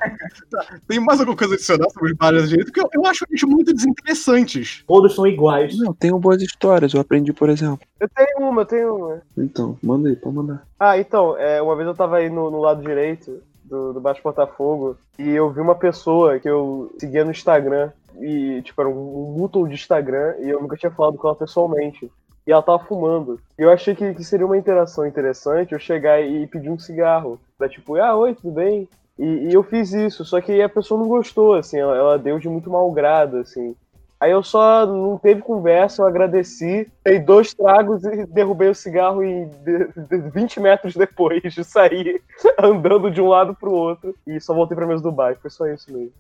Tá, 0.51 0.79
Tem 0.89 1.01
mais 1.01 1.21
alguma 1.21 1.37
coisa 1.37 1.55
a 1.55 1.57
adicionar 1.57 1.89
sobre 1.91 2.13
os 2.13 2.17
bares 2.17 2.43
da 2.43 2.49
direita? 2.49 2.71
Porque 2.71 2.81
eu, 2.81 3.03
eu 3.03 3.07
acho 3.07 3.25
eles 3.29 3.43
muito 3.43 3.73
desinteressantes. 3.73 4.85
Todos 4.87 5.15
são 5.15 5.27
iguais. 5.27 5.77
Não, 5.79 5.93
tenho 5.93 6.19
boas 6.19 6.43
histórias, 6.43 6.93
eu 6.93 7.01
aprendi, 7.01 7.33
por 7.33 7.49
exemplo. 7.49 7.81
Eu 7.99 8.09
tenho 8.09 8.49
uma, 8.49 8.63
eu 8.63 8.67
tenho 8.67 8.97
uma. 8.97 9.23
Então, 9.37 9.79
manda 9.83 10.09
aí, 10.09 10.17
pode 10.17 10.37
mandar. 10.37 10.67
Ah, 10.79 10.99
então, 10.99 11.37
é, 11.37 11.61
uma 11.61 11.77
vez 11.77 11.87
eu 11.87 11.95
tava 11.95 12.17
aí 12.17 12.31
no, 12.31 12.51
no 12.51 12.61
lado 12.61 12.83
direito 12.83 13.43
do, 13.65 13.93
do 13.93 14.01
Baixo 14.01 14.23
Botafogo 14.23 14.97
e 15.19 15.29
eu 15.31 15.51
vi 15.51 15.61
uma 15.61 15.75
pessoa 15.75 16.39
que 16.39 16.49
eu 16.49 16.93
seguia 16.99 17.25
no 17.25 17.31
Instagram 17.31 17.91
e, 18.21 18.61
tipo, 18.63 18.81
era 18.81 18.91
um, 18.91 18.93
um 18.93 19.39
mútuo 19.39 19.69
de 19.69 19.75
Instagram 19.75 20.35
e 20.41 20.49
eu 20.49 20.61
nunca 20.61 20.77
tinha 20.77 20.91
falado 20.91 21.17
com 21.17 21.29
ela 21.29 21.37
pessoalmente. 21.37 22.11
E 22.47 22.53
ela 22.53 22.63
tava 22.63 22.85
fumando. 22.85 23.41
E 23.59 23.63
eu 23.63 23.71
achei 23.71 23.95
que, 23.95 24.15
que 24.15 24.25
seria 24.25 24.47
uma 24.47 24.57
interação 24.57 25.07
interessante 25.07 25.73
eu 25.73 25.79
chegar 25.79 26.21
e 26.21 26.47
pedir 26.47 26.71
um 26.71 26.79
cigarro. 26.79 27.41
Pra 27.57 27.69
tipo, 27.69 27.97
ah, 27.97 28.17
oi, 28.17 28.35
tudo 28.35 28.53
bem? 28.53 28.89
E, 29.19 29.49
e 29.51 29.53
eu 29.53 29.63
fiz 29.63 29.93
isso, 29.93 30.25
só 30.25 30.41
que 30.41 30.63
a 30.63 30.69
pessoa 30.69 30.99
não 30.99 31.07
gostou, 31.07 31.55
assim, 31.55 31.79
ela, 31.79 31.95
ela 31.95 32.19
deu 32.19 32.39
de 32.39 32.49
muito 32.49 32.71
mau 32.71 32.91
grado, 32.91 33.37
assim. 33.37 33.77
Aí 34.19 34.31
eu 34.33 34.43
só 34.43 34.85
não 34.87 35.17
teve 35.17 35.41
conversa, 35.41 36.03
eu 36.03 36.07
agradeci, 36.07 36.91
dei 37.03 37.19
dois 37.19 37.55
tragos 37.55 38.05
e 38.05 38.27
derrubei 38.27 38.69
o 38.69 38.75
cigarro 38.75 39.25
e 39.25 39.47
de, 39.47 39.89
de 40.09 40.31
20 40.31 40.61
metros 40.61 40.95
depois 40.95 41.43
de 41.43 41.65
sair 41.65 42.23
andando 42.63 43.11
de 43.11 43.21
um 43.21 43.29
lado 43.29 43.55
pro 43.55 43.73
outro 43.73 44.15
e 44.27 44.39
só 44.39 44.55
voltei 44.55 44.77
pra 44.77 44.87
mesa 44.87 45.03
do 45.03 45.11
bar. 45.11 45.39
Foi 45.41 45.51
só 45.51 45.67
isso 45.67 45.91
mesmo. 45.91 46.13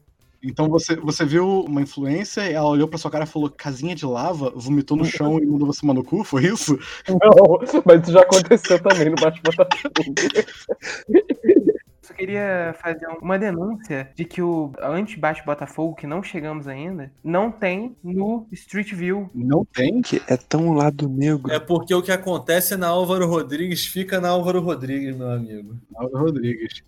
Então 0.43 0.69
você, 0.69 0.97
você 0.97 1.25
viu 1.25 1.63
uma 1.65 1.83
influência, 1.83 2.41
ela 2.41 2.69
olhou 2.69 2.89
pra 2.89 2.99
sua 2.99 3.11
cara 3.11 3.25
e 3.25 3.27
falou 3.27 3.51
casinha 3.51 3.95
de 3.95 4.07
lava, 4.07 4.51
vomitou 4.55 4.97
no 4.97 5.05
chão 5.05 5.39
e 5.39 5.47
mandou 5.47 5.67
você 5.67 5.83
tomar 5.83 5.95
no 5.95 6.03
cu, 6.03 6.25
foi 6.25 6.45
isso? 6.47 6.79
Não, 7.07 7.59
mas 7.85 8.03
isso 8.03 8.13
já 8.13 8.21
aconteceu 8.21 8.83
também 8.83 9.11
no 9.11 9.17
Bate 9.17 9.41
Botafogo. 9.43 10.05
Só 12.03 12.15
queria 12.15 12.75
fazer 12.83 13.07
uma 13.21 13.39
denúncia 13.39 14.11
de 14.17 14.25
que 14.25 14.41
o 14.41 14.73
anti-bate 14.81 15.45
Botafogo, 15.45 15.95
que 15.95 16.07
não 16.07 16.23
chegamos 16.23 16.67
ainda, 16.67 17.13
não 17.23 17.53
tem 17.53 17.95
no 18.03 18.47
Street 18.51 18.95
View. 18.95 19.31
Não 19.35 19.65
tem? 19.65 20.01
Que 20.01 20.23
é 20.27 20.37
tão 20.37 20.73
lado 20.73 21.09
negro. 21.09 21.53
É 21.53 21.61
porque 21.61 21.95
o 21.95 22.03
que 22.03 22.11
acontece 22.11 22.77
na 22.77 22.89
Álvaro 22.89 23.27
Rodrigues 23.27 23.87
fica 23.87 24.21
na 24.21 24.31
Álvaro 24.31 24.61
Rodrigues, 24.61 25.15
meu 25.15 25.31
amigo. 25.31 25.77
Aldo 25.95 26.17
Rodrigues. 26.17 26.83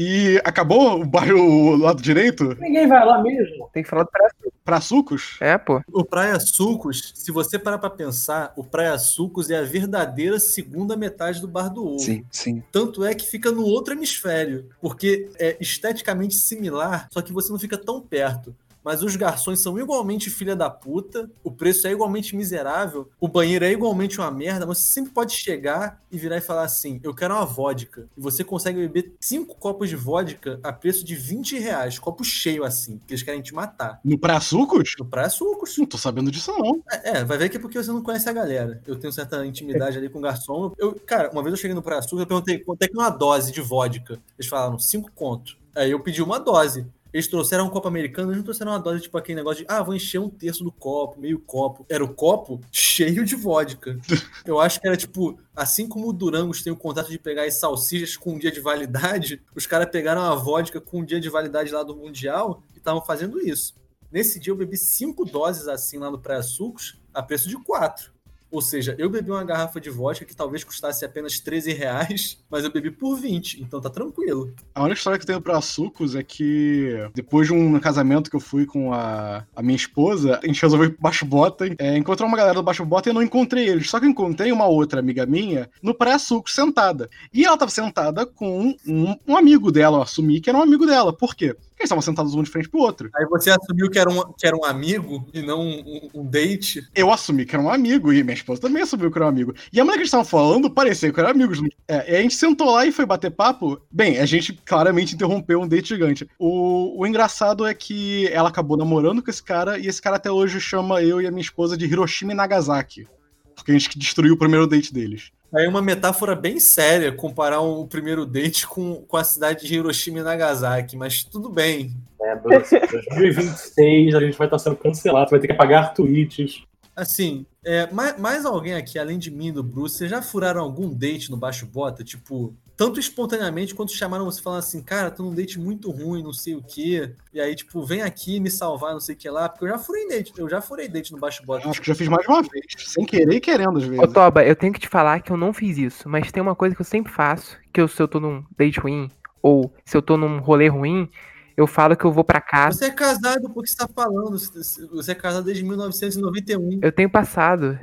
E 0.00 0.40
acabou 0.44 1.00
o 1.00 1.04
bairro 1.04 1.40
o 1.40 1.76
lado 1.76 2.00
direito? 2.00 2.56
Ninguém 2.60 2.86
vai 2.86 3.04
lá 3.04 3.20
mesmo. 3.20 3.68
Tem 3.72 3.82
que 3.82 3.88
falar 3.88 4.04
do 4.04 4.10
Praia 4.10 4.30
Pra 4.68 4.82
sucos? 4.82 5.38
É, 5.40 5.56
pô. 5.56 5.80
O 5.90 6.04
Praia 6.04 6.38
Sucos, 6.38 7.14
se 7.16 7.32
você 7.32 7.58
parar 7.58 7.78
pra 7.78 7.88
pensar, 7.88 8.52
o 8.54 8.62
Praia 8.62 8.98
Sucos 8.98 9.48
é 9.48 9.56
a 9.56 9.62
verdadeira 9.62 10.38
segunda 10.38 10.94
metade 10.94 11.40
do 11.40 11.48
Bar 11.48 11.70
do 11.70 11.86
Ovo. 11.86 11.98
Sim, 11.98 12.22
sim. 12.30 12.62
Tanto 12.70 13.02
é 13.02 13.14
que 13.14 13.26
fica 13.26 13.50
no 13.50 13.64
outro 13.64 13.94
hemisfério, 13.94 14.68
porque 14.78 15.30
é 15.38 15.56
esteticamente 15.58 16.34
similar, 16.34 17.08
só 17.10 17.22
que 17.22 17.32
você 17.32 17.50
não 17.50 17.58
fica 17.58 17.78
tão 17.78 17.98
perto. 17.98 18.54
Mas 18.84 19.02
os 19.02 19.16
garçons 19.16 19.60
são 19.60 19.78
igualmente 19.78 20.30
filha 20.30 20.56
da 20.56 20.70
puta, 20.70 21.30
o 21.42 21.50
preço 21.50 21.86
é 21.86 21.92
igualmente 21.92 22.36
miserável, 22.36 23.10
o 23.20 23.28
banheiro 23.28 23.64
é 23.64 23.72
igualmente 23.72 24.18
uma 24.18 24.30
merda, 24.30 24.66
mas 24.66 24.78
você 24.78 24.92
sempre 24.92 25.12
pode 25.12 25.32
chegar 25.32 26.02
e 26.10 26.18
virar 26.18 26.36
e 26.36 26.40
falar 26.40 26.62
assim: 26.62 27.00
eu 27.02 27.14
quero 27.14 27.34
uma 27.34 27.44
vodka. 27.44 28.06
E 28.16 28.20
você 28.20 28.42
consegue 28.44 28.78
beber 28.80 29.12
cinco 29.20 29.54
copos 29.56 29.88
de 29.88 29.96
vodka 29.96 30.60
a 30.62 30.72
preço 30.72 31.04
de 31.04 31.14
20 31.14 31.58
reais, 31.58 31.98
copo 31.98 32.24
cheio 32.24 32.64
assim, 32.64 32.98
porque 32.98 33.14
eles 33.14 33.22
querem 33.22 33.42
te 33.42 33.54
matar. 33.54 34.00
No 34.04 34.18
Pra 34.18 34.40
Sucos? 34.40 34.94
No 34.98 35.04
Praia 35.04 35.30
Sucos. 35.30 35.76
Não 35.78 35.86
tô 35.86 35.98
sabendo 35.98 36.30
disso, 36.30 36.52
não. 36.58 36.82
É, 36.90 37.18
é, 37.18 37.24
vai 37.24 37.38
ver 37.38 37.48
que 37.48 37.56
é 37.56 37.60
porque 37.60 37.82
você 37.82 37.90
não 37.90 38.02
conhece 38.02 38.28
a 38.28 38.32
galera. 38.32 38.80
Eu 38.86 38.96
tenho 38.98 39.12
certa 39.12 39.44
intimidade 39.46 39.96
ali 39.96 40.08
com 40.08 40.18
o 40.18 40.22
garçom. 40.22 40.72
Eu, 40.78 40.94
cara, 41.06 41.30
uma 41.30 41.42
vez 41.42 41.52
eu 41.52 41.56
cheguei 41.56 41.74
no 41.74 41.82
Praia 41.82 42.02
Sul, 42.02 42.20
eu 42.20 42.26
perguntei 42.26 42.58
quanto 42.58 42.82
é 42.82 42.88
que 42.88 42.96
é 42.96 43.00
uma 43.00 43.10
dose 43.10 43.52
de 43.52 43.60
vodka. 43.60 44.18
Eles 44.38 44.48
falaram, 44.48 44.78
cinco 44.78 45.10
conto. 45.14 45.56
Aí 45.74 45.92
eu 45.92 46.00
pedi 46.00 46.22
uma 46.22 46.38
dose. 46.40 46.86
Eles 47.12 47.26
trouxeram 47.26 47.66
um 47.66 47.70
copo 47.70 47.88
americano, 47.88 48.28
eles 48.28 48.38
não 48.38 48.44
trouxeram 48.44 48.72
uma 48.72 48.78
dose, 48.78 49.02
tipo 49.02 49.16
aquele 49.16 49.36
negócio 49.36 49.64
de, 49.64 49.72
ah, 49.72 49.82
vou 49.82 49.94
encher 49.94 50.18
um 50.18 50.28
terço 50.28 50.62
do 50.62 50.70
copo, 50.70 51.20
meio 51.20 51.38
copo. 51.38 51.86
Era 51.88 52.04
o 52.04 52.12
copo 52.12 52.60
cheio 52.70 53.24
de 53.24 53.34
vodka. 53.34 53.98
Eu 54.44 54.60
acho 54.60 54.80
que 54.80 54.86
era 54.86 54.96
tipo, 54.96 55.38
assim 55.54 55.88
como 55.88 56.08
o 56.08 56.12
Durangos 56.12 56.62
tem 56.62 56.72
o 56.72 56.76
contato 56.76 57.10
de 57.10 57.18
pegar 57.18 57.44
as 57.44 57.54
salsichas 57.54 58.16
com 58.16 58.32
um 58.32 58.38
dia 58.38 58.52
de 58.52 58.60
validade, 58.60 59.42
os 59.54 59.66
caras 59.66 59.88
pegaram 59.90 60.22
a 60.22 60.34
vodka 60.34 60.80
com 60.80 61.00
um 61.00 61.04
dia 61.04 61.20
de 61.20 61.28
validade 61.28 61.72
lá 61.72 61.82
do 61.82 61.96
Mundial 61.96 62.62
e 62.74 62.78
estavam 62.78 63.02
fazendo 63.02 63.40
isso. 63.40 63.74
Nesse 64.10 64.40
dia 64.40 64.52
eu 64.52 64.56
bebi 64.56 64.76
cinco 64.76 65.24
doses 65.24 65.68
assim 65.68 65.98
lá 65.98 66.10
no 66.10 66.18
Praia 66.18 66.42
Sucos, 66.42 66.98
a 67.12 67.22
preço 67.22 67.48
de 67.48 67.56
quatro. 67.62 68.12
Ou 68.50 68.62
seja, 68.62 68.94
eu 68.98 69.10
bebi 69.10 69.30
uma 69.30 69.44
garrafa 69.44 69.80
de 69.80 69.90
vodka 69.90 70.24
que 70.24 70.34
talvez 70.34 70.64
custasse 70.64 71.04
apenas 71.04 71.38
13 71.38 71.72
reais, 71.72 72.38
mas 72.50 72.64
eu 72.64 72.72
bebi 72.72 72.90
por 72.90 73.16
20, 73.16 73.62
então 73.62 73.80
tá 73.80 73.90
tranquilo. 73.90 74.54
A 74.74 74.82
única 74.82 74.98
história 74.98 75.18
que 75.18 75.24
eu 75.24 75.26
tenho 75.26 75.40
pra 75.40 75.60
sucos 75.60 76.14
é 76.14 76.22
que 76.22 77.08
depois 77.14 77.46
de 77.46 77.52
um 77.52 77.78
casamento 77.78 78.30
que 78.30 78.36
eu 78.36 78.40
fui 78.40 78.64
com 78.64 78.92
a, 78.92 79.44
a 79.54 79.62
minha 79.62 79.76
esposa, 79.76 80.40
a 80.42 80.46
gente 80.46 80.62
resolveu 80.62 80.88
ir 80.88 80.92
pro 80.92 81.02
Baixo 81.02 81.26
Bota, 81.26 81.66
é, 81.78 81.96
encontrar 81.96 82.26
uma 82.26 82.36
galera 82.36 82.54
do 82.54 82.62
Baixo 82.62 82.84
Bota 82.84 83.08
e 83.08 83.10
eu 83.10 83.14
não 83.14 83.22
encontrei 83.22 83.68
eles. 83.68 83.90
Só 83.90 84.00
que 84.00 84.06
eu 84.06 84.10
encontrei 84.10 84.50
uma 84.50 84.66
outra 84.66 85.00
amiga 85.00 85.26
minha 85.26 85.68
no 85.82 85.94
Praia 85.94 86.18
Sucos 86.18 86.54
sentada. 86.54 87.10
E 87.32 87.44
ela 87.44 87.58
tava 87.58 87.70
sentada 87.70 88.24
com 88.24 88.74
um, 88.86 89.16
um 89.26 89.36
amigo 89.36 89.70
dela, 89.70 89.98
eu 89.98 90.02
assumi 90.02 90.40
que 90.40 90.48
era 90.48 90.58
um 90.58 90.62
amigo 90.62 90.86
dela. 90.86 91.12
Por 91.12 91.34
quê? 91.34 91.54
Eles 91.78 91.86
estavam 91.86 92.02
sentados 92.02 92.34
um 92.34 92.42
de 92.42 92.50
frente 92.50 92.68
pro 92.68 92.80
outro. 92.80 93.08
Aí 93.14 93.24
você 93.26 93.50
assumiu 93.50 93.88
que 93.88 93.98
era 93.98 94.10
um, 94.10 94.32
que 94.32 94.46
era 94.46 94.56
um 94.56 94.64
amigo 94.64 95.26
e 95.32 95.40
não 95.40 95.60
um, 95.60 96.10
um 96.12 96.26
date. 96.26 96.86
Eu 96.94 97.12
assumi 97.12 97.46
que 97.46 97.54
era 97.54 97.62
um 97.62 97.70
amigo 97.70 98.12
e 98.12 98.22
minha 98.24 98.34
esposa 98.34 98.60
também 98.60 98.82
assumiu 98.82 99.10
que 99.10 99.18
era 99.18 99.26
um 99.26 99.28
amigo. 99.28 99.54
E 99.72 99.80
a 99.80 99.84
mulher 99.84 99.94
que 99.94 100.00
eles 100.00 100.08
estavam 100.08 100.24
falando 100.24 100.68
parecia 100.68 101.12
que 101.12 101.20
eram 101.20 101.30
amigos. 101.30 101.60
É, 101.86 102.12
e 102.12 102.16
a 102.16 102.22
gente 102.22 102.34
sentou 102.34 102.72
lá 102.72 102.84
e 102.84 102.90
foi 102.90 103.06
bater 103.06 103.30
papo. 103.30 103.80
Bem, 103.90 104.18
a 104.18 104.26
gente 104.26 104.52
claramente 104.64 105.14
interrompeu 105.14 105.60
um 105.60 105.68
date 105.68 105.88
gigante. 105.88 106.28
O, 106.38 107.00
o 107.00 107.06
engraçado 107.06 107.64
é 107.64 107.72
que 107.72 108.26
ela 108.28 108.48
acabou 108.48 108.76
namorando 108.76 109.22
com 109.22 109.30
esse 109.30 109.42
cara 109.42 109.78
e 109.78 109.86
esse 109.86 110.02
cara 110.02 110.16
até 110.16 110.30
hoje 110.30 110.60
chama 110.60 111.00
eu 111.02 111.20
e 111.22 111.26
a 111.26 111.30
minha 111.30 111.42
esposa 111.42 111.76
de 111.76 111.84
Hiroshima 111.84 112.32
e 112.32 112.34
Nagasaki. 112.34 113.06
Porque 113.54 113.70
a 113.70 113.74
gente 113.78 113.98
destruiu 113.98 114.34
o 114.34 114.38
primeiro 114.38 114.66
date 114.66 114.92
deles. 114.92 115.30
Aí 115.54 115.66
uma 115.66 115.80
metáfora 115.80 116.34
bem 116.34 116.60
séria 116.60 117.10
comparar 117.10 117.60
um 117.62 117.86
primeiro 117.86 118.26
date 118.26 118.66
com, 118.66 118.96
com 118.96 119.16
a 119.16 119.24
cidade 119.24 119.66
de 119.66 119.74
Hiroshima 119.74 120.18
e 120.18 120.22
Nagasaki, 120.22 120.96
mas 120.96 121.24
tudo 121.24 121.48
bem. 121.48 121.96
É, 122.20 122.36
Bruce, 122.36 122.78
2026 123.10 124.14
a 124.14 124.20
gente 124.20 124.36
vai 124.36 124.46
estar 124.46 124.58
sendo 124.58 124.76
cancelado, 124.76 125.30
vai 125.30 125.40
ter 125.40 125.48
que 125.48 125.54
pagar 125.54 125.94
tweets. 125.94 126.62
Assim, 126.94 127.46
é, 127.64 127.90
mais, 127.90 128.18
mais 128.18 128.44
alguém 128.44 128.74
aqui, 128.74 128.98
além 128.98 129.18
de 129.18 129.30
mim 129.30 129.48
e 129.48 129.52
do 129.52 129.62
Bruce, 129.62 129.96
vocês 129.96 130.10
já 130.10 130.20
furaram 130.20 130.60
algum 130.60 130.92
date 130.92 131.30
no 131.30 131.36
Baixo 131.36 131.64
Bota? 131.64 132.04
Tipo, 132.04 132.54
tanto 132.78 133.00
espontaneamente 133.00 133.74
quanto 133.74 133.90
chamaram 133.90 134.24
você 134.24 134.40
falando 134.40 134.60
assim, 134.60 134.80
cara, 134.80 135.10
tô 135.10 135.24
num 135.24 135.34
date 135.34 135.58
muito 135.58 135.90
ruim, 135.90 136.22
não 136.22 136.32
sei 136.32 136.54
o 136.54 136.62
quê. 136.62 137.12
E 137.34 137.40
aí, 137.40 137.52
tipo, 137.56 137.84
vem 137.84 138.02
aqui 138.02 138.38
me 138.38 138.48
salvar, 138.48 138.92
não 138.92 139.00
sei 139.00 139.16
o 139.16 139.18
que 139.18 139.28
lá, 139.28 139.48
porque 139.48 139.64
eu 139.64 139.68
já 139.68 139.78
furei 139.78 140.08
date, 140.08 140.32
eu 140.38 140.48
já 140.48 140.60
furei 140.60 140.88
date 140.88 141.10
no 141.10 141.18
Baixo 141.18 141.44
Bota. 141.44 141.66
Eu 141.66 141.70
acho 141.72 141.80
que 141.80 141.88
já 141.88 141.94
fiz 141.96 142.06
mais 142.06 142.24
de 142.24 142.32
uma 142.32 142.40
vez, 142.40 142.64
sem 142.86 143.04
querer 143.04 143.34
e 143.34 143.40
querendo 143.40 143.78
às 143.78 143.84
vezes. 143.84 143.98
Ô, 143.98 144.06
Toba, 144.06 144.46
eu 144.46 144.54
tenho 144.54 144.72
que 144.72 144.78
te 144.78 144.88
falar 144.88 145.20
que 145.20 145.32
eu 145.32 145.36
não 145.36 145.52
fiz 145.52 145.76
isso, 145.76 146.08
mas 146.08 146.30
tem 146.30 146.40
uma 146.40 146.54
coisa 146.54 146.76
que 146.76 146.80
eu 146.80 146.86
sempre 146.86 147.12
faço, 147.12 147.58
que 147.72 147.80
eu, 147.80 147.88
se 147.88 148.00
eu 148.00 148.06
tô 148.06 148.20
num 148.20 148.44
date 148.56 148.78
ruim, 148.78 149.10
ou 149.42 149.74
se 149.84 149.96
eu 149.96 150.00
tô 150.00 150.16
num 150.16 150.38
rolê 150.38 150.68
ruim, 150.68 151.10
eu 151.56 151.66
falo 151.66 151.96
que 151.96 152.04
eu 152.04 152.12
vou 152.12 152.22
pra 152.22 152.40
casa. 152.40 152.78
Você 152.78 152.84
é 152.84 152.90
casado, 152.90 153.50
por 153.50 153.64
que 153.64 153.70
você 153.70 153.76
tá 153.76 153.88
falando? 153.88 154.38
Você 154.38 155.10
é 155.10 155.14
casado 155.16 155.46
desde 155.46 155.64
1991. 155.64 156.78
Eu 156.80 156.92
tenho 156.92 157.10
passado. 157.10 157.76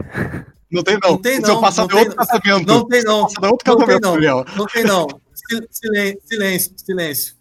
Não 0.75 0.83
tem 0.83 0.99
não. 1.01 1.11
Não 1.11 1.17
tem 1.21 1.39
seu 1.41 1.53
não, 1.55 1.61
passado 1.61 1.89
não 1.91 1.97
é 1.97 2.01
outro 2.01 2.15
tem- 2.17 2.27
casamento. 2.27 2.67
Não 2.67 2.87
tem 2.87 3.03
não. 3.03 3.21
Outro 3.21 3.41
Não 3.41 3.57
tem 3.57 3.73
casamento, 3.75 4.01
não. 4.03 4.11
Gabriel. 4.11 4.45
Não 4.55 4.65
tem 4.65 4.83
não. 4.83 5.07
Sil- 5.33 5.67
Silêncio, 5.71 6.19
silêncio, 6.25 6.73
silêncio. 6.77 7.35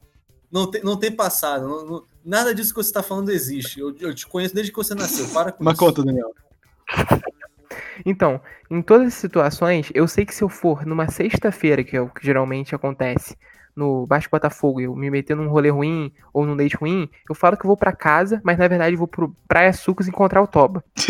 Não 0.52 0.70
tem, 0.70 0.82
não 0.82 0.96
tem 0.96 1.10
passado. 1.10 1.66
não- 1.68 1.84
não- 1.86 2.04
nada 2.24 2.54
disso 2.54 2.72
que 2.74 2.82
você 2.82 2.92
tá 2.92 3.02
falando 3.02 3.30
existe. 3.30 3.80
Eu, 3.80 3.94
eu 4.00 4.14
te 4.14 4.26
conheço 4.26 4.54
desde 4.54 4.70
que 4.72 4.76
você 4.76 4.94
nasceu. 4.94 5.26
Para 5.28 5.52
com 5.52 5.62
Mas 5.64 5.74
isso. 5.74 5.84
conta, 5.84 6.02
Daniel. 6.04 6.32
Então, 8.04 8.40
em 8.70 8.82
todas 8.82 9.08
as 9.08 9.14
situações, 9.14 9.90
eu 9.94 10.06
sei 10.06 10.24
que 10.24 10.34
se 10.34 10.42
eu 10.42 10.48
for 10.48 10.84
numa 10.86 11.08
sexta-feira, 11.10 11.82
que 11.84 11.96
é 11.96 12.00
o 12.00 12.08
que 12.08 12.24
geralmente 12.24 12.74
acontece 12.74 13.36
no 13.76 14.06
Baixo 14.06 14.28
Botafogo, 14.30 14.80
eu 14.80 14.94
me 14.94 15.10
meter 15.10 15.34
num 15.36 15.48
rolê 15.48 15.68
ruim 15.70 16.12
ou 16.32 16.46
num 16.46 16.56
date 16.56 16.76
ruim, 16.76 17.08
eu 17.28 17.34
falo 17.34 17.56
que 17.56 17.64
eu 17.64 17.68
vou 17.68 17.76
pra 17.76 17.92
casa, 17.92 18.40
mas 18.44 18.56
na 18.58 18.68
verdade 18.68 18.94
eu 18.94 18.98
vou 18.98 19.08
pro 19.08 19.34
Praia 19.48 19.72
Sucos 19.72 20.06
encontrar 20.08 20.42
o 20.42 20.46
Toba. 20.46 20.84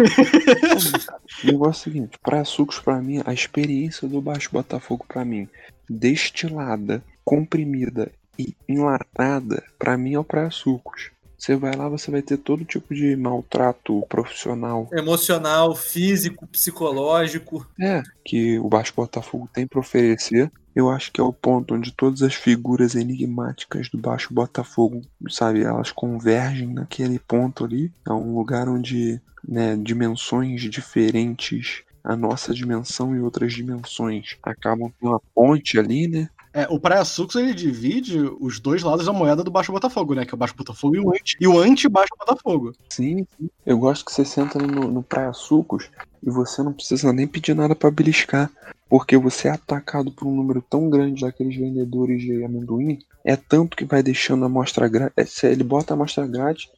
O 1.42 1.46
negócio 1.46 1.88
é 1.88 1.90
o 1.90 1.92
seguinte, 1.92 2.18
Praia 2.22 2.44
Sucos 2.44 2.78
pra 2.78 3.00
mim, 3.00 3.22
a 3.24 3.32
experiência 3.32 4.08
do 4.08 4.20
Baixo 4.20 4.50
Botafogo 4.52 5.04
pra 5.06 5.24
mim, 5.24 5.48
destilada, 5.88 7.02
comprimida 7.24 8.10
e 8.38 8.54
enlatada, 8.68 9.62
pra 9.78 9.96
mim 9.96 10.14
é 10.14 10.18
o 10.18 10.24
Praia 10.24 10.50
Sucos. 10.50 11.10
Você 11.36 11.56
vai 11.56 11.74
lá, 11.74 11.88
você 11.88 12.10
vai 12.10 12.22
ter 12.22 12.38
todo 12.38 12.64
tipo 12.64 12.94
de 12.94 13.14
maltrato 13.16 14.02
profissional, 14.08 14.88
Emocional, 14.92 15.74
físico, 15.74 16.46
psicológico. 16.46 17.66
é, 17.80 18.02
que 18.24 18.58
o 18.58 18.68
Baixo 18.68 18.94
Botafogo 18.96 19.48
tem 19.52 19.66
pra 19.66 19.80
oferecer. 19.80 20.50
Eu 20.74 20.90
acho 20.90 21.12
que 21.12 21.20
é 21.20 21.24
o 21.24 21.32
ponto 21.32 21.74
onde 21.74 21.92
todas 21.92 22.22
as 22.22 22.34
figuras 22.34 22.94
enigmáticas 22.94 23.88
do 23.88 23.98
Baixo 23.98 24.34
Botafogo, 24.34 25.02
sabe, 25.28 25.62
elas 25.62 25.92
convergem 25.92 26.68
naquele 26.68 27.18
ponto 27.18 27.64
ali. 27.64 27.92
É 28.06 28.12
um 28.12 28.34
lugar 28.34 28.68
onde, 28.68 29.20
né, 29.46 29.76
dimensões 29.76 30.62
diferentes, 30.62 31.82
a 32.02 32.16
nossa 32.16 32.52
dimensão 32.52 33.14
e 33.14 33.20
outras 33.20 33.52
dimensões 33.52 34.36
acabam 34.42 34.92
com 35.00 35.08
uma 35.08 35.20
ponte 35.34 35.78
ali, 35.78 36.08
né? 36.08 36.28
É, 36.52 36.68
o 36.70 36.78
Praia 36.78 37.04
Sucos 37.04 37.34
ele 37.34 37.52
divide 37.52 38.16
os 38.38 38.60
dois 38.60 38.80
lados 38.84 39.06
da 39.06 39.12
moeda 39.12 39.42
do 39.42 39.50
Baixo 39.50 39.72
Botafogo, 39.72 40.14
né? 40.14 40.24
Que 40.24 40.32
é 40.32 40.36
o 40.36 40.38
Baixo 40.38 40.54
Botafogo 40.54 40.94
e 40.94 41.00
o 41.00 41.10
anti, 41.10 41.36
e 41.40 41.48
o 41.48 41.58
anti-Baixo 41.58 42.14
Botafogo. 42.16 42.72
Sim, 42.90 43.26
sim. 43.36 43.50
Eu 43.66 43.76
gosto 43.76 44.04
que 44.04 44.12
você 44.12 44.24
senta 44.24 44.60
no, 44.60 44.88
no 44.88 45.02
Praia 45.02 45.32
Sucos 45.32 45.90
e 46.22 46.30
você 46.30 46.62
não 46.62 46.72
precisa 46.72 47.12
nem 47.12 47.26
pedir 47.26 47.56
nada 47.56 47.74
pra 47.74 47.90
beliscar. 47.90 48.48
Porque 48.96 49.16
você 49.16 49.48
é 49.48 49.50
atacado 49.50 50.12
por 50.12 50.24
um 50.28 50.36
número 50.36 50.62
tão 50.62 50.88
grande 50.88 51.22
daqueles 51.22 51.56
vendedores 51.56 52.22
de 52.22 52.44
amendoim. 52.44 53.00
É 53.24 53.34
tanto 53.34 53.76
que 53.76 53.84
vai 53.84 54.04
deixando 54.04 54.44
a 54.44 54.46
amostra 54.46 54.86
grátis. 54.86 55.42
Ele 55.42 55.64
bota 55.64 55.92
a 55.92 55.96
amostra 55.96 56.24
grátis. 56.28 56.70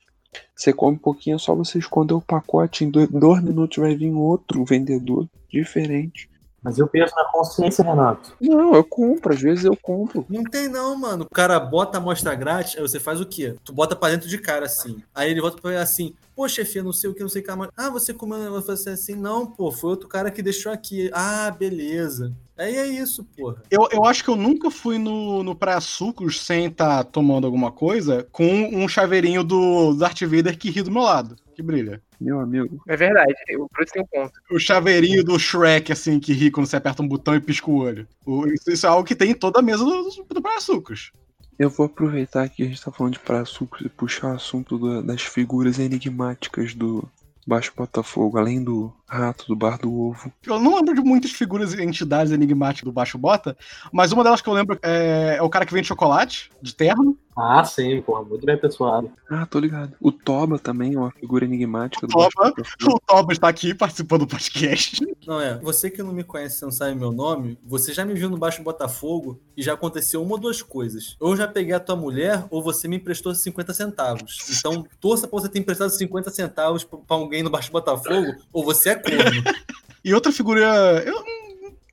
Você 0.54 0.72
come 0.72 0.96
um 0.96 0.98
pouquinho, 0.98 1.36
é 1.36 1.38
só 1.38 1.54
você 1.54 1.78
esconder 1.78 2.14
o 2.14 2.20
pacote. 2.22 2.86
Em 2.86 2.90
dois, 2.90 3.06
dois 3.10 3.42
minutos 3.42 3.76
vai 3.76 3.94
vir 3.94 4.10
outro 4.14 4.64
vendedor 4.64 5.28
diferente. 5.50 6.30
Mas 6.66 6.78
eu 6.78 6.88
penso 6.88 7.14
na 7.14 7.24
consciência, 7.26 7.84
Renato. 7.84 8.32
Não, 8.40 8.74
eu 8.74 8.82
compro, 8.82 9.32
às 9.32 9.40
vezes 9.40 9.64
eu 9.64 9.76
compro. 9.76 10.26
Não 10.28 10.42
tem 10.42 10.66
não, 10.68 10.96
mano. 10.96 11.22
O 11.30 11.32
cara 11.32 11.60
bota 11.60 11.96
a 11.96 12.00
amostra 12.00 12.34
grátis, 12.34 12.74
aí 12.74 12.82
você 12.82 12.98
faz 12.98 13.20
o 13.20 13.24
quê? 13.24 13.54
Tu 13.64 13.72
bota 13.72 13.94
pra 13.94 14.08
dentro 14.08 14.28
de 14.28 14.36
cara, 14.36 14.66
assim. 14.66 15.00
Aí 15.14 15.30
ele 15.30 15.40
volta 15.40 15.62
pra 15.62 15.70
ele 15.70 15.80
assim, 15.80 16.12
pô, 16.34 16.48
chefia, 16.48 16.82
não 16.82 16.92
sei 16.92 17.08
o 17.08 17.14
que, 17.14 17.20
não 17.20 17.28
sei 17.28 17.40
o 17.40 17.44
que. 17.44 17.54
mas- 17.54 17.70
Ah, 17.76 17.88
você 17.88 18.12
comeu 18.12 18.36
um 18.36 18.42
negócio 18.42 18.66
Você 18.76 18.90
assim, 18.90 19.14
não, 19.14 19.46
pô, 19.46 19.70
foi 19.70 19.90
outro 19.90 20.08
cara 20.08 20.28
que 20.28 20.42
deixou 20.42 20.72
aqui. 20.72 21.08
Ah, 21.14 21.54
beleza. 21.56 22.32
Aí 22.58 22.74
é 22.74 22.86
isso, 22.88 23.22
porra. 23.36 23.62
Eu, 23.70 23.86
eu 23.92 24.04
acho 24.04 24.24
que 24.24 24.30
eu 24.30 24.34
nunca 24.36 24.68
fui 24.68 24.98
no, 24.98 25.44
no 25.44 25.54
Praia 25.54 25.80
Sucos 25.80 26.40
sem 26.40 26.66
estar 26.66 27.04
tomando 27.04 27.46
alguma 27.46 27.70
coisa 27.70 28.26
com 28.32 28.44
um 28.74 28.88
chaveirinho 28.88 29.44
do 29.44 29.94
Darth 29.94 30.22
Vader 30.22 30.58
que 30.58 30.70
ri 30.70 30.82
do 30.82 30.90
meu 30.90 31.02
lado, 31.02 31.36
que 31.56 31.62
brilha. 31.62 32.00
Meu 32.20 32.38
amigo. 32.38 32.80
É 32.86 32.96
verdade, 32.96 33.34
o 33.58 33.68
Bruce 33.72 33.92
tem 33.92 34.02
um 34.02 34.06
ponto. 34.06 34.32
O 34.50 34.58
chaveirinho 34.58 35.24
do 35.24 35.38
Shrek, 35.38 35.90
assim, 35.90 36.20
que 36.20 36.32
ri 36.32 36.50
quando 36.50 36.66
você 36.66 36.76
aperta 36.76 37.02
um 37.02 37.08
botão 37.08 37.34
e 37.34 37.40
pisca 37.40 37.70
o 37.70 37.76
olho. 37.78 38.06
O- 38.24 38.46
isso, 38.46 38.70
isso 38.70 38.86
é 38.86 38.88
algo 38.88 39.04
que 39.06 39.14
tem 39.14 39.30
em 39.30 39.34
toda 39.34 39.58
a 39.58 39.62
mesa 39.62 39.84
do, 39.84 40.02
do 40.02 40.60
Sucos. 40.60 41.10
Eu 41.58 41.70
vou 41.70 41.86
aproveitar 41.86 42.48
que 42.50 42.62
a 42.62 42.66
gente 42.66 42.82
tá 42.82 42.92
falando 42.92 43.14
de 43.14 43.18
Praia 43.20 43.44
Sucos 43.46 43.80
e 43.80 43.88
puxar 43.88 44.32
o 44.32 44.36
assunto 44.36 44.78
da- 44.78 45.00
das 45.00 45.22
figuras 45.22 45.78
enigmáticas 45.78 46.74
do 46.74 47.08
Baixo 47.46 47.72
Botafogo, 47.74 48.38
além 48.38 48.62
do 48.62 48.92
rato 49.08 49.46
do 49.46 49.56
Bar 49.56 49.78
do 49.78 49.92
Ovo. 49.94 50.32
Eu 50.46 50.58
não 50.58 50.76
lembro 50.76 50.94
de 50.94 51.00
muitas 51.00 51.30
figuras 51.30 51.72
e 51.72 51.82
entidades 51.82 52.32
enigmáticas 52.32 52.84
do 52.84 52.92
Baixo 52.92 53.16
Bota, 53.16 53.56
mas 53.92 54.12
uma 54.12 54.24
delas 54.24 54.40
que 54.40 54.48
eu 54.48 54.54
lembro 54.54 54.78
é, 54.82 55.36
é 55.38 55.42
o 55.42 55.50
cara 55.50 55.64
que 55.64 55.72
vende 55.72 55.86
chocolate, 55.86 56.50
de 56.60 56.74
terno. 56.74 57.16
Ah, 57.38 57.62
sim, 57.64 58.00
porra, 58.00 58.24
muito 58.24 58.46
bem 58.46 58.56
pessoado. 58.56 59.12
Ah, 59.28 59.44
tô 59.44 59.58
ligado. 59.58 59.94
O 60.00 60.10
Toba 60.10 60.58
também 60.58 60.94
é 60.94 60.98
uma 60.98 61.10
figura 61.10 61.44
enigmática 61.44 62.06
do 62.06 62.10
Toba. 62.10 62.54
O 62.82 62.98
Toba 63.06 63.32
está 63.32 63.46
aqui 63.46 63.74
participando 63.74 64.20
do 64.20 64.26
podcast. 64.26 65.06
Não 65.26 65.38
é, 65.38 65.58
você 65.58 65.90
que 65.90 66.02
não 66.02 66.12
me 66.12 66.24
conhece, 66.24 66.62
não 66.62 66.70
sabe 66.70 66.94
meu 66.94 67.12
nome, 67.12 67.58
você 67.62 67.92
já 67.92 68.06
me 68.06 68.14
viu 68.14 68.30
no 68.30 68.38
Baixo 68.38 68.62
Botafogo 68.62 69.38
e 69.54 69.62
já 69.62 69.74
aconteceu 69.74 70.22
uma 70.22 70.32
ou 70.32 70.38
duas 70.38 70.62
coisas. 70.62 71.14
Ou 71.20 71.36
já 71.36 71.46
peguei 71.46 71.74
a 71.74 71.80
tua 71.80 71.94
mulher, 71.94 72.46
ou 72.48 72.62
você 72.62 72.88
me 72.88 72.96
emprestou 72.96 73.34
50 73.34 73.74
centavos. 73.74 74.38
Então, 74.58 74.86
torça 74.98 75.28
pra 75.28 75.38
você 75.38 75.48
ter 75.48 75.58
emprestado 75.58 75.90
50 75.90 76.30
centavos 76.30 76.84
pra 76.84 77.00
alguém 77.08 77.42
no 77.42 77.50
Baixo 77.50 77.70
Botafogo, 77.70 78.34
ou 78.50 78.64
você 78.64 78.90
é 78.90 78.95
corno. 78.96 79.42
E 80.04 80.14
outra 80.14 80.30
figura. 80.30 81.02
Eu, 81.04 81.20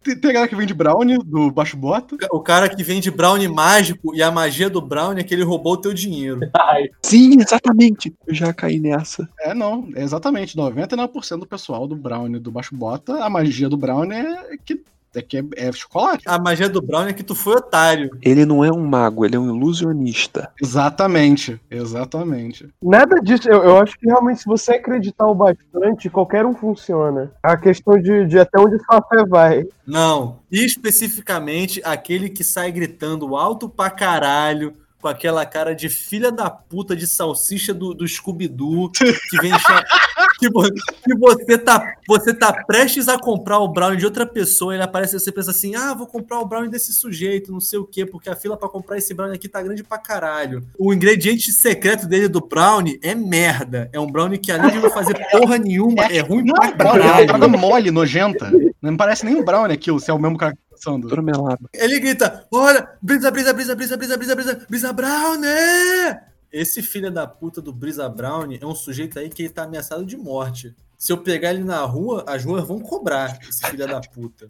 tem, 0.04 0.16
tem 0.16 0.30
a 0.30 0.34
galera 0.34 0.48
que 0.48 0.56
vende 0.56 0.72
brownie 0.72 1.18
do 1.18 1.50
Baixo 1.50 1.76
Bota. 1.76 2.16
O 2.30 2.42
cara 2.42 2.70
que 2.70 2.84
vende 2.84 3.10
brownie 3.10 3.48
mágico 3.48 4.14
e 4.14 4.22
a 4.22 4.30
magia 4.30 4.70
do 4.70 4.80
brownie 4.80 5.22
é 5.22 5.24
que 5.24 5.34
ele 5.34 5.44
roubou 5.44 5.74
o 5.74 5.78
teu 5.78 5.94
dinheiro. 5.94 6.42
Ai, 6.54 6.90
Sim, 7.02 7.40
exatamente. 7.40 8.14
Eu 8.28 8.36
já 8.36 8.54
caí 8.54 8.80
nessa. 8.80 9.28
É, 9.40 9.54
não, 9.56 9.90
é 9.96 10.04
exatamente. 10.04 10.56
99% 10.56 11.40
do 11.40 11.48
pessoal 11.48 11.88
do 11.88 11.96
brownie 11.96 12.40
do 12.40 12.52
Baixo 12.52 12.76
Bota, 12.76 13.24
a 13.24 13.30
magia 13.30 13.68
do 13.68 13.78
brownie 13.78 14.18
é 14.18 14.58
que 14.64 14.84
é, 15.16 15.22
que 15.22 15.38
é, 15.38 15.44
é 15.56 15.72
chocolate. 15.72 16.24
A 16.28 16.40
magia 16.40 16.70
do 16.70 16.82
brownie 16.82 17.12
é 17.12 17.14
que 17.14 17.24
tu 17.24 17.36
foi 17.36 17.56
otário. 17.56 18.10
Ele 18.22 18.46
não 18.46 18.64
é 18.64 18.72
um 18.72 18.86
mago, 18.86 19.26
ele 19.26 19.36
é 19.36 19.40
um 19.40 19.56
ilusionista. 19.56 20.52
Exatamente, 20.62 21.60
exatamente. 21.70 22.68
Nada 22.82 23.20
disso, 23.22 23.50
eu, 23.50 23.64
eu 23.64 23.78
acho 23.78 23.98
que 23.98 24.06
realmente 24.06 24.42
se 24.42 24.46
você 24.46 24.74
acreditar 24.74 25.28
o 25.28 25.36
bastante, 25.36 26.10
qualquer 26.10 26.46
um 26.46 26.56
funciona. 26.56 27.32
A 27.42 27.58
questão 27.58 28.00
de, 28.02 28.26
de 28.26 28.40
até 28.40 28.60
onde 28.60 28.78
sua 28.84 29.02
fé 29.02 29.26
vai. 29.26 29.66
Não, 29.86 30.40
especificamente 30.52 31.82
aquele 31.84 32.30
que 32.30 32.44
sai 32.44 32.72
gritando 32.72 33.36
alto 33.36 33.68
pra 33.68 33.90
caralho, 33.90 34.74
com 35.04 35.10
aquela 35.10 35.46
cara 35.46 35.76
de 35.76 35.90
filha 35.90 36.32
da 36.32 36.50
puta 36.50 36.96
de 36.96 37.06
salsicha 37.06 37.74
do, 37.74 37.94
do 37.94 38.08
Scooby-Doo, 38.08 38.90
que 38.90 39.38
vem 39.42 39.52
cha- 39.60 39.84
que, 40.40 40.50
que 40.50 41.16
você 41.20 41.58
tá 41.58 41.96
você 42.08 42.34
tá 42.34 42.54
prestes 42.66 43.10
a 43.10 43.20
comprar 43.20 43.60
o 43.60 43.68
brownie 43.68 43.98
de 44.00 44.06
outra 44.06 44.26
pessoa, 44.26 44.74
ele 44.74 44.82
aparece 44.82 45.18
e 45.18 45.20
você 45.20 45.30
pensa 45.30 45.52
assim: 45.52 45.76
"Ah, 45.76 45.94
vou 45.94 46.08
comprar 46.08 46.40
o 46.40 46.46
brownie 46.46 46.70
desse 46.72 46.94
sujeito, 46.94 47.52
não 47.52 47.60
sei 47.60 47.80
o 47.80 47.84
quê, 47.86 48.06
porque 48.06 48.30
a 48.30 48.36
fila 48.36 48.56
pra 48.56 48.70
comprar 48.70 48.98
esse 48.98 49.14
brownie 49.14 49.36
aqui 49.36 49.50
tá 49.50 49.62
grande 49.62 49.84
pra 49.84 49.98
caralho". 49.98 50.66
O 50.80 50.94
ingrediente 50.94 51.52
secreto 51.52 52.08
dele 52.08 52.30
do 52.30 52.40
brownie 52.40 52.98
é 53.04 53.14
merda. 53.14 53.90
É 53.92 54.00
um 54.00 54.08
brownie 54.10 54.38
que 54.38 54.54
além 54.54 54.72
de 54.72 54.80
não 54.80 54.90
fazer 54.90 55.16
porra 55.32 55.58
nenhuma, 55.58 56.06
é 56.06 56.20
ruim 56.22 56.46
Não 56.46 56.56
pra 56.56 56.68
é 56.68 56.72
brownie, 56.72 57.02
é 57.02 57.04
caralho. 57.10 57.28
parada 57.28 57.48
mole, 57.50 57.92
nojenta. 57.92 58.50
Não 58.82 58.96
parece 58.96 59.26
nem 59.26 59.36
um 59.36 59.44
brownie 59.44 59.74
aquilo, 59.76 60.00
se 60.00 60.10
é 60.10 60.14
o 60.14 60.20
mesmo 60.20 60.38
cara 60.38 60.58
Tromelado. 61.08 61.70
Ele 61.74 62.00
grita: 62.00 62.46
Olha, 62.52 62.90
brisa, 63.02 63.32
brisa, 63.32 63.54
brisa, 63.54 63.76
brisa, 63.76 63.98
brisa, 63.98 64.18
brisa, 64.18 64.36
brisa, 64.36 64.66
brisa 64.70 64.94
Brownie! 64.94 65.48
Esse 66.52 66.84
filho 66.84 67.10
da 67.10 67.26
puta 67.26 67.60
do 67.60 67.74
Brisa 67.74 68.08
Brown 68.08 68.52
é 68.62 68.64
um 68.64 68.76
sujeito 68.76 69.18
aí 69.18 69.28
que 69.28 69.42
ele 69.42 69.50
tá 69.50 69.64
ameaçado 69.64 70.06
de 70.06 70.16
morte. 70.16 70.76
Se 70.96 71.12
eu 71.12 71.18
pegar 71.18 71.50
ele 71.50 71.64
na 71.64 71.82
rua, 71.84 72.24
as 72.28 72.46
ruas 72.46 72.68
vão 72.68 72.80
cobrar 72.80 73.40
esse 73.50 73.66
filho 73.66 73.88
da 73.88 74.00
puta. 74.00 74.48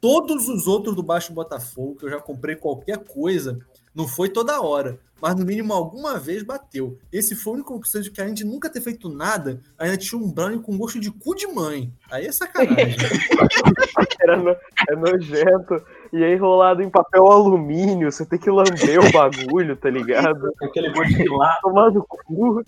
Todos 0.00 0.48
os 0.48 0.66
outros 0.66 0.96
do 0.96 1.02
Baixo 1.02 1.32
Botafogo, 1.34 1.96
que 1.96 2.06
eu 2.06 2.10
já 2.10 2.18
comprei 2.18 2.56
qualquer 2.56 3.04
coisa, 3.04 3.58
não 3.94 4.08
foi 4.08 4.30
toda 4.30 4.62
hora, 4.62 4.98
mas 5.22 5.36
no 5.36 5.46
mínimo 5.46 5.72
alguma 5.72 6.18
vez 6.18 6.42
bateu. 6.42 6.98
Esse 7.12 7.36
foi 7.36 7.52
o 7.52 7.54
único 7.56 7.80
que 7.80 8.10
que 8.10 8.20
a 8.20 8.26
gente 8.26 8.42
nunca 8.44 8.68
ter 8.68 8.80
feito 8.80 9.08
nada, 9.08 9.60
ainda 9.78 9.96
tinha 9.96 10.20
um 10.20 10.28
brownie 10.32 10.58
com 10.58 10.76
gosto 10.76 10.98
de 10.98 11.12
cu 11.12 11.36
de 11.36 11.46
mãe. 11.46 11.92
Aí 12.10 12.26
é 12.26 12.32
sacanagem. 12.32 12.96
Era 14.20 14.36
no- 14.36 14.50
é 14.88 14.96
nojento. 14.96 15.80
E 16.12 16.22
é 16.22 16.34
enrolado 16.34 16.82
em 16.82 16.90
papel 16.90 17.26
alumínio. 17.26 18.10
Você 18.12 18.26
tem 18.26 18.38
que 18.38 18.50
lamber 18.50 18.98
o 19.00 19.10
bagulho, 19.12 19.74
tá 19.76 19.88
ligado? 19.88 20.52
aquele 20.62 20.92
gosto 20.92 21.14
de 21.14 21.28
lá. 21.28 21.56
Tomar 21.62 21.90
no 21.90 22.04
cu. 22.04 22.62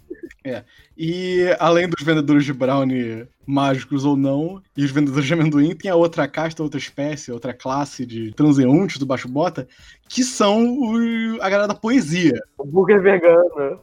E 0.96 1.54
além 1.58 1.88
dos 1.88 2.02
vendedores 2.04 2.44
de 2.44 2.52
brownie 2.52 3.26
mágicos 3.46 4.04
ou 4.06 4.16
não, 4.16 4.62
e 4.74 4.84
os 4.84 4.90
vendedores 4.90 5.26
de 5.26 5.34
amendoim, 5.34 5.74
tem 5.76 5.90
a 5.90 5.94
outra 5.96 6.26
casta, 6.26 6.62
outra 6.62 6.78
espécie, 6.78 7.30
outra 7.30 7.52
classe 7.52 8.06
de 8.06 8.32
transeuntes 8.32 8.96
do 8.98 9.04
Baixo 9.04 9.28
Bota, 9.28 9.68
que 10.08 10.24
são 10.24 10.64
o- 10.78 11.38
a 11.42 11.48
galera 11.50 11.68
da 11.68 11.74
poesia. 11.74 12.40
Hambúrguer 12.60 13.00
vegano. 13.02 13.80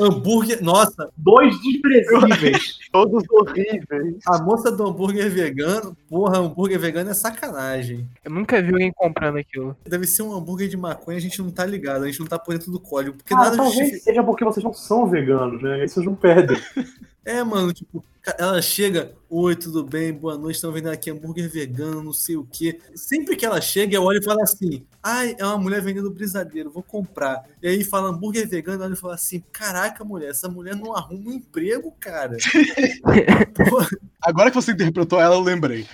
hambúrguer. 0.00 0.62
Nossa, 0.62 1.10
Dois 1.16 1.54
desprezíveis. 1.62 2.78
Todos 2.92 3.24
horríveis. 3.30 4.16
a 4.26 4.42
moça 4.42 4.70
do 4.70 4.86
hambúrguer 4.86 5.30
vegano. 5.30 5.96
Porra, 6.08 6.38
hambúrguer 6.38 6.78
vegano 6.78 7.10
é 7.10 7.14
sacanagem. 7.14 8.06
Eu 8.24 8.30
nunca 8.30 8.60
vi 8.60 8.68
alguém 8.72 8.92
comprando 8.94 9.38
aquilo. 9.38 9.76
Deve 9.88 10.06
ser 10.06 10.22
um 10.22 10.34
hambúrguer 10.36 10.68
de 10.68 10.76
maconha, 10.76 11.16
a 11.16 11.20
gente 11.20 11.40
não 11.40 11.50
tá 11.50 11.64
ligado, 11.64 12.04
a 12.04 12.06
gente 12.06 12.20
não 12.20 12.26
tá 12.26 12.38
por 12.38 12.52
dentro 12.52 12.70
do 12.70 12.78
código. 12.80 13.16
Porque 13.16 13.32
Ah, 13.34 13.38
nada 13.38 13.56
talvez 13.56 13.74
justifica. 13.74 14.04
seja 14.04 14.22
porque 14.22 14.44
vocês 14.44 14.62
não 14.64 14.72
são 14.74 15.06
veganos, 15.08 15.62
né? 15.62 15.74
Aí 15.80 15.88
vocês 15.88 16.04
não 16.04 16.14
perdem. 16.14 16.56
É, 17.24 17.42
mano, 17.44 17.72
tipo, 17.72 18.04
ela 18.38 18.60
chega, 18.60 19.12
oi, 19.28 19.54
tudo 19.56 19.84
bem, 19.84 20.12
boa 20.12 20.36
noite, 20.36 20.56
estão 20.56 20.72
vendendo 20.72 20.92
aqui 20.92 21.10
hambúrguer 21.10 21.48
vegano, 21.48 22.02
não 22.02 22.12
sei 22.12 22.36
o 22.36 22.44
quê. 22.44 22.80
Sempre 22.94 23.36
que 23.36 23.44
ela 23.46 23.60
chega, 23.60 23.94
eu 23.94 24.02
olho 24.02 24.20
e 24.20 24.24
falo 24.24 24.42
assim, 24.42 24.84
ai, 25.02 25.36
é 25.38 25.44
uma 25.44 25.58
mulher 25.58 25.80
vendendo 25.80 26.10
brisadeiro, 26.10 26.70
vou 26.70 26.82
comprar. 26.82 27.44
E 27.62 27.68
aí 27.68 27.84
fala 27.84 28.10
hambúrguer 28.10 28.48
vegano, 28.48 28.82
eu 28.82 28.86
olho 28.86 28.94
e 28.94 28.98
falo 28.98 29.12
assim, 29.12 29.42
caraca, 29.52 30.04
mulher, 30.04 30.30
essa 30.30 30.48
mulher 30.48 30.74
não 30.74 30.94
arruma 30.94 31.30
um 31.30 31.32
emprego, 31.32 31.92
cara. 31.98 32.36
Agora 34.22 34.50
que 34.50 34.56
você 34.56 34.72
interpretou 34.72 35.20
ela, 35.20 35.34
eu 35.34 35.40
lembrei. 35.40 35.86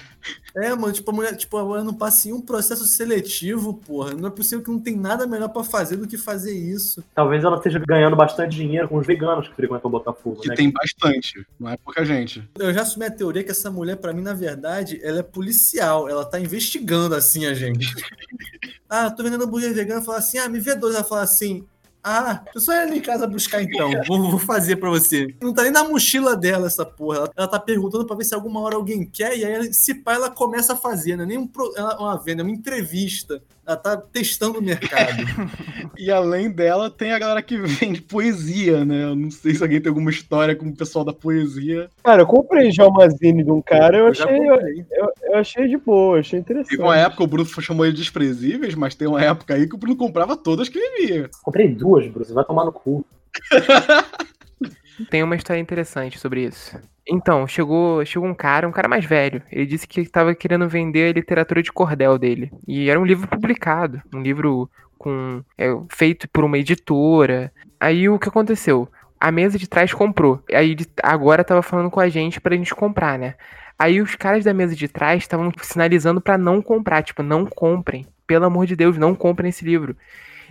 É, 0.56 0.74
mano, 0.74 0.92
tipo, 0.92 1.10
a 1.10 1.14
mulher, 1.14 1.36
tipo, 1.36 1.56
a 1.56 1.64
mulher 1.64 1.84
não 1.84 1.94
passa 1.94 2.28
em 2.28 2.32
um 2.32 2.40
processo 2.40 2.84
seletivo, 2.86 3.74
porra. 3.74 4.14
Não 4.14 4.28
é 4.28 4.30
possível 4.30 4.64
que 4.64 4.70
não 4.70 4.80
tem 4.80 4.96
nada 4.96 5.26
melhor 5.26 5.48
pra 5.48 5.62
fazer 5.62 5.96
do 5.96 6.06
que 6.06 6.16
fazer 6.18 6.52
isso. 6.52 7.04
Talvez 7.14 7.44
ela 7.44 7.56
esteja 7.56 7.78
ganhando 7.86 8.16
bastante 8.16 8.56
dinheiro 8.56 8.88
com 8.88 8.96
os 8.98 9.06
veganos 9.06 9.48
que 9.48 9.54
frequentam 9.54 9.88
o 9.88 9.90
Botafogo, 9.90 10.40
Que 10.40 10.48
né? 10.48 10.54
tem 10.54 10.70
bastante, 10.70 11.46
não 11.58 11.70
é 11.70 11.76
pouca 11.76 12.04
gente. 12.04 12.42
Eu 12.58 12.72
já 12.72 12.82
assumi 12.82 13.06
a 13.06 13.10
teoria 13.10 13.44
que 13.44 13.50
essa 13.50 13.70
mulher, 13.70 13.96
pra 13.96 14.12
mim, 14.12 14.22
na 14.22 14.34
verdade, 14.34 15.00
ela 15.02 15.20
é 15.20 15.22
policial. 15.22 16.08
Ela 16.08 16.24
tá 16.24 16.40
investigando, 16.40 17.14
assim, 17.14 17.46
a 17.46 17.54
gente. 17.54 17.86
ah, 18.88 19.10
tô 19.10 19.22
vendendo 19.22 19.44
hambúrguer 19.44 19.72
vegano. 19.72 20.04
Fala 20.04 20.18
assim, 20.18 20.38
ah, 20.38 20.48
me 20.48 20.58
vê 20.58 20.74
dois. 20.74 20.94
Ela 20.94 21.04
fala 21.04 21.22
assim, 21.22 21.66
ah, 22.02 22.42
eu 22.54 22.60
só 22.60 22.72
ia 22.72 22.82
ali 22.82 22.98
em 22.98 23.02
casa 23.02 23.26
buscar 23.26 23.62
então. 23.62 23.90
Vou, 24.06 24.30
vou 24.30 24.38
fazer 24.38 24.76
pra 24.76 24.88
você. 24.88 25.34
Não 25.42 25.52
tá 25.52 25.62
nem 25.62 25.72
na 25.72 25.84
mochila 25.84 26.36
dela 26.36 26.66
essa 26.66 26.84
porra. 26.86 27.18
Ela, 27.18 27.32
ela 27.36 27.48
tá 27.48 27.58
perguntando 27.58 28.06
pra 28.06 28.16
ver 28.16 28.24
se 28.24 28.34
alguma 28.34 28.60
hora 28.60 28.76
alguém 28.76 29.04
quer. 29.04 29.36
E 29.36 29.44
aí, 29.44 29.72
se 29.74 29.94
pá, 29.94 30.14
ela 30.14 30.30
começa 30.30 30.72
a 30.72 30.76
fazer. 30.76 31.16
Não 31.16 31.24
é 31.24 31.26
nem 31.26 31.38
um 31.38 31.46
pro- 31.46 31.72
ela- 31.76 31.98
uma 31.98 32.16
venda, 32.16 32.42
é 32.42 32.44
uma 32.44 32.52
entrevista. 32.52 33.42
Ela 33.68 33.76
tá 33.76 33.96
testando 33.98 34.58
o 34.58 34.62
mercado. 34.62 35.18
E 36.00 36.12
além 36.12 36.48
dela, 36.48 36.88
tem 36.88 37.10
a 37.10 37.18
galera 37.18 37.42
que 37.42 37.56
vende 37.56 38.00
poesia, 38.00 38.84
né? 38.84 39.02
Eu 39.02 39.16
não 39.16 39.32
sei 39.32 39.52
se 39.52 39.62
alguém 39.64 39.80
tem 39.80 39.88
alguma 39.88 40.10
história 40.10 40.54
com 40.54 40.68
o 40.68 40.76
pessoal 40.76 41.04
da 41.04 41.12
poesia. 41.12 41.90
Cara, 42.04 42.22
eu 42.22 42.26
comprei 42.26 42.70
já 42.70 42.86
uma 42.86 43.08
zine 43.08 43.42
de 43.42 43.50
um 43.50 43.60
cara, 43.60 43.96
eu 43.96 44.04
Eu 44.04 44.10
achei, 44.12 44.38
eu, 44.38 45.12
eu 45.22 45.34
achei 45.34 45.66
de 45.66 45.76
boa, 45.76 46.20
achei 46.20 46.38
interessante. 46.38 46.70
Teve 46.70 46.82
uma 46.84 46.96
época, 46.96 47.24
o 47.24 47.26
Bruno 47.26 47.48
chamou 47.60 47.84
ele 47.84 47.94
de 47.94 48.02
desprezíveis, 48.02 48.76
mas 48.76 48.94
tem 48.94 49.08
uma 49.08 49.20
época 49.20 49.54
aí 49.54 49.68
que 49.68 49.74
o 49.74 49.78
Bruno 49.78 49.96
comprava 49.96 50.36
todas 50.36 50.68
que 50.68 50.78
ele 50.78 51.06
via. 51.06 51.30
Comprei 51.42 51.66
duas, 51.66 52.06
Bruce. 52.06 52.32
Vai 52.32 52.44
tomar 52.44 52.64
no 52.64 52.72
cu. 52.72 53.04
Tem 55.10 55.22
uma 55.22 55.36
história 55.36 55.60
interessante 55.60 56.18
sobre 56.18 56.44
isso. 56.44 56.78
Então, 57.10 57.46
chegou, 57.46 58.04
chegou 58.04 58.28
um 58.28 58.34
cara, 58.34 58.68
um 58.68 58.72
cara 58.72 58.88
mais 58.88 59.04
velho. 59.04 59.42
Ele 59.50 59.64
disse 59.64 59.88
que 59.88 60.00
estava 60.00 60.34
querendo 60.34 60.68
vender 60.68 61.08
a 61.10 61.12
literatura 61.12 61.62
de 61.62 61.72
cordel 61.72 62.18
dele. 62.18 62.50
E 62.66 62.90
era 62.90 63.00
um 63.00 63.04
livro 63.04 63.26
publicado, 63.28 64.02
um 64.14 64.20
livro 64.20 64.70
com 64.98 65.42
é, 65.56 65.68
feito 65.90 66.28
por 66.28 66.44
uma 66.44 66.58
editora. 66.58 67.50
Aí 67.80 68.08
o 68.08 68.18
que 68.18 68.28
aconteceu? 68.28 68.88
A 69.18 69.32
mesa 69.32 69.58
de 69.58 69.66
trás 69.68 69.92
comprou. 69.94 70.42
Aí 70.52 70.76
agora 71.02 71.42
tava 71.44 71.62
falando 71.62 71.90
com 71.90 71.98
a 72.00 72.08
gente 72.10 72.40
pra 72.40 72.54
gente 72.54 72.74
comprar, 72.74 73.18
né? 73.18 73.34
Aí 73.78 74.00
os 74.02 74.14
caras 74.14 74.44
da 74.44 74.52
mesa 74.52 74.74
de 74.76 74.88
trás 74.88 75.22
estavam 75.22 75.50
sinalizando 75.62 76.20
pra 76.20 76.36
não 76.36 76.60
comprar, 76.60 77.02
tipo, 77.02 77.22
não 77.22 77.46
comprem. 77.46 78.06
Pelo 78.26 78.44
amor 78.44 78.66
de 78.66 78.76
Deus, 78.76 78.98
não 78.98 79.14
comprem 79.14 79.48
esse 79.48 79.64
livro. 79.64 79.96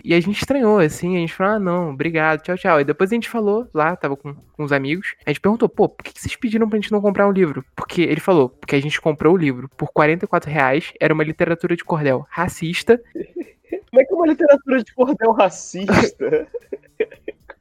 E 0.04 0.14
a 0.14 0.20
gente 0.20 0.38
estranhou, 0.38 0.78
assim, 0.78 1.16
a 1.16 1.20
gente 1.20 1.34
falou, 1.34 1.54
ah, 1.54 1.58
não, 1.58 1.90
obrigado, 1.90 2.42
tchau, 2.42 2.56
tchau. 2.56 2.80
E 2.80 2.84
depois 2.84 3.10
a 3.10 3.14
gente 3.14 3.28
falou 3.28 3.68
lá, 3.74 3.96
tava 3.96 4.16
com, 4.16 4.34
com 4.34 4.64
os 4.64 4.72
amigos, 4.72 5.14
a 5.26 5.30
gente 5.30 5.40
perguntou, 5.40 5.68
pô, 5.68 5.88
por 5.88 6.02
que, 6.04 6.12
que 6.12 6.20
vocês 6.20 6.36
pediram 6.36 6.68
pra 6.68 6.78
gente 6.78 6.92
não 6.92 7.00
comprar 7.00 7.28
um 7.28 7.32
livro? 7.32 7.64
Porque 7.74 8.02
ele 8.02 8.20
falou, 8.20 8.48
porque 8.48 8.76
a 8.76 8.80
gente 8.80 9.00
comprou 9.00 9.34
o 9.34 9.36
livro 9.36 9.68
por 9.76 9.88
44 9.92 10.50
reais, 10.50 10.92
era 11.00 11.12
uma 11.12 11.24
literatura 11.24 11.76
de 11.76 11.84
cordel 11.84 12.26
racista, 12.30 13.00
Como 13.90 14.02
é 14.02 14.04
que 14.04 14.12
é 14.12 14.16
uma 14.16 14.26
literatura 14.26 14.82
de 14.82 14.94
cordel 14.94 15.32
racista? 15.32 16.46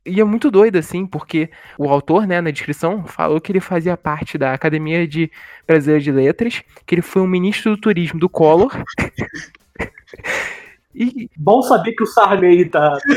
E 0.10 0.22
é 0.22 0.24
muito 0.24 0.50
doido, 0.50 0.78
assim, 0.78 1.06
porque 1.06 1.50
o 1.78 1.90
autor, 1.90 2.26
né, 2.26 2.40
na 2.40 2.50
descrição, 2.50 3.06
falou 3.06 3.42
que 3.42 3.52
ele 3.52 3.60
fazia 3.60 3.98
parte 3.98 4.38
da 4.38 4.54
Academia 4.54 5.06
de 5.06 5.30
Brasileira 5.68 6.02
de 6.02 6.12
Letras, 6.14 6.64
que 6.86 6.96
ele 6.96 7.02
foi 7.02 7.22
um 7.22 7.28
ministro 7.28 7.76
do 7.76 7.82
turismo 7.82 8.18
do 8.18 8.30
Collor. 8.30 8.72
e, 10.98 11.30
Bom 11.38 11.62
saber 11.62 11.94
que 11.94 12.04
o 12.04 12.08
Sarney 12.08 12.66
tá. 12.66 12.98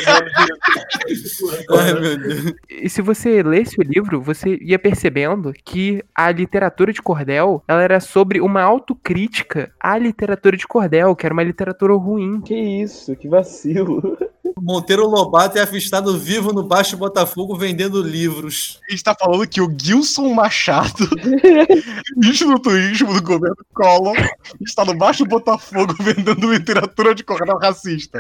Ai, 1.79 1.95
meu 1.95 2.19
Deus. 2.19 2.55
e 2.69 2.89
se 2.89 3.01
você 3.01 3.43
lesse 3.43 3.81
o 3.81 3.83
livro, 3.83 4.21
você 4.21 4.59
ia 4.61 4.79
percebendo 4.79 5.53
que 5.65 6.05
a 6.15 6.31
literatura 6.31 6.93
de 6.93 7.01
cordel, 7.01 7.63
ela 7.67 7.83
era 7.83 8.01
sobre 8.01 8.41
uma 8.41 8.63
autocrítica 8.63 9.73
à 9.81 9.97
literatura 9.97 10.57
de 10.57 10.67
cordel, 10.67 11.17
que 11.17 11.27
era 11.27 11.33
uma 11.33 11.43
literatura 11.43 11.95
ruim. 11.95 12.41
que 12.41 12.55
isso, 12.55 13.17
que 13.17 13.29
vacilo. 13.29 14.19
Monteiro 14.61 15.09
Lobato 15.09 15.59
é 15.59 15.63
avistado 15.63 16.17
vivo 16.19 16.53
no 16.53 16.63
Baixo 16.63 16.97
Botafogo 16.97 17.57
vendendo 17.57 18.03
livros. 18.03 18.79
A 18.89 18.93
gente 18.93 19.05
tá 19.05 19.17
falando 19.19 19.49
que 19.49 19.61
o 19.61 19.75
Gilson 19.81 20.33
Machado, 20.35 21.09
ministro 22.17 22.49
do 22.49 22.59
turismo 22.59 23.15
do 23.15 23.23
governo 23.23 23.57
Collor, 23.73 24.17
está 24.61 24.85
no 24.85 24.95
Baixo 24.95 25.25
Botafogo 25.25 25.95
vendendo 26.01 26.53
literatura 26.53 27.15
de 27.15 27.25
cordel 27.25 27.59
racista. 27.71 28.19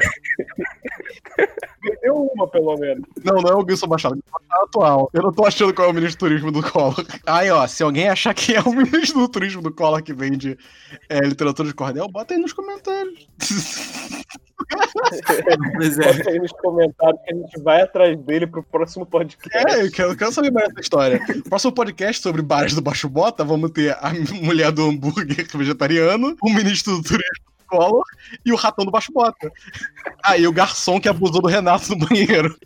Deu 2.03 2.15
uma, 2.15 2.49
pelo 2.49 2.77
menos. 2.77 3.05
Não, 3.25 3.37
não 3.37 3.51
é 3.51 3.55
o 3.55 3.65
Gilson 3.67 3.87
Machado, 3.87 4.15
é 4.15 4.19
o 4.19 4.33
Machado 4.33 4.65
atual. 4.65 5.11
Eu 5.13 5.23
não 5.23 5.33
tô 5.33 5.47
achando 5.47 5.75
qual 5.75 5.89
é 5.89 5.91
o 5.91 5.95
ministro 5.95 6.19
do 6.19 6.29
turismo 6.29 6.53
do 6.53 6.63
Collor. 6.63 7.05
Aí, 7.27 7.51
ó, 7.51 7.67
se 7.67 7.83
alguém 7.83 8.09
achar 8.09 8.35
que 8.35 8.55
é 8.55 8.61
o 8.61 8.73
ministro 8.73 9.21
do 9.21 9.29
turismo 9.29 9.63
do 9.63 9.73
Collor 9.73 10.03
que 10.03 10.13
vende 10.13 10.59
é, 11.09 11.21
literatura 11.21 11.69
de 11.69 11.75
cordel, 11.75 12.09
bota 12.09 12.35
aí 12.35 12.41
nos 12.41 12.53
comentários. 12.53 13.29
Pois 15.77 15.99
é. 15.99 16.13
Bota 16.13 16.31
aí 16.31 16.39
nos 16.39 16.53
comentários 16.53 17.21
que 17.25 17.35
a 17.35 17.37
gente 17.37 17.63
vai 17.63 17.83
atrás 17.83 18.19
dele 18.21 18.47
pro 18.47 18.63
próximo 18.63 19.07
podcast. 19.07 19.51
É, 19.55 19.85
eu 19.85 19.91
quero, 19.91 20.11
eu 20.11 20.17
quero 20.17 20.33
saber 20.33 20.53
mais 20.53 20.69
dessa 20.69 20.81
história. 20.81 21.21
Próximo 21.49 21.73
podcast 21.73 22.23
sobre 22.23 22.43
bares 22.43 22.75
do 22.75 22.83
Baixo 22.83 23.09
Bota, 23.09 23.45
vamos 23.45 23.71
ter 23.71 23.93
a 23.93 24.13
mulher 24.43 24.71
do 24.71 24.85
hambúrguer 24.85 25.47
vegetariano, 25.53 26.37
o 26.43 26.51
ministro 26.51 26.97
do 26.97 27.03
turismo 27.03 27.50
Collor 27.71 28.03
e 28.45 28.53
o 28.53 28.57
ratão 28.57 28.85
do 28.85 28.91
Baixo 28.91 29.13
Bota. 29.13 29.51
Ah, 30.23 30.37
e 30.37 30.47
o 30.47 30.53
garçom 30.53 31.01
que 31.01 31.09
abusou 31.09 31.41
do 31.41 31.49
Renato 31.49 31.91
no 31.91 32.07
banheiro. 32.07 32.57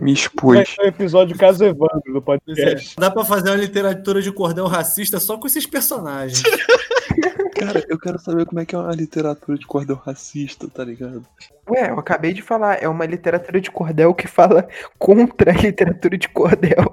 Me 0.00 0.12
expus. 0.12 0.68
ser 0.68 0.82
o 0.82 0.86
episódio 0.86 1.36
Caso 1.36 1.64
Evandro 1.64 2.12
do 2.12 2.22
Pois 2.22 2.38
é. 2.46 2.64
podcast. 2.64 2.96
Dá 2.98 3.10
pra 3.10 3.24
fazer 3.24 3.50
uma 3.50 3.56
literatura 3.56 4.22
de 4.22 4.30
cordel 4.32 4.66
racista 4.66 5.18
só 5.18 5.36
com 5.36 5.46
esses 5.46 5.66
personagens. 5.66 6.42
Cara, 7.58 7.84
eu 7.88 7.98
quero 7.98 8.18
saber 8.20 8.46
como 8.46 8.60
é 8.60 8.64
que 8.64 8.74
é 8.74 8.78
uma 8.78 8.94
literatura 8.94 9.58
de 9.58 9.66
cordel 9.66 9.96
racista, 9.96 10.68
tá 10.68 10.84
ligado? 10.84 11.24
Ué, 11.68 11.90
eu 11.90 11.98
acabei 11.98 12.32
de 12.32 12.40
falar, 12.40 12.80
é 12.80 12.88
uma 12.88 13.04
literatura 13.04 13.60
de 13.60 13.70
cordel 13.70 14.14
que 14.14 14.28
fala 14.28 14.68
contra 14.96 15.50
a 15.50 15.54
literatura 15.54 16.16
de 16.16 16.28
cordel. 16.28 16.92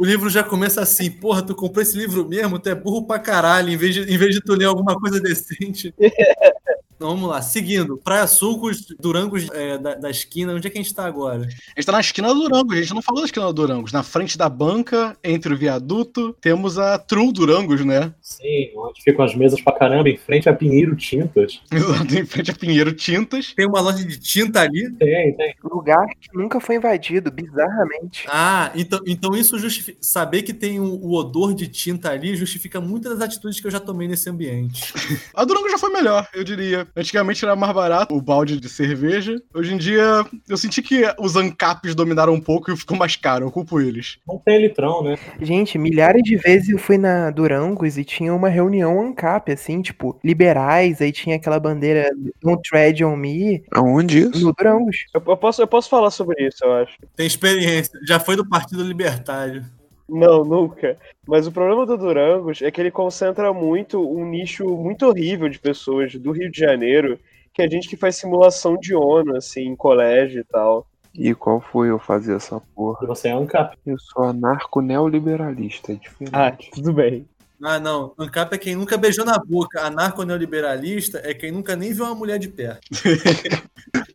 O 0.00 0.04
livro 0.06 0.30
já 0.30 0.42
começa 0.42 0.80
assim, 0.80 1.10
porra, 1.10 1.42
tu 1.42 1.54
comprou 1.54 1.82
esse 1.82 1.94
livro 1.94 2.26
mesmo? 2.26 2.58
Tu 2.58 2.70
é 2.70 2.74
burro 2.74 3.06
pra 3.06 3.18
caralho, 3.18 3.68
em 3.68 3.76
vez 3.76 3.94
de, 3.94 4.00
em 4.10 4.16
vez 4.16 4.34
de 4.34 4.40
tu 4.40 4.54
ler 4.54 4.64
alguma 4.64 4.98
coisa 4.98 5.20
decente. 5.20 5.94
Então, 7.00 7.12
vamos 7.12 7.30
lá, 7.30 7.40
seguindo. 7.40 7.96
Praia 7.96 8.26
Sulcos, 8.26 8.86
Durangos 9.00 9.48
é, 9.54 9.78
da, 9.78 9.94
da 9.94 10.10
esquina, 10.10 10.52
onde 10.52 10.66
é 10.66 10.70
que 10.70 10.76
a 10.76 10.82
gente 10.82 10.94
tá 10.94 11.06
agora? 11.06 11.44
A 11.44 11.80
gente 11.80 11.86
tá 11.86 11.92
na 11.92 12.00
esquina 12.00 12.28
do 12.28 12.42
Durangos, 12.42 12.76
a 12.76 12.80
gente 12.82 12.92
não 12.92 13.00
falou 13.00 13.22
da 13.22 13.24
esquina 13.24 13.46
do 13.46 13.54
Durangos. 13.54 13.90
Na 13.90 14.02
frente 14.02 14.36
da 14.36 14.50
banca, 14.50 15.16
entre 15.24 15.54
o 15.54 15.56
viaduto, 15.56 16.36
temos 16.42 16.78
a 16.78 16.98
True 16.98 17.32
Durangos, 17.32 17.86
né? 17.86 18.12
Sim, 18.20 18.70
onde 18.76 19.02
ficam 19.02 19.24
as 19.24 19.34
mesas 19.34 19.62
pra 19.62 19.72
caramba, 19.72 20.10
em 20.10 20.18
frente 20.18 20.46
a 20.46 20.52
Pinheiro 20.52 20.94
Tintas. 20.94 21.62
Exato, 21.72 22.14
em 22.14 22.26
frente 22.26 22.50
a 22.50 22.54
Pinheiro 22.54 22.92
Tintas. 22.92 23.54
Tem 23.54 23.66
uma 23.66 23.80
loja 23.80 24.04
de 24.04 24.20
tinta 24.20 24.60
ali. 24.60 24.92
Tem, 24.98 25.34
tem. 25.34 25.54
Lugar 25.64 26.06
que 26.06 26.36
nunca 26.36 26.60
foi 26.60 26.76
invadido, 26.76 27.30
bizarramente. 27.30 28.26
Ah, 28.28 28.72
então, 28.74 29.00
então 29.06 29.34
isso 29.34 29.58
justifica. 29.58 29.96
Saber 30.02 30.42
que 30.42 30.52
tem 30.52 30.78
o, 30.78 30.84
o 30.84 31.14
odor 31.14 31.54
de 31.54 31.66
tinta 31.66 32.10
ali 32.10 32.36
justifica 32.36 32.78
muitas 32.78 33.12
das 33.14 33.22
atitudes 33.22 33.58
que 33.58 33.66
eu 33.66 33.70
já 33.70 33.80
tomei 33.80 34.06
nesse 34.06 34.28
ambiente. 34.28 34.92
A 35.32 35.46
Durango 35.46 35.70
já 35.70 35.78
foi 35.78 35.90
melhor, 35.90 36.28
eu 36.34 36.44
diria. 36.44 36.89
Antigamente 36.96 37.44
era 37.44 37.56
mais 37.56 37.72
barato 37.72 38.14
o 38.14 38.20
balde 38.20 38.58
de 38.58 38.68
cerveja. 38.68 39.36
Hoje 39.54 39.74
em 39.74 39.76
dia, 39.76 40.24
eu 40.48 40.56
senti 40.56 40.82
que 40.82 41.02
os 41.18 41.36
ANCAPs 41.36 41.94
dominaram 41.94 42.34
um 42.34 42.40
pouco 42.40 42.70
e 42.70 42.76
ficou 42.76 42.96
mais 42.96 43.16
caro. 43.16 43.46
Eu 43.46 43.50
culpo 43.50 43.80
eles. 43.80 44.18
Não 44.26 44.38
tem 44.38 44.60
litrão, 44.60 45.02
né? 45.02 45.18
Gente, 45.40 45.78
milhares 45.78 46.22
de 46.22 46.36
vezes 46.36 46.68
eu 46.68 46.78
fui 46.78 46.98
na 46.98 47.30
Durangos 47.30 47.96
e 47.96 48.04
tinha 48.04 48.34
uma 48.34 48.48
reunião 48.48 49.00
ANCAP, 49.00 49.52
assim, 49.52 49.82
tipo, 49.82 50.18
liberais, 50.24 51.00
aí 51.00 51.12
tinha 51.12 51.36
aquela 51.36 51.60
bandeira 51.60 52.10
Don't 52.42 52.68
Tread 52.68 53.04
on 53.04 53.16
Me 53.16 53.62
Aonde 53.72 54.20
isso? 54.20 54.44
no 54.44 54.52
Durangos. 54.52 54.96
Eu, 55.14 55.22
eu 55.26 55.36
posso, 55.36 55.62
eu 55.62 55.66
posso 55.66 55.88
falar 55.88 56.10
sobre 56.10 56.46
isso, 56.46 56.64
eu 56.64 56.72
acho. 56.72 56.96
Tem 57.16 57.26
experiência. 57.26 57.98
Já 58.06 58.18
foi 58.18 58.36
do 58.36 58.48
Partido 58.48 58.82
Libertário. 58.82 59.64
Não, 60.10 60.44
nunca. 60.44 60.98
Mas 61.26 61.46
o 61.46 61.52
problema 61.52 61.86
do 61.86 61.96
Durangos 61.96 62.60
é 62.60 62.70
que 62.70 62.80
ele 62.80 62.90
concentra 62.90 63.52
muito 63.52 64.00
um 64.00 64.24
nicho 64.28 64.66
muito 64.76 65.06
horrível 65.06 65.48
de 65.48 65.58
pessoas 65.58 66.12
do 66.16 66.32
Rio 66.32 66.50
de 66.50 66.58
Janeiro, 66.58 67.18
que 67.54 67.62
é 67.62 67.70
gente 67.70 67.88
que 67.88 67.96
faz 67.96 68.16
simulação 68.16 68.76
de 68.76 68.94
ONU, 68.94 69.36
assim, 69.36 69.62
em 69.62 69.76
colégio 69.76 70.40
e 70.40 70.44
tal. 70.44 70.86
E 71.14 71.34
qual 71.34 71.60
foi 71.60 71.90
eu 71.90 71.98
fazer 71.98 72.34
essa 72.34 72.60
porra? 72.74 73.06
Você 73.06 73.28
é 73.28 73.32
ANCAP. 73.32 73.76
Eu 73.86 73.98
sou 73.98 74.24
anarco-neoliberalista, 74.24 75.92
é 75.92 75.94
diferente. 75.96 76.34
Ah, 76.34 76.56
tudo 76.72 76.92
bem. 76.92 77.26
Ah, 77.62 77.78
não. 77.78 78.12
ANCAP 78.18 78.54
é 78.54 78.58
quem 78.58 78.74
nunca 78.74 78.96
beijou 78.96 79.24
na 79.24 79.38
boca. 79.38 79.80
Anarco-neoliberalista 79.82 81.20
é 81.24 81.34
quem 81.34 81.52
nunca 81.52 81.76
nem 81.76 81.92
viu 81.92 82.04
uma 82.04 82.14
mulher 82.14 82.38
de 82.38 82.48
perto. 82.48 82.80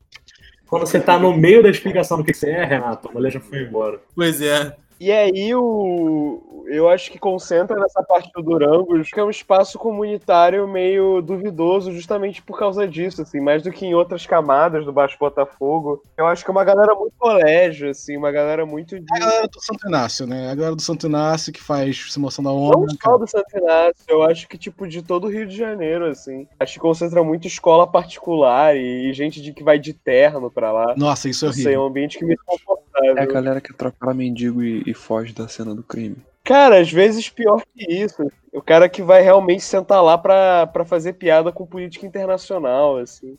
Quando 0.67 0.87
você 0.87 0.99
tá 0.99 1.17
no 1.17 1.31
meio 1.37 1.61
da 1.61 1.69
explicação 1.69 2.17
do 2.17 2.23
que 2.23 2.33
você 2.33 2.49
é, 2.49 2.65
Renato, 2.65 3.07
a 3.07 3.11
mulher 3.11 3.31
já 3.31 3.39
foi 3.39 3.61
embora. 3.61 3.99
Pois 4.15 4.41
é. 4.41 4.75
E 4.99 5.11
aí 5.11 5.53
o. 5.55 6.41
Eu 6.67 6.89
acho 6.89 7.11
que 7.11 7.19
concentra 7.19 7.77
nessa 7.79 8.01
parte 8.01 8.31
do 8.33 8.41
Durangos, 8.41 9.09
que 9.11 9.19
é 9.19 9.23
um 9.23 9.29
espaço 9.29 9.77
comunitário 9.77 10.67
meio 10.67 11.21
duvidoso, 11.21 11.91
justamente 11.91 12.41
por 12.41 12.57
causa 12.57 12.87
disso, 12.87 13.21
assim, 13.21 13.39
mais 13.39 13.61
do 13.61 13.71
que 13.71 13.85
em 13.85 13.93
outras 13.93 14.25
camadas 14.25 14.83
do 14.83 14.91
Baixo 14.91 15.15
Botafogo. 15.19 16.01
Eu 16.17 16.25
acho 16.25 16.43
que 16.43 16.49
é 16.49 16.53
uma 16.53 16.63
galera 16.63 16.95
muito 16.95 17.13
colégio, 17.19 17.91
assim, 17.91 18.17
uma 18.17 18.31
galera 18.31 18.65
muito 18.65 18.99
de. 18.99 19.05
A 19.15 19.19
galera 19.19 19.47
do 19.47 19.63
Santo 19.63 19.87
Inácio, 19.87 20.25
né? 20.25 20.49
A 20.49 20.55
galera 20.55 20.75
do 20.75 20.81
Santo 20.81 21.05
Inácio 21.05 21.53
que 21.53 21.61
faz 21.61 22.11
simulação 22.11 22.43
da 22.43 22.49
Não 22.49 22.57
ONU. 22.57 22.87
só 23.03 23.15
do 23.17 23.27
Santo 23.27 23.57
Inácio, 23.57 24.03
eu 24.07 24.23
acho 24.23 24.47
que, 24.47 24.57
tipo, 24.57 24.87
de 24.87 25.03
todo 25.03 25.25
o 25.27 25.29
Rio 25.29 25.45
de 25.45 25.55
Janeiro, 25.55 26.05
assim. 26.07 26.47
Acho 26.59 26.73
que 26.73 26.79
concentra 26.79 27.23
muito 27.23 27.45
escola 27.45 27.85
particular 27.85 28.75
e, 28.75 29.13
gente 29.13 29.39
de 29.39 29.53
que 29.53 29.63
vai 29.63 29.77
de 29.77 29.93
terno 29.93 30.49
pra 30.49 30.71
lá. 30.71 30.95
Nossa, 30.97 31.29
isso 31.29 31.45
é 31.45 31.49
Não 31.49 31.53
sei, 31.53 31.63
é 31.63 31.67
horrível. 31.67 31.83
um 31.83 31.87
ambiente 31.87 32.17
que 32.17 32.25
me. 32.25 32.35
É 33.03 33.21
a 33.21 33.25
galera 33.25 33.59
que 33.61 33.71
atropela 33.71 34.13
mendigo 34.13 34.63
e, 34.63 34.81
e 34.86 34.93
foge 34.93 35.33
da 35.33 35.47
cena 35.47 35.73
do 35.73 35.83
crime. 35.83 36.17
Cara, 36.43 36.79
às 36.79 36.91
vezes 36.91 37.29
pior 37.29 37.63
que 37.73 37.91
isso. 37.91 38.31
O 38.53 38.61
cara 38.61 38.88
que 38.88 39.01
vai 39.01 39.21
realmente 39.21 39.63
sentar 39.63 40.03
lá 40.03 40.17
pra, 40.17 40.67
pra 40.67 40.86
fazer 40.86 41.13
piada 41.13 41.51
com 41.51 41.65
política 41.65 42.05
internacional, 42.05 42.97
assim. 42.97 43.38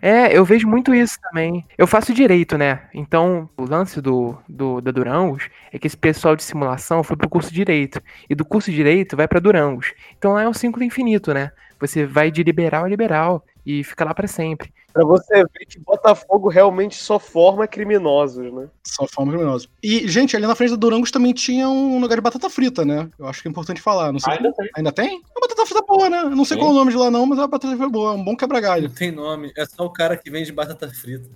É, 0.00 0.36
eu 0.36 0.44
vejo 0.44 0.66
muito 0.66 0.94
isso 0.94 1.18
também. 1.20 1.64
Eu 1.76 1.86
faço 1.86 2.14
direito, 2.14 2.56
né? 2.56 2.88
Então, 2.94 3.48
o 3.56 3.64
lance 3.64 4.00
do, 4.00 4.36
do 4.48 4.80
da 4.80 4.90
Durangos 4.90 5.48
é 5.72 5.78
que 5.78 5.86
esse 5.86 5.96
pessoal 5.96 6.34
de 6.34 6.42
simulação 6.42 7.02
foi 7.02 7.16
pro 7.16 7.28
curso 7.28 7.50
de 7.50 7.56
direito. 7.56 8.00
E 8.28 8.34
do 8.34 8.44
curso 8.44 8.70
de 8.70 8.76
direito 8.76 9.16
vai 9.16 9.28
pra 9.28 9.40
Durangos. 9.40 9.92
Então 10.16 10.32
lá 10.32 10.42
é 10.42 10.48
um 10.48 10.54
ciclo 10.54 10.82
infinito, 10.82 11.32
né? 11.32 11.52
Você 11.78 12.06
vai 12.06 12.30
de 12.30 12.42
liberal 12.42 12.84
a 12.84 12.88
liberal 12.88 13.44
e 13.64 13.84
fica 13.84 14.04
lá 14.04 14.14
pra 14.14 14.26
sempre. 14.26 14.72
Pra 14.96 15.04
você 15.04 15.44
ver 15.44 15.66
que 15.68 15.78
Botafogo 15.78 16.48
realmente 16.48 16.96
só 16.96 17.18
forma 17.18 17.66
criminosos, 17.66 18.50
né? 18.50 18.66
Só 18.82 19.06
forma 19.06 19.32
criminosa. 19.32 19.68
E, 19.82 20.08
gente, 20.08 20.34
ali 20.34 20.46
na 20.46 20.54
frente 20.54 20.70
do 20.70 20.78
Durangos 20.78 21.10
também 21.10 21.34
tinha 21.34 21.68
um 21.68 22.00
lugar 22.00 22.16
de 22.16 22.22
batata 22.22 22.48
frita, 22.48 22.82
né? 22.82 23.06
Eu 23.18 23.26
acho 23.26 23.42
que 23.42 23.48
é 23.48 23.50
importante 23.50 23.82
falar. 23.82 24.10
Não 24.10 24.18
sei 24.18 24.32
Ainda 24.32 24.52
tem. 24.54 24.70
Ainda 24.74 24.92
tem? 24.92 25.08
É 25.08 25.38
uma 25.38 25.48
batata 25.48 25.66
frita 25.66 25.84
boa, 25.86 26.08
né? 26.08 26.20
Eu 26.22 26.30
não 26.30 26.46
sei 26.46 26.56
Sim. 26.56 26.62
qual 26.62 26.70
é 26.70 26.74
o 26.74 26.78
nome 26.78 26.92
de 26.92 26.96
lá, 26.96 27.10
não, 27.10 27.26
mas 27.26 27.38
é 27.38 27.42
uma 27.42 27.48
batata 27.48 27.76
frita 27.76 27.90
boa. 27.90 28.12
É 28.12 28.14
um 28.14 28.24
bom 28.24 28.34
quebra-galho. 28.34 28.88
Não 28.88 28.94
tem 28.94 29.12
nome. 29.12 29.52
É 29.54 29.66
só 29.66 29.84
o 29.84 29.90
cara 29.90 30.16
que 30.16 30.30
vende 30.30 30.50
batata 30.50 30.88
frita. 30.88 31.28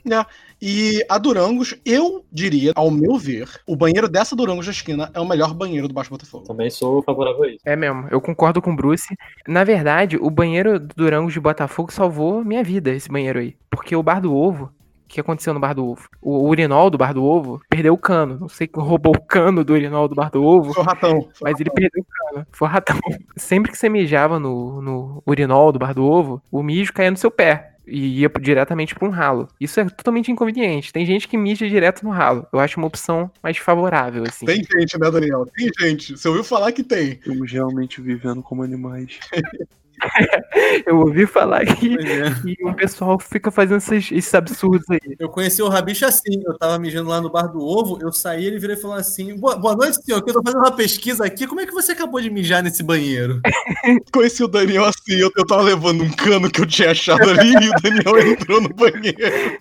E 0.62 1.04
a 1.06 1.18
Durangos, 1.18 1.74
eu 1.84 2.24
diria, 2.32 2.72
ao 2.74 2.90
meu 2.90 3.18
ver, 3.18 3.48
o 3.66 3.76
banheiro 3.76 4.08
dessa 4.08 4.34
Durangos 4.34 4.64
da 4.64 4.72
esquina 4.72 5.10
é 5.12 5.20
o 5.20 5.28
melhor 5.28 5.52
banheiro 5.52 5.86
do 5.86 5.92
Baixo 5.92 6.08
Botafogo. 6.08 6.46
Também 6.46 6.70
sou 6.70 7.02
favorável 7.02 7.44
a 7.44 7.48
isso. 7.48 7.60
É 7.64 7.76
mesmo, 7.76 8.08
eu 8.10 8.22
concordo 8.22 8.62
com 8.62 8.72
o 8.72 8.76
Bruce. 8.76 9.14
Na 9.46 9.64
verdade, 9.64 10.16
o 10.16 10.30
banheiro 10.30 10.78
do 10.78 10.94
Durangos 10.94 11.34
de 11.34 11.40
Botafogo 11.40 11.92
salvou 11.92 12.42
minha 12.42 12.64
vida, 12.64 12.90
esse 12.90 13.10
banheiro 13.10 13.38
aí. 13.38 13.49
Porque 13.68 13.94
o 13.94 14.02
Bar 14.02 14.20
do 14.20 14.34
Ovo, 14.34 14.72
que 15.10 15.20
aconteceu 15.20 15.52
no 15.52 15.60
Bar 15.60 15.74
do 15.74 15.86
Ovo? 15.86 16.08
O 16.22 16.48
urinol 16.48 16.88
do 16.88 16.96
Bar 16.96 17.12
do 17.12 17.24
Ovo 17.24 17.60
perdeu 17.68 17.92
o 17.92 17.98
cano. 17.98 18.38
Não 18.38 18.48
sei 18.48 18.66
quem 18.66 18.82
roubou 18.82 19.12
o 19.14 19.20
cano 19.20 19.64
do 19.64 19.72
urinol 19.72 20.08
do 20.08 20.14
Bar 20.14 20.30
do 20.30 20.42
Ovo. 20.42 20.72
Foi 20.72 20.82
o 20.82 20.86
ratão. 20.86 21.28
Mas 21.42 21.60
ele 21.60 21.70
perdeu 21.70 22.02
o 22.02 22.32
cano. 22.32 22.46
Foi 22.52 22.68
o 22.68 22.70
ratão. 22.70 22.98
Sempre 23.36 23.72
que 23.72 23.78
você 23.78 23.88
mijava 23.88 24.38
no, 24.38 24.80
no 24.80 25.22
urinol 25.26 25.72
do 25.72 25.78
bar 25.78 25.94
do 25.94 26.04
ovo, 26.04 26.42
o 26.50 26.62
mijo 26.62 26.92
caía 26.92 27.10
no 27.10 27.16
seu 27.16 27.30
pé. 27.30 27.66
E 27.86 28.20
ia 28.20 28.30
diretamente 28.40 28.94
para 28.94 29.08
um 29.08 29.10
ralo. 29.10 29.48
Isso 29.60 29.80
é 29.80 29.84
totalmente 29.84 30.30
inconveniente. 30.30 30.92
Tem 30.92 31.04
gente 31.04 31.26
que 31.26 31.36
mija 31.36 31.68
direto 31.68 32.04
no 32.04 32.10
ralo. 32.10 32.46
Eu 32.52 32.60
acho 32.60 32.78
uma 32.78 32.86
opção 32.86 33.28
mais 33.42 33.56
favorável, 33.56 34.22
assim. 34.28 34.46
Tem 34.46 34.58
gente, 34.58 34.96
né, 34.96 35.10
Daniel? 35.10 35.44
Tem 35.56 35.68
gente. 35.76 36.16
Você 36.16 36.28
ouviu 36.28 36.44
falar 36.44 36.70
que 36.70 36.84
tem. 36.84 37.12
Estamos 37.12 37.50
realmente 37.50 38.00
vivendo 38.00 38.42
como 38.42 38.62
animais. 38.62 39.18
Eu 40.86 40.98
ouvi 40.98 41.26
falar 41.26 41.64
que, 41.64 41.94
é. 41.94 42.30
que 42.42 42.64
o 42.64 42.74
pessoal 42.74 43.18
fica 43.18 43.50
fazendo 43.50 43.78
esses, 43.78 44.10
esses 44.10 44.34
absurdos 44.34 44.88
aí. 44.90 45.16
Eu 45.18 45.28
conheci 45.28 45.62
o 45.62 45.68
Rabicho 45.68 46.06
assim, 46.06 46.42
eu 46.44 46.56
tava 46.58 46.78
mijando 46.78 47.10
lá 47.10 47.20
no 47.20 47.30
bar 47.30 47.46
do 47.48 47.60
ovo, 47.60 47.98
eu 48.00 48.12
saí, 48.12 48.44
ele 48.44 48.58
virou 48.58 48.76
e 48.76 48.80
falou 48.80 48.96
assim: 48.96 49.36
Boa, 49.36 49.56
boa 49.56 49.76
noite, 49.76 50.02
senhor, 50.02 50.22
que 50.22 50.30
eu 50.30 50.34
tô 50.34 50.42
fazendo 50.42 50.60
uma 50.60 50.72
pesquisa 50.72 51.24
aqui. 51.24 51.46
Como 51.46 51.60
é 51.60 51.66
que 51.66 51.72
você 51.72 51.92
acabou 51.92 52.20
de 52.20 52.30
mijar 52.30 52.62
nesse 52.62 52.82
banheiro? 52.82 53.40
Conheci 54.12 54.42
o 54.42 54.48
Daniel 54.48 54.84
assim, 54.84 55.14
eu, 55.14 55.30
eu 55.36 55.46
tava 55.46 55.62
levando 55.62 56.02
um 56.02 56.10
cano 56.10 56.50
que 56.50 56.60
eu 56.60 56.66
tinha 56.66 56.90
achado 56.90 57.28
ali 57.28 57.52
e 57.52 57.68
o 57.68 57.72
Daniel 57.82 58.32
entrou 58.32 58.60
no 58.60 58.68
banheiro. 58.68 59.58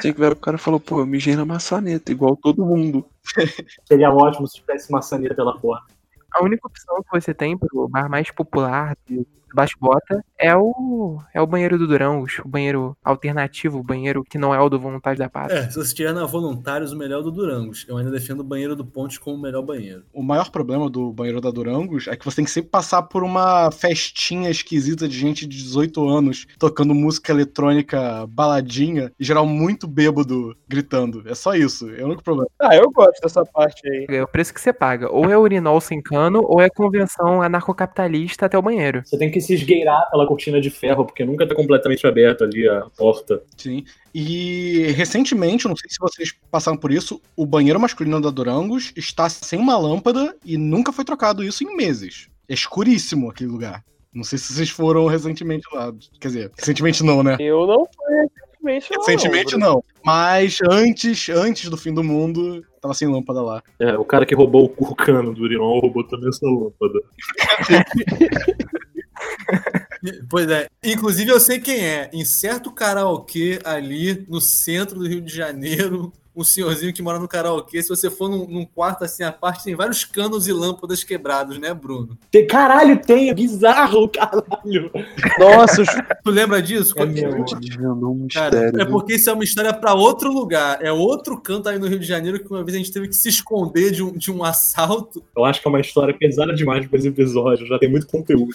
Tinha 0.00 0.14
que 0.14 0.20
ver 0.20 0.32
o 0.32 0.36
cara 0.36 0.56
falou, 0.56 0.80
pô, 0.80 1.00
eu 1.00 1.06
mijei 1.06 1.36
na 1.36 1.44
maçaneta, 1.44 2.10
igual 2.10 2.36
todo 2.36 2.64
mundo. 2.64 3.04
Seria 3.84 4.10
ótimo 4.10 4.46
se 4.46 4.56
tivesse 4.56 4.90
maçaneta 4.90 5.34
pela 5.34 5.58
porta. 5.58 5.86
A 6.32 6.42
única 6.42 6.66
opção 6.66 7.02
que 7.02 7.20
você 7.20 7.34
tem 7.34 7.56
pro 7.56 7.88
bar 7.88 8.08
mais 8.08 8.30
popular 8.30 8.96
do 9.08 9.26
Baixo 9.54 9.76
Bota 9.80 10.24
é 10.38 10.56
o, 10.56 11.18
é 11.34 11.40
o 11.40 11.46
banheiro 11.46 11.78
do 11.78 11.86
Durãos, 11.86 12.38
o 12.44 12.48
banheiro 12.48 12.96
alternativo, 13.04 13.78
o 13.78 13.82
banheiro 13.82 14.24
que 14.24 14.38
não 14.38 14.54
é 14.54 14.60
o 14.60 14.68
do 14.68 14.78
Vontade 14.78 15.18
da 15.18 15.28
Pátria. 15.28 15.58
É, 15.58 15.70
se 15.70 15.76
você 15.76 15.94
tiver 15.94 16.12
na 16.12 16.26
Voluntários, 16.26 16.92
o 16.92 16.96
melhor 16.96 17.22
do 17.22 17.30
Durangos. 17.30 17.84
Eu 17.88 17.96
ainda 17.96 18.10
defendo 18.10 18.40
o 18.40 18.44
banheiro 18.44 18.76
do 18.76 18.84
Ponte 18.84 19.18
como 19.18 19.36
o 19.36 19.40
melhor 19.40 19.62
banheiro. 19.62 20.04
O 20.12 20.22
maior 20.22 20.50
problema 20.50 20.88
do 20.88 21.12
banheiro 21.12 21.40
da 21.40 21.50
Durangos 21.50 22.06
é 22.06 22.16
que 22.16 22.24
você 22.24 22.36
tem 22.36 22.44
que 22.44 22.50
sempre 22.50 22.70
passar 22.70 23.02
por 23.02 23.24
uma 23.24 23.70
festinha 23.70 24.50
esquisita 24.50 25.08
de 25.08 25.16
gente 25.16 25.46
de 25.46 25.56
18 25.56 26.08
anos 26.08 26.46
tocando 26.58 26.94
música 26.94 27.32
eletrônica 27.32 28.26
baladinha 28.28 29.12
e 29.18 29.24
geral 29.24 29.46
muito 29.46 29.86
bêbado 29.86 30.56
gritando. 30.68 31.22
É 31.26 31.34
só 31.34 31.54
isso. 31.54 31.90
É 31.90 32.02
o 32.02 32.06
único 32.06 32.22
problema. 32.22 32.48
Ah, 32.60 32.76
eu 32.76 32.90
gosto 32.90 33.20
dessa 33.20 33.44
parte 33.44 33.88
aí. 33.88 34.06
É 34.08 34.22
o 34.22 34.28
preço 34.28 34.52
que 34.52 34.60
você 34.60 34.72
paga. 34.72 35.10
Ou 35.10 35.30
é 35.30 35.38
urinol 35.38 35.80
sem 35.80 36.00
cano, 36.02 36.42
ou 36.44 36.60
é 36.60 36.68
convenção 36.68 37.42
anarcocapitalista 37.42 38.46
até 38.46 38.58
o 38.58 38.62
banheiro. 38.62 39.02
Você 39.04 39.18
tem 39.18 39.30
que 39.30 39.37
se 39.40 39.54
esgueirar 39.54 40.08
pela 40.10 40.26
cortina 40.26 40.60
de 40.60 40.70
ferro, 40.70 41.04
porque 41.04 41.24
nunca 41.24 41.46
tá 41.46 41.54
completamente 41.54 42.06
aberto 42.06 42.44
ali 42.44 42.68
a 42.68 42.86
porta. 42.96 43.42
Sim. 43.56 43.84
E 44.14 44.92
recentemente, 44.96 45.68
não 45.68 45.76
sei 45.76 45.90
se 45.90 45.98
vocês 46.00 46.34
passaram 46.50 46.76
por 46.76 46.90
isso, 46.90 47.20
o 47.36 47.46
banheiro 47.46 47.80
masculino 47.80 48.20
da 48.20 48.30
Durangos 48.30 48.92
está 48.96 49.28
sem 49.28 49.58
uma 49.58 49.76
lâmpada 49.78 50.36
e 50.44 50.56
nunca 50.56 50.92
foi 50.92 51.04
trocado 51.04 51.44
isso 51.44 51.64
em 51.64 51.76
meses. 51.76 52.28
É 52.48 52.54
escuríssimo 52.54 53.30
aquele 53.30 53.50
lugar. 53.50 53.84
Não 54.12 54.24
sei 54.24 54.38
se 54.38 54.52
vocês 54.52 54.70
foram 54.70 55.06
recentemente 55.06 55.66
lá. 55.72 55.92
Quer 56.20 56.28
dizer, 56.28 56.52
recentemente 56.56 57.04
não, 57.04 57.22
né? 57.22 57.36
Eu 57.38 57.66
não 57.66 57.84
fui 57.84 58.16
recentemente, 58.64 58.90
não. 58.90 59.04
Recentemente 59.04 59.56
não. 59.56 59.84
Mas 60.04 60.58
antes, 60.68 61.28
antes 61.28 61.68
do 61.68 61.76
fim 61.76 61.92
do 61.92 62.02
mundo, 62.02 62.64
tava 62.80 62.94
sem 62.94 63.08
lâmpada 63.08 63.42
lá. 63.42 63.62
É, 63.78 63.96
o 63.96 64.04
cara 64.04 64.26
que 64.26 64.34
roubou 64.34 64.74
o 64.76 64.94
cano 64.94 65.34
do 65.34 65.42
urinol 65.42 65.80
roubou 65.80 66.04
também 66.06 66.28
essa 66.28 66.46
lâmpada. 66.46 66.98
Pois 70.28 70.48
é. 70.48 70.68
Inclusive, 70.82 71.30
eu 71.30 71.40
sei 71.40 71.58
quem 71.58 71.84
é. 71.84 72.10
Em 72.12 72.24
certo 72.24 72.72
karaokê 72.72 73.58
ali 73.64 74.24
no 74.28 74.40
centro 74.40 74.98
do 74.98 75.08
Rio 75.08 75.20
de 75.20 75.34
Janeiro, 75.34 76.12
um 76.40 76.44
senhorzinho 76.44 76.92
que 76.92 77.02
mora 77.02 77.18
no 77.18 77.26
karaokê, 77.28 77.82
se 77.82 77.88
você 77.88 78.10
for 78.10 78.28
num, 78.30 78.46
num 78.46 78.64
quarto 78.64 79.04
assim 79.04 79.22
à 79.22 79.32
parte, 79.32 79.64
tem 79.64 79.74
vários 79.74 80.04
canos 80.04 80.46
e 80.46 80.52
lâmpadas 80.52 81.02
quebrados, 81.04 81.58
né, 81.58 81.74
Bruno? 81.74 82.16
Tem- 82.30 82.46
Caralho, 82.46 83.00
tem! 83.00 83.28
É 83.30 83.34
bizarro, 83.34 84.08
caralho! 84.10 84.90
Nossa, 85.38 85.82
os- 85.82 85.88
Tu 86.24 86.30
lembra 86.30 86.60
disso? 86.62 86.94
É 86.96 87.04
meu. 87.06 87.44
Desvendou 87.44 88.12
um 88.14 88.28
Cara, 88.32 88.60
mistério. 88.60 88.80
é 88.82 88.84
porque 88.84 89.14
isso 89.14 89.30
é 89.30 89.32
uma 89.32 89.44
história 89.44 89.72
pra 89.72 89.94
outro 89.94 90.32
lugar. 90.32 90.78
É 90.82 90.92
outro 90.92 91.40
canto 91.40 91.68
aí 91.68 91.78
no 91.78 91.86
Rio 91.86 91.98
de 91.98 92.06
Janeiro 92.06 92.38
que 92.42 92.50
uma 92.50 92.62
vez 92.62 92.74
a 92.74 92.78
gente 92.78 92.92
teve 92.92 93.08
que 93.08 93.16
se 93.16 93.28
esconder 93.28 93.90
de 93.90 94.02
um, 94.02 94.12
de 94.12 94.30
um 94.30 94.44
assalto. 94.44 95.24
Eu 95.36 95.44
acho 95.44 95.60
que 95.60 95.66
é 95.66 95.70
uma 95.70 95.80
história 95.80 96.14
pesada 96.16 96.54
demais 96.54 96.86
para 96.86 96.98
esse 96.98 97.08
episódio, 97.08 97.66
já 97.66 97.78
tem 97.78 97.90
muito 97.90 98.06
conteúdo. 98.06 98.54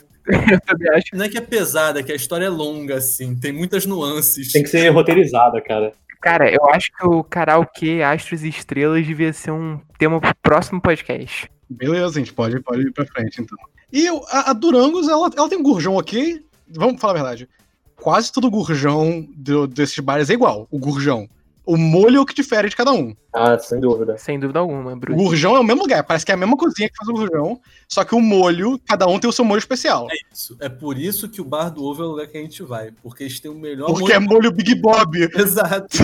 Não 1.13 1.25
é 1.25 1.29
que 1.29 1.37
é 1.37 1.41
pesada, 1.41 1.99
é 1.99 2.03
que 2.03 2.11
a 2.11 2.15
história 2.15 2.45
é 2.45 2.49
longa, 2.49 2.95
assim. 2.95 3.35
Tem 3.35 3.51
muitas 3.51 3.85
nuances. 3.85 4.51
Tem 4.51 4.63
que 4.63 4.69
ser 4.69 4.87
roteirizada, 4.89 5.59
cara. 5.61 5.93
Cara, 6.23 6.49
eu 6.49 6.65
acho 6.69 6.89
que 6.97 7.05
o 7.05 7.21
karaokê 7.23 8.01
Astros 8.01 8.43
e 8.43 8.49
Estrelas 8.49 9.05
devia 9.05 9.33
ser 9.33 9.51
um 9.51 9.77
tema 9.99 10.21
pro 10.21 10.33
próximo 10.41 10.79
podcast. 10.81 11.51
Beleza, 11.69 12.15
a 12.17 12.19
gente 12.19 12.31
pode, 12.33 12.59
pode 12.61 12.81
ir 12.87 12.91
pra 12.93 13.05
frente, 13.05 13.41
então. 13.41 13.57
E 13.91 14.07
a, 14.29 14.51
a 14.51 14.53
Durangos, 14.53 15.07
ela, 15.09 15.29
ela 15.35 15.49
tem 15.49 15.57
um 15.57 15.63
gurjão 15.63 15.95
ok. 15.95 16.43
Vamos 16.69 17.01
falar 17.01 17.11
a 17.13 17.15
verdade. 17.23 17.49
Quase 17.97 18.31
todo 18.31 18.49
gurjão 18.49 19.27
do- 19.35 19.67
desses 19.67 19.99
bares 19.99 20.29
é 20.29 20.33
igual, 20.33 20.65
o 20.71 20.79
gurjão. 20.79 21.27
O 21.65 21.77
molho 21.77 22.17
é 22.17 22.19
o 22.19 22.25
que 22.25 22.33
difere 22.33 22.67
de 22.67 22.75
cada 22.75 22.91
um. 22.91 23.15
Ah, 23.33 23.57
sem 23.57 23.79
dúvida. 23.79 24.17
Sem 24.17 24.37
dúvida 24.37 24.59
alguma, 24.59 24.91
O 24.91 24.95
Bruno. 24.97 25.23
gurjão 25.23 25.55
é 25.55 25.59
o 25.59 25.63
mesmo 25.63 25.83
lugar, 25.83 26.03
parece 26.03 26.25
que 26.25 26.31
é 26.31 26.35
a 26.35 26.37
mesma 26.37 26.57
cozinha 26.57 26.89
que 26.89 26.95
faz 26.97 27.07
o 27.07 27.13
gurjão, 27.13 27.61
só 27.87 28.03
que 28.03 28.13
o 28.13 28.19
molho, 28.19 28.77
cada 28.85 29.07
um 29.07 29.17
tem 29.17 29.29
o 29.29 29.33
seu 29.33 29.45
molho 29.45 29.59
especial. 29.59 30.07
Isso. 30.31 30.57
É 30.59 30.67
por 30.67 30.97
isso 30.97 31.29
que 31.29 31.39
o 31.39 31.45
Bar 31.45 31.69
do 31.69 31.85
Ovo 31.85 32.03
é 32.03 32.05
o 32.05 32.09
lugar 32.09 32.27
que 32.27 32.37
a 32.37 32.41
gente 32.41 32.61
vai. 32.63 32.91
Porque 33.01 33.23
eles 33.23 33.39
têm 33.39 33.49
o 33.49 33.55
melhor 33.55 33.87
Porque 33.87 34.11
é 34.11 34.19
molho 34.19 34.51
Big 34.51 34.75
Bob. 34.75 35.17
Exato. 35.39 35.99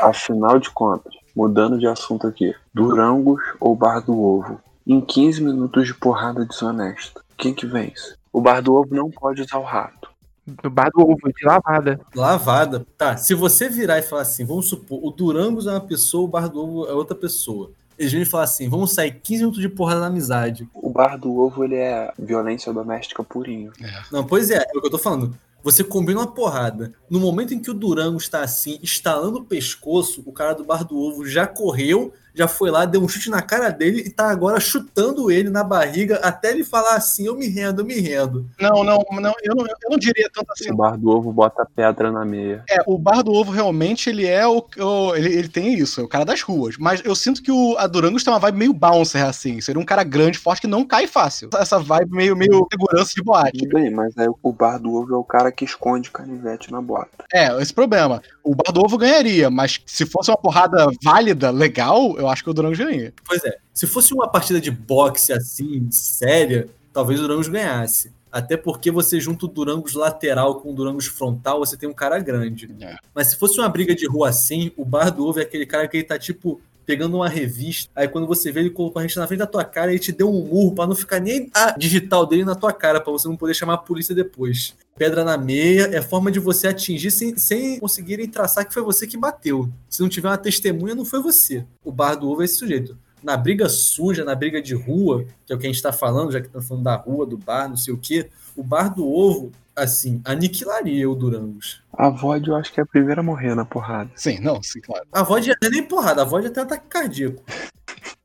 Afinal 0.00 0.58
de 0.58 0.70
contas, 0.70 1.12
mudando 1.36 1.78
de 1.78 1.86
assunto 1.86 2.26
aqui, 2.26 2.54
Durangos 2.72 3.42
ou 3.60 3.76
Bar 3.76 4.00
do 4.00 4.18
Ovo? 4.18 4.60
Em 4.86 5.00
15 5.00 5.42
minutos 5.42 5.86
de 5.86 5.94
porrada 5.94 6.44
desonesta, 6.44 7.20
quem 7.36 7.54
que 7.54 7.66
vence? 7.66 8.16
O 8.32 8.40
Bar 8.40 8.60
do 8.62 8.74
Ovo 8.74 8.94
não 8.94 9.10
pode 9.10 9.42
usar 9.42 9.58
o 9.58 9.62
rato. 9.62 10.01
No 10.46 10.70
bar 10.70 10.90
do 10.90 11.02
ovo, 11.02 11.32
de 11.36 11.44
lavada. 11.44 12.00
Lavada. 12.14 12.86
Tá, 12.98 13.16
se 13.16 13.34
você 13.34 13.68
virar 13.68 13.98
e 13.98 14.02
falar 14.02 14.22
assim, 14.22 14.44
vamos 14.44 14.68
supor, 14.68 15.00
o 15.02 15.10
Durangos 15.10 15.66
é 15.66 15.70
uma 15.70 15.80
pessoa, 15.80 16.24
o 16.24 16.28
Bar 16.28 16.48
do 16.48 16.60
Ovo 16.60 16.86
é 16.86 16.92
outra 16.92 17.14
pessoa. 17.14 17.70
Eles 17.96 18.12
vêm 18.12 18.24
falar 18.24 18.44
assim, 18.44 18.68
vamos 18.68 18.92
sair 18.92 19.12
15 19.12 19.42
minutos 19.42 19.60
de 19.60 19.68
porrada 19.68 20.00
na 20.00 20.06
amizade. 20.06 20.68
O 20.74 20.90
Bar 20.90 21.16
do 21.16 21.38
Ovo, 21.38 21.64
ele 21.64 21.76
é 21.76 22.12
violência 22.18 22.72
doméstica 22.72 23.22
purinho. 23.22 23.72
Não, 24.10 24.24
pois 24.24 24.50
é, 24.50 24.56
é 24.56 24.76
o 24.76 24.80
que 24.80 24.86
eu 24.86 24.90
tô 24.90 24.98
falando. 24.98 25.36
Você 25.62 25.84
combina 25.84 26.18
uma 26.18 26.26
porrada. 26.26 26.92
No 27.08 27.20
momento 27.20 27.54
em 27.54 27.60
que 27.60 27.70
o 27.70 27.74
Durango 27.74 28.16
está 28.16 28.42
assim, 28.42 28.80
estalando 28.82 29.38
o 29.38 29.44
pescoço, 29.44 30.22
o 30.26 30.32
cara 30.32 30.54
do 30.54 30.64
bar 30.64 30.84
do 30.84 30.98
ovo 30.98 31.24
já 31.24 31.46
correu, 31.46 32.12
já 32.34 32.48
foi 32.48 32.70
lá, 32.70 32.84
deu 32.84 33.02
um 33.02 33.08
chute 33.08 33.30
na 33.30 33.42
cara 33.42 33.70
dele 33.70 34.02
e 34.06 34.10
tá 34.10 34.30
agora 34.30 34.58
chutando 34.60 35.30
ele 35.30 35.50
na 35.50 35.62
barriga 35.62 36.16
até 36.22 36.50
ele 36.50 36.64
falar 36.64 36.94
assim: 36.96 37.26
eu 37.26 37.36
me 37.36 37.46
rendo, 37.48 37.82
eu 37.82 37.84
me 37.84 37.98
rendo. 38.00 38.46
Não, 38.60 38.82
não, 38.84 39.04
não 39.12 39.34
eu, 39.42 39.54
não 39.54 39.66
eu 39.66 39.90
não 39.90 39.98
diria 39.98 40.28
tanto 40.32 40.50
assim. 40.52 40.72
O 40.72 40.76
Bar 40.76 40.96
do 40.96 41.10
Ovo 41.10 41.32
bota 41.32 41.66
pedra 41.74 42.10
na 42.10 42.24
meia. 42.24 42.64
É, 42.70 42.78
o 42.86 42.98
Bar 42.98 43.22
do 43.22 43.32
Ovo 43.32 43.50
realmente 43.52 44.08
ele 44.08 44.26
é 44.26 44.46
o. 44.46 44.64
o- 44.78 45.14
ele, 45.14 45.34
ele 45.34 45.48
tem 45.48 45.74
isso, 45.74 46.00
é 46.00 46.04
o 46.04 46.08
cara 46.08 46.24
das 46.24 46.42
ruas. 46.42 46.76
Mas 46.78 47.02
eu 47.04 47.14
sinto 47.14 47.42
que 47.42 47.50
o 47.52 47.76
a 47.78 47.86
Durangos 47.86 48.24
tem 48.24 48.32
uma 48.32 48.38
vibe 48.38 48.58
meio 48.58 48.72
bouncer, 48.72 49.24
assim. 49.24 49.60
Seria 49.60 49.80
um 49.80 49.84
cara 49.84 50.02
grande, 50.04 50.38
forte, 50.38 50.62
que 50.62 50.66
não 50.66 50.84
cai 50.84 51.06
fácil. 51.06 51.50
Essa 51.58 51.78
vibe 51.78 52.12
meio, 52.12 52.36
meio 52.36 52.66
segurança 52.70 53.12
de 53.14 53.22
boate. 53.22 53.58
Tudo 53.58 53.74
bem, 53.74 53.90
mas 53.90 54.16
aí 54.16 54.28
o 54.42 54.52
Bar 54.52 54.78
do 54.78 54.94
Ovo 54.94 55.14
é 55.14 55.18
o 55.18 55.24
cara 55.24 55.52
que 55.52 55.64
esconde 55.64 56.10
canivete 56.10 56.70
na 56.72 56.80
bota. 56.80 57.24
É, 57.32 57.60
esse 57.60 57.72
problema. 57.72 58.22
O 58.42 58.54
Bar 58.54 58.72
do 58.72 58.80
Ovo 58.84 58.98
ganharia, 58.98 59.50
mas 59.50 59.80
se 59.86 60.06
fosse 60.06 60.30
uma 60.30 60.36
porrada 60.36 60.86
válida, 61.02 61.50
legal, 61.50 62.14
eu 62.22 62.28
acho 62.28 62.42
que 62.42 62.50
o 62.50 62.54
Durangos 62.54 62.78
ganharia. 62.78 63.12
Pois 63.24 63.44
é, 63.44 63.56
se 63.72 63.86
fosse 63.86 64.14
uma 64.14 64.28
partida 64.28 64.60
de 64.60 64.70
boxe 64.70 65.32
assim, 65.32 65.88
séria, 65.90 66.68
talvez 66.92 67.20
o 67.20 67.22
Durangos 67.22 67.48
ganhasse. 67.48 68.12
Até 68.30 68.56
porque 68.56 68.90
você 68.90 69.20
junta 69.20 69.44
o 69.44 69.48
Durangos 69.48 69.92
lateral 69.92 70.58
com 70.60 70.70
o 70.70 70.74
Durangos 70.74 71.06
frontal, 71.06 71.58
você 71.58 71.76
tem 71.76 71.86
um 71.86 71.92
cara 71.92 72.18
grande. 72.18 72.74
É. 72.80 72.96
Mas 73.14 73.26
se 73.28 73.36
fosse 73.36 73.58
uma 73.58 73.68
briga 73.68 73.94
de 73.94 74.06
rua 74.06 74.30
assim, 74.30 74.72
o 74.74 74.86
Bar 74.86 75.10
do 75.10 75.26
Ovo 75.26 75.38
é 75.38 75.42
aquele 75.42 75.66
cara 75.66 75.86
que 75.86 75.98
ele 75.98 76.04
tá 76.04 76.18
tipo 76.18 76.58
pegando 76.84 77.16
uma 77.16 77.28
revista, 77.28 77.90
aí 77.94 78.08
quando 78.08 78.26
você 78.26 78.50
vê 78.50 78.60
ele 78.60 78.70
colocou 78.70 79.00
a 79.00 79.02
gente 79.02 79.16
na 79.16 79.26
frente 79.26 79.40
da 79.40 79.46
tua 79.46 79.64
cara, 79.64 79.90
ele 79.90 79.98
te 79.98 80.12
deu 80.12 80.28
um 80.28 80.44
murro 80.44 80.74
pra 80.74 80.86
não 80.86 80.94
ficar 80.94 81.20
nem 81.20 81.50
a 81.54 81.76
digital 81.78 82.26
dele 82.26 82.44
na 82.44 82.54
tua 82.54 82.72
cara, 82.72 83.00
pra 83.00 83.12
você 83.12 83.28
não 83.28 83.36
poder 83.36 83.54
chamar 83.54 83.74
a 83.74 83.78
polícia 83.78 84.14
depois. 84.14 84.74
Pedra 84.96 85.24
na 85.24 85.38
meia 85.38 85.88
é 85.92 86.02
forma 86.02 86.30
de 86.30 86.38
você 86.38 86.68
atingir 86.68 87.10
sem, 87.10 87.36
sem 87.36 87.80
conseguirem 87.80 88.28
traçar 88.28 88.66
que 88.66 88.74
foi 88.74 88.82
você 88.82 89.06
que 89.06 89.16
bateu. 89.16 89.70
Se 89.88 90.02
não 90.02 90.08
tiver 90.08 90.28
uma 90.28 90.38
testemunha, 90.38 90.94
não 90.94 91.04
foi 91.04 91.22
você. 91.22 91.64
O 91.84 91.90
bar 91.90 92.14
do 92.14 92.28
ovo 92.28 92.42
é 92.42 92.44
esse 92.44 92.56
sujeito. 92.56 92.96
Na 93.22 93.36
briga 93.36 93.68
suja, 93.68 94.24
na 94.24 94.34
briga 94.34 94.60
de 94.60 94.74
rua, 94.74 95.24
que 95.46 95.52
é 95.52 95.56
o 95.56 95.58
que 95.58 95.66
a 95.66 95.72
gente 95.72 95.80
tá 95.80 95.92
falando, 95.92 96.32
já 96.32 96.40
que 96.40 96.48
tá 96.48 96.60
falando 96.60 96.84
da 96.84 96.96
rua, 96.96 97.24
do 97.24 97.38
bar, 97.38 97.68
não 97.68 97.76
sei 97.76 97.94
o 97.94 97.98
quê, 97.98 98.28
o 98.56 98.62
bar 98.62 98.92
do 98.92 99.08
ovo, 99.08 99.52
assim, 99.76 100.20
aniquilaria 100.24 101.08
o 101.08 101.14
Durangos. 101.14 101.82
A 101.92 102.08
VOD 102.08 102.48
eu 102.48 102.56
acho 102.56 102.72
que 102.72 102.80
é 102.80 102.82
a 102.82 102.86
primeira 102.86 103.20
a 103.20 103.24
morrer 103.24 103.54
na 103.54 103.64
porrada. 103.64 104.10
Sim, 104.14 104.38
não, 104.40 104.62
sim, 104.62 104.80
claro. 104.80 105.06
A 105.12 105.22
VOD 105.22 105.48
não 105.48 105.68
é 105.68 105.70
nem 105.70 105.82
porrada, 105.82 106.22
a 106.22 106.24
VOD 106.24 106.46
é 106.46 106.48
até 106.48 106.60
ataque 106.60 106.86
cardíaco. 106.88 107.42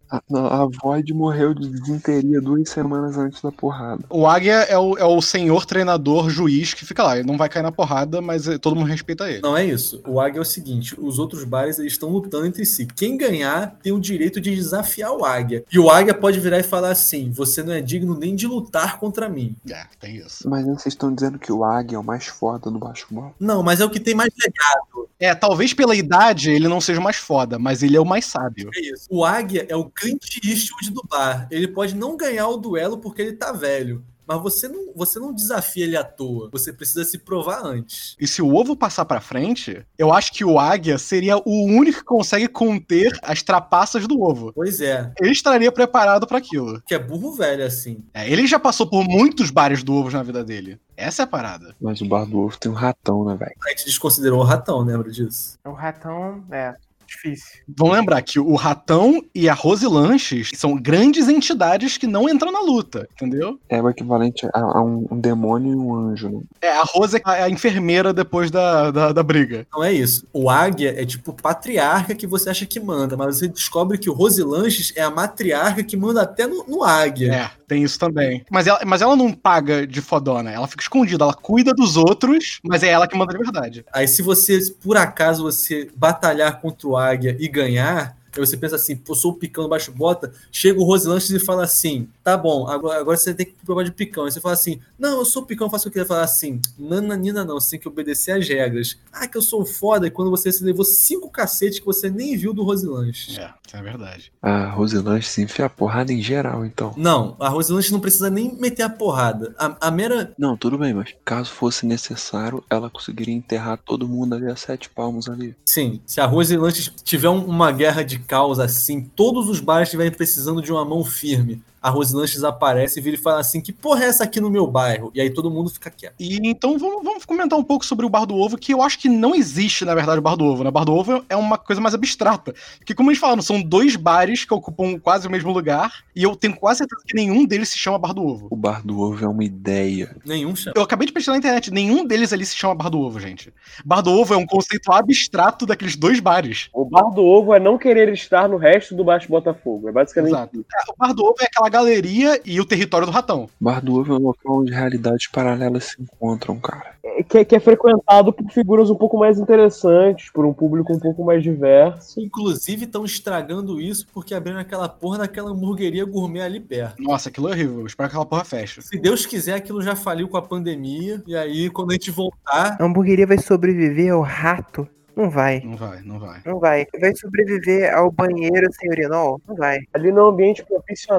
A, 0.10 0.22
não, 0.30 0.46
a 0.46 0.66
Void 0.66 1.14
morreu 1.14 1.54
de 1.54 1.68
desinteria 1.70 2.42
duas 2.42 2.70
semanas 2.70 3.18
antes 3.18 3.42
da 3.42 3.52
porrada. 3.52 4.04
O 4.10 4.26
Águia 4.26 4.64
é 4.64 4.78
o, 4.78 4.98
é 4.98 5.04
o 5.04 5.22
senhor 5.22 5.66
treinador 5.66 6.30
juiz 6.30 6.74
que 6.74 6.86
fica 6.86 7.04
lá. 7.04 7.18
Ele 7.18 7.28
não 7.28 7.38
vai 7.38 7.50
cair 7.50 7.64
na 7.64 7.72
porrada, 7.72 8.22
mas 8.22 8.48
eh, 8.48 8.58
todo 8.58 8.76
mundo 8.76 8.88
respeita 8.88 9.30
ele. 9.30 9.42
Não 9.42 9.56
é 9.56 9.66
isso. 9.66 10.02
O 10.08 10.20
Águia 10.20 10.40
é 10.40 10.42
o 10.42 10.46
seguinte: 10.46 10.96
os 11.00 11.20
outros 11.20 11.44
bares 11.44 11.80
eles 11.80 11.94
estão 11.94 12.10
lutando 12.10 12.46
entre 12.46 12.66
si. 12.66 12.86
Quem 12.86 13.18
ganhar 13.18 13.78
tem 13.82 13.92
o 13.92 14.00
direito 14.00 14.40
de 14.40 14.56
desafiar 14.56 15.12
o 15.12 15.26
Águia. 15.26 15.64
E 15.72 15.80
o 15.80 15.90
Águia 15.90 16.14
pode 16.14 16.40
virar 16.40 16.60
e 16.60 16.64
falar 16.64 16.92
assim: 16.92 17.32
você 17.32 17.62
não 17.62 17.74
é 17.74 17.82
digno 17.82 18.18
nem 18.18 18.36
de 18.36 18.48
lutar 18.48 19.00
contra 19.00 19.28
mim. 19.28 19.56
É, 19.70 19.86
tem 20.00 20.18
isso. 20.18 20.50
Mas 20.50 20.66
vocês 20.66 20.94
estão 20.94 21.14
dizendo 21.14 21.38
que 21.38 21.52
o 21.52 21.64
Águia 21.64 21.98
é 21.98 22.00
o 22.00 22.04
mais 22.04 22.28
foda 22.28 22.70
no 22.72 22.80
basquetebol? 22.80 23.34
Não, 23.40 23.62
mas 23.62 23.82
é 23.82 23.86
o 23.86 23.90
que 23.90 24.00
tem 24.00 24.16
mais 24.16 24.32
legado. 24.38 25.08
É, 25.20 25.34
talvez 25.34 25.74
pela 25.74 25.96
idade 25.96 26.52
ele 26.52 26.68
não 26.68 26.80
seja 26.80 27.00
o 27.00 27.04
mais 27.04 27.16
foda, 27.16 27.58
mas 27.58 27.82
ele 27.82 27.98
é 27.98 28.00
o 28.00 28.06
mais 28.06 28.26
sábio. 28.26 28.70
É 28.76 28.80
isso. 28.80 29.08
O 29.10 29.26
Águia 29.26 29.66
é 29.68 29.76
o 29.76 29.86
Clint 29.98 30.38
Eastwood 30.44 30.92
do 30.92 31.04
bar. 31.10 31.48
Ele 31.50 31.68
pode 31.68 31.96
não 31.96 32.16
ganhar 32.16 32.48
o 32.48 32.58
duelo 32.58 33.00
porque 33.00 33.22
ele 33.22 33.34
tá 33.34 33.52
velho. 33.52 34.06
Mas 34.28 34.42
você 34.42 34.68
não, 34.68 34.92
você 34.94 35.20
não 35.20 35.34
desafia 35.34 35.86
ele 35.86 35.96
à 35.96 36.04
toa. 36.04 36.50
Você 36.52 36.74
precisa 36.74 37.06
se 37.06 37.18
provar 37.18 37.66
antes. 37.66 38.14
E 38.20 38.28
se 38.28 38.42
o 38.42 38.54
ovo 38.54 38.76
passar 38.76 39.06
pra 39.06 39.22
frente, 39.22 39.86
eu 39.98 40.12
acho 40.12 40.34
que 40.34 40.44
o 40.44 40.60
águia 40.60 40.98
seria 40.98 41.38
o 41.38 41.64
único 41.64 42.00
que 42.00 42.04
consegue 42.04 42.50
conter 42.50 43.18
as 43.22 43.42
trapaças 43.42 44.06
do 44.06 44.22
ovo. 44.22 44.52
Pois 44.54 44.82
é. 44.82 45.14
Ele 45.18 45.32
estaria 45.32 45.72
preparado 45.72 46.28
pra 46.28 46.40
aquilo. 46.40 46.82
Que 46.86 46.96
é 46.96 47.00
burro 47.00 47.32
velho, 47.32 47.66
assim. 47.66 48.04
É, 48.14 48.30
ele 48.30 48.46
já 48.46 48.60
passou 48.60 48.86
por 48.86 49.06
muitos 49.08 49.50
bares 49.50 49.82
do 49.82 49.94
ovo 49.94 50.12
na 50.12 50.24
vida 50.24 50.44
dele. 50.44 50.78
Essa 50.98 51.22
é 51.22 51.26
a 51.26 51.28
parada. 51.28 51.74
Mas 51.80 52.02
o 52.02 52.06
bar 52.06 52.26
do 52.26 52.38
ovo 52.40 52.58
tem 52.60 52.70
um 52.70 52.76
ratão, 52.76 53.24
né, 53.24 53.34
velho? 53.36 53.56
A 53.66 53.70
gente 53.70 53.86
desconsiderou 53.86 54.42
o 54.42 54.44
ratão, 54.44 54.80
lembra 54.80 55.10
disso? 55.10 55.58
O 55.64 55.72
ratão, 55.72 56.44
é, 56.52 56.76
difícil. 57.08 57.62
Vamos 57.68 57.96
lembrar 57.96 58.22
que 58.22 58.40
o 58.40 58.56
Ratão 58.56 59.24
e 59.34 59.48
a 59.50 59.54
Rose 59.54 59.88
Lanches 59.88 60.52
são 60.56 60.76
grandes 60.76 61.28
entidades 61.28 61.98
que 61.98 62.06
não 62.06 62.30
entram 62.30 62.52
na 62.52 62.60
luta, 62.60 63.08
entendeu? 63.14 63.60
É 63.70 63.82
o 63.82 63.90
equivalente 63.90 64.46
a, 64.54 64.60
a 64.60 64.84
um, 64.84 65.08
um 65.10 65.20
demônio 65.20 65.74
e 65.74 65.76
um 65.76 65.96
anjo, 65.96 66.30
né? 66.30 66.42
É, 66.62 66.72
a 66.72 66.84
Rose 66.84 67.18
é 67.18 67.22
a 67.44 67.50
enfermeira 67.50 68.14
depois 68.14 68.52
da, 68.52 68.92
da, 68.92 69.12
da 69.12 69.24
briga. 69.24 69.66
Não 69.74 69.84
é 69.84 69.94
isso. 69.94 70.28
O 70.34 70.50
águia 70.50 70.94
é 71.02 71.06
tipo 71.06 71.32
o 71.32 71.34
patriarca 71.34 72.14
que 72.14 72.28
você 72.28 72.50
acha 72.50 72.66
que 72.66 72.80
manda, 72.80 73.16
mas 73.16 73.38
você 73.38 73.48
descobre 73.48 73.98
que 73.98 74.10
o 74.10 74.14
Rosilanches 74.14 74.94
é 74.96 75.02
a 75.02 75.10
matriarca 75.10 75.84
que 75.84 75.96
manda 75.96 76.22
até 76.22 76.46
no, 76.46 76.64
no 76.68 76.84
águia. 76.84 77.34
É, 77.34 77.52
tem 77.68 77.84
isso 77.84 78.00
também. 78.00 78.46
Mas 78.50 78.66
ela, 78.66 78.80
mas 78.86 79.02
ela 79.02 79.16
não 79.16 79.32
paga 79.32 79.86
de 79.86 80.02
fodona, 80.02 80.52
ela 80.52 80.68
fica 80.68 80.82
escondida, 80.82 81.24
ela 81.24 81.34
cuida 81.34 81.74
dos 81.74 81.98
outros, 81.98 82.60
mas 82.64 82.82
é 82.82 82.88
ela 82.88 83.08
que 83.08 83.18
manda 83.18 83.34
de 83.34 83.40
verdade. 83.44 83.86
Aí 83.94 84.08
se 84.08 84.22
você, 84.22 84.60
por 84.82 84.98
acaso, 84.98 85.44
você 85.44 85.90
batalhar 85.96 86.62
contra 86.62 86.88
o 86.88 86.98
águia 86.98 87.36
e 87.40 87.48
ganhar, 87.48 88.17
aí 88.42 88.48
você 88.48 88.58
pensa 88.58 88.76
assim, 88.76 88.96
pô, 88.96 89.14
sou 89.16 89.32
o 89.32 89.36
picão 89.36 89.64
do 89.64 89.70
baixo 89.70 89.92
bota, 89.92 90.32
chega 90.52 90.80
o 90.80 90.84
Rosilanches 90.84 91.30
e 91.32 91.40
fala 91.40 91.64
assim, 91.64 92.08
tá 92.24 92.38
bom, 92.38 92.68
agora, 92.68 93.00
agora 93.00 93.18
você 93.18 93.34
tem 93.34 93.46
que 93.46 93.54
provar 93.66 93.84
de 93.84 93.92
picão. 93.92 94.26
Aí 94.26 94.32
você 94.32 94.40
fala 94.42 94.54
assim, 94.54 94.80
não, 94.98 95.20
eu 95.20 95.26
sou 95.26 95.44
o 95.44 95.46
picão, 95.46 95.70
faço 95.70 95.88
o 95.88 95.92
que 95.92 95.98
eu 96.00 96.04
queria 96.04 96.08
falar 96.08 96.24
assim, 96.24 96.60
nananina 96.78 97.44
não, 97.44 97.60
você 97.60 97.72
tem 97.72 97.80
que 97.80 97.88
obedecer 97.88 98.32
às 98.32 98.48
regras. 98.48 98.98
Ah, 99.12 99.28
que 99.28 99.38
eu 99.38 99.42
sou 99.42 99.66
foda, 99.66 100.08
e 100.08 100.12
quando 100.12 100.30
você 100.32 100.52
se 100.52 100.64
levou 100.64 100.86
cinco 100.86 101.30
cacetes 101.30 101.80
que 101.80 101.86
você 101.86 102.10
nem 102.10 102.36
viu 102.38 102.54
do 102.54 102.64
Rosilanches. 102.64 103.38
É, 103.38 103.54
é 103.74 103.82
verdade. 103.82 104.32
A 104.42 104.70
Roselanche 104.70 105.28
se 105.30 105.42
enfia 105.42 105.66
a 105.66 105.70
porrada 105.70 106.12
em 106.14 106.22
geral, 106.22 106.66
então. 106.66 106.94
Não, 106.98 107.36
a 107.40 107.50
Rosilanches 107.50 107.92
não 107.92 108.00
precisa 108.00 108.30
nem 108.30 108.54
meter 108.56 108.84
a 108.84 108.90
porrada. 108.90 109.54
A, 109.58 109.88
a 109.88 109.92
mera 109.92 110.34
Não, 110.38 110.56
tudo 110.56 110.78
bem, 110.78 110.94
mas 110.94 111.14
caso 111.26 111.52
fosse 111.52 111.86
necessário, 111.86 112.64
ela 112.70 112.90
conseguiria 112.90 113.34
enterrar 113.34 113.78
todo 113.78 114.08
mundo 114.08 114.36
ali 114.36 114.48
a 114.48 114.56
sete 114.56 114.90
palmos 114.90 115.28
ali. 115.30 115.56
Sim, 115.66 116.02
se 116.06 116.20
a 116.22 116.26
Rose 116.26 116.56
Lanches 116.56 116.92
tiver 117.04 117.30
um- 117.30 117.46
uma 117.46 117.72
guerra 117.72 118.04
de 118.04 118.20
caos 118.28 118.60
assim, 118.60 119.02
todos 119.02 119.50
os 119.50 119.60
bares 119.60 119.88
estiverem 119.88 120.12
precisando 120.12 120.62
de 120.62 120.72
uma 120.72 120.84
mão 120.84 121.04
firme, 121.04 121.64
a 121.82 121.90
Rose 121.90 122.16
Lanches 122.16 122.44
aparece 122.44 123.00
e 123.00 123.02
vira 123.02 123.16
e 123.16 123.20
fala 123.20 123.40
assim: 123.40 123.62
que 123.62 123.72
porra 123.72 124.04
é 124.04 124.08
essa 124.08 124.24
aqui 124.24 124.40
no 124.40 124.50
meu 124.50 124.68
bairro? 124.68 125.12
E 125.14 125.22
aí 125.22 125.30
todo 125.30 125.50
mundo 125.50 125.70
fica 125.70 125.90
quieto. 125.90 126.16
E 126.20 126.40
então 126.44 126.78
vamos, 126.78 127.04
vamos 127.04 127.26
comentar 127.26 127.58
um 127.58 127.64
pouco 127.64 127.86
sobre 127.86 128.06
o 128.06 128.10
Bar 128.10 128.26
do 128.26 128.36
Ovo, 128.36 128.58
que 128.58 128.74
eu 128.74 128.82
acho 128.82 129.00
que 129.00 129.10
não 129.10 129.36
existe, 129.36 129.86
na 129.86 129.96
verdade, 129.96 130.20
o 130.20 130.22
Bar 130.22 130.36
do 130.36 130.46
Ovo, 130.46 130.64
né? 130.64 130.70
O 130.70 130.72
Bar 130.72 130.86
do 130.86 130.94
Ovo 130.94 131.26
é 131.30 131.36
uma 131.36 131.58
coisa 131.58 131.82
mais 131.82 131.94
abstrata. 131.94 132.54
Porque, 132.78 132.94
como 132.94 133.10
eles 133.10 133.20
falaram, 133.20 133.42
são 133.42 133.62
dois 133.62 133.96
bares 133.96 134.46
que 134.46 134.54
ocupam 134.54 135.00
quase 135.00 135.28
o 135.28 135.32
mesmo 135.32 135.52
lugar, 135.52 136.04
e 136.16 136.24
eu 136.24 136.36
tenho 136.36 136.56
quase 136.56 136.80
certeza 136.80 137.02
que 137.06 137.16
nenhum 137.16 137.46
deles 137.46 137.70
se 137.70 137.78
chama 137.78 138.00
Bar 138.00 138.14
do 138.14 138.26
Ovo. 138.26 138.48
O 138.50 138.56
bar 138.56 138.86
do 138.86 139.00
ovo 139.00 139.24
é 139.24 139.28
uma 139.28 139.44
ideia. 139.44 140.16
Nenhum 140.26 140.56
chama. 140.56 140.74
Eu 140.76 140.84
acabei 140.84 141.08
de 141.08 141.14
pesquisar 141.14 141.34
na 141.34 141.40
internet, 141.40 141.72
nenhum 141.72 142.06
deles 142.06 142.34
ali 142.34 142.46
se 142.46 142.56
chama 142.56 142.76
Bar 142.76 142.90
do 142.90 143.00
Ovo, 143.00 143.20
gente. 143.20 143.54
Bar 143.86 144.02
do 144.02 144.12
Ovo 144.12 144.34
é 144.34 144.38
um 144.38 144.46
conceito 144.46 144.92
abstrato 144.92 145.66
daqueles 145.66 145.96
dois 145.96 146.20
bares. 146.20 146.70
O 146.74 146.86
bar 146.86 147.10
do 147.12 147.24
ovo 147.24 147.54
é 147.54 147.60
não 147.60 147.78
querer 147.78 148.12
estar 148.14 148.48
no 148.48 148.58
resto 148.58 148.96
do 148.96 149.04
Baixo 149.04 149.28
Botafogo. 149.28 149.90
É 149.90 149.92
basicamente 149.92 150.32
Exato. 150.32 150.60
É, 150.60 150.92
O 150.92 150.96
Bar 150.98 151.14
do 151.14 151.26
Ovo 151.26 151.36
é 151.42 151.46
aquela 151.46 151.67
galeria 151.70 152.40
e 152.46 152.60
o 152.60 152.66
território 152.66 153.06
do 153.08 153.12
ratão. 153.12 153.50
Bar 153.60 153.84
do 153.84 154.00
ovo 154.00 154.14
é 154.14 154.18
um 154.18 154.22
local 154.22 154.60
onde 154.60 154.72
realidades 154.72 155.28
paralelas 155.28 155.86
se 155.86 156.02
encontram, 156.02 156.60
cara. 156.60 156.96
É, 157.04 157.24
que, 157.24 157.38
é- 157.40 157.46
que 157.46 157.56
é 157.56 157.60
frequentado 157.60 158.32
por 158.34 158.50
figuras 158.52 158.90
um 158.90 158.96
pouco 158.96 159.18
mais 159.18 159.40
interessantes, 159.40 160.30
por 160.32 160.46
um 160.46 160.54
público 160.54 160.94
um 160.94 161.00
pouco 161.00 161.24
mais 161.24 161.42
diverso. 161.44 162.20
Inclusive 162.20 162.86
estão 162.86 163.06
estragando 163.06 163.80
isso 163.82 164.06
porque 164.14 164.34
abriram 164.34 164.60
aquela 164.60 164.88
porra 164.90 165.20
daquela 165.20 165.52
hamburgueria 165.52 166.06
gourmet 166.06 166.42
ali 166.42 166.60
perto. 166.60 167.02
Nossa, 167.02 167.30
aquilo 167.30 167.48
é 167.50 167.52
horrível. 167.52 167.80
Eu 167.82 167.88
espero 167.88 168.10
que 168.10 168.16
aquela 168.16 168.26
porra 168.26 168.44
feche. 168.46 168.82
Se 168.82 168.98
Deus 169.00 169.26
quiser, 169.26 169.56
aquilo 169.56 169.82
já 169.82 169.96
faliu 169.96 170.28
com 170.28 170.38
a 170.38 170.42
pandemia. 170.42 171.22
E 171.28 171.36
aí, 171.36 171.70
quando 171.70 171.92
a 171.92 171.94
gente 171.94 172.12
voltar, 172.12 172.78
A 172.80 172.84
hamburgueria 172.84 173.26
vai 173.28 173.38
sobreviver 173.38 174.14
ao 174.14 174.22
rato? 174.22 174.88
Não 175.18 175.32
vai. 175.32 175.60
Não 175.66 175.76
vai, 175.76 176.02
não 176.04 176.20
vai. 176.20 176.42
Não 176.46 176.60
vai. 176.60 176.86
Vai 177.02 177.16
sobreviver 177.16 177.92
ao 177.92 178.12
banheiro 178.12 178.72
sem 178.72 178.88
urinol? 178.92 179.42
Não 179.48 179.56
vai. 179.56 179.80
Ali 179.92 180.12
não 180.12 180.22
é 180.22 180.26
um 180.26 180.28
ambiente 180.30 180.64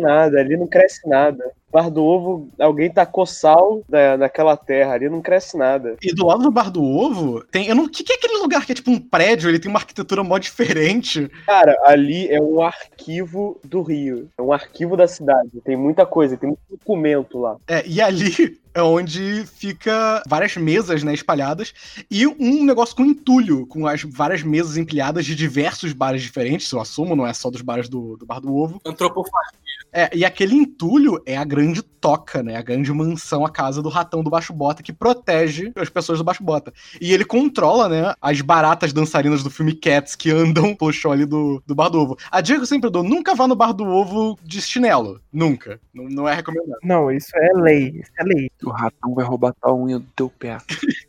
nada, 0.00 0.38
ali 0.38 0.56
não 0.56 0.68
cresce 0.68 1.08
nada. 1.08 1.44
Bar 1.70 1.90
do 1.90 2.03
ovo, 2.03 2.49
alguém 2.59 2.90
tacou 2.90 3.27
sal 3.27 3.82
na, 3.89 4.16
naquela 4.16 4.57
terra, 4.57 4.95
ali 4.95 5.09
não 5.09 5.20
cresce 5.20 5.57
nada. 5.57 5.97
E 6.03 6.15
do 6.15 6.27
lado 6.27 6.43
do 6.43 6.51
Bar 6.51 6.70
do 6.70 6.82
Ovo, 6.82 7.45
tem. 7.45 7.66
Eu 7.66 7.74
não, 7.74 7.85
o 7.85 7.89
que, 7.89 8.03
que 8.03 8.12
é 8.12 8.16
aquele 8.16 8.39
lugar 8.39 8.65
que 8.65 8.73
é 8.73 8.74
tipo 8.74 8.90
um 8.90 8.99
prédio? 8.99 9.49
Ele 9.49 9.59
tem 9.59 9.70
uma 9.70 9.78
arquitetura 9.78 10.24
mó 10.24 10.39
diferente. 10.39 11.31
Cara, 11.47 11.77
ali 11.85 12.28
é 12.28 12.40
um 12.40 12.62
arquivo 12.62 13.61
do 13.62 13.82
Rio. 13.82 14.28
É 14.39 14.43
um 14.43 14.53
arquivo 14.53 14.97
da 14.97 15.07
cidade. 15.07 15.61
Tem 15.65 15.77
muita 15.77 16.07
coisa, 16.07 16.36
tem 16.36 16.49
muito 16.49 16.61
documento 16.70 17.39
lá. 17.39 17.57
É, 17.66 17.86
e 17.86 18.01
ali 18.01 18.59
é 18.73 18.82
onde 18.82 19.45
fica 19.47 20.23
várias 20.27 20.57
mesas, 20.57 21.03
né, 21.03 21.12
espalhadas, 21.12 21.74
e 22.11 22.27
um 22.27 22.65
negócio 22.65 22.95
com 22.95 23.05
entulho, 23.05 23.66
com 23.66 23.86
as 23.86 24.03
várias 24.03 24.43
mesas 24.43 24.77
empilhadas 24.77 25.27
de 25.27 25.35
diversos 25.35 25.93
bares 25.93 26.23
diferentes, 26.23 26.70
eu 26.70 26.81
assumo, 26.81 27.16
não 27.16 27.27
é 27.27 27.32
só 27.32 27.51
dos 27.51 27.61
bares 27.61 27.89
do, 27.89 28.16
do 28.16 28.24
Bar 28.24 28.40
do 28.40 28.55
Ovo. 28.55 28.81
antropofagia. 28.86 29.59
É, 29.93 30.11
e 30.15 30.24
aquele 30.24 30.55
entulho 30.55 31.20
é 31.24 31.36
a 31.36 31.45
grande 31.45 31.57
toca, 32.01 32.43
né, 32.43 32.56
a 32.56 32.62
grande 32.62 32.93
mansão, 32.93 33.44
a 33.44 33.51
casa 33.51 33.82
do 33.82 33.89
ratão 33.89 34.22
do 34.22 34.30
Baixo 34.30 34.52
Bota, 34.52 34.82
que 34.82 34.93
protege 34.93 35.72
as 35.76 35.89
pessoas 35.89 36.18
do 36.18 36.24
Baixo 36.24 36.43
Bota. 36.43 36.72
E 37.01 37.12
ele 37.12 37.24
controla, 37.24 37.89
né, 37.89 38.14
as 38.20 38.40
baratas 38.40 38.93
dançarinas 38.93 39.43
do 39.43 39.51
filme 39.51 39.74
Cats 39.74 40.14
que 40.14 40.30
andam 40.30 40.74
pelo 40.74 40.93
show 40.93 41.12
ali 41.12 41.26
do, 41.26 41.62
do 41.66 41.74
Bar 41.74 41.89
do 41.89 42.01
Ovo. 42.01 42.16
A 42.30 42.40
dica 42.40 42.59
que 42.59 42.62
eu 42.62 42.66
sempre 42.66 42.90
dou, 42.90 43.02
nunca 43.02 43.35
vá 43.35 43.47
no 43.47 43.56
Bar 43.56 43.72
do 43.72 43.85
Ovo 43.85 44.39
de 44.43 44.60
chinelo. 44.62 45.20
Nunca. 45.32 45.80
Não, 45.93 46.05
não 46.05 46.28
é 46.28 46.35
recomendado. 46.35 46.78
Não, 46.82 47.10
isso 47.10 47.30
é 47.35 47.52
lei. 47.55 48.01
Isso 48.01 48.12
é 48.18 48.24
lei. 48.24 48.51
O 48.62 48.70
ratão 48.70 49.14
vai 49.14 49.24
roubar 49.24 49.55
a 49.62 49.72
unha 49.72 49.98
do 49.98 50.06
teu 50.14 50.30
pé. 50.30 50.59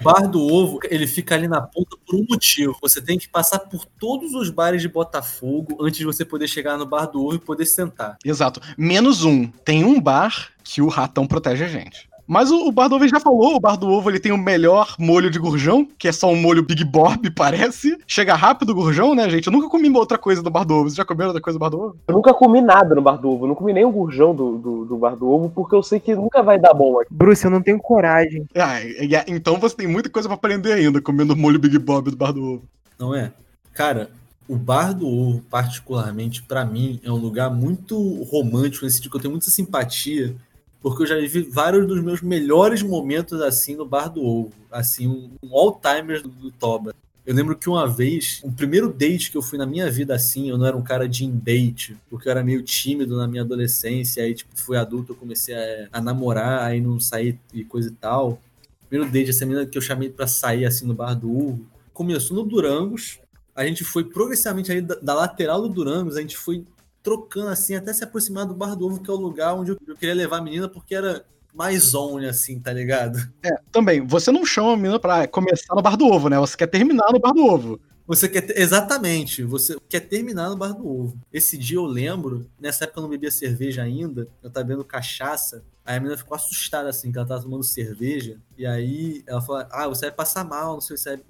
O 0.00 0.04
bar 0.04 0.28
do 0.28 0.40
ovo, 0.40 0.78
ele 0.84 1.06
fica 1.06 1.34
ali 1.34 1.48
na 1.48 1.60
ponta 1.60 1.96
por 2.06 2.16
um 2.16 2.24
motivo. 2.28 2.76
Você 2.80 3.02
tem 3.02 3.18
que 3.18 3.28
passar 3.28 3.58
por 3.58 3.84
todos 3.84 4.32
os 4.34 4.50
bares 4.50 4.80
de 4.80 4.88
Botafogo 4.88 5.76
antes 5.80 5.98
de 5.98 6.04
você 6.04 6.24
poder 6.24 6.46
chegar 6.46 6.76
no 6.76 6.86
bar 6.86 7.06
do 7.06 7.24
ovo 7.24 7.34
e 7.34 7.38
poder 7.38 7.66
sentar. 7.66 8.16
Exato. 8.24 8.60
Menos 8.76 9.24
um. 9.24 9.46
Tem 9.46 9.84
um 9.84 10.00
bar 10.00 10.50
que 10.62 10.80
o 10.80 10.88
ratão 10.88 11.26
protege 11.26 11.64
a 11.64 11.68
gente. 11.68 12.08
Mas 12.28 12.50
o, 12.50 12.68
o 12.68 12.70
Bar 12.70 12.88
do 12.88 12.96
Ovo 12.96 13.08
já 13.08 13.18
falou, 13.18 13.56
o 13.56 13.60
Bar 13.60 13.76
do 13.76 13.88
Ovo 13.88 14.10
ele 14.10 14.20
tem 14.20 14.30
o 14.32 14.36
melhor 14.38 14.94
molho 14.98 15.30
de 15.30 15.38
gurjão, 15.38 15.88
que 15.98 16.06
é 16.06 16.12
só 16.12 16.30
um 16.30 16.36
molho 16.36 16.62
Big 16.62 16.84
Bob, 16.84 17.30
parece. 17.34 17.96
Chega 18.06 18.34
rápido 18.34 18.70
o 18.70 18.74
gurjão, 18.74 19.14
né, 19.14 19.28
gente? 19.30 19.46
Eu 19.46 19.52
nunca 19.52 19.68
comi 19.68 19.88
outra 19.90 20.18
coisa 20.18 20.42
do 20.42 20.50
Bar 20.50 20.64
do 20.64 20.74
Ovo. 20.74 20.84
Vocês 20.84 20.94
já 20.96 21.04
comeram 21.06 21.28
outra 21.30 21.40
coisa 21.42 21.58
do 21.58 21.60
Bar 21.62 21.70
do 21.70 21.80
Ovo? 21.80 21.96
Eu 22.06 22.14
nunca 22.14 22.34
comi 22.34 22.60
nada 22.60 22.94
no 22.94 23.00
bar 23.00 23.16
do 23.16 23.30
ovo. 23.30 23.44
Eu 23.44 23.48
não 23.48 23.54
comi 23.54 23.72
nem 23.72 23.84
o 23.84 23.90
gurjão 23.90 24.34
do, 24.34 24.58
do, 24.58 24.84
do 24.84 24.96
bar 24.98 25.16
do 25.16 25.26
ovo, 25.28 25.48
porque 25.48 25.74
eu 25.74 25.82
sei 25.82 25.98
que 25.98 26.14
nunca 26.14 26.42
vai 26.42 26.58
dar 26.58 26.74
bom 26.74 27.00
aqui. 27.00 27.08
Bruce, 27.12 27.42
eu 27.44 27.50
não 27.50 27.62
tenho 27.62 27.78
coragem. 27.78 28.44
Ah, 28.54 28.80
e- 28.82 29.06
e- 29.06 29.24
então 29.34 29.58
você 29.58 29.74
tem 29.74 29.86
muita 29.86 30.10
coisa 30.10 30.28
pra 30.28 30.34
aprender 30.34 30.74
ainda, 30.74 31.00
comendo 31.00 31.32
o 31.32 31.36
molho 31.36 31.58
Big 31.58 31.78
Bob 31.78 32.10
do 32.10 32.16
Bar 32.16 32.32
do 32.32 32.42
Ovo. 32.44 32.62
Não 32.98 33.14
é? 33.14 33.32
Cara, 33.72 34.10
o 34.46 34.56
bar 34.56 34.92
do 34.92 35.06
ovo, 35.06 35.40
particularmente, 35.50 36.42
pra 36.42 36.64
mim, 36.64 37.00
é 37.02 37.10
um 37.10 37.16
lugar 37.16 37.50
muito 37.50 37.96
romântico, 38.24 38.84
nesse 38.84 38.96
sentido 38.96 39.10
que 39.12 39.16
eu 39.16 39.20
tenho 39.22 39.32
muita 39.32 39.50
simpatia, 39.50 40.34
porque 40.80 41.02
eu 41.02 41.06
já 41.06 41.16
vivi 41.16 41.42
vários 41.42 41.86
dos 41.86 42.02
meus 42.02 42.20
melhores 42.22 42.82
momentos 42.82 43.40
assim 43.40 43.74
no 43.76 43.84
bar 43.84 44.08
do 44.08 44.22
ovo. 44.22 44.52
Assim, 44.70 45.06
um, 45.06 45.30
um 45.42 45.56
all-timers 45.56 46.22
do, 46.22 46.28
do 46.28 46.50
Toba. 46.50 46.94
Eu 47.28 47.34
lembro 47.34 47.54
que 47.54 47.68
uma 47.68 47.86
vez, 47.86 48.40
o 48.42 48.50
primeiro 48.50 48.90
date 48.90 49.30
que 49.30 49.36
eu 49.36 49.42
fui 49.42 49.58
na 49.58 49.66
minha 49.66 49.90
vida 49.90 50.14
assim, 50.14 50.48
eu 50.48 50.56
não 50.56 50.64
era 50.64 50.74
um 50.74 50.82
cara 50.82 51.06
de 51.06 51.30
date, 51.30 51.94
porque 52.08 52.26
eu 52.26 52.30
era 52.30 52.42
meio 52.42 52.62
tímido 52.62 53.18
na 53.18 53.28
minha 53.28 53.42
adolescência, 53.42 54.22
aí 54.22 54.32
tipo, 54.32 54.58
fui 54.58 54.78
adulto, 54.78 55.12
eu 55.12 55.16
comecei 55.16 55.54
a, 55.54 55.88
a 55.92 56.00
namorar, 56.00 56.62
aí 56.62 56.80
não 56.80 56.98
saí 56.98 57.38
e 57.52 57.62
coisa 57.64 57.90
e 57.90 57.92
tal. 57.92 58.40
Primeiro 58.88 59.12
date, 59.12 59.28
essa 59.28 59.44
menina 59.44 59.66
que 59.66 59.76
eu 59.76 59.82
chamei 59.82 60.08
pra 60.08 60.26
sair 60.26 60.64
assim 60.64 60.86
no 60.86 60.94
bar 60.94 61.12
do 61.12 61.30
ovo, 61.30 61.66
começou 61.92 62.34
no 62.34 62.44
Durangos, 62.44 63.20
a 63.54 63.66
gente 63.66 63.84
foi 63.84 64.04
progressivamente 64.04 64.72
ali 64.72 64.80
da, 64.80 64.94
da 64.94 65.14
lateral 65.14 65.60
do 65.60 65.68
Durangos, 65.68 66.16
a 66.16 66.22
gente 66.22 66.36
foi 66.36 66.64
trocando 67.02 67.48
assim, 67.48 67.74
até 67.74 67.92
se 67.92 68.04
aproximar 68.04 68.46
do 68.46 68.54
Bar 68.54 68.74
do 68.76 68.86
Ovo, 68.86 69.00
que 69.02 69.10
é 69.10 69.12
o 69.12 69.16
lugar 69.16 69.54
onde 69.54 69.70
eu 69.70 69.96
queria 69.96 70.14
levar 70.14 70.38
a 70.38 70.42
menina, 70.42 70.68
porque 70.68 70.94
era 70.94 71.24
mais 71.54 71.82
zone, 71.82 72.26
assim, 72.26 72.60
tá 72.60 72.72
ligado? 72.72 73.18
É, 73.42 73.50
também, 73.72 74.06
você 74.06 74.30
não 74.30 74.44
chama 74.44 74.74
a 74.74 74.76
menina 74.76 75.00
pra 75.00 75.26
começar 75.26 75.74
no 75.74 75.82
bar 75.82 75.96
do 75.96 76.06
ovo, 76.06 76.28
né? 76.28 76.38
Você 76.38 76.56
quer 76.56 76.66
terminar 76.66 77.10
no 77.12 77.18
bar 77.18 77.32
do 77.32 77.44
ovo. 77.44 77.80
Você 78.08 78.26
quer. 78.26 78.40
ter- 78.40 78.58
Exatamente, 78.58 79.42
você 79.42 79.76
quer 79.86 80.00
terminar 80.00 80.48
no 80.48 80.56
Bar 80.56 80.72
do 80.72 80.88
Ovo. 80.88 81.20
Esse 81.30 81.58
dia 81.58 81.76
eu 81.76 81.84
lembro, 81.84 82.46
nessa 82.58 82.84
época 82.84 83.00
eu 83.00 83.02
não 83.02 83.10
bebia 83.10 83.30
cerveja 83.30 83.82
ainda, 83.82 84.26
eu 84.42 84.48
tava 84.48 84.64
bebendo 84.64 84.82
cachaça. 84.82 85.62
Aí 85.84 85.98
a 85.98 86.00
menina 86.00 86.16
ficou 86.16 86.34
assustada, 86.34 86.88
assim, 86.88 87.12
que 87.12 87.18
ela 87.18 87.26
tava 87.28 87.42
tomando 87.42 87.62
cerveja. 87.62 88.38
E 88.56 88.64
aí 88.64 89.22
ela 89.26 89.42
falou: 89.42 89.66
Ah, 89.70 89.86
você 89.86 90.06
vai 90.06 90.12
passar 90.14 90.42
mal, 90.42 90.72
não 90.72 90.80
sei 90.80 90.96
se 90.96 91.02
você 91.02 91.10
vai 91.16 91.20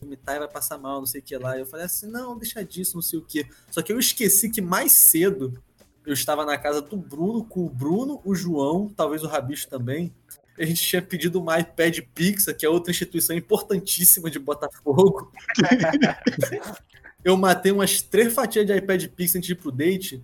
vomitar 0.00 0.36
e 0.36 0.38
vai 0.40 0.48
passar 0.48 0.78
mal, 0.78 0.98
não 0.98 1.06
sei 1.06 1.20
o 1.20 1.24
que 1.24 1.36
lá. 1.36 1.58
Eu 1.58 1.66
falei 1.66 1.86
assim: 1.86 2.06
Não, 2.06 2.36
deixa 2.36 2.64
disso, 2.64 2.94
não 2.94 3.02
sei 3.02 3.18
o 3.18 3.22
que. 3.22 3.46
Só 3.70 3.82
que 3.82 3.92
eu 3.92 3.98
esqueci 3.98 4.50
que 4.50 4.60
mais 4.60 4.92
cedo 4.92 5.62
eu 6.04 6.12
estava 6.12 6.44
na 6.44 6.56
casa 6.56 6.80
do 6.80 6.96
Bruno, 6.96 7.44
com 7.44 7.66
o 7.66 7.68
Bruno, 7.68 8.20
o 8.24 8.34
João, 8.34 8.88
talvez 8.96 9.22
o 9.24 9.26
Rabicho 9.26 9.68
também. 9.68 10.14
A 10.58 10.64
gente 10.64 10.82
tinha 10.82 11.02
pedido 11.02 11.40
uma 11.40 11.58
iPad 11.58 11.98
Pixar, 12.14 12.56
que 12.56 12.64
é 12.64 12.68
outra 12.68 12.90
instituição 12.90 13.36
importantíssima 13.36 14.30
de 14.30 14.38
Botafogo. 14.38 15.30
eu 17.24 17.36
matei 17.36 17.72
umas 17.72 18.00
três 18.00 18.32
fatias 18.32 18.64
de 18.64 18.74
iPad 18.74 19.06
Pixar 19.08 19.38
antes 19.38 19.48
de 19.48 19.52
ir 19.52 19.56
pro 19.56 19.72
date. 19.72 20.22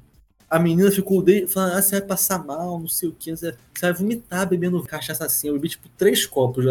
A 0.52 0.58
menina 0.58 0.90
ficou 0.90 1.22
date 1.22 1.46
falando: 1.46 1.76
ah, 1.78 1.80
você 1.80 1.98
vai 1.98 2.06
passar 2.08 2.44
mal, 2.44 2.78
não 2.78 2.86
sei 2.86 3.08
o 3.08 3.12
que, 3.12 3.34
você 3.34 3.56
vai 3.80 3.90
vomitar 3.94 4.46
bebendo 4.46 4.82
cachaça 4.82 5.24
assim. 5.24 5.48
Eu 5.48 5.54
bebi 5.54 5.70
tipo 5.70 5.88
três 5.96 6.26
copos. 6.26 6.66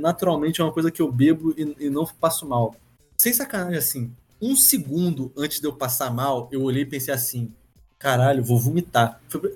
naturalmente 0.00 0.60
é 0.60 0.64
uma 0.64 0.72
coisa 0.72 0.90
que 0.90 1.00
eu 1.00 1.12
bebo 1.12 1.54
e, 1.56 1.76
e 1.78 1.88
não 1.88 2.04
passo 2.04 2.44
mal. 2.44 2.74
Sem 3.16 3.32
sacanagem, 3.32 3.78
assim, 3.78 4.10
um 4.42 4.56
segundo 4.56 5.30
antes 5.36 5.60
de 5.60 5.66
eu 5.68 5.72
passar 5.72 6.12
mal, 6.12 6.48
eu 6.50 6.60
olhei 6.64 6.82
e 6.82 6.86
pensei 6.86 7.14
assim: 7.14 7.52
caralho, 8.00 8.42
vou 8.42 8.58
vomitar. 8.58 9.20
Foi- 9.28 9.54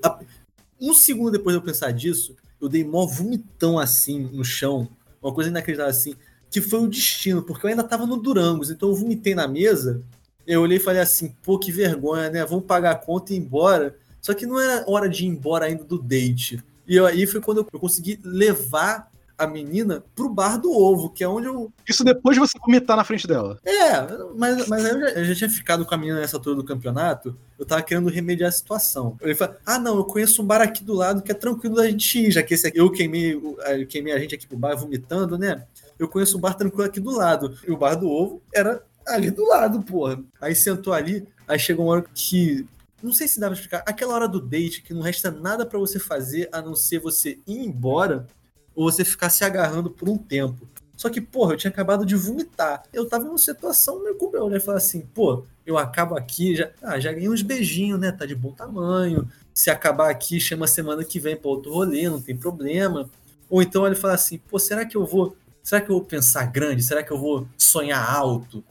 Um 0.80 0.94
segundo 0.94 1.32
depois 1.32 1.56
de 1.56 1.60
eu 1.60 1.64
pensar 1.64 1.90
disso, 1.92 2.36
eu 2.60 2.68
dei 2.68 2.84
mó 2.84 3.04
vomitão 3.06 3.76
assim 3.76 4.20
no 4.20 4.44
chão, 4.44 4.88
uma 5.20 5.34
coisa 5.34 5.50
inacreditável 5.50 5.90
assim, 5.90 6.14
que 6.48 6.60
foi 6.60 6.78
o 6.78 6.86
destino, 6.86 7.42
porque 7.42 7.66
eu 7.66 7.70
ainda 7.70 7.82
tava 7.82 8.06
no 8.06 8.18
Durangos, 8.18 8.70
então 8.70 8.90
eu 8.90 8.94
vomitei 8.94 9.34
na 9.34 9.48
mesa. 9.48 10.00
Eu 10.46 10.62
olhei 10.62 10.78
e 10.78 10.80
falei 10.80 11.00
assim, 11.00 11.34
pô, 11.42 11.58
que 11.58 11.72
vergonha, 11.72 12.30
né? 12.30 12.44
Vamos 12.44 12.64
pagar 12.64 12.92
a 12.92 12.96
conta 12.96 13.32
e 13.32 13.36
ir 13.36 13.40
embora. 13.40 13.96
Só 14.20 14.32
que 14.32 14.46
não 14.46 14.58
era 14.58 14.84
hora 14.88 15.08
de 15.08 15.24
ir 15.24 15.28
embora 15.28 15.66
ainda 15.66 15.84
do 15.84 15.98
date. 15.98 16.62
E 16.86 16.98
aí 16.98 17.26
foi 17.26 17.40
quando 17.40 17.58
eu, 17.58 17.80
consegui 17.80 18.18
levar 18.22 19.10
a 19.36 19.46
menina 19.46 20.04
pro 20.14 20.28
bar 20.28 20.58
do 20.58 20.72
ovo, 20.72 21.10
que 21.10 21.24
é 21.24 21.28
onde 21.28 21.46
eu. 21.46 21.72
Isso 21.88 22.04
depois 22.04 22.36
de 22.36 22.40
você 22.40 22.58
vomitar 22.58 22.96
na 22.96 23.04
frente 23.04 23.26
dela. 23.26 23.58
É, 23.64 24.00
mas, 24.36 24.68
mas 24.68 24.84
aí 24.84 24.92
eu 24.92 25.00
já, 25.00 25.08
eu 25.08 25.24
já 25.24 25.34
tinha 25.34 25.50
ficado 25.50 25.84
com 25.84 25.94
a 25.94 25.98
menina 25.98 26.20
nessa 26.20 26.36
altura 26.36 26.56
do 26.56 26.64
campeonato, 26.64 27.36
eu 27.58 27.66
tava 27.66 27.82
querendo 27.82 28.08
remediar 28.08 28.48
a 28.48 28.52
situação. 28.52 29.16
Eu 29.20 29.34
falei, 29.34 29.56
ah, 29.66 29.78
não, 29.78 29.96
eu 29.96 30.04
conheço 30.04 30.40
um 30.40 30.46
bar 30.46 30.62
aqui 30.62 30.84
do 30.84 30.94
lado 30.94 31.22
que 31.22 31.32
é 31.32 31.34
tranquilo 31.34 31.74
da 31.74 31.88
gente 31.88 32.18
ir, 32.18 32.30
já 32.30 32.42
que 32.42 32.54
esse 32.54 32.68
aqui, 32.68 32.78
eu 32.78 32.90
queimei, 32.90 33.34
eu 33.34 33.86
queimei 33.88 34.12
a 34.12 34.18
gente 34.18 34.34
aqui 34.34 34.46
pro 34.46 34.56
bar 34.56 34.76
vomitando, 34.76 35.36
né? 35.36 35.64
Eu 35.98 36.08
conheço 36.08 36.38
um 36.38 36.40
bar 36.40 36.54
tranquilo 36.54 36.84
aqui 36.84 37.00
do 37.00 37.10
lado. 37.10 37.56
E 37.66 37.70
o 37.70 37.76
bar 37.76 37.94
do 37.94 38.08
ovo 38.08 38.42
era 38.52 38.82
ali 39.06 39.30
do 39.30 39.46
lado, 39.46 39.82
porra. 39.82 40.22
Aí 40.40 40.54
sentou 40.54 40.92
ali, 40.92 41.26
aí 41.46 41.58
chegou 41.58 41.86
uma 41.86 41.92
hora 41.92 42.04
que. 42.14 42.66
Não 43.02 43.12
sei 43.12 43.28
se 43.28 43.38
dá 43.38 43.48
pra 43.48 43.54
explicar. 43.54 43.82
Aquela 43.86 44.14
hora 44.14 44.28
do 44.28 44.40
date 44.40 44.82
que 44.82 44.94
não 44.94 45.02
resta 45.02 45.30
nada 45.30 45.66
pra 45.66 45.78
você 45.78 45.98
fazer 45.98 46.48
a 46.50 46.62
não 46.62 46.74
ser 46.74 46.98
você 46.98 47.38
ir 47.46 47.58
embora 47.58 48.26
ou 48.74 48.90
você 48.90 49.04
ficar 49.04 49.28
se 49.28 49.44
agarrando 49.44 49.90
por 49.90 50.08
um 50.08 50.16
tempo. 50.16 50.66
Só 50.96 51.10
que, 51.10 51.20
porra, 51.20 51.54
eu 51.54 51.56
tinha 51.56 51.70
acabado 51.70 52.06
de 52.06 52.14
vomitar. 52.14 52.82
Eu 52.92 53.06
tava 53.08 53.24
numa 53.24 53.38
situação 53.38 54.02
meio 54.02 54.16
como 54.16 54.36
eu, 54.36 54.48
né? 54.48 54.60
Falar 54.60 54.78
assim, 54.78 55.00
pô, 55.00 55.44
eu 55.66 55.76
acabo 55.76 56.16
aqui, 56.16 56.54
já, 56.56 56.70
ah, 56.82 56.98
já 57.00 57.12
ganhei 57.12 57.28
uns 57.28 57.42
beijinhos, 57.42 57.98
né? 57.98 58.12
Tá 58.12 58.24
de 58.24 58.34
bom 58.34 58.52
tamanho. 58.52 59.28
Se 59.52 59.70
acabar 59.70 60.10
aqui, 60.10 60.40
chama 60.40 60.66
semana 60.66 61.04
que 61.04 61.18
vem 61.18 61.36
pra 61.36 61.50
outro 61.50 61.72
rolê, 61.72 62.08
não 62.08 62.20
tem 62.20 62.36
problema. 62.36 63.08
Ou 63.50 63.60
então 63.60 63.86
ele 63.86 63.96
fala 63.96 64.14
assim, 64.14 64.38
pô, 64.38 64.58
será 64.58 64.84
que 64.84 64.96
eu 64.96 65.04
vou. 65.04 65.36
Será 65.62 65.80
que 65.80 65.90
eu 65.90 65.96
vou 65.96 66.04
pensar 66.04 66.44
grande? 66.46 66.82
Será 66.82 67.02
que 67.02 67.10
eu 67.10 67.18
vou 67.18 67.48
sonhar 67.56 68.14
alto? 68.14 68.62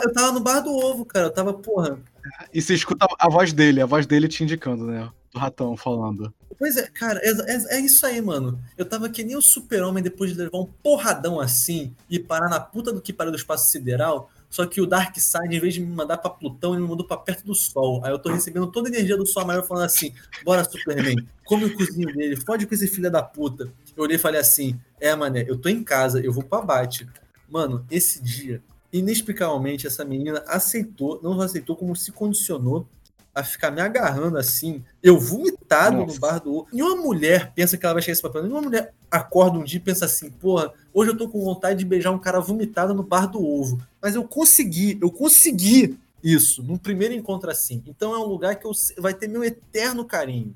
Eu 0.00 0.12
tava 0.12 0.32
no 0.32 0.40
bar 0.40 0.60
do 0.60 0.70
ovo, 0.70 1.04
cara. 1.04 1.26
Eu 1.26 1.30
tava, 1.32 1.52
porra. 1.52 1.98
E 2.52 2.62
você 2.62 2.74
escuta 2.74 3.06
a 3.18 3.28
voz 3.28 3.52
dele, 3.52 3.80
a 3.80 3.86
voz 3.86 4.06
dele 4.06 4.28
te 4.28 4.44
indicando, 4.44 4.86
né? 4.86 5.10
Do 5.32 5.38
ratão 5.38 5.76
falando. 5.76 6.32
Pois 6.58 6.76
é, 6.76 6.86
cara, 6.88 7.20
é, 7.22 7.30
é- 7.30 7.76
é 7.76 7.80
isso 7.80 8.04
aí, 8.06 8.20
mano. 8.20 8.58
Eu 8.76 8.84
tava 8.84 9.08
que 9.08 9.22
nem 9.24 9.36
o 9.36 9.42
super-homem 9.42 10.02
depois 10.02 10.30
de 10.32 10.36
levar 10.38 10.58
um 10.58 10.66
porradão 10.66 11.40
assim 11.40 11.94
e 12.08 12.18
parar 12.18 12.48
na 12.48 12.60
puta 12.60 12.92
do 12.92 13.00
que 13.00 13.12
pariu 13.12 13.32
do 13.32 13.36
espaço 13.38 13.70
sideral. 13.70 14.30
Só 14.50 14.64
que 14.66 14.80
o 14.80 14.86
Darkseid, 14.86 15.54
em 15.54 15.60
vez 15.60 15.74
de 15.74 15.80
me 15.80 15.86
mandar 15.94 16.16
pra 16.16 16.30
Plutão, 16.30 16.72
ele 16.72 16.82
me 16.82 16.88
mandou 16.88 17.06
pra 17.06 17.18
perto 17.18 17.44
do 17.44 17.54
Sol. 17.54 18.02
Aí 18.02 18.10
eu 18.10 18.18
tô 18.18 18.30
recebendo 18.32 18.66
toda 18.68 18.88
a 18.88 18.92
energia 18.92 19.16
do 19.16 19.26
Sol 19.26 19.44
maior 19.44 19.62
falando 19.66 19.84
assim: 19.84 20.12
bora, 20.42 20.64
Superman, 20.64 21.16
come 21.44 21.66
o 21.66 21.74
cozinho 21.76 22.14
dele, 22.14 22.34
fode 22.36 22.66
com 22.66 22.74
esse 22.74 22.88
filho 22.88 23.10
da 23.10 23.22
puta. 23.22 23.70
Eu 23.96 24.04
olhei 24.04 24.16
e 24.16 24.18
falei 24.18 24.40
assim: 24.40 24.78
é, 25.00 25.14
mané, 25.14 25.44
eu 25.46 25.58
tô 25.58 25.68
em 25.68 25.84
casa, 25.84 26.20
eu 26.20 26.32
vou 26.32 26.42
pra 26.42 26.62
bate. 26.62 27.06
Mano, 27.48 27.84
esse 27.90 28.22
dia, 28.22 28.62
inexplicavelmente, 28.92 29.86
essa 29.86 30.04
menina 30.04 30.42
aceitou, 30.46 31.20
não 31.22 31.40
aceitou, 31.40 31.76
como 31.76 31.94
se 31.94 32.12
condicionou 32.12 32.86
a 33.34 33.44
ficar 33.44 33.70
me 33.70 33.80
agarrando 33.80 34.36
assim, 34.36 34.82
eu 35.02 35.18
vomitado 35.18 35.98
Nossa. 35.98 36.14
no 36.14 36.20
bar 36.20 36.40
do 36.40 36.54
ovo. 36.54 36.68
Nenhuma 36.72 36.96
mulher 36.96 37.52
pensa 37.54 37.76
que 37.76 37.86
ela 37.86 37.94
vai 37.94 38.02
chegar 38.02 38.14
esse 38.14 38.22
papel. 38.22 38.42
Nenhuma 38.42 38.62
mulher 38.62 38.92
acorda 39.08 39.58
um 39.58 39.64
dia 39.64 39.78
e 39.78 39.82
pensa 39.82 40.06
assim, 40.06 40.28
porra, 40.28 40.72
hoje 40.92 41.12
eu 41.12 41.16
tô 41.16 41.28
com 41.28 41.44
vontade 41.44 41.78
de 41.78 41.84
beijar 41.84 42.10
um 42.10 42.18
cara 42.18 42.40
vomitado 42.40 42.92
no 42.94 43.02
bar 43.02 43.26
do 43.26 43.44
ovo. 43.44 43.80
Mas 44.02 44.16
eu 44.16 44.24
consegui, 44.24 44.98
eu 45.00 45.10
consegui 45.10 45.96
isso 46.22 46.62
num 46.64 46.76
primeiro 46.76 47.14
encontro 47.14 47.48
assim. 47.48 47.82
Então 47.86 48.12
é 48.12 48.18
um 48.18 48.26
lugar 48.26 48.56
que 48.56 48.66
eu, 48.66 48.72
vai 48.98 49.14
ter 49.14 49.28
meu 49.28 49.44
eterno 49.44 50.04
carinho. 50.04 50.54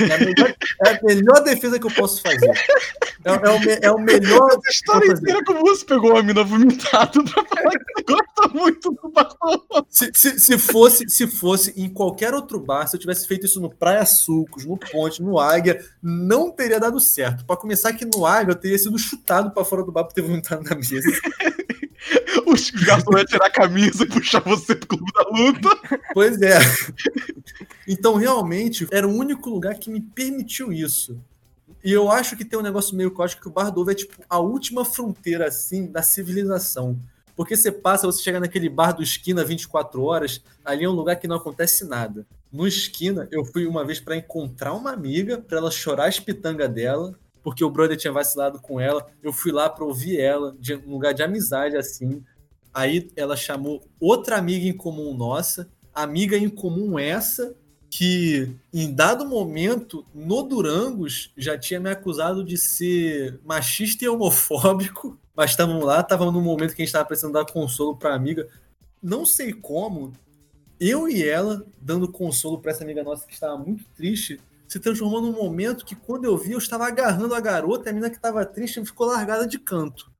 É 0.00 0.14
a 0.14 0.18
melhor, 0.18 0.54
é 0.84 0.88
a 0.88 1.00
melhor 1.02 1.44
defesa 1.44 1.78
que 1.78 1.86
eu 1.86 1.90
posso 1.90 2.22
fazer. 2.22 2.50
É, 3.24 3.30
é 3.30 3.34
o, 3.34 3.78
é 3.82 3.90
o 3.90 3.98
melhor. 3.98 4.48
Essa 4.50 4.70
história 4.70 5.12
inteira 5.12 5.44
como 5.44 5.60
você 5.60 5.84
pegou 5.84 6.16
a 6.16 6.22
mina 6.22 6.42
vomitada 6.42 7.22
pra 7.22 7.44
falar 7.44 7.70
que 7.70 8.02
gosta 8.02 8.48
muito 8.54 8.90
do 8.90 9.08
barulho. 9.10 9.86
Se, 9.88 10.10
se, 10.14 10.40
se 10.40 10.58
fosse 10.58 11.08
se 11.08 11.26
fosse 11.26 11.72
em 11.76 11.88
qualquer 11.88 12.34
outro 12.34 12.58
bar, 12.58 12.86
se 12.86 12.96
eu 12.96 13.00
tivesse 13.00 13.26
feito 13.26 13.46
isso 13.46 13.60
no 13.60 13.70
Praia 13.70 14.04
Sucos, 14.04 14.64
no 14.64 14.76
Ponte, 14.76 15.22
no 15.22 15.38
Águia, 15.38 15.80
não 16.02 16.50
teria 16.50 16.80
dado 16.80 16.98
certo. 17.00 17.44
Pra 17.44 17.56
começar 17.56 17.92
que 17.92 18.04
no 18.04 18.26
Águia 18.26 18.52
eu 18.52 18.56
teria 18.56 18.78
sido 18.78 18.98
chutado 18.98 19.50
pra 19.52 19.64
fora 19.64 19.84
do 19.84 19.92
bar 19.92 20.04
por 20.04 20.12
ter 20.12 20.22
vomitado 20.22 20.62
na 20.62 20.74
mesa. 20.74 21.00
Os 22.46 22.70
garçons 22.70 23.16
iam 23.16 23.24
tirar 23.24 23.46
a 23.46 23.50
camisa 23.50 24.04
e 24.04 24.08
puxar 24.08 24.40
você 24.40 24.74
pro 24.74 24.88
clube 24.88 25.12
da 25.12 25.22
luta. 25.22 25.98
Pois 26.12 26.40
é. 26.42 26.58
Então, 27.86 28.14
realmente, 28.14 28.86
era 28.90 29.06
o 29.06 29.14
único 29.14 29.50
lugar 29.50 29.74
que 29.76 29.90
me 29.90 30.00
permitiu 30.00 30.72
isso. 30.72 31.20
E 31.82 31.92
eu 31.92 32.10
acho 32.10 32.36
que 32.36 32.44
tem 32.44 32.58
um 32.58 32.62
negócio 32.62 32.96
meio 32.96 33.14
acho 33.22 33.40
que 33.40 33.46
o 33.46 33.50
Bar 33.50 33.70
do 33.70 33.80
Ovo 33.80 33.90
é 33.90 33.94
tipo 33.94 34.14
a 34.28 34.38
última 34.38 34.84
fronteira, 34.84 35.46
assim, 35.46 35.86
da 35.86 36.02
civilização. 36.02 36.98
Porque 37.36 37.56
você 37.56 37.70
passa, 37.70 38.06
você 38.06 38.22
chega 38.22 38.40
naquele 38.40 38.68
bar 38.68 38.92
do 38.92 39.02
esquina 39.02 39.44
24 39.44 40.02
horas, 40.02 40.42
ali 40.64 40.84
é 40.84 40.88
um 40.88 40.92
lugar 40.92 41.16
que 41.16 41.26
não 41.26 41.36
acontece 41.36 41.84
nada. 41.84 42.26
No 42.52 42.66
esquina, 42.66 43.28
eu 43.32 43.44
fui 43.44 43.66
uma 43.66 43.84
vez 43.84 43.98
pra 43.98 44.16
encontrar 44.16 44.72
uma 44.72 44.92
amiga, 44.92 45.38
pra 45.38 45.58
ela 45.58 45.70
chorar 45.70 46.06
as 46.06 46.20
pitangas 46.20 46.70
dela, 46.72 47.18
porque 47.44 47.62
o 47.62 47.70
brother 47.70 47.96
tinha 47.96 48.12
vacilado 48.12 48.58
com 48.58 48.80
ela. 48.80 49.06
Eu 49.22 49.32
fui 49.32 49.52
lá 49.52 49.68
pra 49.68 49.84
ouvir 49.84 50.18
ela, 50.18 50.56
de 50.58 50.74
um 50.74 50.90
lugar 50.90 51.12
de 51.12 51.22
amizade, 51.22 51.76
assim. 51.76 52.24
Aí 52.72 53.10
ela 53.14 53.36
chamou 53.36 53.84
outra 54.00 54.38
amiga 54.38 54.66
em 54.66 54.76
comum 54.76 55.14
nossa, 55.14 55.70
amiga 55.94 56.36
em 56.36 56.48
comum 56.48 56.98
essa, 56.98 57.54
que 57.90 58.56
em 58.72 58.92
dado 58.92 59.26
momento, 59.26 60.04
no 60.12 60.42
Durangos, 60.42 61.32
já 61.36 61.56
tinha 61.56 61.78
me 61.78 61.90
acusado 61.90 62.42
de 62.42 62.56
ser 62.56 63.38
machista 63.44 64.04
e 64.04 64.08
homofóbico. 64.08 65.18
Mas 65.36 65.50
estávamos 65.50 65.84
lá, 65.84 66.00
estávamos 66.00 66.32
num 66.32 66.40
momento 66.40 66.74
que 66.74 66.80
a 66.80 66.84
gente 66.84 66.88
estava 66.88 67.04
precisando 67.04 67.34
dar 67.34 67.44
consolo 67.44 67.94
para 67.94 68.10
a 68.10 68.16
amiga. 68.16 68.48
Não 69.02 69.26
sei 69.26 69.52
como, 69.52 70.12
eu 70.80 71.08
e 71.08 71.22
ela, 71.28 71.64
dando 71.78 72.10
consolo 72.10 72.58
para 72.58 72.70
essa 72.70 72.82
amiga 72.82 73.04
nossa 73.04 73.26
que 73.26 73.34
estava 73.34 73.58
muito 73.58 73.84
triste, 73.94 74.40
se 74.74 74.80
transformou 74.80 75.22
num 75.22 75.30
momento 75.30 75.84
que 75.84 75.94
quando 75.94 76.24
eu 76.24 76.36
vi, 76.36 76.50
eu 76.50 76.58
estava 76.58 76.88
agarrando 76.88 77.32
a 77.32 77.38
garota, 77.38 77.88
e 77.88 77.90
a 77.90 77.92
menina 77.92 78.10
que 78.10 78.16
estava 78.16 78.44
triste 78.44 78.84
ficou 78.84 79.06
largada 79.06 79.46
de 79.46 79.56
canto. 79.56 80.10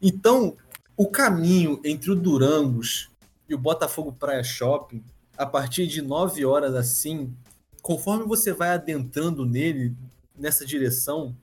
Então, 0.00 0.58
o 0.94 1.06
caminho 1.06 1.80
entre 1.82 2.10
o 2.10 2.14
Durangos 2.14 3.08
e 3.48 3.54
o 3.54 3.58
Botafogo 3.58 4.12
Praia 4.12 4.44
Shopping, 4.44 5.02
a 5.38 5.46
partir 5.46 5.86
de 5.86 6.02
9 6.02 6.44
horas 6.44 6.74
assim, 6.74 7.34
conforme 7.80 8.26
você 8.26 8.52
vai 8.52 8.68
adentrando 8.68 9.46
nele, 9.46 9.96
nessa 10.38 10.66
direção, 10.66 11.34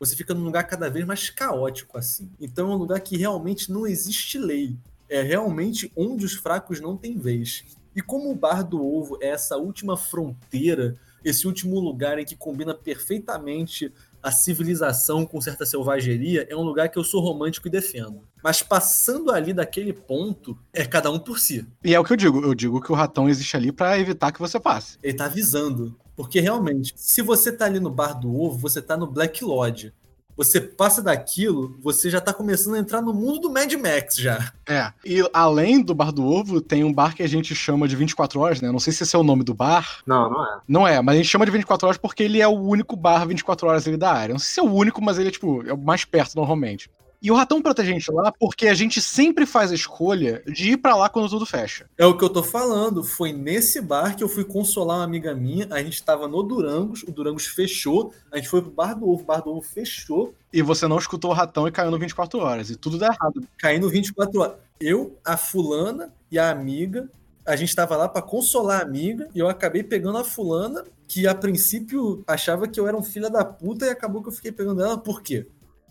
você 0.00 0.16
fica 0.16 0.32
num 0.32 0.44
lugar 0.44 0.64
cada 0.64 0.88
vez 0.88 1.04
mais 1.04 1.28
caótico 1.28 1.98
assim. 1.98 2.30
Então 2.40 2.72
é 2.72 2.74
um 2.74 2.78
lugar 2.78 3.00
que 3.00 3.18
realmente 3.18 3.70
não 3.70 3.86
existe 3.86 4.38
lei. 4.38 4.74
É 5.06 5.20
realmente 5.20 5.92
onde 5.94 6.24
os 6.24 6.32
fracos 6.32 6.80
não 6.80 6.96
têm 6.96 7.18
vez. 7.18 7.62
E 7.94 8.00
como 8.00 8.30
o 8.30 8.34
Bar 8.34 8.62
do 8.62 8.82
Ovo 8.82 9.18
é 9.20 9.28
essa 9.28 9.58
última 9.58 9.98
fronteira, 9.98 10.96
esse 11.24 11.46
último 11.46 11.78
lugar 11.80 12.18
em 12.18 12.24
que 12.24 12.36
combina 12.36 12.74
perfeitamente 12.74 13.92
a 14.22 14.30
civilização 14.32 15.24
com 15.24 15.40
certa 15.40 15.64
selvageria, 15.64 16.46
é 16.50 16.56
um 16.56 16.62
lugar 16.62 16.88
que 16.88 16.98
eu 16.98 17.04
sou 17.04 17.20
romântico 17.20 17.68
e 17.68 17.70
defendo. 17.70 18.22
Mas 18.42 18.60
passando 18.62 19.30
ali 19.30 19.52
daquele 19.52 19.92
ponto, 19.92 20.58
é 20.72 20.84
cada 20.84 21.10
um 21.10 21.18
por 21.18 21.38
si. 21.38 21.64
E 21.84 21.94
é 21.94 22.00
o 22.00 22.04
que 22.04 22.12
eu 22.12 22.16
digo. 22.16 22.42
Eu 22.42 22.54
digo 22.54 22.80
que 22.80 22.90
o 22.90 22.94
ratão 22.94 23.28
existe 23.28 23.56
ali 23.56 23.70
pra 23.70 23.98
evitar 23.98 24.32
que 24.32 24.40
você 24.40 24.58
passe. 24.58 24.98
Ele 25.02 25.14
tá 25.14 25.26
avisando. 25.26 25.96
Porque 26.16 26.40
realmente, 26.40 26.94
se 26.96 27.20
você 27.22 27.52
tá 27.52 27.66
ali 27.66 27.78
no 27.78 27.90
bar 27.90 28.14
do 28.14 28.34
ovo, 28.34 28.58
você 28.58 28.80
tá 28.80 28.96
no 28.96 29.06
Black 29.06 29.44
Lodge. 29.44 29.92
Você 30.36 30.60
passa 30.60 31.02
daquilo, 31.02 31.78
você 31.82 32.10
já 32.10 32.20
tá 32.20 32.32
começando 32.32 32.74
a 32.74 32.78
entrar 32.78 33.00
no 33.00 33.14
mundo 33.14 33.40
do 33.40 33.50
Mad 33.50 33.72
Max 33.74 34.16
já. 34.16 34.52
É. 34.68 34.92
E 35.04 35.26
além 35.32 35.82
do 35.82 35.94
bar 35.94 36.12
do 36.12 36.24
ovo, 36.26 36.60
tem 36.60 36.84
um 36.84 36.92
bar 36.92 37.14
que 37.14 37.22
a 37.22 37.28
gente 37.28 37.54
chama 37.54 37.88
de 37.88 37.96
24 37.96 38.38
horas, 38.40 38.60
né? 38.60 38.70
Não 38.70 38.78
sei 38.78 38.92
se 38.92 39.02
esse 39.02 39.16
é 39.16 39.18
o 39.18 39.22
nome 39.22 39.42
do 39.42 39.54
bar. 39.54 40.02
Não, 40.06 40.30
não 40.30 40.44
é. 40.44 40.58
Não 40.68 40.88
é, 40.88 41.00
mas 41.00 41.14
a 41.14 41.18
gente 41.18 41.28
chama 41.28 41.46
de 41.46 41.52
24 41.52 41.86
horas 41.86 41.98
porque 41.98 42.22
ele 42.22 42.42
é 42.42 42.48
o 42.48 42.58
único 42.58 42.96
bar 42.96 43.26
24 43.26 43.66
horas 43.66 43.88
ali 43.88 43.96
da 43.96 44.12
área. 44.12 44.34
Não 44.34 44.38
sei 44.38 44.54
se 44.54 44.60
é 44.60 44.62
o 44.62 44.72
único, 44.72 45.02
mas 45.02 45.18
ele 45.18 45.28
é, 45.28 45.32
tipo, 45.32 45.66
é 45.66 45.72
o 45.72 45.78
mais 45.78 46.04
perto 46.04 46.36
normalmente. 46.36 46.90
E 47.22 47.30
o 47.30 47.34
ratão 47.34 47.62
protege 47.62 47.90
a 47.90 47.94
gente 47.94 48.10
lá 48.10 48.32
porque 48.32 48.68
a 48.68 48.74
gente 48.74 49.00
sempre 49.00 49.46
faz 49.46 49.72
a 49.72 49.74
escolha 49.74 50.42
de 50.46 50.72
ir 50.72 50.76
pra 50.76 50.94
lá 50.94 51.08
quando 51.08 51.28
tudo 51.28 51.46
fecha. 51.46 51.86
É 51.96 52.04
o 52.04 52.16
que 52.16 52.24
eu 52.24 52.28
tô 52.28 52.42
falando. 52.42 53.02
Foi 53.02 53.32
nesse 53.32 53.80
bar 53.80 54.16
que 54.16 54.22
eu 54.22 54.28
fui 54.28 54.44
consolar 54.44 54.98
uma 54.98 55.04
amiga 55.04 55.34
minha. 55.34 55.66
A 55.70 55.82
gente 55.82 56.02
tava 56.02 56.28
no 56.28 56.42
Durangos, 56.42 57.02
o 57.02 57.10
Durangos 57.10 57.46
fechou. 57.46 58.12
A 58.30 58.36
gente 58.36 58.48
foi 58.48 58.60
pro 58.60 58.70
Bar 58.70 58.94
do 58.94 59.08
Ovo, 59.08 59.22
o 59.22 59.24
Bar 59.26 59.42
do 59.42 59.50
Ovo 59.50 59.62
fechou. 59.62 60.34
E 60.52 60.62
você 60.62 60.86
não 60.86 60.98
escutou 60.98 61.30
o 61.30 61.34
ratão 61.34 61.66
e 61.66 61.72
caiu 61.72 61.90
no 61.90 61.98
24 61.98 62.38
horas. 62.38 62.70
E 62.70 62.76
tudo 62.76 62.98
dá 62.98 63.06
errado. 63.06 63.46
Caindo 63.58 63.88
24 63.88 64.40
horas. 64.40 64.56
Eu, 64.80 65.16
a 65.24 65.36
fulana 65.36 66.12
e 66.30 66.38
a 66.38 66.50
amiga, 66.50 67.08
a 67.44 67.56
gente 67.56 67.74
tava 67.74 67.96
lá 67.96 68.08
pra 68.08 68.22
consolar 68.22 68.80
a 68.80 68.82
amiga. 68.82 69.28
E 69.34 69.38
eu 69.38 69.48
acabei 69.48 69.82
pegando 69.82 70.18
a 70.18 70.24
fulana, 70.24 70.84
que 71.08 71.26
a 71.26 71.34
princípio 71.34 72.22
achava 72.26 72.68
que 72.68 72.78
eu 72.78 72.86
era 72.86 72.96
um 72.96 73.02
filho 73.02 73.30
da 73.30 73.44
puta. 73.44 73.86
E 73.86 73.90
acabou 73.90 74.22
que 74.22 74.28
eu 74.28 74.32
fiquei 74.32 74.52
pegando 74.52 74.82
ela. 74.82 74.98
Por 74.98 75.22
quê? 75.22 75.46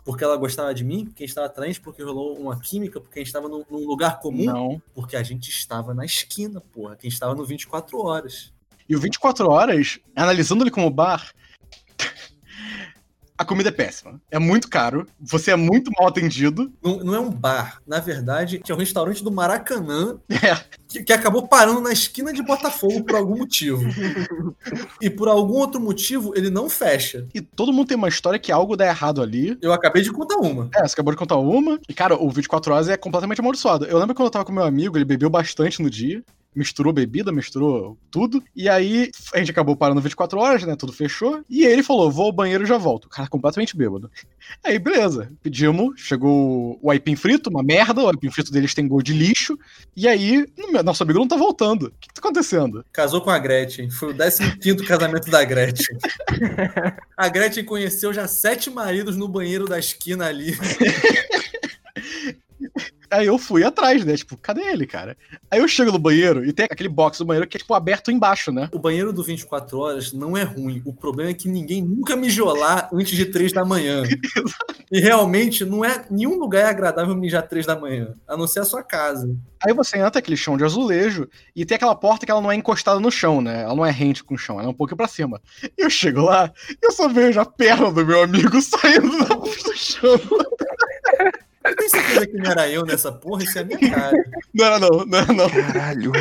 Porque 0.06 0.24
ela 0.24 0.38
gostava 0.38 0.74
de 0.74 0.84
mim, 0.84 1.06
porque 1.06 1.24
a 1.24 1.26
gente 1.26 1.32
estava 1.32 1.48
atraente, 1.48 1.82
porque 1.82 2.04
rolou 2.04 2.38
uma 2.38 2.60
química, 2.60 3.02
porque 3.02 3.20
a 3.20 3.22
gente 3.22 3.28
estava 3.28 3.50
num, 3.50 3.66
num 3.70 3.88
lugar 3.88 4.20
comum. 4.20 4.46
Não. 4.46 4.82
Porque 4.94 5.18
a 5.18 5.24
gente 5.24 5.50
estava 5.50 5.96
na 5.96 6.06
esquina, 6.06 6.62
porra. 6.62 6.96
Que 6.96 7.08
a 7.08 7.10
gente 7.10 7.16
estava 7.16 7.34
no 7.34 7.44
24 7.44 7.98
horas. 7.98 8.54
E 8.88 8.96
o 8.96 9.00
24 9.00 9.50
horas, 9.50 10.00
analisando 10.16 10.64
ele 10.64 10.70
como 10.70 10.92
bar, 10.92 11.34
a 13.38 13.44
comida 13.46 13.70
é 13.70 13.72
péssima. 13.72 14.20
É 14.32 14.40
muito 14.40 14.70
caro, 14.70 15.06
você 15.20 15.52
é 15.52 15.56
muito 15.56 15.92
mal 15.98 16.08
atendido. 16.08 16.72
Não, 16.84 16.98
não 16.98 17.16
é 17.16 17.20
um 17.20 17.30
bar. 17.30 17.82
Na 17.86 18.00
verdade, 18.00 18.62
é 18.68 18.74
um 18.74 18.78
restaurante 18.78 19.24
do 19.24 19.32
Maracanã 19.32 20.18
É. 20.30 20.56
que, 20.88 21.04
que 21.04 21.14
acabou 21.14 21.48
parando 21.48 21.82
na 21.82 21.92
esquina 21.92 22.32
de 22.32 22.42
Botafogo 22.42 23.04
por 23.04 23.16
algum 23.16 23.38
motivo. 23.38 23.84
e 25.02 25.10
por 25.10 25.28
algum 25.28 25.56
outro 25.56 25.80
motivo, 25.82 26.34
ele 26.36 26.50
não 26.50 26.70
fecha. 26.70 27.28
E 27.34 27.42
todo 27.42 27.74
mundo 27.74 27.88
tem 27.88 27.98
uma 27.98 28.08
história 28.08 28.40
que 28.40 28.52
algo 28.52 28.76
dá 28.78 28.86
errado 28.88 29.22
ali. 29.22 29.58
Eu 29.62 29.74
acabei 29.74 30.02
de 30.02 30.12
contar 30.12 30.38
uma. 30.38 30.70
É, 30.76 30.88
você 30.88 30.94
acabou 30.94 31.12
de 31.14 31.18
contar 31.18 31.38
uma. 31.38 31.80
E, 31.90 31.94
cara, 31.94 32.16
o 32.16 32.30
24 32.30 32.74
horas 32.74 32.90
é 32.90 32.98
completamente 32.98 33.40
amaldiçoado. 33.42 33.86
Eu 33.86 33.98
lembro 33.98 34.16
quando 34.16 34.28
eu 34.28 34.32
tava 34.32 34.46
com 34.46 34.52
meu 34.54 34.64
amigo, 34.64 34.98
ele 34.98 35.06
bebeu 35.06 35.30
bastante 35.30 35.82
no 35.82 35.90
dia. 35.90 36.24
Misturou 36.56 36.94
bebida, 36.94 37.32
misturou 37.32 37.98
tudo. 38.10 38.42
E 38.56 38.70
aí 38.70 39.12
a 39.34 39.40
gente 39.40 39.52
acabou 39.52 39.76
parando 39.76 40.02
24 40.02 40.40
horas, 40.40 40.64
né? 40.64 40.76
Tudo 40.76 40.94
fechou. 40.94 41.44
E 41.50 41.66
ele 41.66 41.84
falou: 41.84 42.12
vou 42.12 42.28
ao 42.28 42.32
banheiro 42.32 42.64
e 42.64 42.68
já 42.68 42.78
volto. 42.78 43.06
O 43.06 43.10
cara 43.10 43.28
completamente 43.28 43.76
bêbado. 43.76 44.10
Aí, 44.64 44.80
beleza. 44.80 45.32
Pedimos, 45.44 46.00
chegou 46.00 46.80
o 46.82 46.90
aipim 46.92 47.16
frito, 47.16 47.50
uma 47.50 47.62
merda. 47.62 48.04
O 48.04 48.08
aipim 48.08 48.32
frito 48.32 48.52
deles 48.52 48.74
tem 48.74 48.88
gosto 48.88 49.06
de 49.06 49.14
lixo. 49.14 49.58
E 49.96 50.08
aí, 50.08 50.46
nosso 50.84 51.04
amigo 51.04 51.20
não 51.20 51.28
tá 51.28 51.36
voltando. 51.36 51.88
O 51.88 51.92
que, 52.00 52.08
que 52.08 52.14
tá 52.14 52.20
acontecendo? 52.20 52.86
Casou 52.92 53.22
com 53.22 53.30
a 53.30 53.40
Gretchen. 53.40 53.90
Foi 53.90 54.14
o 54.14 54.16
15 54.16 54.78
casamento 54.86 55.30
da 55.30 55.44
Gretchen. 55.44 55.98
A 57.18 57.28
Gretchen 57.28 57.66
conheceu 57.66 58.14
já 58.14 58.28
sete 58.28 58.70
maridos 58.70 59.18
no 59.18 59.28
banheiro 59.28 59.66
da 59.66 59.78
esquina 59.80 60.28
ali. 60.28 60.56
Aí 63.16 63.28
eu 63.28 63.38
fui 63.38 63.64
atrás, 63.64 64.04
né? 64.04 64.16
Tipo, 64.18 64.36
cadê 64.38 64.62
ele, 64.62 64.86
cara? 64.86 65.16
Aí 65.50 65.60
eu 65.60 65.68
chego 65.68 65.92
no 65.92 66.00
banheiro 66.00 66.46
e 66.46 66.52
tem 66.52 66.66
aquele 66.70 66.90
box 66.90 67.18
do 67.20 67.26
banheiro 67.26 67.48
que 67.48 67.56
é, 67.56 67.60
tipo, 67.60 67.74
aberto 67.74 68.12
embaixo, 68.12 68.52
né? 68.52 68.70
O 68.74 68.80
banheiro 68.80 69.14
do 69.14 69.24
24 69.24 69.78
horas 69.80 70.12
não 70.14 70.36
é 70.36 70.44
ruim. 70.44 70.82
O 70.86 70.94
problema 70.94 71.30
é 71.32 71.34
que 71.34 71.48
ninguém 71.48 71.82
nunca 71.82 72.16
mijou 72.16 72.54
lá 72.56 72.90
antes 72.94 73.16
de 73.16 73.26
3 73.26 73.52
da 73.54 73.64
manhã. 73.66 74.04
E 74.92 75.00
realmente 75.00 75.66
não 75.66 75.84
é. 75.84 76.06
Nenhum 76.12 76.38
lugar 76.38 76.60
é 76.62 76.70
agradável 76.70 77.16
mijar 77.16 77.48
3 77.48 77.66
da 77.66 77.76
manhã. 77.78 78.14
A 78.28 78.38
não 78.38 78.48
ser 78.48 78.60
a 78.60 78.64
sua 78.64 78.84
casa. 78.84 79.36
Aí 79.66 79.74
você 79.74 79.98
entra 79.98 80.20
aquele 80.20 80.38
chão 80.38 80.56
de 80.56 80.64
azulejo 80.64 81.28
e 81.56 81.66
tem 81.66 81.76
aquela 81.76 81.96
porta 81.96 82.24
que 82.24 82.32
ela 82.32 82.40
não 82.40 82.52
é 82.52 82.56
encostada 82.56 83.00
no 83.00 83.10
chão, 83.12 83.42
né? 83.42 83.64
Ela 83.64 83.74
não 83.76 83.84
é 83.86 83.90
rente 83.90 84.24
com 84.24 84.36
o 84.36 84.38
chão, 84.38 84.60
ela 84.60 84.68
é 84.68 84.72
um 84.72 84.76
pouquinho 84.76 84.98
pra 84.98 85.08
cima. 85.08 85.42
E 85.76 85.84
eu 85.84 85.90
chego 85.90 86.22
lá 86.22 86.52
e 86.70 86.78
eu 86.86 86.92
só 86.92 87.08
vejo 87.10 87.40
a 87.40 87.46
perna 87.46 87.92
do 87.92 88.06
meu 88.06 88.22
amigo 88.24 88.62
saindo 88.62 89.18
da- 89.28 89.34
do 89.36 89.76
chão. 89.76 90.20
Eu 91.66 91.76
tenho 91.76 91.90
certeza 91.90 92.28
que 92.28 92.38
não 92.38 92.52
era 92.52 92.70
eu 92.70 92.86
nessa 92.86 93.12
porra, 93.12 93.44
isso 93.44 93.58
é 93.58 93.62
a 93.62 93.66
minha 93.66 93.80
cara. 93.80 94.18
Não 94.54 94.66
era 94.66 94.80
não, 94.80 94.90
não 95.06 95.18
era 95.18 95.34
não. 95.34 95.50
Caralho! 95.50 96.12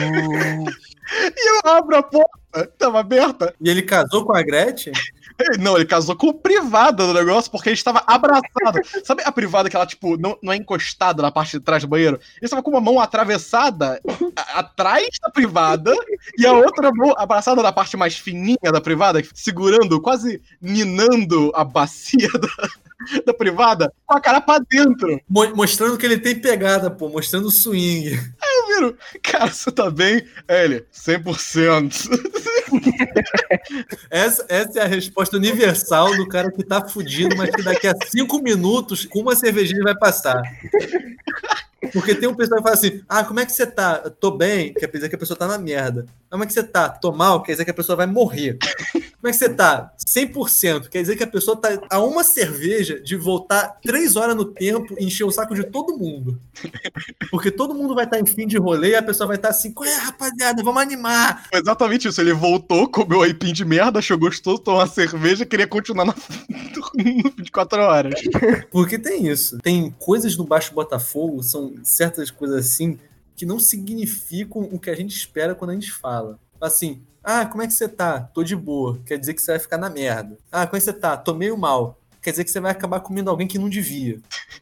E 1.36 1.50
eu 1.50 1.70
abro 1.70 1.96
a 1.96 2.02
porta, 2.02 2.66
tava 2.78 3.00
aberta. 3.00 3.54
E 3.60 3.68
ele 3.68 3.82
casou 3.82 4.24
com 4.24 4.34
a 4.34 4.42
Gretchen? 4.42 4.92
Não, 5.58 5.76
ele 5.76 5.84
casou 5.84 6.14
com 6.16 6.28
o 6.28 6.34
privada 6.34 7.06
do 7.06 7.12
negócio 7.12 7.50
porque 7.50 7.68
ele 7.68 7.74
estava 7.74 8.02
abraçado. 8.06 8.78
Sabe 9.04 9.22
a 9.24 9.32
privada 9.32 9.68
que 9.68 9.74
ela, 9.76 9.84
tipo, 9.84 10.16
não, 10.16 10.38
não 10.42 10.52
é 10.52 10.56
encostada 10.56 11.20
na 11.20 11.30
parte 11.30 11.58
de 11.58 11.60
trás 11.64 11.82
do 11.82 11.88
banheiro? 11.88 12.16
Ele 12.36 12.44
estava 12.44 12.62
com 12.62 12.70
uma 12.70 12.80
mão 12.80 13.00
atravessada 13.00 14.00
a- 14.36 14.60
atrás 14.60 15.08
da 15.20 15.28
privada 15.30 15.92
e 16.38 16.46
a 16.46 16.52
outra 16.52 16.90
mão 16.94 17.12
abraçada 17.18 17.60
na 17.62 17.72
parte 17.72 17.96
mais 17.96 18.16
fininha 18.16 18.56
da 18.72 18.80
privada, 18.80 19.20
segurando, 19.34 20.00
quase 20.00 20.40
minando 20.62 21.50
a 21.54 21.64
bacia 21.64 22.28
da, 22.32 22.48
da 23.26 23.34
privada 23.34 23.92
com 24.06 24.16
a 24.16 24.20
cara 24.20 24.40
pra 24.40 24.58
dentro. 24.58 25.20
Mo- 25.28 25.54
mostrando 25.54 25.96
que 25.98 26.06
ele 26.06 26.18
tem 26.18 26.34
pegada, 26.38 26.90
pô. 26.90 27.08
Mostrando 27.08 27.46
o 27.48 27.50
swing. 27.50 28.10
Eu 28.10 28.66
viro, 28.68 28.98
cara, 29.22 29.50
você 29.50 29.70
tá 29.70 29.90
bem? 29.90 30.24
É 30.48 30.64
ele, 30.64 30.84
100%. 30.92 32.08
Essa, 34.10 34.44
essa 34.48 34.78
é 34.80 34.82
a 34.82 34.86
resposta 34.86 35.36
universal 35.36 36.14
do 36.16 36.26
cara 36.28 36.50
que 36.50 36.64
tá 36.64 36.86
fudido, 36.86 37.36
mas 37.36 37.50
que 37.54 37.62
daqui 37.62 37.86
a 37.86 37.94
cinco 38.08 38.40
minutos, 38.42 39.04
com 39.06 39.20
uma 39.20 39.36
cervejinha, 39.36 39.76
ele 39.78 39.84
vai 39.84 39.96
passar. 39.96 40.40
Porque 41.92 42.14
tem 42.14 42.28
um 42.28 42.34
pessoal 42.34 42.58
que 42.58 42.64
fala 42.64 42.74
assim: 42.74 43.02
ah, 43.08 43.24
como 43.24 43.40
é 43.40 43.46
que 43.46 43.52
você 43.52 43.66
tá? 43.66 44.02
Eu 44.04 44.10
tô 44.10 44.30
bem, 44.30 44.72
quer 44.72 44.90
dizer 44.90 45.08
que 45.08 45.14
a 45.14 45.18
pessoa 45.18 45.36
tá 45.36 45.46
na 45.46 45.58
merda. 45.58 46.06
Como 46.30 46.42
é 46.42 46.46
que 46.46 46.52
você 46.52 46.62
tá? 46.62 46.88
Tô 46.88 47.12
mal, 47.12 47.42
quer 47.42 47.52
dizer 47.52 47.64
que 47.64 47.70
a 47.70 47.74
pessoa 47.74 47.96
vai 47.96 48.06
morrer. 48.06 48.58
Como 48.92 49.30
é 49.30 49.30
que 49.30 49.38
você 49.38 49.48
tá? 49.48 49.92
100%, 50.06 50.88
quer 50.88 51.00
dizer 51.00 51.16
que 51.16 51.22
a 51.22 51.26
pessoa 51.26 51.56
tá 51.56 51.80
a 51.88 52.00
uma 52.00 52.22
cerveja 52.22 53.00
de 53.00 53.16
voltar 53.16 53.78
três 53.82 54.16
horas 54.16 54.36
no 54.36 54.44
tempo 54.44 54.94
e 54.98 55.04
encher 55.04 55.24
o 55.24 55.30
saco 55.30 55.54
de 55.54 55.64
todo 55.64 55.96
mundo. 55.96 56.38
Porque 57.30 57.50
todo 57.50 57.74
mundo 57.74 57.94
vai 57.94 58.04
estar 58.04 58.20
em 58.20 58.26
fim 58.26 58.46
de 58.46 58.58
rolê 58.58 58.90
e 58.90 58.96
a 58.96 59.02
pessoa 59.02 59.28
vai 59.28 59.36
estar 59.36 59.48
assim: 59.48 59.72
qual 59.72 59.88
é, 59.88 59.94
rapaziada? 59.94 60.62
Vamos 60.62 60.82
animar. 60.82 61.46
Foi 61.48 61.60
exatamente 61.60 62.08
isso. 62.08 62.20
Ele 62.20 62.32
voltou, 62.32 62.88
comeu 62.88 63.22
aipim 63.22 63.52
de 63.52 63.64
merda, 63.64 63.98
achou 63.98 64.18
gostoso, 64.18 64.58
tomou 64.58 64.80
uma 64.80 64.86
cerveja 64.86 65.44
e 65.44 65.46
queria 65.46 65.66
continuar 65.66 66.04
na... 66.04 66.14
no 66.76 67.30
24 67.36 67.82
horas. 67.82 68.14
Porque 68.70 68.98
tem 68.98 69.26
isso. 69.26 69.58
Tem 69.58 69.94
coisas 69.98 70.36
no 70.36 70.44
Baixo 70.44 70.74
Botafogo, 70.74 71.42
são 71.42 71.73
certas 71.82 72.30
coisas 72.30 72.66
assim, 72.66 72.98
que 73.36 73.44
não 73.44 73.58
significam 73.58 74.62
o 74.62 74.78
que 74.78 74.90
a 74.90 74.94
gente 74.94 75.16
espera 75.16 75.54
quando 75.54 75.70
a 75.70 75.74
gente 75.74 75.92
fala. 75.92 76.38
Assim, 76.60 77.02
ah, 77.22 77.46
como 77.46 77.62
é 77.62 77.66
que 77.66 77.72
você 77.72 77.88
tá? 77.88 78.20
Tô 78.20 78.44
de 78.44 78.54
boa. 78.54 79.00
Quer 79.06 79.18
dizer 79.18 79.34
que 79.34 79.40
você 79.40 79.52
vai 79.52 79.58
ficar 79.58 79.78
na 79.78 79.88
merda. 79.88 80.38
Ah, 80.52 80.66
como 80.66 80.76
é 80.76 80.80
que 80.80 80.84
você 80.84 80.92
tá? 80.92 81.16
Tô 81.16 81.34
meio 81.34 81.56
mal. 81.56 81.98
Quer 82.22 82.30
dizer 82.30 82.44
que 82.44 82.50
você 82.50 82.60
vai 82.60 82.70
acabar 82.72 83.00
comendo 83.00 83.30
alguém 83.30 83.46
que 83.46 83.58
não 83.58 83.68
devia. 83.68 84.20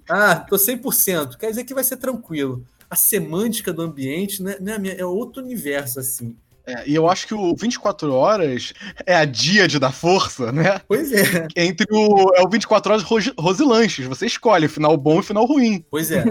Ah, 0.08 0.36
tô 0.36 0.56
100%. 0.56 1.36
Quer 1.36 1.50
dizer 1.50 1.64
que 1.64 1.74
vai 1.74 1.84
ser 1.84 1.96
tranquilo. 1.96 2.64
A 2.88 2.96
semântica 2.96 3.72
do 3.72 3.82
ambiente 3.82 4.42
né, 4.42 4.56
é, 4.58 4.78
minha, 4.78 4.94
é 4.94 5.04
outro 5.04 5.42
universo, 5.42 5.98
assim. 5.98 6.36
É, 6.66 6.88
e 6.88 6.94
eu 6.94 7.08
acho 7.08 7.26
que 7.26 7.34
o 7.34 7.54
24 7.56 8.12
horas 8.14 8.72
é 9.04 9.14
a 9.16 9.24
díade 9.24 9.78
da 9.78 9.90
força, 9.90 10.52
né? 10.52 10.80
Pois 10.86 11.10
é, 11.12 11.48
Entre 11.56 11.86
o. 11.90 12.32
É 12.36 12.42
o 12.42 12.48
24 12.48 12.92
horas 12.92 13.02
Rosi- 13.04 13.34
Rosilanches. 13.38 14.06
Você 14.06 14.26
escolhe 14.26 14.68
final 14.68 14.96
bom 14.96 15.20
e 15.20 15.22
final 15.22 15.44
ruim. 15.44 15.84
pois 15.90 16.10
é. 16.10 16.24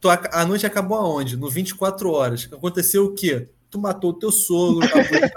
Tu, 0.00 0.08
a, 0.08 0.20
a 0.32 0.44
noite 0.46 0.64
acabou 0.66 0.96
aonde? 0.98 1.36
No 1.36 1.50
24 1.50 2.10
horas. 2.10 2.48
Aconteceu 2.52 3.04
o 3.04 3.14
quê? 3.14 3.48
Tu 3.70 3.78
matou 3.78 4.10
o 4.10 4.14
teu 4.14 4.30
sogro, 4.30 4.86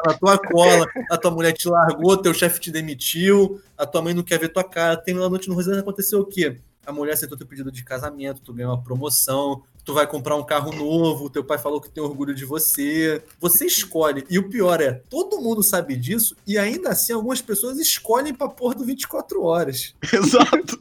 a 0.06 0.14
tua 0.14 0.38
cola, 0.38 0.86
a 1.10 1.18
tua 1.18 1.32
mulher 1.32 1.54
te 1.54 1.70
largou, 1.70 2.18
teu 2.18 2.34
chefe 2.34 2.60
te 2.60 2.70
demitiu, 2.70 3.62
a 3.78 3.86
tua 3.86 4.02
mãe 4.02 4.14
não 4.14 4.24
quer 4.24 4.38
ver 4.38 4.50
tua 4.50 4.64
cara. 4.64 4.98
Tem 4.98 5.18
uma 5.18 5.30
noite 5.30 5.48
no 5.48 5.56
Rosana, 5.56 5.80
aconteceu 5.80 6.20
o 6.20 6.26
quê? 6.26 6.58
A 6.86 6.92
mulher 6.92 7.14
aceitou 7.14 7.38
teu 7.38 7.48
pedido 7.48 7.72
de 7.72 7.82
casamento, 7.84 8.42
tu 8.42 8.54
ganhou 8.54 8.72
uma 8.74 8.84
promoção, 8.84 9.64
tu 9.86 9.94
vai 9.94 10.08
comprar 10.08 10.36
um 10.36 10.44
carro 10.44 10.74
novo, 10.74 11.30
teu 11.30 11.44
pai 11.44 11.60
falou 11.60 11.80
que 11.80 11.90
tem 11.90 12.04
orgulho 12.04 12.34
de 12.34 12.44
você. 12.44 13.24
Você 13.40 13.66
escolhe. 13.66 14.26
E 14.30 14.40
o 14.40 14.50
pior 14.50 14.82
é, 14.82 14.94
todo 15.10 15.40
mundo 15.40 15.62
sabe 15.62 15.96
disso 15.96 16.36
e 16.46 16.58
ainda 16.58 16.90
assim 16.90 17.14
algumas 17.14 17.42
pessoas 17.42 17.78
escolhem 17.78 18.34
pra 18.34 18.50
porra 18.50 18.76
do 18.76 18.84
24 18.84 19.44
horas. 19.44 19.96
Exato. 20.12 20.80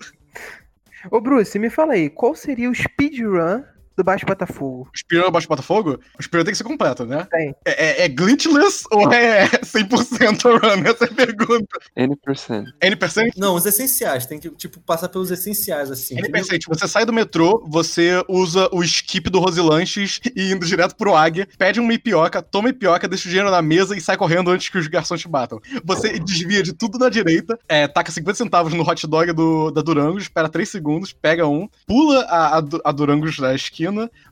Ô, 1.11 1.21
Bruce, 1.21 1.59
me 1.59 1.69
fala 1.69 1.93
aí, 1.93 2.09
qual 2.09 2.35
seria 2.35 2.71
o 2.71 2.75
speedrun 2.75 3.63
do 3.97 4.05
Baixo 4.05 4.27
Botafogo. 4.27 4.89
O 4.93 4.99
Spear 4.99 5.31
Baixo 5.31 5.49
Botafogo? 5.49 6.01
O 6.19 6.23
Spear 6.23 6.45
tem 6.45 6.53
que 6.53 6.59
ser 6.59 6.65
completo, 6.65 7.05
né? 7.05 7.27
Tem. 7.31 7.55
É, 7.65 8.03
é, 8.03 8.05
é 8.05 8.09
glitchless 8.09 8.85
ou 8.91 9.13
é 9.13 9.49
100% 9.65 10.43
run? 10.43 10.89
Essa 10.89 11.05
é 11.05 11.09
a 11.09 11.15
pergunta. 11.15 11.79
N%. 11.97 12.65
N%? 12.83 13.33
Não, 13.37 13.55
os 13.55 13.67
essenciais. 13.67 14.27
Tem 14.27 14.39
que, 14.39 14.51
tipo, 14.51 14.81
passar 14.81 15.09
pelos 15.09 15.31
essenciais, 15.31 15.91
assim. 15.91 16.17
N%. 16.17 16.69
Você 16.69 16.89
sai 16.89 17.05
do 17.05 17.13
metrô, 17.13 17.65
você 17.69 18.23
usa 18.29 18.69
o 18.73 18.83
skip 18.83 19.31
do 19.31 19.39
Rosilanches 19.39 20.21
e 20.35 20.53
indo 20.53 20.67
direto 20.67 20.97
pro 20.97 21.15
Águia, 21.15 21.49
pede 21.59 21.81
uma 21.81 21.93
ipioca, 21.93 22.43
toma 22.43 22.71
ipioca, 22.71 23.09
deixa 23.09 23.27
o 23.27 23.31
dinheiro 23.31 23.51
na 23.51 23.63
mesa 23.63 23.97
e 23.97 24.01
sai 24.01 24.17
correndo 24.17 24.51
antes 24.51 24.69
que 24.69 24.79
os 24.79 24.87
garçons 24.87 25.21
te 25.21 25.29
batam. 25.29 25.61
Você 25.85 26.19
desvia 26.19 26.63
de 26.63 26.73
tudo 26.73 26.99
na 26.99 27.09
direita, 27.09 27.59
é, 27.69 27.87
taca 27.87 28.11
50 28.11 28.37
centavos 28.37 28.73
no 28.73 28.83
hot 28.83 29.07
dog 29.07 29.33
do, 29.33 29.71
da 29.71 29.83
Durangos, 29.83 30.25
espera 30.25 30.49
3 30.49 30.69
segundos, 30.69 31.13
pega 31.13 31.47
um, 31.47 31.69
pula 31.87 32.21
a, 32.23 32.59
a, 32.59 32.63
a 32.85 32.93
Durangos 32.93 33.39
da 33.39 33.55
esquina, 33.55 33.84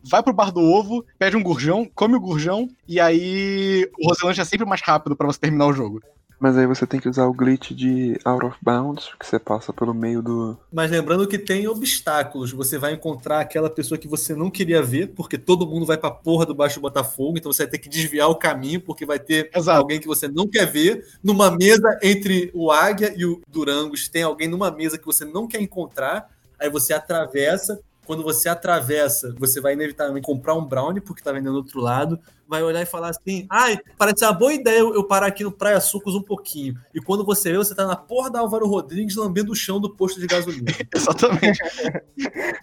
vai 0.02 0.22
pro 0.22 0.32
bar 0.32 0.52
do 0.52 0.60
ovo, 0.60 1.04
pede 1.18 1.36
um 1.36 1.42
gurjão, 1.42 1.88
come 1.94 2.16
o 2.16 2.20
gurjão, 2.20 2.68
e 2.88 3.00
aí 3.00 3.88
o 3.98 4.08
Rosilanche 4.08 4.40
é 4.40 4.44
sempre 4.44 4.66
mais 4.66 4.80
rápido 4.82 5.16
pra 5.16 5.26
você 5.26 5.38
terminar 5.38 5.66
o 5.66 5.72
jogo. 5.72 6.00
Mas 6.42 6.58
aí 6.58 6.66
você 6.66 6.84
tem 6.84 6.98
que 6.98 7.08
usar 7.08 7.26
o 7.26 7.32
glitch 7.32 7.70
de 7.70 8.18
Out 8.24 8.46
of 8.46 8.56
Bounds, 8.60 9.10
que 9.16 9.24
você 9.24 9.38
passa 9.38 9.72
pelo 9.72 9.94
meio 9.94 10.20
do. 10.20 10.58
Mas 10.72 10.90
lembrando 10.90 11.28
que 11.28 11.38
tem 11.38 11.68
obstáculos. 11.68 12.50
Você 12.50 12.78
vai 12.78 12.94
encontrar 12.94 13.38
aquela 13.38 13.70
pessoa 13.70 13.96
que 13.96 14.08
você 14.08 14.34
não 14.34 14.50
queria 14.50 14.82
ver, 14.82 15.12
porque 15.14 15.38
todo 15.38 15.64
mundo 15.64 15.86
vai 15.86 15.96
pra 15.96 16.10
porra 16.10 16.44
do 16.44 16.52
Baixo 16.52 16.80
Botafogo, 16.80 17.38
então 17.38 17.52
você 17.52 17.62
vai 17.62 17.70
ter 17.70 17.78
que 17.78 17.88
desviar 17.88 18.28
o 18.28 18.34
caminho, 18.34 18.80
porque 18.80 19.06
vai 19.06 19.20
ter 19.20 19.52
Exato. 19.54 19.78
alguém 19.78 20.00
que 20.00 20.08
você 20.08 20.26
não 20.26 20.48
quer 20.48 20.66
ver. 20.66 21.06
Numa 21.22 21.48
mesa 21.48 21.96
entre 22.02 22.50
o 22.52 22.72
Águia 22.72 23.14
e 23.16 23.24
o 23.24 23.40
Durangos, 23.46 24.08
tem 24.08 24.24
alguém 24.24 24.48
numa 24.48 24.72
mesa 24.72 24.98
que 24.98 25.06
você 25.06 25.24
não 25.24 25.46
quer 25.46 25.60
encontrar. 25.60 26.28
Aí 26.58 26.68
você 26.68 26.92
atravessa. 26.92 27.80
Quando 28.04 28.22
você 28.22 28.48
atravessa, 28.48 29.34
você 29.38 29.60
vai 29.60 29.74
inevitavelmente 29.74 30.26
comprar 30.26 30.54
um 30.54 30.64
brownie, 30.64 31.00
porque 31.00 31.22
tá 31.22 31.30
vendendo 31.32 31.52
do 31.52 31.58
outro 31.58 31.80
lado. 31.80 32.18
Vai 32.48 32.62
olhar 32.62 32.82
e 32.82 32.86
falar 32.86 33.08
assim: 33.10 33.46
ai, 33.48 33.78
parece 33.96 34.24
uma 34.24 34.32
boa 34.32 34.52
ideia 34.52 34.80
eu 34.80 35.04
parar 35.04 35.26
aqui 35.28 35.42
no 35.44 35.50
Praia 35.52 35.80
Sucos 35.80 36.14
um 36.14 36.20
pouquinho. 36.20 36.74
E 36.92 37.00
quando 37.00 37.24
você 37.24 37.50
vê, 37.52 37.56
você 37.56 37.74
tá 37.74 37.86
na 37.86 37.96
porra 37.96 38.30
da 38.30 38.40
Álvaro 38.40 38.66
Rodrigues 38.66 39.16
lambendo 39.16 39.52
o 39.52 39.56
chão 39.56 39.80
do 39.80 39.88
posto 39.94 40.20
de 40.20 40.26
gasolina. 40.26 40.66
Exatamente. 40.94 41.58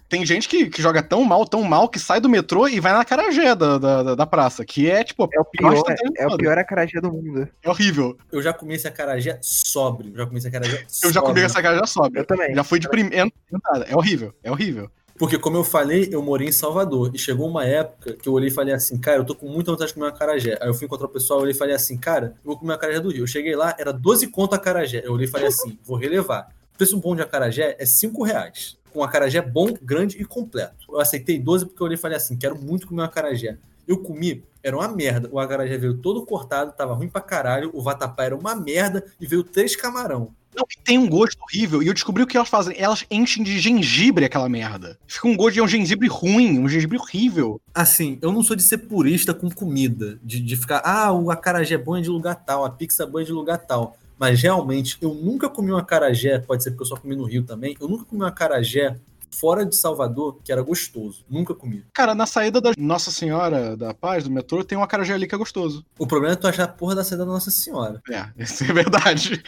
Tem 0.07 0.25
gente 0.25 0.47
que, 0.47 0.69
que 0.69 0.81
joga 0.81 1.01
tão 1.01 1.23
mal, 1.23 1.45
tão 1.45 1.63
mal, 1.63 1.87
que 1.89 1.97
sai 1.99 2.19
do 2.19 2.29
metrô 2.29 2.67
e 2.67 2.79
vai 2.79 2.93
na 2.93 3.05
carajé 3.05 3.55
da, 3.55 3.77
da, 3.77 4.15
da- 4.15 4.25
praça, 4.27 4.63
que 4.63 4.89
é 4.91 5.03
tipo. 5.03 5.27
É 5.33 5.39
o 5.39 5.45
pior, 5.45 5.71
Nossa, 5.73 5.95
é 6.17 6.27
o 6.27 6.37
pior 6.37 6.57
acarajé 6.57 7.01
do 7.01 7.11
mundo. 7.11 7.47
É 7.63 7.69
horrível. 7.69 8.15
Eu 8.31 8.43
já 8.43 8.53
comi 8.53 8.75
esse 8.75 8.87
acarajé 8.87 9.39
sóbrio. 9.41 10.13
Já 10.15 10.25
comi 10.25 10.37
esse 10.37 10.47
acarajé 10.47 10.85
Eu 11.03 11.11
já 11.11 11.19
comi 11.21 11.27
sóbrio. 11.29 11.45
essa 11.45 11.61
carajé 11.61 11.85
sobe. 11.87 12.19
Eu 12.19 12.25
também. 12.25 12.53
Já 12.53 12.63
fui 12.63 12.77
de 12.77 12.87
primeira. 12.89 13.31
É 13.87 13.95
horrível, 13.95 14.33
é 14.43 14.51
horrível. 14.51 14.91
Porque, 15.19 15.37
como 15.37 15.57
eu 15.57 15.65
falei, 15.65 16.07
eu 16.13 16.23
morei 16.23 16.47
em 16.47 16.51
Salvador. 16.51 17.11
E 17.13 17.19
chegou 17.19 17.45
uma 17.45 17.65
época 17.65 18.13
que 18.13 18.29
eu 18.29 18.31
olhei 18.31 18.47
e 18.47 18.51
falei 18.53 18.73
assim, 18.73 18.97
cara, 18.97 19.17
eu 19.17 19.25
tô 19.25 19.35
com 19.35 19.49
muita 19.49 19.69
vontade 19.69 19.89
de 19.89 19.93
comer 19.93 20.05
uma 20.05 20.13
acarajé. 20.13 20.57
Aí 20.61 20.69
eu 20.69 20.73
fui 20.73 20.85
encontrar 20.85 21.07
o 21.07 21.09
pessoal, 21.09 21.39
eu 21.39 21.43
olhei 21.43 21.53
e 21.53 21.57
falei 21.57 21.75
assim, 21.75 21.97
cara, 21.97 22.27
eu 22.37 22.45
vou 22.45 22.57
comer 22.57 22.71
uma 22.71 22.75
acarajé 22.75 23.01
do 23.01 23.11
Rio. 23.11 23.23
Eu 23.23 23.27
cheguei 23.27 23.53
lá, 23.53 23.75
era 23.77 23.91
12 23.91 24.27
conto 24.27 24.53
a 24.53 24.55
acarajé. 24.55 25.01
Eu 25.03 25.11
olhei 25.11 25.27
e 25.27 25.29
falei 25.29 25.47
assim, 25.47 25.77
vou 25.83 25.97
relevar. 25.97 26.47
O 26.73 26.77
preço 26.77 26.97
bom 26.97 27.17
de 27.17 27.21
acarajé 27.21 27.75
é 27.77 27.85
5 27.85 28.23
reais. 28.23 28.77
Um 28.95 29.03
acarajé 29.03 29.41
bom, 29.41 29.73
grande 29.81 30.15
e 30.21 30.23
completo. 30.23 30.85
Eu 30.87 31.01
aceitei 31.01 31.37
12 31.37 31.65
porque 31.65 31.83
eu 31.83 31.85
olhei 31.85 31.97
e 31.97 32.01
falei 32.01 32.15
assim, 32.15 32.37
quero 32.37 32.57
muito 32.57 32.87
comer 32.87 33.01
um 33.01 33.05
acarajé. 33.05 33.57
Eu 33.85 33.97
comi, 33.97 34.45
era 34.63 34.77
uma 34.77 34.87
merda. 34.87 35.27
O 35.33 35.37
acarajé 35.37 35.77
veio 35.77 35.97
todo 35.97 36.25
cortado, 36.25 36.71
tava 36.71 36.93
ruim 36.93 37.09
pra 37.09 37.19
caralho. 37.19 37.71
O 37.73 37.81
vatapá 37.81 38.23
era 38.23 38.37
uma 38.37 38.55
merda 38.55 39.03
e 39.19 39.27
veio 39.27 39.43
três 39.43 39.75
camarão. 39.75 40.33
Não, 40.55 40.65
e 40.69 40.83
tem 40.83 40.97
um 40.97 41.07
gosto 41.07 41.37
horrível. 41.41 41.81
E 41.81 41.87
eu 41.87 41.93
descobri 41.93 42.23
o 42.23 42.27
que 42.27 42.35
elas 42.35 42.49
fazem. 42.49 42.75
Elas 42.77 43.05
enchem 43.09 43.43
de 43.43 43.59
gengibre 43.59 44.25
aquela 44.25 44.49
merda. 44.49 44.97
Fica 45.07 45.27
um 45.27 45.35
gosto 45.35 45.53
de 45.55 45.61
um 45.61 45.67
gengibre 45.67 46.07
ruim, 46.07 46.59
um 46.59 46.67
gengibre 46.67 46.97
horrível. 46.97 47.61
Assim, 47.73 48.17
eu 48.21 48.31
não 48.31 48.43
sou 48.43 48.55
de 48.55 48.63
ser 48.63 48.79
purista 48.79 49.33
com 49.33 49.49
comida, 49.49 50.19
de, 50.23 50.39
de 50.39 50.57
ficar, 50.57 50.81
ah, 50.83 51.11
o 51.11 51.31
acarajé 51.31 51.77
bom 51.77 51.97
é 51.97 52.01
de 52.01 52.09
lugar 52.09 52.35
tal, 52.35 52.65
a 52.65 52.69
pizza 52.69 53.05
boa 53.05 53.21
é 53.21 53.25
de 53.25 53.31
lugar 53.31 53.57
tal. 53.59 53.97
Mas 54.17 54.41
realmente, 54.41 54.97
eu 55.01 55.13
nunca 55.13 55.47
comi 55.47 55.71
um 55.71 55.77
acarajé, 55.77 56.39
pode 56.39 56.61
ser 56.61 56.71
porque 56.71 56.83
eu 56.83 56.87
só 56.87 56.97
comi 56.97 57.15
no 57.15 57.23
Rio 57.23 57.43
também, 57.43 57.77
eu 57.79 57.87
nunca 57.87 58.03
comi 58.03 58.21
um 58.21 58.25
acarajé 58.25 58.97
fora 59.31 59.65
de 59.65 59.75
Salvador 59.75 60.39
que 60.43 60.51
era 60.51 60.61
gostoso. 60.61 61.23
Nunca 61.29 61.53
comi. 61.53 61.85
Cara, 61.93 62.15
na 62.15 62.25
saída 62.25 62.59
da 62.59 62.71
Nossa 62.77 63.11
Senhora 63.11 63.75
da 63.75 63.93
Paz, 63.93 64.23
do 64.23 64.31
metrô, 64.31 64.63
tem 64.63 64.77
um 64.77 64.83
acarajé 64.83 65.13
ali 65.13 65.27
que 65.27 65.35
é 65.35 65.37
gostoso. 65.37 65.85
O 65.97 66.07
problema 66.07 66.33
é 66.33 66.35
tu 66.35 66.47
achar 66.47 66.63
a 66.63 66.67
porra 66.67 66.95
da 66.95 67.03
saída 67.03 67.25
da 67.25 67.31
Nossa 67.31 67.51
Senhora. 67.51 68.01
É, 68.09 68.27
isso 68.37 68.63
é 68.63 68.73
verdade. 68.73 69.43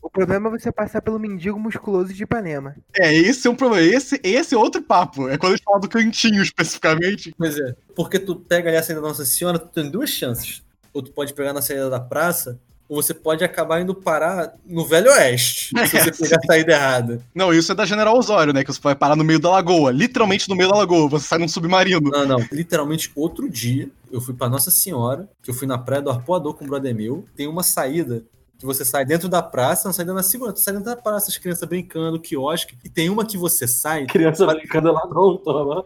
O 0.00 0.10
problema 0.10 0.48
é 0.48 0.58
você 0.58 0.70
passar 0.70 1.00
pelo 1.00 1.18
mendigo 1.18 1.58
musculoso 1.58 2.12
de 2.12 2.22
Ipanema. 2.22 2.76
É, 2.96 3.14
esse 3.14 3.46
é 3.46 3.50
um 3.50 3.56
problema. 3.56 3.82
Esse, 3.86 4.20
esse 4.22 4.54
é 4.54 4.58
outro 4.58 4.82
papo. 4.82 5.28
É 5.28 5.38
quando 5.38 5.52
a 5.52 5.56
gente 5.56 5.64
fala 5.64 5.80
do 5.80 5.88
cantinho 5.88 6.42
especificamente. 6.42 7.34
Pois 7.36 7.58
é, 7.58 7.74
porque 7.94 8.18
tu 8.18 8.36
pega 8.36 8.68
ali 8.68 8.76
a 8.76 8.82
saída 8.82 9.00
da 9.00 9.08
Nossa 9.08 9.24
Senhora, 9.24 9.58
tu 9.58 9.68
tem 9.68 9.90
duas 9.90 10.10
chances. 10.10 10.62
Ou 10.92 11.02
tu 11.02 11.10
pode 11.12 11.32
pegar 11.32 11.52
na 11.52 11.62
saída 11.62 11.88
da 11.88 11.98
praça, 11.98 12.60
você 12.94 13.14
pode 13.14 13.42
acabar 13.42 13.80
indo 13.80 13.94
parar 13.94 14.54
no 14.66 14.84
Velho 14.84 15.10
Oeste, 15.10 15.70
se 15.86 15.98
você 15.98 16.12
pegar 16.12 16.36
a 16.36 16.46
saída 16.46 16.72
errada. 16.72 17.22
Não, 17.34 17.52
isso 17.52 17.72
é 17.72 17.74
da 17.74 17.84
General 17.84 18.16
Osório, 18.16 18.52
né? 18.52 18.62
Que 18.64 18.72
você 18.72 18.80
vai 18.80 18.94
parar 18.94 19.16
no 19.16 19.24
meio 19.24 19.38
da 19.38 19.50
lagoa. 19.50 19.90
Literalmente 19.90 20.48
no 20.48 20.54
meio 20.56 20.68
da 20.68 20.76
lagoa. 20.76 21.08
Você 21.08 21.26
sai 21.26 21.38
num 21.38 21.48
submarino. 21.48 22.10
Não, 22.10 22.26
não. 22.26 22.48
Literalmente, 22.52 23.10
outro 23.14 23.48
dia, 23.48 23.88
eu 24.10 24.20
fui 24.20 24.34
pra 24.34 24.48
Nossa 24.48 24.70
Senhora, 24.70 25.28
que 25.42 25.50
eu 25.50 25.54
fui 25.54 25.66
na 25.66 25.78
praia 25.78 26.02
do 26.02 26.10
Arpoador 26.10 26.54
com 26.54 26.64
o 26.64 26.68
brother 26.68 26.94
meu. 26.94 27.24
Tem 27.34 27.46
uma 27.46 27.62
saída 27.62 28.24
que 28.58 28.66
você 28.66 28.84
sai 28.84 29.04
dentro 29.04 29.28
da 29.28 29.42
praça, 29.42 29.88
uma 29.88 29.92
saída 29.92 30.14
na 30.14 30.22
segunda, 30.22 30.52
tu 30.52 30.60
sai 30.60 30.74
dentro 30.74 30.88
da 30.88 30.96
praça, 30.96 31.28
as 31.30 31.36
crianças 31.36 31.68
brincando, 31.68 32.20
quiosque. 32.20 32.76
E 32.84 32.88
tem 32.88 33.10
uma 33.10 33.26
que 33.26 33.36
você 33.36 33.66
sai. 33.66 34.06
Criança 34.06 34.46
brincando 34.46 34.92
lá 34.92 35.02
não, 35.06 35.36
toma. 35.36 35.84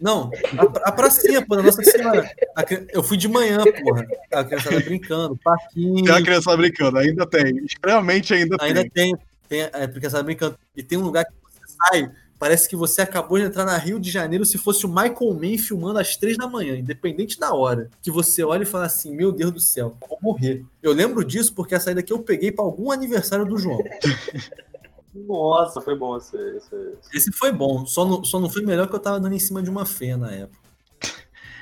Não, 0.00 0.30
a, 0.58 0.88
a 0.88 0.92
pracinha, 0.92 1.44
pô, 1.44 1.56
Nossa 1.56 1.82
Senhora. 1.82 2.28
A 2.56 2.64
eu 2.92 3.02
fui 3.02 3.16
de 3.16 3.28
manhã, 3.28 3.58
porra. 3.82 4.06
A 4.32 4.44
criançada 4.44 4.80
brincando, 4.80 5.36
parquinho. 5.42 6.04
Tem 6.04 6.12
uma 6.12 6.22
criança 6.22 6.50
lá 6.50 6.56
brincando. 6.56 6.98
Ainda 6.98 7.26
tem. 7.26 7.64
Extremamente 7.64 8.34
ainda, 8.34 8.56
Ainda 8.60 8.82
tem. 8.82 8.90
tem, 8.90 9.16
tem 9.48 9.60
é, 9.72 9.86
porque 9.86 10.08
você 10.08 10.16
tá 10.16 10.22
brincando. 10.22 10.58
E 10.76 10.82
tem 10.82 10.98
um 10.98 11.02
lugar 11.02 11.24
que 11.24 11.32
você 11.32 11.76
sai, 11.76 12.10
parece 12.38 12.68
que 12.68 12.76
você 12.76 13.02
acabou 13.02 13.38
de 13.38 13.44
entrar 13.44 13.64
na 13.64 13.76
Rio 13.78 13.98
de 13.98 14.10
Janeiro 14.10 14.44
se 14.44 14.58
fosse 14.58 14.84
o 14.84 14.88
Michael 14.88 15.34
Mann 15.34 15.58
filmando 15.58 15.98
às 15.98 16.16
três 16.16 16.36
da 16.36 16.46
manhã, 16.46 16.76
independente 16.76 17.38
da 17.38 17.54
hora. 17.54 17.88
Que 18.02 18.10
você 18.10 18.42
olha 18.42 18.64
e 18.64 18.66
fala 18.66 18.86
assim: 18.86 19.14
Meu 19.14 19.32
Deus 19.32 19.52
do 19.52 19.60
céu, 19.60 19.96
vou 20.08 20.18
morrer. 20.20 20.64
Eu 20.82 20.92
lembro 20.92 21.24
disso 21.24 21.54
porque 21.54 21.74
a 21.74 21.80
saída 21.80 22.02
que 22.02 22.12
eu 22.12 22.18
peguei 22.18 22.50
pra 22.52 22.64
algum 22.64 22.90
aniversário 22.90 23.46
do 23.46 23.56
João. 23.56 23.78
Nossa, 25.14 25.80
foi 25.80 25.96
bom 25.96 26.16
esse. 26.16 26.36
esse- 26.56 26.98
Esse 27.14 27.32
foi 27.32 27.52
bom, 27.52 27.86
só 27.86 28.04
não, 28.04 28.24
só 28.24 28.40
não 28.40 28.50
foi 28.50 28.62
melhor 28.62 28.88
que 28.88 28.94
eu 28.94 29.00
tava 29.00 29.20
dando 29.20 29.34
em 29.34 29.38
cima 29.38 29.62
de 29.62 29.70
uma 29.70 29.86
fé 29.86 30.16
na 30.16 30.30
época. 30.32 30.58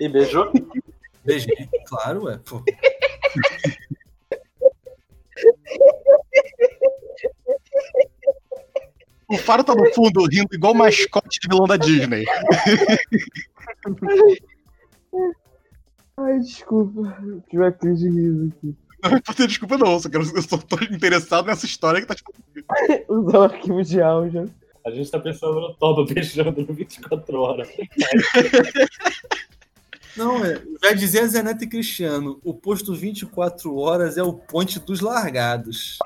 E 0.01 0.09
beijou? 0.09 0.51
Beijei, 1.25 1.69
claro, 1.87 2.25
ué. 2.25 2.39
Pô. 2.45 2.63
O 9.29 9.37
Faro 9.39 9.65
tá 9.65 9.75
no 9.75 9.93
fundo 9.95 10.25
rindo 10.27 10.55
igual 10.55 10.75
mascote 10.75 11.39
de 11.41 11.49
vilão 11.49 11.67
da 11.67 11.77
Disney. 11.77 12.25
Ai, 16.19 16.39
desculpa. 16.41 17.17
Tive 17.49 17.63
uma 17.63 17.73
crise 17.73 18.11
de 18.11 18.21
riso 18.21 18.53
aqui. 18.57 18.77
Não 19.11 19.11
vai 19.11 19.21
ter 19.21 19.49
desculpa, 19.49 19.77
não. 19.77 19.99
Só 19.99 20.09
que 20.09 20.17
eu 20.17 20.43
só 20.43 20.57
tô 20.57 20.77
interessado 20.85 21.47
nessa 21.47 21.67
história 21.67 22.01
que 22.01 22.07
tá 22.07 22.15
tipo. 22.15 22.33
Usar 23.09 23.39
o 23.39 23.43
arquivo 23.43 23.83
de 23.83 24.01
áudio. 24.01 24.51
A 24.87 24.91
gente 24.91 25.11
tá 25.11 25.19
pensando 25.19 25.61
no 25.61 25.75
Toba 25.75 26.05
beijando 26.05 26.63
no 26.67 26.75
24 26.75 27.39
horas. 27.39 27.69
Não, 30.17 30.45
é, 30.45 30.61
já 30.83 30.93
dizia 30.93 31.27
Zé 31.27 31.43
Neto 31.43 31.65
e 31.65 31.69
Cristiano, 31.69 32.39
o 32.45 32.53
posto 32.53 32.95
24 32.95 33.75
horas 33.77 34.19
é 34.19 34.23
o 34.23 34.33
ponte 34.33 34.79
dos 34.79 35.01
largados. 35.01 35.99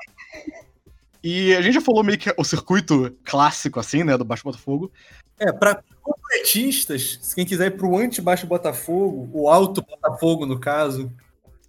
E 1.23 1.53
a 1.55 1.61
gente 1.61 1.73
já 1.73 1.81
falou 1.81 2.03
meio 2.03 2.17
que 2.17 2.33
o 2.37 2.43
circuito 2.43 3.15
clássico, 3.23 3.79
assim, 3.79 4.03
né? 4.03 4.17
Do 4.17 4.23
Baixo 4.23 4.43
Botafogo. 4.43 4.91
É, 5.39 5.51
para 5.51 5.83
completistas, 6.01 7.19
se 7.21 7.35
quem 7.35 7.45
quiser 7.45 7.67
ir 7.67 7.77
pro 7.77 7.97
anti-baixo 7.97 8.47
Botafogo, 8.47 9.29
o 9.33 9.49
alto 9.49 9.81
Botafogo, 9.81 10.45
no 10.45 10.59
caso, 10.59 11.11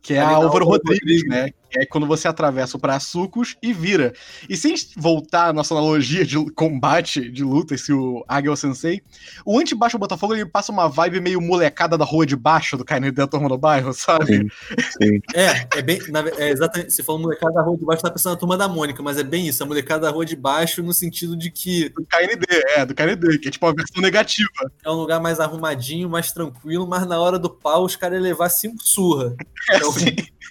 Que 0.03 0.15
é 0.15 0.21
a 0.21 0.29
Álvaro 0.29 0.65
Álvaro 0.65 0.65
Rodrigues, 0.65 1.23
Rodrigues. 1.23 1.29
né? 1.29 1.51
Que 1.71 1.81
é 1.81 1.87
quando 1.87 2.07
você 2.07 2.29
atravessa 2.29 2.77
o 2.77 2.81
Praia 2.81 3.01
Sucos 3.01 3.57
e 3.63 3.73
vira. 3.73 4.13
E 4.49 4.57
sem 4.57 4.75
voltar 4.97 5.49
à 5.49 5.53
nossa 5.53 5.75
analogia 5.75 6.25
de 6.25 6.39
combate, 6.53 7.31
de 7.31 7.45
luta, 7.45 7.75
esse 7.75 7.93
o 7.93 8.25
Águia 8.27 8.55
Sensei, 8.57 9.03
o 9.45 9.59
anti-baixo 9.59 9.99
Botafogo 9.99 10.35
ele 10.35 10.47
passa 10.47 10.73
uma 10.73 10.89
vibe 10.89 11.21
meio 11.21 11.41
molecada 11.41 11.97
da 11.97 12.05
rua 12.05 12.27
de 12.27 12.37
baixo 12.37 12.77
do 12.77 12.85
Caio 12.85 13.13
da 13.13 13.27
turma 13.27 13.49
do 13.49 13.59
bairro, 13.59 13.93
sabe? 13.93 14.27
Sim, 14.27 14.49
sim. 15.03 15.21
É, 15.35 15.79
é 15.79 15.83
bem. 15.83 15.99
na 16.09 16.21
é 16.37 16.51
exatamente. 16.51 16.93
Você 16.93 17.03
falou 17.03 17.21
molecada 17.21 17.55
da 17.55 17.63
rua 17.63 17.77
de 17.77 17.85
baixo, 17.85 18.03
tá 18.03 18.11
pensando 18.11 18.33
na 18.33 18.39
turma 18.39 18.57
da 18.57 18.69
Mônica, 18.69 19.03
mas 19.03 19.19
é 19.19 19.23
bem 19.23 19.47
isso, 19.49 19.63
a 19.63 19.67
molecada 19.67 20.03
da 20.07 20.11
rua 20.11 20.25
de 20.25 20.37
baixo, 20.37 20.83
no 20.83 20.93
sentido 20.93 21.37
de 21.37 21.51
que 21.51 21.89
Do 21.91 22.05
KND, 22.07 22.47
é, 22.77 22.87
do 22.87 22.95
KND, 22.95 23.39
que 23.39 23.49
é 23.49 23.51
tipo 23.51 23.67
uma 23.67 23.75
versão 23.75 24.03
negativa. 24.03 24.49
é 24.85 24.91
um 24.91 24.95
lugar 24.95 25.21
mais 25.21 25.41
arrumadinho, 25.41 26.09
mais 26.09 26.33
tranquilo, 26.33 26.87
mas 26.87 27.07
na 27.07 27.19
hora 27.19 27.39
do 27.39 27.51
pau 27.51 27.85
os 27.85 27.97
caras 27.97 28.17
iam 28.17 28.23
levar 28.23 28.49
cinco 28.49 28.83
surra. 28.83 29.35
Então, 29.71 29.93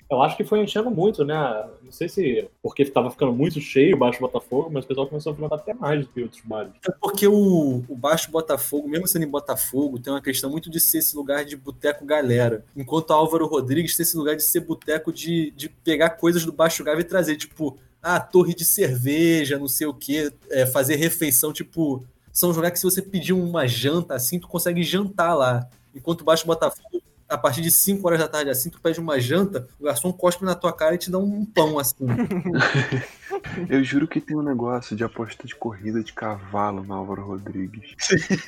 Eu 0.10 0.22
acho 0.22 0.38
que 0.38 0.44
foi 0.44 0.62
enchendo 0.62 0.90
muito, 0.90 1.26
né? 1.26 1.66
Não 1.84 1.92
sei 1.92 2.08
se 2.08 2.48
porque 2.62 2.86
tava 2.86 3.12
ficando 3.12 3.34
muito 3.34 3.60
cheio 3.60 3.96
o 3.96 4.00
Baixo 4.00 4.20
Botafogo, 4.20 4.70
mas 4.72 4.86
o 4.86 4.88
pessoal 4.88 5.08
começou 5.08 5.32
a 5.32 5.36
frequentar 5.36 5.56
até 5.56 5.74
mais 5.74 6.02
do 6.02 6.08
que 6.08 6.22
outros 6.22 6.42
bares. 6.44 6.72
É 6.88 6.92
porque 6.92 7.28
o, 7.28 7.84
o 7.88 7.96
Baixo 7.96 8.32
Botafogo, 8.32 8.88
mesmo 8.88 9.08
sendo 9.08 9.26
em 9.26 9.30
Botafogo, 9.30 10.00
tem 10.00 10.14
uma 10.14 10.22
questão 10.22 10.50
muito 10.50 10.70
de 10.70 10.80
ser 10.80 11.00
esse 11.00 11.16
lugar 11.16 11.44
de 11.44 11.56
boteco 11.56 12.06
galera. 12.06 12.66
Enquanto 12.76 13.12
Álvaro 13.12 13.48
Rodrigues 13.48 13.96
tem 13.96 14.04
esse 14.04 14.18
lugar 14.18 14.36
de 14.36 14.44
ser 14.44 14.62
boteco 14.62 15.12
de, 15.12 15.52
de 15.52 15.70
pegar 15.70 16.12
coisas 16.12 16.46
do 16.46 16.52
Baixo 16.52 16.84
Gávea 16.84 17.02
e 17.02 17.06
trazer, 17.06 17.36
tipo, 17.36 17.78
ah, 18.02 18.20
torre 18.20 18.54
de 18.54 18.64
cerveja, 18.64 19.60
não 19.60 19.68
sei 19.68 19.88
o 19.88 19.94
quê, 19.94 20.32
é, 20.50 20.66
fazer 20.66 20.96
refeição, 20.96 21.52
tipo. 21.52 22.06
São 22.32 22.52
lugares 22.52 22.74
que 22.74 22.80
se 22.80 22.86
você 22.86 23.02
pedir 23.02 23.34
uma 23.34 23.68
janta 23.68 24.14
assim, 24.14 24.40
tu 24.40 24.48
consegue 24.48 24.84
jantar 24.84 25.34
lá. 25.34 25.68
Enquanto 25.96 26.22
o 26.22 26.24
Baixo 26.24 26.46
Botafogo 26.46 27.02
a 27.28 27.38
partir 27.38 27.62
de 27.62 27.72
5 27.72 28.06
horas 28.08 28.20
da 28.20 28.28
tarde 28.28 28.50
assim, 28.50 28.70
tu 28.70 28.80
pede 28.80 29.00
uma 29.00 29.20
janta, 29.20 29.68
o 29.80 29.86
garçom 29.86 30.12
cospe 30.14 30.46
na 30.46 30.56
tua 30.56 30.72
cara 30.72 30.96
e 30.96 30.98
te 30.98 31.12
dá 31.12 31.18
um 31.18 31.46
pão 31.46 31.78
assim. 31.78 32.06
Eu 33.70 33.84
juro 33.84 34.08
que 34.08 34.20
tem 34.20 34.36
um 34.36 34.42
negócio 34.42 34.96
de 34.96 35.04
aposta 35.04 35.46
de 35.46 35.56
corrida 35.56 36.04
de 36.04 36.14
cavalo 36.14 36.84
no 36.84 36.94
Álvaro 36.94 37.24
Rodrigues. 37.24 37.96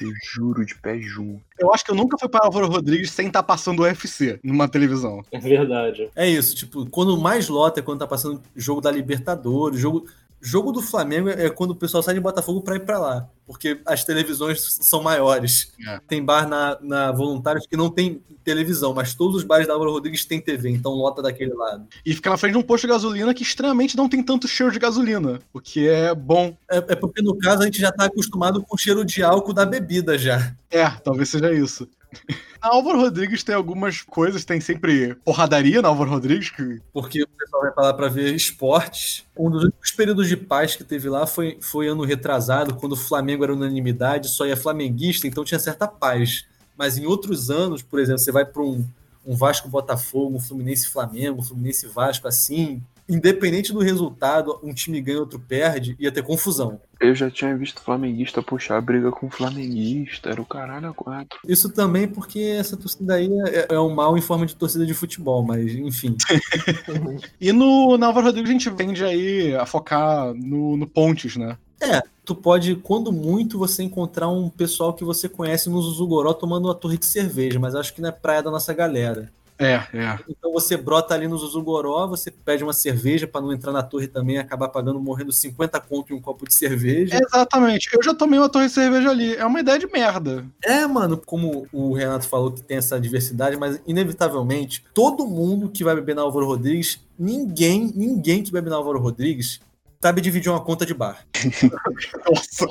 Eu 0.01 0.11
juro, 0.33 0.65
de 0.65 0.75
pé 0.75 0.99
junto. 0.99 1.41
Eu 1.59 1.73
acho 1.73 1.85
que 1.85 1.91
eu 1.91 1.95
nunca 1.95 2.17
fui 2.17 2.29
para 2.29 2.45
Álvaro 2.45 2.67
Rodrigues 2.67 3.11
sem 3.11 3.27
estar 3.27 3.43
passando 3.43 3.79
o 3.79 3.83
UFC 3.83 4.39
numa 4.43 4.67
televisão. 4.67 5.23
É 5.31 5.39
verdade. 5.39 6.09
É 6.15 6.27
isso, 6.27 6.55
tipo, 6.55 6.89
quando 6.89 7.19
mais 7.19 7.49
lota 7.49 7.79
é 7.79 7.83
quando 7.83 7.99
tá 7.99 8.07
passando 8.07 8.41
jogo 8.55 8.81
da 8.81 8.91
Libertadores, 8.91 9.79
jogo. 9.79 10.07
Jogo 10.41 10.71
do 10.71 10.81
Flamengo 10.81 11.29
é 11.29 11.49
quando 11.49 11.71
o 11.71 11.75
pessoal 11.75 12.01
sai 12.01 12.13
de 12.13 12.19
Botafogo 12.19 12.61
pra 12.61 12.75
ir 12.75 12.81
pra 12.81 12.97
lá. 12.97 13.29
Porque 13.45 13.81
as 13.85 14.03
televisões 14.03 14.61
são 14.81 15.01
maiores. 15.01 15.71
É. 15.87 15.99
Tem 16.07 16.23
bar 16.23 16.47
na, 16.47 16.77
na 16.81 17.11
Voluntários 17.11 17.65
que 17.65 17.75
não 17.75 17.89
tem 17.89 18.21
televisão, 18.43 18.93
mas 18.93 19.13
todos 19.13 19.37
os 19.37 19.43
bares 19.43 19.67
da 19.67 19.73
Álvaro 19.73 19.91
Rodrigues 19.91 20.25
têm 20.25 20.41
TV, 20.41 20.69
então 20.69 20.91
lota 20.93 21.21
daquele 21.21 21.53
lado. 21.53 21.85
E 22.05 22.13
fica 22.13 22.29
na 22.29 22.37
frente 22.37 22.53
de 22.53 22.57
um 22.57 22.63
posto 22.63 22.87
de 22.87 22.93
gasolina 22.93 23.33
que 23.33 23.43
extremamente 23.43 23.97
não 23.97 24.09
tem 24.09 24.23
tanto 24.23 24.47
cheiro 24.47 24.71
de 24.71 24.79
gasolina, 24.79 25.39
o 25.53 25.59
que 25.59 25.87
é 25.87 26.13
bom. 26.15 26.55
É, 26.69 26.77
é 26.77 26.95
porque 26.95 27.21
no 27.21 27.37
caso 27.37 27.61
a 27.61 27.65
gente 27.65 27.79
já 27.79 27.91
tá 27.91 28.05
acostumado 28.05 28.61
com 28.63 28.75
o 28.75 28.77
cheiro 28.77 29.05
de 29.05 29.21
álcool 29.21 29.53
da 29.53 29.65
bebida 29.65 30.17
já. 30.17 30.55
É, 30.71 30.89
talvez 30.89 31.29
seja 31.29 31.51
isso. 31.53 31.87
Na 32.61 32.69
Álvaro 32.69 32.99
Rodrigues 32.99 33.41
tem 33.41 33.55
algumas 33.55 34.01
coisas, 34.01 34.43
tem 34.43 34.59
sempre 34.59 35.15
porradaria 35.23 35.81
na 35.81 35.87
Álvaro 35.87 36.09
Rodrigues, 36.09 36.49
que 36.49 36.81
Porque 36.91 37.23
o 37.23 37.27
pessoal 37.27 37.73
vai 37.73 37.85
lá 37.85 37.93
pra 37.93 38.09
ver 38.09 38.35
esportes. 38.35 39.25
Um 39.37 39.49
dos 39.49 39.63
únicos 39.63 39.91
períodos 39.91 40.27
de 40.27 40.35
paz 40.35 40.75
que 40.75 40.83
teve 40.83 41.07
lá 41.07 41.25
foi, 41.25 41.57
foi 41.61 41.87
ano 41.87 42.03
retrasado, 42.03 42.75
quando 42.75 42.93
o 42.93 42.97
Flamengo 42.97 43.45
era 43.45 43.53
unanimidade, 43.53 44.27
só 44.27 44.45
ia 44.45 44.57
flamenguista, 44.57 45.25
então 45.25 45.45
tinha 45.45 45.59
certa 45.59 45.87
paz. 45.87 46.45
Mas 46.77 46.97
em 46.97 47.05
outros 47.05 47.49
anos, 47.49 47.81
por 47.81 47.99
exemplo, 47.99 48.19
você 48.19 48.31
vai 48.31 48.45
para 48.45 48.61
um, 48.61 48.85
um 49.25 49.35
Vasco 49.35 49.69
Botafogo, 49.69 50.35
um 50.35 50.39
Fluminense 50.39 50.89
Flamengo, 50.89 51.39
um 51.39 51.43
Fluminense 51.43 51.87
Vasco, 51.87 52.27
assim, 52.27 52.81
independente 53.09 53.73
do 53.73 53.79
resultado, 53.79 54.59
um 54.63 54.73
time 54.73 55.01
ganha, 55.01 55.19
outro 55.19 55.39
perde, 55.39 55.95
ia 55.99 56.11
ter 56.11 56.23
confusão. 56.23 56.79
Eu 56.99 57.15
já 57.15 57.31
tinha 57.31 57.55
visto 57.55 57.81
flamenguista 57.81 58.43
puxar 58.43 58.77
a 58.77 58.81
briga 58.81 59.09
com 59.09 59.29
flamenguista, 59.29 60.29
era 60.29 60.41
o 60.41 60.45
caralho 60.45 60.89
a 60.89 60.93
quatro. 60.93 61.39
Isso 61.47 61.69
também 61.69 62.07
porque 62.07 62.39
essa 62.39 62.75
torcida 62.75 63.15
aí 63.15 63.29
é, 63.47 63.73
é 63.73 63.79
um 63.79 63.89
mal 63.89 64.17
em 64.17 64.21
forma 64.21 64.45
de 64.45 64.55
torcida 64.55 64.85
de 64.85 64.93
futebol, 64.93 65.43
mas 65.43 65.73
enfim. 65.73 66.15
E 67.39 67.51
no, 67.51 67.97
na 67.97 68.07
Álvaro 68.07 68.27
Rodrigues 68.27 68.49
a 68.49 68.53
gente 68.53 68.71
tende 68.71 69.03
aí 69.03 69.55
a 69.55 69.65
focar 69.65 70.33
no, 70.33 70.75
no 70.75 70.87
Pontes, 70.87 71.37
né? 71.37 71.57
É, 71.81 72.01
tu 72.25 72.35
pode, 72.35 72.75
quando 72.75 73.11
muito, 73.11 73.57
você 73.57 73.81
encontrar 73.81 74.27
um 74.27 74.49
pessoal 74.49 74.93
que 74.93 75.03
você 75.03 75.29
conhece 75.29 75.69
no 75.69 75.81
Zuzugoró 75.81 76.33
tomando 76.33 76.65
uma 76.65 76.75
torre 76.75 76.97
de 76.97 77.05
cerveja, 77.05 77.59
mas 77.59 77.73
acho 77.73 77.93
que 77.93 78.01
não 78.01 78.09
é 78.09 78.11
praia 78.11 78.43
da 78.43 78.51
nossa 78.51 78.73
galera. 78.73 79.31
É, 79.59 79.73
é. 79.93 80.19
Então 80.29 80.53
você 80.53 80.77
brota 80.77 81.13
ali 81.13 81.27
no 81.27 81.37
Zuzugoró, 81.37 82.07
você 82.07 82.31
pede 82.31 82.63
uma 82.63 82.71
cerveja 82.71 83.27
pra 83.27 83.41
não 83.41 83.51
entrar 83.51 83.73
na 83.73 83.83
torre 83.83 84.07
também 84.07 84.37
e 84.37 84.39
acabar 84.39 84.69
pagando, 84.69 84.99
morrendo 85.01 85.33
50 85.33 85.79
conto 85.81 86.13
em 86.13 86.15
um 86.15 86.21
copo 86.21 86.47
de 86.47 86.53
cerveja. 86.53 87.19
Exatamente. 87.21 87.89
Eu 87.93 88.01
já 88.01 88.13
tomei 88.13 88.39
uma 88.39 88.47
torre 88.47 88.67
de 88.67 88.73
cerveja 88.73 89.09
ali. 89.09 89.35
É 89.35 89.45
uma 89.45 89.59
ideia 89.59 89.77
de 89.77 89.87
merda. 89.87 90.45
É, 90.63 90.87
mano, 90.87 91.17
como 91.17 91.67
o 91.73 91.93
Renato 91.93 92.25
falou 92.27 92.51
que 92.51 92.63
tem 92.63 92.77
essa 92.77 92.97
diversidade, 92.99 93.57
mas 93.57 93.81
inevitavelmente, 93.85 94.85
todo 94.93 95.27
mundo 95.27 95.69
que 95.69 95.83
vai 95.83 95.93
beber 95.93 96.15
na 96.15 96.21
Álvaro 96.21 96.45
Rodrigues, 96.45 97.01
ninguém, 97.17 97.91
ninguém 97.93 98.41
que 98.41 98.53
bebe 98.53 98.69
na 98.69 98.77
Álvaro 98.77 98.99
Rodrigues 98.99 99.59
sabe 100.01 100.21
dividir 100.21 100.49
uma 100.49 100.61
conta 100.61 100.85
de 100.85 100.93
bar. 100.93 101.25
Nossa. 102.25 102.65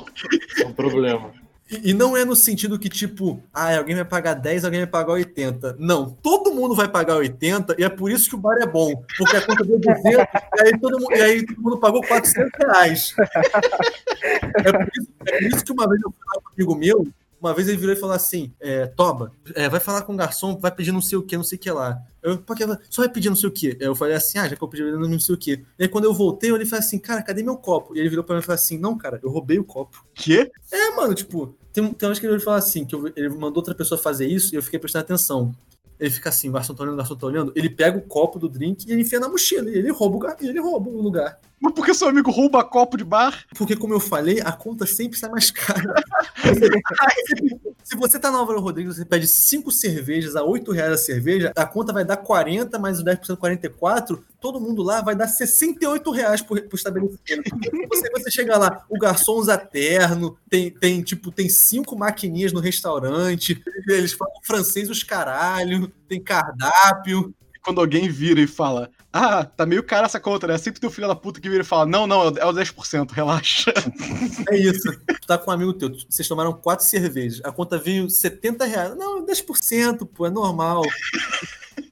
É 0.59 0.65
um 0.65 0.73
problema. 0.73 1.31
E, 1.69 1.93
não 1.93 2.17
é 2.17 2.25
no 2.25 2.35
sentido 2.35 2.79
que, 2.79 2.89
tipo, 2.89 3.43
ah, 3.53 3.77
alguém 3.77 3.95
vai 3.95 4.05
pagar 4.05 4.33
10, 4.33 4.65
alguém 4.65 4.79
vai 4.79 4.89
pagar 4.89 5.13
80. 5.13 5.75
Não, 5.77 6.09
todo 6.09 6.51
mundo 6.51 6.73
vai 6.73 6.87
pagar 6.87 7.15
80 7.17 7.75
e 7.77 7.83
é 7.83 7.89
por 7.89 8.09
isso 8.09 8.27
que 8.27 8.35
o 8.35 8.39
bar 8.39 8.57
é 8.59 8.65
bom. 8.65 9.03
Porque 9.17 9.37
a 9.37 9.45
conta 9.45 9.63
deu 9.63 9.79
200 9.79 10.03
e 10.09 10.61
aí 10.61 10.79
todo 10.79 10.99
mundo, 10.99 11.15
e 11.15 11.21
aí 11.21 11.45
todo 11.45 11.61
mundo 11.61 11.77
pagou 11.77 12.01
400 12.01 12.51
reais. 12.59 13.15
É 14.21 14.71
por, 14.71 14.89
isso, 14.93 15.07
é 15.25 15.31
por 15.31 15.43
isso 15.43 15.63
que 15.63 15.71
uma 15.71 15.87
vez 15.87 16.01
eu 16.01 16.11
fui 16.11 16.41
com 16.41 16.49
um 16.49 16.53
amigo 16.53 16.75
meu, 16.75 17.07
uma 17.41 17.53
vez 17.53 17.67
ele 17.67 17.77
virou 17.77 17.93
e 17.93 17.97
falou 17.99 18.15
assim: 18.15 18.53
é, 18.59 18.87
Toba, 18.87 19.31
é, 19.55 19.67
vai 19.69 19.79
falar 19.79 20.01
com 20.03 20.13
o 20.13 20.17
garçom, 20.17 20.57
vai 20.59 20.71
pedir 20.71 20.91
não 20.91 21.01
sei 21.01 21.17
o 21.17 21.23
que, 21.23 21.37
não 21.37 21.43
sei 21.43 21.57
o 21.57 21.61
que 21.61 21.71
lá. 21.71 21.97
Eu, 22.21 22.37
porque 22.39 22.63
só 22.89 23.01
vai 23.01 23.09
pedir 23.09 23.29
não 23.29 23.35
sei 23.35 23.49
o 23.49 23.51
que. 23.51 23.77
Eu 23.79 23.95
falei 23.95 24.15
assim: 24.15 24.37
ah, 24.37 24.47
já 24.47 24.55
que 24.55 24.61
eu 24.63 24.67
pedi 24.67 24.83
não 24.83 25.19
sei 25.19 25.35
o 25.35 25.37
que. 25.37 25.51
E 25.77 25.83
aí 25.83 25.87
quando 25.87 26.05
eu 26.05 26.13
voltei, 26.13 26.51
ele 26.51 26.65
falou 26.65 26.79
assim: 26.83 26.99
cara, 26.99 27.21
cadê 27.21 27.41
meu 27.43 27.57
copo? 27.57 27.95
E 27.95 27.99
ele 27.99 28.09
virou 28.09 28.23
pra 28.23 28.35
mim 28.35 28.41
e 28.41 28.45
falou 28.45 28.55
assim: 28.55 28.77
não, 28.77 28.97
cara, 28.97 29.19
eu 29.23 29.29
roubei 29.29 29.57
o 29.59 29.63
copo. 29.63 30.05
Quê? 30.13 30.51
É, 30.71 30.91
mano, 30.95 31.13
tipo, 31.15 31.55
tem, 31.71 31.83
tem 31.93 32.07
uma 32.07 32.09
vez 32.13 32.19
que 32.19 32.25
ele 32.27 32.39
fala 32.39 32.57
assim: 32.57 32.85
que 32.85 32.93
eu- 32.95 33.07
ele 33.15 33.29
mandou 33.29 33.57
outra 33.57 33.73
pessoa 33.75 33.97
fazer 33.99 34.27
isso 34.27 34.53
e 34.53 34.57
eu 34.57 34.63
fiquei 34.63 34.79
prestando 34.79 35.03
atenção. 35.05 35.55
Ele 35.99 36.09
fica 36.09 36.29
assim, 36.29 36.47
o 36.47 36.53
garçom 36.53 36.73
tá 36.73 36.83
olhando, 36.83 36.93
o 36.93 36.97
garçom 36.97 37.15
tá 37.15 37.27
olhando. 37.27 37.51
Ele 37.55 37.69
pega 37.69 37.97
o 37.97 38.01
copo 38.01 38.39
do 38.39 38.47
drink 38.47 38.85
e 38.87 38.91
ele 38.93 39.01
enfia 39.01 39.19
na 39.19 39.27
mochila. 39.27 39.69
E 39.69 39.73
ele 39.77 39.91
rouba 39.91 40.15
o, 40.15 40.19
gar- 40.19 40.37
e 40.41 40.47
ele 40.47 40.59
rouba 40.59 40.89
o 40.89 41.01
lugar. 41.01 41.37
Mas 41.61 41.73
por 41.73 41.85
que 41.85 41.93
seu 41.93 42.07
amigo 42.07 42.31
rouba 42.31 42.63
copo 42.63 42.95
de 42.97 43.03
bar? 43.03 43.45
Porque, 43.57 43.75
como 43.75 43.93
eu 43.93 43.99
falei, 43.99 44.39
a 44.41 44.51
conta 44.51 44.85
sempre 44.85 45.19
sai 45.19 45.29
mais 45.29 45.51
cara. 45.51 45.93
Se 47.83 47.95
você 47.97 48.19
tá 48.19 48.31
na 48.31 48.37
Álvaro 48.37 48.61
Rodrigues, 48.61 48.95
você 48.95 49.05
pede 49.05 49.27
5 49.27 49.71
cervejas 49.71 50.35
a 50.35 50.43
8 50.43 50.71
reais 50.71 50.93
a 50.93 50.97
cerveja, 50.97 51.51
a 51.55 51.65
conta 51.65 51.91
vai 51.91 52.05
dar 52.05 52.17
40, 52.17 52.77
mais 52.77 52.99
os 52.99 53.03
10% 53.03 53.35
44, 53.35 54.23
todo 54.39 54.59
mundo 54.59 54.83
lá 54.83 55.01
vai 55.01 55.15
dar 55.15 55.27
68 55.27 56.11
reais 56.11 56.41
por, 56.41 56.61
por 56.61 56.75
estabelecimento. 56.75 57.19
Você, 57.89 58.09
você 58.11 58.31
chega 58.31 58.57
lá, 58.57 58.85
o 58.89 58.97
garçom 58.97 59.33
usa 59.33 59.57
terno, 59.57 60.37
tem, 60.49 60.69
tem 60.69 61.01
tipo, 61.01 61.31
tem 61.31 61.49
cinco 61.49 61.97
maquininhas 61.97 62.53
no 62.53 62.59
restaurante, 62.59 63.61
eles 63.87 64.13
falam 64.13 64.35
francês 64.43 64.89
os 64.89 65.03
caralho, 65.03 65.91
tem 66.07 66.21
cardápio. 66.21 67.33
Quando 67.63 67.81
alguém 67.81 68.07
vira 68.07 68.39
e 68.39 68.47
fala, 68.47 68.89
ah, 69.11 69.43
tá 69.43 69.65
meio 69.65 69.83
cara 69.83 70.05
essa 70.05 70.19
conta, 70.19 70.47
né? 70.47 70.57
Sempre 70.57 70.79
tem 70.79 70.87
o 70.87 70.91
filho 70.91 71.07
da 71.07 71.15
puta 71.15 71.41
que 71.41 71.49
vira 71.49 71.63
e 71.63 71.65
fala, 71.65 71.85
não, 71.85 72.05
não, 72.05 72.27
é 72.27 72.45
o 72.45 72.53
10%, 72.53 73.11
relaxa. 73.11 73.73
É 74.49 74.57
isso. 74.57 74.91
Tu 75.07 75.27
tá 75.27 75.37
com 75.37 75.49
um 75.49 75.53
amigo 75.53 75.73
teu, 75.73 75.89
vocês 76.07 76.27
tomaram 76.27 76.53
quatro 76.53 76.85
cervejas, 76.85 77.41
a 77.43 77.51
conta 77.51 77.77
veio 77.77 78.09
70 78.09 78.65
reais. 78.65 78.95
Não, 78.95 79.19
é 79.19 79.21
10%, 79.21 80.07
pô, 80.07 80.27
é 80.27 80.29
normal. 80.29 80.83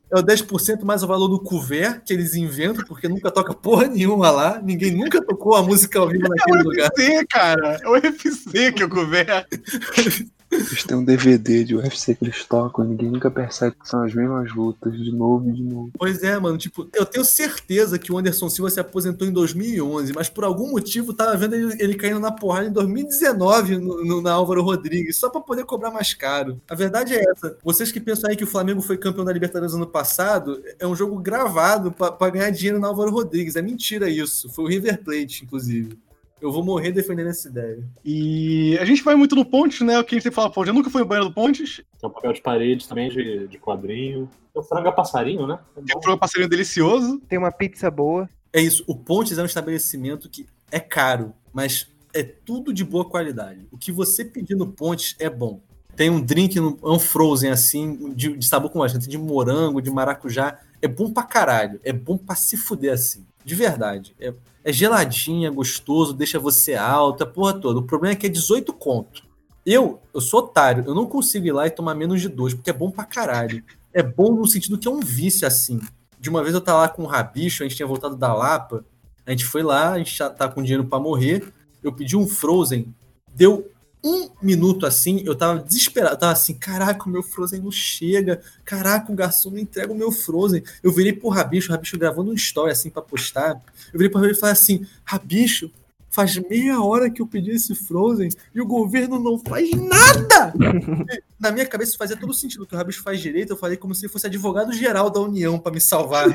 É 0.10 0.20
o 0.20 0.24
10% 0.24 0.84
mais 0.84 1.04
o 1.04 1.08
valor 1.08 1.28
do 1.28 1.40
couvert 1.40 2.02
que 2.06 2.14
eles 2.14 2.34
inventam, 2.34 2.86
porque 2.86 3.10
nunca 3.10 3.30
toca 3.30 3.54
porra 3.54 3.88
nenhuma 3.88 4.32
lá. 4.32 4.62
Ninguém 4.62 4.92
nunca 4.92 5.22
tocou 5.22 5.56
a 5.56 5.64
música 5.64 6.00
ao 6.00 6.08
vivo 6.08 6.28
É 6.28 6.30
naquele 6.30 6.60
o 6.60 6.64
lugar. 6.64 6.90
UFC, 6.96 7.26
cara. 7.26 7.80
É 7.82 7.88
o 7.88 7.92
UFC 7.92 8.72
que 8.72 8.84
eu 8.84 8.90
couvert. 8.90 9.48
Eles 10.50 10.84
têm 10.84 10.96
um 10.98 11.04
DVD 11.04 11.64
de 11.64 11.76
UFC 11.76 12.16
que 12.16 12.24
eles 12.24 12.44
tocam 12.46 12.86
e 12.86 12.88
ninguém 12.88 13.10
nunca 13.12 13.30
percebe 13.30 13.76
que 13.82 13.88
são 13.88 14.04
as 14.04 14.14
mesmas 14.14 14.54
lutas, 14.56 14.94
de 14.94 15.12
novo 15.12 15.50
e 15.50 15.54
de 15.54 15.62
novo. 15.64 15.92
Pois 15.98 16.24
é, 16.24 16.40
mano. 16.40 16.58
Tipo, 16.58 16.88
eu 16.94 17.06
tenho 17.06 17.26
certeza 17.26 18.00
que 18.00 18.12
o 18.12 18.18
Anderson 18.18 18.50
Silva 18.50 18.70
se 18.70 18.80
aposentou 18.80 19.28
em 19.28 19.32
2011, 19.32 20.14
mas 20.14 20.30
por 20.30 20.44
algum 20.46 20.72
motivo 20.72 21.14
tava 21.14 21.36
vendo 21.36 21.56
ele, 21.56 21.76
ele 21.80 21.96
caindo 21.96 22.20
na 22.20 22.32
porrada 22.32 22.68
em 22.68 22.72
2019 22.72 23.78
no, 23.78 24.04
no- 24.06 24.22
na 24.22 24.32
Álvaro 24.32 24.62
Rodrigues, 24.64 25.18
só 25.18 25.30
pra 25.30 25.42
poder 25.42 25.66
cobrar 25.66 25.92
mais 25.92 26.14
caro. 26.14 26.62
A 26.70 26.76
verdade 26.76 27.14
é 27.14 27.24
essa. 27.32 27.58
Vocês 27.64 27.92
que 27.92 28.00
pensam 28.00 28.30
aí 28.30 28.36
que 28.36 28.44
o 28.44 28.48
Flamengo 28.48 28.82
foi 28.82 28.98
campeão 28.98 29.26
da 29.26 29.34
Libertadores 29.34 29.74
ano 29.76 29.88
passado, 29.88 30.62
é 30.80 30.88
um 30.88 30.96
jogo 30.96 31.18
gravado 31.20 31.92
pra 31.92 32.30
ganhar 32.30 32.50
dinheiro 32.52 32.80
na 32.80 32.88
Álvaro 32.88 33.12
Rodrigues. 33.12 33.56
É 33.56 33.62
mentira 33.62 34.10
isso. 34.10 34.50
Foi 34.50 34.66
o 34.66 34.68
River 34.68 35.04
Plate, 35.04 35.44
inclusive. 35.44 35.98
Eu 36.42 36.52
vou 36.52 36.64
morrer 36.64 36.92
defendendo 36.92 37.28
essa 37.30 37.48
ideia. 37.48 37.80
E 38.06 38.78
a 38.80 38.86
gente 38.86 39.04
vai 39.04 39.16
muito 39.16 39.36
no 39.36 39.44
Pontes, 39.44 39.82
né? 39.82 39.98
O 40.00 40.04
que 40.04 40.14
a 40.14 40.18
gente 40.18 40.24
sempre 40.24 40.36
fala, 40.36 40.52
Pontes. 40.52 40.68
Eu 40.68 40.74
nunca 40.74 40.90
fui 40.90 41.02
no 41.02 41.08
banheiro 41.08 41.30
do 41.30 41.34
Pontes. 41.34 41.82
Tem 42.00 42.10
um 42.10 42.14
papel 42.14 42.34
de 42.34 42.42
parede 42.42 42.88
também, 42.88 43.10
de, 43.10 43.48
de 43.48 43.58
quadrinho. 43.58 44.30
Tem 44.54 44.62
o 44.62 44.64
franga 44.64 44.92
passarinho, 44.92 45.48
né? 45.48 45.60
É 45.76 45.82
Tem 45.82 45.84
bom. 45.86 45.98
um 45.98 46.02
programa 46.02 46.18
passarinho 46.20 46.50
delicioso. 46.50 47.20
Tem 47.28 47.40
uma 47.40 47.52
pizza 47.52 47.90
boa. 47.90 48.30
É 48.54 48.62
isso. 48.62 48.84
O 48.88 48.96
Pontes 48.96 49.38
é 49.38 49.42
um 49.42 49.46
estabelecimento 49.46 50.30
que 50.30 50.46
é 50.72 50.80
caro, 50.80 51.34
mas 51.52 51.88
é 52.14 52.24
tudo 52.24 52.72
de 52.74 52.84
boa 52.84 53.04
qualidade. 53.06 53.68
O 53.72 53.78
que 53.78 53.92
você 53.92 54.24
pedir 54.24 54.56
no 54.56 54.68
Pontes 54.68 55.16
é 55.20 55.30
bom. 55.30 55.60
Tem 55.96 56.10
um 56.12 56.22
drink, 56.22 56.60
no- 56.60 56.78
é 56.84 56.88
um 56.90 57.00
frozen 57.00 57.50
assim, 57.50 58.14
de, 58.14 58.38
de 58.38 58.46
sabor 58.48 58.70
com 58.70 58.78
bastante, 58.80 59.10
de 59.10 59.18
morango, 59.18 59.82
de 59.82 59.90
maracujá. 59.90 60.60
É 60.80 60.88
bom 60.88 61.12
pra 61.12 61.24
caralho. 61.24 61.80
É 61.84 61.92
bom 61.92 62.16
pra 62.16 62.36
se 62.36 62.56
fuder 62.56 62.94
assim. 62.94 63.26
De 63.44 63.56
verdade. 63.56 64.16
É, 64.20 64.32
é 64.68 64.74
geladinho, 64.74 65.48
é 65.48 65.50
gostoso, 65.50 66.14
deixa 66.14 66.38
você 66.38 66.76
alto, 66.76 67.24
a 67.24 67.26
porra 67.26 67.54
toda. 67.54 67.80
O 67.80 67.84
problema 67.84 68.12
é 68.12 68.16
que 68.18 68.26
é 68.26 68.30
18 68.30 68.74
conto. 68.74 69.24
Eu, 69.66 70.02
eu 70.14 70.20
sou 70.20 70.42
otário, 70.42 70.84
eu 70.86 70.94
não 70.94 71.06
consigo 71.06 71.48
ir 71.48 71.54
lá 71.54 71.66
e 71.66 71.72
tomar 71.72 71.96
menos 71.96 72.20
de 72.20 72.28
dois, 72.28 72.54
porque 72.54 72.70
é 72.70 72.74
bom 72.74 72.92
pra 72.92 73.06
caralho. 73.06 73.64
É 73.94 74.04
bom 74.04 74.36
no 74.36 74.46
sentido 74.46 74.78
que 74.78 74.86
é 74.86 74.92
um 74.92 75.00
vício 75.00 75.48
assim. 75.48 75.80
de 76.20 76.30
uma 76.30 76.44
vez 76.44 76.54
eu 76.54 76.60
tava 76.60 76.80
lá 76.80 76.90
com 76.90 77.04
o 77.04 77.06
Rabicho, 77.06 77.64
a 77.64 77.66
gente 77.66 77.78
tinha 77.78 77.88
voltado 77.88 78.18
da 78.18 78.34
Lapa, 78.34 78.84
a 79.26 79.32
gente 79.32 79.46
foi 79.46 79.64
lá, 79.64 79.94
a 79.94 79.98
gente 80.00 80.14
já 80.14 80.30
tá 80.30 80.50
com 80.50 80.62
dinheiro 80.62 80.84
pra 80.84 81.00
morrer, 81.00 81.48
eu 81.82 81.94
pedi 81.94 82.18
um 82.18 82.28
Frozen, 82.28 82.94
deu 83.34 83.72
um 84.04 84.30
minuto 84.42 84.86
assim, 84.86 85.22
eu 85.26 85.36
tava 85.36 85.60
desesperado, 85.60 86.16
eu 86.16 86.20
tava 86.20 86.34
assim, 86.34 86.54
caraca, 86.54 87.08
o 87.08 87.12
meu 87.12 87.24
Frozen 87.24 87.62
não 87.62 87.72
chega, 87.72 88.42
caraca, 88.64 89.12
o 89.12 89.16
garçom 89.16 89.50
não 89.50 89.58
entrega 89.58 89.92
o 89.92 89.96
meu 89.96 90.12
Frozen. 90.12 90.64
Eu 90.82 90.92
virei 90.92 91.14
pro 91.14 91.30
Rabicho, 91.30 91.70
o 91.70 91.72
Rabicho 91.72 91.98
gravando 91.98 92.32
um 92.32 92.36
story 92.36 92.72
assim 92.72 92.90
pra 92.90 93.02
postar, 93.02 93.62
eu 93.92 94.00
virei 94.00 94.10
pro 94.10 94.20
Rabicho 94.20 94.38
e 94.38 94.42
falei 94.42 94.54
assim, 94.54 94.86
Rabicho, 95.04 95.72
faz 96.10 96.38
meia 96.50 96.82
hora 96.82 97.10
que 97.10 97.22
eu 97.22 97.28
pedi 97.28 97.52
esse 97.52 97.76
Frozen 97.76 98.30
e 98.54 98.62
o 98.62 98.66
governo 98.66 99.20
não 99.20 99.38
faz 99.40 99.70
nada! 99.72 100.54
Na 101.40 101.52
minha 101.52 101.66
cabeça 101.66 101.98
fazia 101.98 102.18
todo 102.18 102.34
sentido, 102.34 102.66
que 102.66 102.74
o 102.74 102.78
Rabicho 102.78 103.04
faz 103.04 103.20
direito, 103.20 103.54
eu 103.54 103.58
falei 103.58 103.78
como 103.78 103.94
se 103.94 104.06
ele 104.06 104.12
fosse 104.12 104.28
advogado 104.28 104.74
geral 104.74 105.10
da 105.10 105.20
União 105.20 105.60
pra 105.60 105.72
me 105.72 105.82
salvar. 105.82 106.26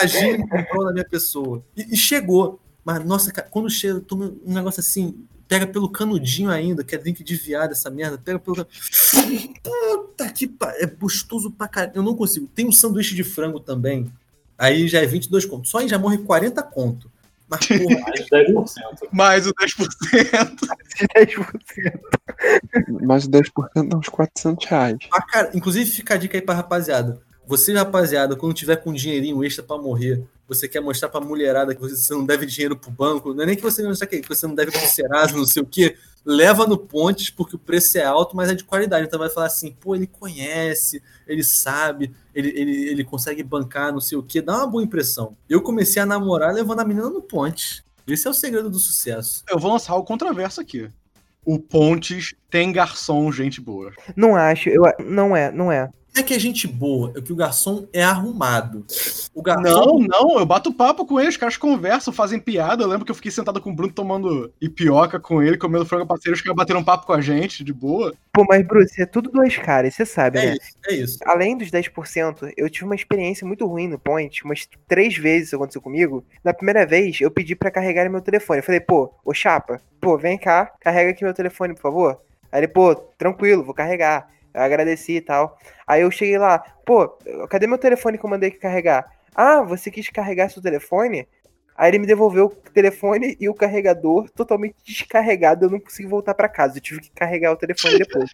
Agir 0.00 0.40
em 0.40 0.64
prol 0.66 0.84
da 0.84 0.92
minha 0.92 1.08
pessoa. 1.08 1.64
E, 1.76 1.94
e 1.94 1.96
chegou. 1.96 2.60
Mas, 2.84 3.04
nossa, 3.04 3.32
cara, 3.32 3.48
quando 3.48 3.70
chega, 3.70 4.00
toma 4.00 4.34
um 4.44 4.52
negócio 4.52 4.80
assim, 4.80 5.24
pega 5.52 5.66
pelo 5.66 5.90
canudinho 5.90 6.50
ainda, 6.50 6.82
que 6.82 6.94
é 6.94 6.98
drink 6.98 7.22
de 7.22 7.36
viado 7.36 7.72
essa 7.72 7.90
merda, 7.90 8.16
pega 8.16 8.38
pelo. 8.38 8.66
Puta 9.62 10.30
que 10.32 10.46
pariu, 10.46 10.80
é 10.80 10.86
gostoso 10.86 11.50
pra 11.50 11.68
caralho. 11.68 11.92
Eu 11.94 12.02
não 12.02 12.16
consigo. 12.16 12.46
Tem 12.54 12.66
um 12.66 12.72
sanduíche 12.72 13.14
de 13.14 13.22
frango 13.22 13.60
também. 13.60 14.10
Aí 14.56 14.88
já 14.88 15.00
é 15.00 15.06
22 15.06 15.44
conto. 15.44 15.68
Só 15.68 15.78
aí 15.78 15.88
já 15.88 15.98
morre 15.98 16.16
40 16.18 16.62
conto. 16.62 17.12
Mas, 17.46 17.66
porra, 17.66 18.00
Mais 18.00 18.26
10%. 18.30 19.08
Mais 19.12 19.46
o 19.46 19.52
10%. 19.52 19.88
10%. 21.18 21.46
Mais 23.04 23.28
10% 23.28 23.88
dá 23.88 23.98
uns 23.98 24.08
400 24.08 24.66
reais. 24.66 24.96
pra 25.10 25.20
cara... 25.20 25.50
inclusive 25.52 25.90
fica 25.90 26.14
a 26.14 26.16
dica 26.16 26.38
aí 26.38 26.42
pra 26.42 26.54
rapaziada. 26.54 27.20
Você, 27.46 27.74
rapaziada, 27.74 28.36
quando 28.36 28.54
tiver 28.54 28.76
com 28.76 28.88
um 28.88 28.94
dinheirinho 28.94 29.44
extra 29.44 29.62
pra 29.62 29.76
morrer, 29.76 30.24
você 30.46 30.68
quer 30.68 30.80
mostrar 30.80 31.08
pra 31.08 31.20
mulherada 31.20 31.74
que 31.74 31.80
você 31.80 32.12
não 32.12 32.24
deve 32.24 32.46
dinheiro 32.46 32.76
pro 32.76 32.90
banco, 32.90 33.32
não 33.32 33.42
é 33.42 33.46
nem 33.46 33.56
que 33.56 33.62
você 33.62 33.82
não 33.82 33.92
que 33.92 34.28
você 34.28 34.46
não 34.46 34.54
deve 34.54 34.70
pro 34.70 34.80
Serasa, 34.80 35.36
não 35.36 35.46
sei 35.46 35.62
o 35.62 35.66
quê, 35.66 35.96
leva 36.24 36.66
no 36.66 36.76
Pontes, 36.76 37.30
porque 37.30 37.56
o 37.56 37.58
preço 37.58 37.98
é 37.98 38.04
alto, 38.04 38.36
mas 38.36 38.50
é 38.50 38.54
de 38.54 38.64
qualidade. 38.64 39.06
Então 39.06 39.18
vai 39.18 39.30
falar 39.30 39.46
assim, 39.46 39.72
pô, 39.72 39.94
ele 39.94 40.06
conhece, 40.06 41.02
ele 41.26 41.42
sabe, 41.42 42.12
ele, 42.34 42.48
ele, 42.50 42.90
ele 42.90 43.04
consegue 43.04 43.42
bancar, 43.42 43.92
não 43.92 44.00
sei 44.00 44.18
o 44.18 44.22
quê, 44.22 44.40
dá 44.40 44.58
uma 44.58 44.66
boa 44.66 44.82
impressão. 44.82 45.36
Eu 45.48 45.62
comecei 45.62 46.00
a 46.02 46.06
namorar 46.06 46.52
levando 46.52 46.80
a 46.80 46.84
menina 46.84 47.08
no 47.08 47.22
Pontes. 47.22 47.82
Esse 48.06 48.26
é 48.26 48.30
o 48.30 48.34
segredo 48.34 48.68
do 48.68 48.78
sucesso. 48.78 49.44
Eu 49.48 49.58
vou 49.58 49.72
lançar 49.72 49.94
o 49.94 50.04
contraverso 50.04 50.60
aqui. 50.60 50.88
O 51.44 51.58
Pontes 51.58 52.34
tem 52.50 52.72
garçom, 52.72 53.30
gente 53.32 53.60
boa. 53.60 53.92
Não 54.16 54.36
acho, 54.36 54.68
eu, 54.68 54.82
não 55.00 55.36
é, 55.36 55.50
não 55.50 55.72
é. 55.72 55.90
Não 56.14 56.20
é 56.20 56.22
que 56.22 56.34
é 56.34 56.38
gente 56.38 56.66
boa, 56.66 57.12
é 57.16 57.20
que 57.22 57.32
o 57.32 57.36
garçom 57.36 57.86
é 57.92 58.02
arrumado. 58.02 58.84
O 59.34 59.42
garçom 59.42 59.98
Não, 59.98 59.98
não, 60.00 60.38
eu 60.38 60.44
bato 60.44 60.72
papo 60.72 61.06
com 61.06 61.18
eles, 61.18 61.34
os 61.34 61.38
caras 61.38 61.56
conversam, 61.56 62.12
fazem 62.12 62.38
piada. 62.38 62.82
Eu 62.82 62.88
lembro 62.88 63.04
que 63.04 63.10
eu 63.10 63.14
fiquei 63.14 63.30
sentado 63.30 63.60
com 63.60 63.70
o 63.70 63.74
Bruno 63.74 63.92
tomando 63.92 64.52
ipioca 64.60 65.18
com 65.18 65.42
ele, 65.42 65.56
comendo 65.56 65.86
frango 65.86 66.06
parceiro, 66.06 66.36
os 66.36 66.42
caras 66.42 66.56
bateram 66.56 66.84
papo 66.84 67.06
com 67.06 67.14
a 67.14 67.20
gente, 67.20 67.64
de 67.64 67.72
boa. 67.72 68.12
Pô, 68.32 68.44
mas 68.46 68.66
Bruce, 68.66 69.00
é 69.00 69.06
tudo 69.06 69.30
dois 69.30 69.56
caras, 69.56 69.94
você 69.94 70.04
sabe, 70.04 70.38
é 70.38 70.46
né? 70.46 70.52
isso, 70.52 70.76
é 70.86 70.94
isso. 70.94 71.18
Além 71.24 71.56
dos 71.56 71.70
10%, 71.70 72.52
eu 72.56 72.68
tive 72.68 72.84
uma 72.84 72.94
experiência 72.94 73.46
muito 73.46 73.66
ruim 73.66 73.88
no 73.88 73.98
Point, 73.98 74.44
umas 74.44 74.68
três 74.86 75.16
vezes 75.16 75.48
isso 75.48 75.56
aconteceu 75.56 75.80
comigo. 75.80 76.24
Na 76.44 76.52
primeira 76.52 76.84
vez, 76.84 77.20
eu 77.20 77.30
pedi 77.30 77.54
pra 77.54 77.70
carregar 77.70 78.08
meu 78.10 78.20
telefone. 78.20 78.58
Eu 78.58 78.64
falei, 78.64 78.80
pô, 78.80 79.12
ô 79.24 79.32
chapa, 79.32 79.80
pô, 80.00 80.18
vem 80.18 80.38
cá, 80.38 80.72
carrega 80.80 81.10
aqui 81.10 81.24
meu 81.24 81.34
telefone, 81.34 81.74
por 81.74 81.82
favor. 81.82 82.20
Aí 82.50 82.60
ele, 82.60 82.68
pô, 82.68 82.94
tranquilo, 82.94 83.64
vou 83.64 83.74
carregar. 83.74 84.28
Eu 84.54 84.62
agradeci 84.62 85.16
e 85.16 85.20
tal. 85.20 85.58
Aí 85.86 86.02
eu 86.02 86.10
cheguei 86.10 86.38
lá, 86.38 86.58
pô, 86.84 87.08
cadê 87.48 87.66
meu 87.66 87.78
telefone 87.78 88.18
que 88.18 88.24
eu 88.24 88.30
mandei 88.30 88.50
carregar? 88.50 89.10
Ah, 89.34 89.62
você 89.62 89.90
quis 89.90 90.08
carregar 90.08 90.50
seu 90.50 90.62
telefone? 90.62 91.26
Aí 91.76 91.90
ele 91.90 92.00
me 92.00 92.06
devolveu 92.06 92.46
o 92.46 92.70
telefone 92.70 93.36
e 93.40 93.48
o 93.48 93.54
carregador 93.54 94.30
totalmente 94.30 94.76
descarregado. 94.84 95.66
Eu 95.66 95.70
não 95.70 95.80
consegui 95.80 96.08
voltar 96.08 96.34
pra 96.34 96.48
casa. 96.48 96.78
Eu 96.78 96.82
tive 96.82 97.00
que 97.00 97.10
carregar 97.10 97.52
o 97.52 97.56
telefone 97.56 97.98
depois. 97.98 98.30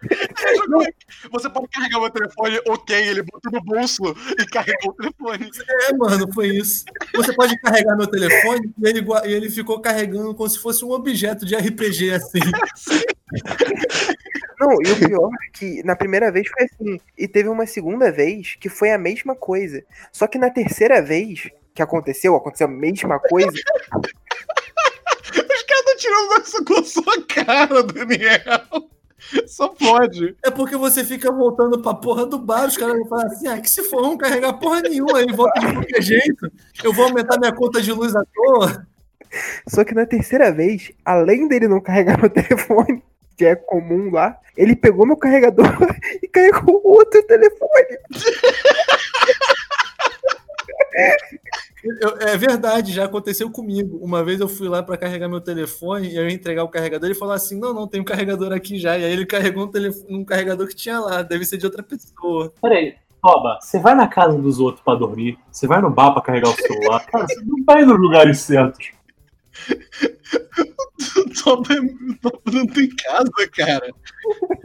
Você 1.32 1.50
pode 1.50 1.68
carregar 1.68 2.00
meu 2.00 2.10
telefone, 2.10 2.60
ok, 2.68 2.96
ele 2.96 3.22
botou 3.22 3.50
no 3.50 3.60
bolso 3.60 4.02
e 4.38 4.46
carregou 4.46 4.90
o 4.90 4.94
telefone. 4.94 5.50
É, 5.88 5.92
mano, 5.92 6.32
foi 6.32 6.48
isso. 6.48 6.84
Você 7.14 7.32
pode 7.32 7.58
carregar 7.60 7.96
meu 7.96 8.06
telefone 8.06 8.72
e 8.78 8.88
ele, 8.88 9.04
e 9.26 9.32
ele 9.32 9.50
ficou 9.50 9.80
carregando 9.80 10.34
como 10.34 10.48
se 10.48 10.60
fosse 10.60 10.84
um 10.84 10.92
objeto 10.92 11.44
de 11.44 11.56
RPG, 11.56 12.12
assim. 12.12 12.38
Não, 14.60 14.72
e 14.72 14.90
o 14.90 15.08
pior 15.08 15.30
é 15.32 15.50
que 15.52 15.82
na 15.84 15.94
primeira 15.94 16.32
vez 16.32 16.48
foi 16.48 16.64
assim. 16.64 17.00
E 17.16 17.28
teve 17.28 17.48
uma 17.48 17.66
segunda 17.66 18.10
vez 18.10 18.56
que 18.60 18.68
foi 18.68 18.90
a 18.90 18.98
mesma 18.98 19.34
coisa. 19.34 19.84
Só 20.12 20.26
que 20.26 20.38
na 20.38 20.50
terceira 20.50 21.00
vez 21.00 21.48
que 21.78 21.82
aconteceu, 21.82 22.34
aconteceu 22.34 22.66
a 22.66 22.70
mesma 22.70 23.20
coisa. 23.20 23.48
Os 25.30 25.62
caras 25.62 25.80
estão 25.80 25.96
tirando 25.96 26.42
isso 26.42 26.64
com 26.64 26.74
a 26.74 26.84
sua 26.84 27.22
cara, 27.22 27.82
Daniel. 27.84 28.90
Só 29.46 29.68
pode. 29.68 30.36
É 30.44 30.50
porque 30.50 30.76
você 30.76 31.04
fica 31.04 31.30
voltando 31.30 31.80
pra 31.80 31.94
porra 31.94 32.26
do 32.26 32.36
bar, 32.38 32.66
os 32.66 32.76
caras 32.76 32.96
vão 32.96 33.06
falar 33.06 33.26
assim, 33.26 33.46
ah, 33.46 33.60
que 33.60 33.70
se 33.70 33.84
for, 33.84 34.02
não 34.02 34.16
carregar 34.16 34.54
porra 34.54 34.80
nenhuma, 34.80 35.18
aí 35.18 35.26
volta 35.32 35.60
de 35.60 35.72
qualquer 35.72 36.02
jeito. 36.02 36.50
Eu 36.82 36.92
vou 36.92 37.04
aumentar 37.04 37.38
minha 37.38 37.54
conta 37.54 37.80
de 37.80 37.92
luz 37.92 38.16
à 38.16 38.24
toa. 38.24 38.86
Só 39.68 39.84
que 39.84 39.94
na 39.94 40.04
terceira 40.04 40.50
vez, 40.50 40.90
além 41.04 41.46
dele 41.46 41.68
não 41.68 41.80
carregar 41.80 42.18
meu 42.18 42.30
telefone, 42.30 43.04
que 43.36 43.44
é 43.44 43.54
comum 43.54 44.10
lá, 44.10 44.36
ele 44.56 44.74
pegou 44.74 45.06
meu 45.06 45.16
carregador 45.16 45.66
e 46.20 46.26
carregou 46.26 46.80
outro 46.84 47.22
telefone. 47.22 47.98
Eu- 51.84 52.16
é 52.20 52.36
verdade, 52.36 52.92
já 52.92 53.04
aconteceu 53.04 53.50
comigo. 53.50 53.98
Uma 54.02 54.24
vez 54.24 54.40
eu 54.40 54.48
fui 54.48 54.68
lá 54.68 54.82
pra 54.82 54.96
carregar 54.96 55.28
meu 55.28 55.40
telefone 55.40 56.08
e 56.08 56.16
eu 56.16 56.28
ia 56.28 56.34
entregar 56.34 56.64
o 56.64 56.68
carregador 56.68 57.10
e 57.10 57.14
falou 57.14 57.34
assim: 57.34 57.58
não, 57.58 57.72
não, 57.72 57.86
tem 57.86 58.00
um 58.00 58.04
carregador 58.04 58.52
aqui 58.52 58.78
já. 58.78 58.98
E 58.98 59.04
aí 59.04 59.12
ele 59.12 59.26
carregou 59.26 59.64
um, 59.64 59.70
telefone, 59.70 60.16
um 60.16 60.24
carregador 60.24 60.66
que 60.66 60.74
tinha 60.74 60.98
lá, 60.98 61.22
deve 61.22 61.44
ser 61.44 61.56
de 61.56 61.66
outra 61.66 61.82
pessoa. 61.82 62.52
Peraí, 62.60 62.94
Toba, 63.22 63.58
você 63.60 63.78
vai 63.80 63.94
na 63.94 64.06
casa 64.06 64.38
dos 64.38 64.60
outros 64.60 64.82
pra 64.84 64.94
dormir, 64.94 65.38
você 65.50 65.66
vai 65.66 65.80
no 65.80 65.90
bar 65.90 66.12
pra 66.12 66.22
carregar 66.22 66.50
o 66.50 66.54
celular, 66.54 67.04
cara, 67.06 67.26
você 67.26 67.40
não 67.44 67.64
vai 67.64 67.84
nos 67.84 67.98
lugares 67.98 68.38
certos. 68.40 68.90
O 71.16 71.42
Toba 71.42 71.74
é- 71.74 71.78
o 71.80 72.18
Toba 72.20 72.40
não 72.52 72.66
tem 72.66 72.88
casa, 72.88 73.30
cara. 73.56 73.86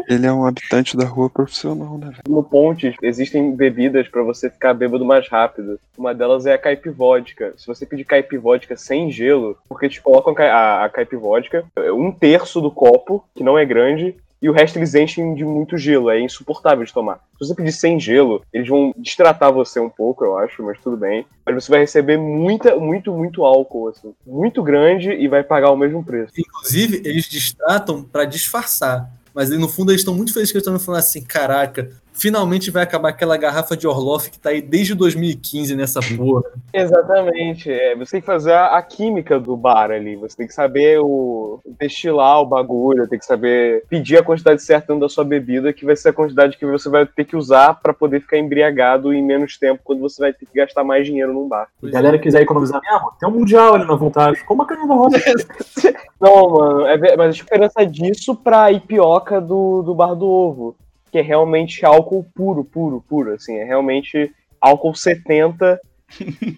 Ele 0.09 0.25
é 0.25 0.31
um 0.33 0.45
habitante 0.45 0.97
da 0.97 1.05
rua 1.05 1.29
profissional, 1.29 1.97
né, 1.97 2.07
velho? 2.07 2.21
No 2.27 2.43
Pontes 2.43 2.95
existem 3.01 3.55
bebidas 3.55 4.07
pra 4.07 4.23
você 4.23 4.49
ficar 4.49 4.73
bêbado 4.73 5.05
mais 5.05 5.27
rápido. 5.29 5.79
Uma 5.97 6.13
delas 6.13 6.45
é 6.45 6.53
a 6.53 6.57
caipivódica. 6.57 7.53
Se 7.57 7.67
você 7.67 7.85
pedir 7.85 8.03
caipivódica 8.05 8.75
sem 8.75 9.11
gelo, 9.11 9.57
porque 9.69 9.87
te 9.89 10.01
colocam 10.01 10.33
ca- 10.33 10.51
a, 10.53 10.85
a 10.85 10.89
caipivódica, 10.89 11.63
um 11.95 12.11
terço 12.11 12.59
do 12.59 12.71
copo, 12.71 13.23
que 13.35 13.43
não 13.43 13.57
é 13.57 13.65
grande, 13.65 14.15
e 14.43 14.49
o 14.49 14.51
resto 14.51 14.77
eles 14.77 14.93
enchem 14.93 15.33
de 15.33 15.45
muito 15.45 15.77
gelo. 15.77 16.09
É 16.09 16.19
insuportável 16.19 16.83
de 16.83 16.91
tomar. 16.91 17.15
Se 17.39 17.47
você 17.47 17.55
pedir 17.55 17.71
sem 17.71 17.97
gelo, 17.97 18.43
eles 18.51 18.67
vão 18.67 18.93
destratar 18.97 19.53
você 19.53 19.79
um 19.79 19.89
pouco, 19.89 20.25
eu 20.25 20.37
acho, 20.37 20.61
mas 20.61 20.77
tudo 20.81 20.97
bem. 20.97 21.25
Mas 21.45 21.63
você 21.63 21.71
vai 21.71 21.79
receber 21.79 22.17
muita, 22.17 22.75
muito, 22.75 23.13
muito 23.13 23.45
álcool, 23.45 23.87
assim. 23.87 24.13
Muito 24.27 24.61
grande 24.61 25.11
e 25.11 25.29
vai 25.29 25.45
pagar 25.45 25.71
o 25.71 25.77
mesmo 25.77 26.03
preço. 26.03 26.33
Inclusive, 26.37 27.01
eles 27.05 27.29
distratam 27.29 28.03
pra 28.03 28.25
disfarçar. 28.25 29.09
Mas 29.33 29.49
no 29.49 29.69
fundo 29.69 29.93
eles 29.93 30.01
estão 30.01 30.13
muito 30.13 30.33
felizes 30.33 30.51
que 30.51 30.57
eles 30.57 30.67
estão 30.67 30.77
falando 30.77 30.99
assim: 30.99 31.23
caraca, 31.23 31.89
finalmente 32.13 32.71
vai 32.71 32.83
acabar 32.83 33.09
aquela 33.09 33.35
garrafa 33.37 33.75
de 33.75 33.87
Orloff 33.87 34.29
que 34.29 34.39
tá 34.39 34.49
aí 34.49 34.61
desde 34.61 34.93
2015 34.95 35.75
nessa 35.75 35.99
porra. 36.15 36.43
Exatamente. 36.73 37.71
É, 37.71 37.95
você 37.95 38.11
tem 38.11 38.21
que 38.21 38.25
fazer 38.25 38.53
a, 38.53 38.77
a 38.77 38.81
química 38.81 39.39
do 39.39 39.57
bar 39.57 39.91
ali. 39.91 40.15
Você 40.15 40.37
tem 40.37 40.47
que 40.47 40.53
saber 40.53 40.99
o 40.99 41.59
destilar 41.79 42.41
o 42.41 42.45
bagulho, 42.45 43.07
tem 43.07 43.19
que 43.19 43.25
saber 43.25 43.83
pedir 43.89 44.17
a 44.17 44.23
quantidade 44.23 44.61
certa 44.61 44.95
da 44.95 45.09
sua 45.09 45.23
bebida, 45.23 45.73
que 45.73 45.85
vai 45.85 45.95
ser 45.95 46.09
a 46.09 46.13
quantidade 46.13 46.57
que 46.57 46.65
você 46.65 46.89
vai 46.89 47.05
ter 47.05 47.25
que 47.25 47.35
usar 47.35 47.79
pra 47.81 47.93
poder 47.93 48.21
ficar 48.21 48.37
embriagado 48.37 49.13
em 49.13 49.23
menos 49.23 49.57
tempo, 49.57 49.81
quando 49.83 50.01
você 50.01 50.21
vai 50.21 50.33
ter 50.33 50.45
que 50.45 50.55
gastar 50.55 50.83
mais 50.83 51.05
dinheiro 51.05 51.33
num 51.33 51.47
bar. 51.47 51.67
Se 51.79 51.87
a 51.87 51.91
galera 51.91 52.19
quiser 52.19 52.41
economizar 52.41 52.79
mesmo, 52.81 53.11
tem 53.19 53.29
um 53.29 53.31
mundial 53.31 53.75
ali 53.75 53.85
na 53.85 53.95
vontade. 53.95 54.43
Como 54.45 54.61
a 54.61 54.65
caneta 54.65 54.87
da 54.87 54.93
roça. 54.93 55.17
Não, 56.21 56.49
mano, 56.49 56.85
é, 56.85 57.17
mas 57.17 57.27
a 57.27 57.31
diferença 57.31 57.85
disso 57.85 58.35
pra 58.35 58.71
ipioca 58.71 59.41
do, 59.41 59.81
do 59.81 59.95
bar 59.95 60.13
do 60.15 60.25
ovo, 60.25 60.75
que 61.13 61.19
é 61.19 61.21
realmente 61.21 61.85
álcool 61.85 62.25
puro, 62.33 62.63
puro, 62.63 62.99
puro, 63.07 63.33
assim, 63.35 63.55
é 63.57 63.63
realmente 63.63 64.33
álcool 64.59 64.95
70. 64.95 65.79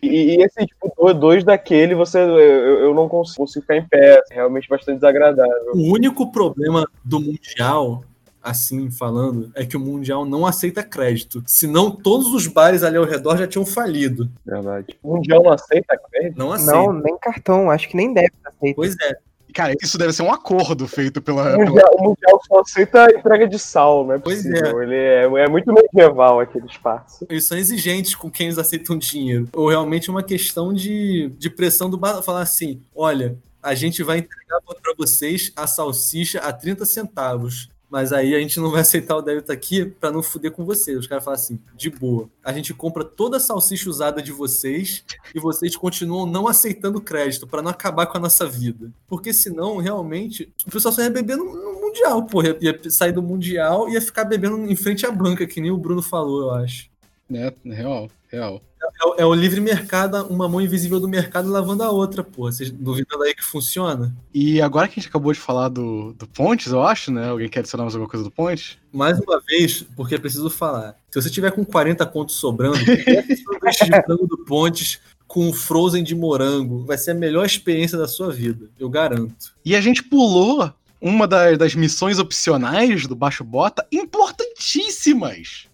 E, 0.02 0.38
e 0.38 0.42
esse 0.42 0.66
tipo, 0.66 0.90
do- 0.98 1.14
dois 1.14 1.44
daquele, 1.44 1.94
você 1.94 2.20
eu, 2.20 2.30
eu 2.30 2.94
não 2.94 3.10
consigo, 3.10 3.40
consigo 3.40 3.64
ficar 3.64 3.76
em 3.76 3.86
pé, 3.86 4.22
é 4.32 4.36
realmente 4.36 4.70
bastante 4.70 4.96
desagradável. 4.96 5.74
O 5.74 5.92
único 5.94 6.32
problema 6.32 6.90
do 7.04 7.20
Mundial, 7.20 8.06
assim 8.42 8.90
falando, 8.90 9.52
é 9.56 9.66
que 9.66 9.76
o 9.76 9.80
Mundial 9.80 10.24
não 10.26 10.46
aceita 10.46 10.82
crédito. 10.82 11.44
Senão 11.46 11.92
todos 11.92 12.34
os 12.34 12.48
bares 12.48 12.82
ali 12.82 12.96
ao 12.96 13.04
redor 13.04 13.36
já 13.36 13.46
tinham 13.46 13.66
falido. 13.66 14.30
Verdade. 14.46 14.98
O 15.04 15.18
Mundial 15.18 15.44
não 15.44 15.52
aceita 15.52 16.00
crédito? 16.10 16.38
Não 16.38 16.54
aceita. 16.54 16.72
Não, 16.72 16.94
nem 16.94 17.18
cartão, 17.18 17.70
acho 17.70 17.90
que 17.90 17.98
nem 17.98 18.14
deve 18.14 18.32
aceitar. 18.46 18.76
Pois 18.76 18.96
é. 19.02 19.18
Cara, 19.56 19.74
isso 19.82 19.98
deve 19.98 20.12
ser 20.12 20.22
um 20.22 20.34
acordo 20.34 20.86
feito 20.86 21.22
pela. 21.22 21.54
O 21.54 21.58
pela- 21.58 21.66
mundial, 21.66 21.96
o 21.98 22.04
Mundial 22.04 22.42
só 22.46 22.60
aceita 22.60 23.06
a 23.06 23.10
entrega 23.10 23.48
de 23.48 23.58
sal, 23.58 24.06
não 24.06 24.16
é 24.16 24.20
Pois 24.20 24.44
possível. 24.44 24.84
Ele 24.84 24.96
é, 24.96 25.24
é 25.24 25.48
muito 25.48 25.72
medieval 25.72 26.42
aquele 26.42 26.66
espaço. 26.66 27.26
Eles 27.30 27.46
são 27.46 27.58
exigentes 27.58 28.16
com 28.16 28.30
quem 28.30 28.48
eles 28.48 28.58
aceitam 28.58 28.98
dinheiro. 28.98 29.48
Ou 29.54 29.70
realmente 29.70 30.10
é 30.10 30.12
uma 30.12 30.24
questão 30.24 30.74
de, 30.74 31.30
de 31.38 31.50
pressão 31.50 31.90
do 31.90 31.98
bar. 31.98 32.22
Falar 32.22 32.42
assim: 32.42 32.82
olha, 32.94 33.38
a 33.64 33.74
gente 33.74 34.04
vai 34.04 34.18
entregar 34.18 34.60
para 34.62 34.94
vocês 34.98 35.54
a 35.56 35.66
salsicha 35.66 36.40
a 36.40 36.52
30 36.52 36.86
centavos. 36.86 37.70
Mas 37.96 38.12
aí 38.12 38.36
a 38.36 38.40
gente 38.40 38.60
não 38.60 38.70
vai 38.70 38.82
aceitar 38.82 39.16
o 39.16 39.22
débito 39.22 39.54
aqui 39.54 39.86
para 39.86 40.12
não 40.12 40.22
fuder 40.22 40.52
com 40.52 40.66
vocês. 40.66 41.00
Os 41.00 41.08
caras 41.08 41.24
falam 41.24 41.40
assim, 41.40 41.58
de 41.78 41.90
boa. 41.90 42.30
A 42.44 42.52
gente 42.52 42.74
compra 42.74 43.06
toda 43.06 43.38
a 43.38 43.40
salsicha 43.40 43.90
usada 43.90 44.22
de 44.22 44.34
vocês 44.34 45.06
e 45.34 45.40
vocês 45.40 45.78
continuam 45.78 46.26
não 46.26 46.46
aceitando 46.46 47.00
crédito 47.00 47.48
para 47.48 47.62
não 47.62 47.72
acabar 47.72 48.06
com 48.08 48.18
a 48.18 48.20
nossa 48.20 48.46
vida. 48.46 48.92
Porque 49.08 49.32
senão, 49.32 49.78
realmente, 49.78 50.52
o 50.68 50.72
pessoal 50.72 50.94
só 50.94 51.04
ia 51.04 51.10
beber 51.10 51.38
no, 51.38 51.46
no 51.46 51.80
Mundial, 51.80 52.26
pô. 52.26 52.44
Ia, 52.44 52.58
ia 52.60 52.78
sair 52.92 53.14
do 53.14 53.24
Mundial 53.24 53.88
e 53.88 53.94
ia 53.94 54.02
ficar 54.02 54.26
bebendo 54.26 54.58
em 54.70 54.76
frente 54.76 55.06
à 55.06 55.12
banca, 55.12 55.48
que 55.48 55.62
nem 55.62 55.72
o 55.72 55.78
Bruno 55.78 56.02
falou, 56.02 56.42
eu 56.42 56.52
acho. 56.52 56.90
Né? 57.30 57.50
Real, 57.64 58.10
real. 58.28 58.62
É, 59.06 59.08
o- 59.08 59.16
é 59.20 59.26
o 59.26 59.34
livre 59.34 59.62
mercado, 59.62 60.26
uma 60.28 60.48
mão 60.50 60.60
invisível 60.60 61.00
do 61.00 61.08
mercado 61.08 61.50
lavando 61.50 61.84
a 61.84 61.92
outra, 61.92 62.24
porra. 62.24 62.52
Vocês 62.52 62.72
duvidam 62.72 63.22
aí 63.22 63.36
que 63.36 63.44
funciona? 63.44 64.16
E 64.34 64.62
agora 64.62 64.88
que 64.88 65.00
a 65.00 65.02
gente 65.02 65.10
acabou 65.10 65.32
de 65.32 65.40
falar 65.40 65.70
do, 65.70 66.14
do 66.14 66.28
Pontes, 66.28 66.72
eu 66.72 66.82
acho, 66.82 67.12
né? 67.12 67.30
Alguém 67.30 67.48
quer 67.50 67.60
adicionar 67.60 67.84
mais 67.84 67.94
alguma 67.96 68.10
coisa 68.10 68.24
do 68.24 68.32
Pontes? 68.32 68.78
Mais 68.92 69.20
uma 69.20 69.40
vez, 69.48 69.84
porque 69.96 70.16
é 70.16 70.18
preciso 70.18 70.50
falar. 70.50 70.96
Se 71.12 71.22
você 71.22 71.30
tiver 71.30 71.52
com 71.52 71.64
40 71.64 72.06
contos 72.08 72.36
sobrando, 72.36 72.78
sanduíche 72.80 73.86
de 73.86 74.04
frango 74.04 74.28
do 74.28 74.38
Pontes 74.46 75.00
com 75.28 75.50
um 75.50 75.54
frozen 75.54 76.04
de 76.04 76.16
morango. 76.16 76.86
Vai 76.86 76.98
ser 76.98 77.12
a 77.12 77.16
melhor 77.16 77.46
experiência 77.46 77.98
da 77.98 78.08
sua 78.08 78.32
vida, 78.32 78.70
eu 78.80 78.90
garanto. 78.90 79.54
E 79.64 79.76
a 79.76 79.82
gente 79.82 80.04
pulou 80.04 80.72
uma 81.02 81.28
das, 81.28 81.58
das 81.58 81.76
missões 81.76 82.20
opcionais 82.20 83.06
do 83.06 83.16
Baixo 83.16 83.44
Bota 83.44 83.86
importantíssimas, 83.92 85.68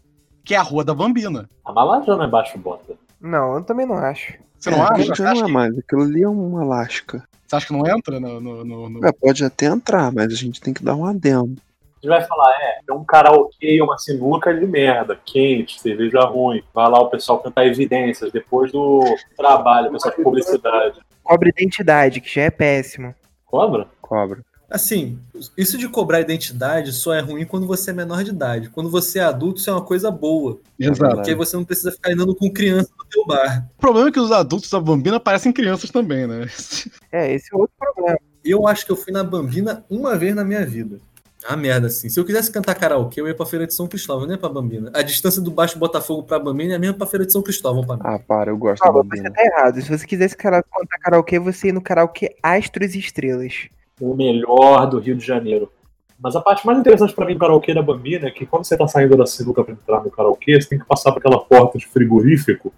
que 0.44 0.54
é 0.54 0.58
a 0.58 0.62
Rua 0.62 0.84
da 0.84 0.94
Bambina. 0.94 1.50
A 1.64 1.72
não 1.74 2.24
é 2.24 2.28
baixo 2.28 2.58
bota. 2.58 2.96
Não, 3.22 3.56
eu 3.56 3.64
também 3.64 3.86
não 3.86 3.96
acho. 3.98 4.34
Você 4.60 4.70
não 4.70 4.84
acha? 4.84 5.04
Gente, 5.04 5.16
Você 5.18 5.24
não 5.24 5.32
acha, 5.32 5.42
é 5.42 5.46
que, 5.46 5.52
mais. 5.52 5.78
Aquilo 5.78 6.02
ali 6.04 6.24
é 6.24 6.30
um 6.30 6.58
Alasca. 6.58 7.24
você 7.48 7.56
acha 7.56 7.68
que 7.68 7.74
não 7.74 7.88
entra 7.88 8.20
no. 8.20 8.40
no- 8.42 8.66
no- 8.66 8.90
no- 8.90 9.08
É, 9.08 9.12
pode 9.12 9.44
até 9.44 9.66
entrar, 9.68 10.12
mas 10.12 10.32
a 10.32 10.36
gente 10.36 10.60
tem 10.62 10.74
que 10.74 10.84
dar 10.84 10.96
um 10.96 11.06
adendo. 11.06 11.56
A 11.60 12.08
gente 12.08 12.10
vai 12.10 12.24
falar, 12.26 12.52
é, 12.60 12.80
é 12.90 12.94
um 12.94 13.04
karaokê, 13.04 13.80
uma 13.82 13.98
sinuca 13.98 14.52
de 14.54 14.66
merda, 14.66 15.20
quente, 15.24 15.80
cerveja 15.80 16.22
ruim. 16.22 16.64
Vai 16.74 16.90
lá 16.90 17.00
o 17.00 17.10
pessoal 17.12 17.40
cantar 17.40 17.66
evidências 17.68 18.32
depois 18.32 18.72
do 18.72 19.02
trabalho, 19.38 19.90
o 19.90 19.92
pessoal 19.92 20.16
de 20.16 20.24
publicidade. 20.24 21.00
Cobra 21.24 21.50
identidade, 21.50 22.20
que 22.20 22.34
já 22.34 22.42
é 22.44 22.50
péssimo. 22.50 23.14
Cobra? 23.46 23.88
Cobra. 24.02 24.40
Assim, 24.72 25.20
isso 25.58 25.78
de 25.78 25.88
cobrar 25.90 26.22
identidade 26.22 26.94
só 26.94 27.14
é 27.14 27.20
ruim 27.20 27.46
quando 27.46 27.68
você 27.68 27.92
é 27.92 27.94
menor 27.94 28.24
de 28.24 28.30
idade. 28.32 28.70
Quando 28.70 28.90
você 28.90 29.20
é 29.20 29.24
adulto, 29.24 29.60
isso 29.60 29.70
é 29.70 29.74
uma 29.74 29.82
coisa 29.84 30.10
boa. 30.10 30.60
Exato. 30.80 31.16
Porque 31.16 31.30
aí 31.32 31.36
você 31.36 31.58
não 31.58 31.66
precisa 31.66 31.92
ficar 31.92 32.14
andando 32.14 32.34
com 32.34 32.50
criança 32.50 32.90
no 32.98 33.06
teu 33.06 33.26
bar. 33.26 33.68
O 33.78 33.82
problema 33.82 34.08
é 34.10 34.12
que 34.12 34.20
os 34.20 34.32
adultos 34.32 34.70
da 34.70 34.80
Bambina 34.80 35.20
parecem 35.20 35.52
crianças 35.52 35.90
também, 35.92 36.26
né? 36.26 36.48
É, 37.12 37.34
esse 37.34 37.54
é 37.54 37.58
outro 37.58 37.76
problema. 37.78 38.18
Eu 38.44 38.66
acho 38.66 38.86
que 38.86 38.92
eu 38.92 38.96
fui 38.96 39.12
na 39.12 39.24
Bambina 39.24 39.84
uma 39.90 40.16
vez 40.16 40.34
na 40.34 40.46
minha 40.46 40.66
vida. 40.66 40.98
Ah, 41.44 41.58
merda, 41.58 41.88
assim. 41.88 42.08
Se 42.08 42.20
eu 42.20 42.24
quisesse 42.24 42.50
cantar 42.52 42.76
karaokê, 42.76 43.20
eu 43.20 43.28
ia 43.28 43.36
pra 43.36 43.46
Feira 43.46 43.68
de 43.68 43.74
São 43.74 43.88
Cristóvão, 43.88 44.26
não 44.28 44.34
ia 44.34 44.38
pra 44.40 44.48
Bambina. 44.48 44.92
A 44.94 45.02
distância 45.02 45.42
do 45.42 45.52
Baixo 45.52 45.78
Botafogo 45.78 46.24
pra 46.24 46.40
Bambina 46.40 46.74
é 46.74 46.76
a 46.76 46.80
mesma 46.80 46.96
pra 46.96 47.08
Feira 47.08 47.26
de 47.26 47.34
São 47.34 47.42
Cristóvão 47.42 47.84
pra 47.84 47.96
mim. 47.96 48.02
Ah, 48.06 48.20
para, 48.20 48.52
eu 48.52 48.58
gosto 48.58 48.82
Ah, 48.84 48.86
da 48.88 48.92
você 48.94 49.04
bobina. 49.04 49.32
tá 49.32 49.42
errado. 49.44 49.82
Se 49.82 49.90
você 49.90 50.06
quisesse 50.06 50.38
contar 50.38 50.64
karaokê, 51.02 51.40
você 51.40 51.68
ia 51.68 51.74
no 51.74 51.82
karaokê 51.82 52.36
Astros 52.42 52.96
e 52.96 53.00
Estrelas. 53.00 53.68
O 54.02 54.16
melhor 54.16 54.88
do 54.88 55.00
Rio 55.00 55.16
de 55.16 55.26
Janeiro. 55.26 55.72
Mas 56.20 56.36
a 56.36 56.42
parte 56.42 56.66
mais 56.66 56.78
interessante 56.78 57.14
pra 57.14 57.26
mim 57.26 57.34
do 57.34 57.40
karaokê 57.40 57.74
da 57.74 57.82
Bambina 57.82 58.28
é 58.28 58.32
que 58.32 58.46
quando 58.46 58.66
você 58.66 58.78
tá 58.78 58.88
saindo 58.88 59.16
da 59.16 59.26
sinuca 59.26 59.64
pra 59.64 59.74
entrar 59.74 60.04
no 60.04 60.12
karaokê, 60.12 60.60
você 60.60 60.70
tem 60.70 60.80
que 60.80 60.86
passar 60.86 61.12
por 61.12 61.20
aquela 61.20 61.40
porta 61.40 61.78
de 61.78 61.88
frigorífico, 61.88 62.74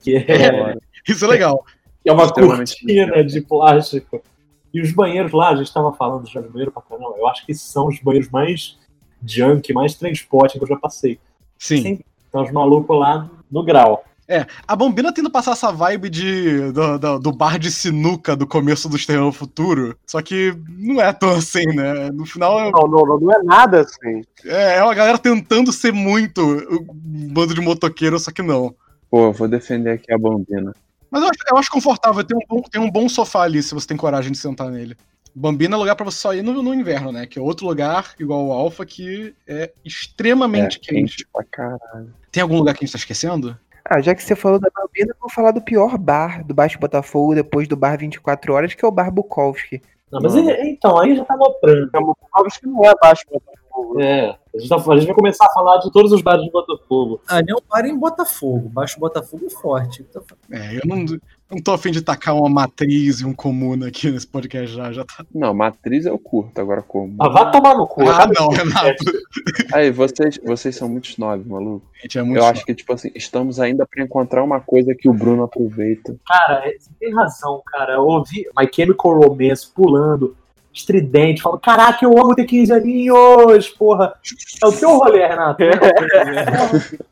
que 0.00 0.16
é, 0.16 0.76
Isso 1.08 1.24
é 1.24 1.28
legal. 1.28 1.64
que 2.02 2.08
é 2.10 2.12
uma 2.12 2.32
cortina 2.32 3.24
de 3.24 3.40
plástico. 3.40 4.22
E 4.72 4.80
os 4.80 4.92
banheiros 4.92 5.32
lá, 5.32 5.50
a 5.50 5.56
gente 5.56 5.72
tava 5.72 5.92
falando 5.92 6.28
já 6.28 6.40
de 6.40 6.48
banheiro 6.48 6.70
pra 6.70 6.82
caramba, 6.82 7.14
eu 7.16 7.26
acho 7.26 7.44
que 7.44 7.54
são 7.54 7.88
os 7.88 7.98
banheiros 7.98 8.30
mais 8.30 8.78
junk, 9.24 9.72
mais 9.72 9.94
transporte 9.94 10.56
que 10.56 10.64
eu 10.64 10.68
já 10.68 10.76
passei. 10.76 11.18
Sim. 11.58 11.82
Sim. 11.82 12.00
Então 12.28 12.42
os 12.44 12.52
malucos 12.52 12.96
lá 12.96 13.28
no 13.50 13.64
grau. 13.64 14.04
A 14.66 14.76
Bambina 14.76 15.12
tenta 15.12 15.28
passar 15.30 15.52
essa 15.52 15.72
vibe 15.72 16.08
de, 16.08 16.70
do, 16.72 16.98
do- 16.98 17.18
do 17.18 17.32
bar 17.32 17.58
de 17.58 17.70
sinuca 17.70 18.36
do 18.36 18.46
começo 18.46 18.88
do 18.88 18.96
Estrela 18.96 19.32
Futuro. 19.32 19.96
Só 20.06 20.22
que 20.22 20.54
não 20.68 21.00
é 21.00 21.12
tão 21.12 21.30
assim, 21.30 21.64
né? 21.66 22.10
No 22.12 22.24
final 22.24 22.60
é- 22.60 22.70
Não, 22.70 22.86
não, 22.88 23.18
não, 23.18 23.32
é 23.32 23.42
nada 23.42 23.80
assim. 23.80 24.22
é, 24.44 24.76
é 24.76 24.82
uma 24.84 24.94
galera 24.94 25.18
tentando 25.18 25.72
ser 25.72 25.92
muito 25.92 26.40
um 26.70 27.28
bando 27.32 27.54
de 27.54 27.60
motoqueiro, 27.60 28.18
só 28.18 28.30
que 28.30 28.42
não. 28.42 28.74
Pô, 29.10 29.24
eu 29.26 29.32
vou 29.32 29.48
defender 29.48 29.90
aqui 29.90 30.12
a 30.12 30.18
Bambina. 30.18 30.72
Mas 31.10 31.22
eu 31.22 31.28
acho, 31.28 31.38
eu 31.50 31.56
acho 31.58 31.70
confortável, 31.72 32.22
tem 32.22 32.36
um, 32.36 32.46
bom, 32.48 32.62
tem 32.62 32.80
um 32.80 32.88
bom 32.90 33.08
sofá 33.08 33.42
ali 33.42 33.60
se 33.62 33.74
você 33.74 33.86
tem 33.88 33.96
coragem 33.96 34.30
de 34.30 34.38
sentar 34.38 34.70
nele. 34.70 34.96
Bambina 35.34 35.74
é 35.74 35.78
lugar 35.78 35.96
pra 35.96 36.04
você 36.04 36.18
só 36.18 36.32
ir 36.34 36.42
no, 36.42 36.62
no 36.62 36.72
inverno, 36.74 37.10
né? 37.10 37.26
Que 37.26 37.38
é 37.38 37.42
outro 37.42 37.66
lugar, 37.66 38.14
igual 38.18 38.46
o 38.46 38.52
Alpha, 38.52 38.86
que 38.86 39.34
é 39.46 39.72
extremamente 39.84 40.76
é, 40.76 40.80
quente. 40.80 41.16
quente 41.18 41.26
pra 41.32 41.44
caralho. 41.44 42.14
Tem 42.30 42.42
algum 42.42 42.56
lugar 42.58 42.74
que 42.74 42.84
a 42.84 42.86
gente 42.86 42.92
tá 42.92 42.98
esquecendo? 42.98 43.56
Ah, 43.90 44.00
já 44.00 44.14
que 44.14 44.22
você 44.22 44.36
falou 44.36 44.60
da 44.60 44.68
eu 44.94 45.06
vou 45.20 45.28
falar 45.28 45.50
do 45.50 45.60
pior 45.60 45.98
bar 45.98 46.44
do 46.46 46.54
Baixo 46.54 46.78
Botafogo 46.78 47.34
depois 47.34 47.66
do 47.66 47.76
bar 47.76 47.98
24 47.98 48.52
horas, 48.54 48.72
que 48.72 48.84
é 48.84 48.88
o 48.88 48.92
bar 48.92 49.10
Bukowski. 49.10 49.82
Não, 50.12 50.20
mas 50.20 50.32
Não. 50.34 50.48
ele- 50.48 50.70
então, 50.70 50.96
aí 50.96 51.16
já 51.16 51.24
tá 51.24 51.34
aloprando. 51.34 51.90
Acho 52.46 52.60
que 52.60 52.66
não 52.68 52.84
é 52.84 52.92
baixo 53.02 53.24
Botafogo. 53.28 54.00
É, 54.00 54.30
a 54.54 54.58
gente, 54.58 54.68
tá- 54.68 54.76
a 54.76 54.96
gente 54.96 55.06
vai 55.06 55.14
começar 55.16 55.44
a 55.44 55.52
falar 55.52 55.78
de 55.78 55.90
todos 55.92 56.12
os 56.12 56.22
bares 56.22 56.44
de 56.44 56.50
Botafogo. 56.52 57.20
Ali 57.28 57.50
é 57.50 57.54
um 57.54 57.58
bar 57.68 57.84
em 57.84 57.98
Botafogo. 57.98 58.68
Baixo 58.68 59.00
Botafogo 59.00 59.46
é 59.46 59.50
forte. 59.50 60.06
Então, 60.08 60.22
É, 60.52 60.76
eu 60.76 60.82
não, 60.84 61.04
não 61.50 61.60
tô 61.60 61.72
afim 61.72 61.90
de 61.90 62.00
tacar 62.00 62.36
uma 62.36 62.48
matriz 62.48 63.20
e 63.20 63.26
um 63.26 63.34
comuna 63.34 63.88
aqui 63.88 64.10
nesse 64.10 64.26
podcast 64.26 64.74
já, 64.74 64.92
já 64.92 65.04
tá. 65.04 65.24
Não, 65.34 65.52
matriz 65.52 66.06
eu 66.06 66.18
curto, 66.18 66.60
agora 66.60 66.80
como? 66.80 67.16
Ah, 67.20 67.28
vá 67.28 67.50
tomar 67.50 67.74
no 67.74 67.86
cu. 67.86 68.08
Ah, 68.08 68.28
não, 68.32 68.48
Renato. 68.48 69.04
Aí, 69.72 69.90
vocês, 69.90 70.38
vocês 70.44 70.76
são 70.76 70.88
muito 70.88 71.10
snobs, 71.10 71.46
maluco. 71.46 71.84
Gente, 72.02 72.18
é 72.18 72.22
muito 72.22 72.38
Eu 72.38 72.44
acho 72.46 72.64
que, 72.64 72.74
tipo 72.74 72.92
assim, 72.92 73.10
estamos 73.14 73.58
ainda 73.58 73.86
pra 73.86 74.02
encontrar 74.02 74.44
uma 74.44 74.60
coisa 74.60 74.94
que 74.94 75.08
o 75.08 75.12
Bruno 75.12 75.42
aproveita. 75.42 76.16
Cara, 76.26 76.62
você 76.78 76.90
tem 76.98 77.12
razão, 77.12 77.60
cara. 77.66 77.94
Eu 77.94 78.06
ouvi 78.06 78.46
My 78.56 78.68
Chemical 78.72 79.20
Romance 79.20 79.66
pulando, 79.74 80.36
estridente, 80.72 81.42
falando: 81.42 81.60
Caraca, 81.60 82.04
eu 82.04 82.18
amo 82.18 82.34
ter 82.34 82.44
15 82.44 82.72
aninhos, 82.72 83.68
porra. 83.68 84.14
É 84.62 84.66
o 84.66 84.72
teu 84.72 84.98
rolê, 84.98 85.26
Renato. 85.26 85.62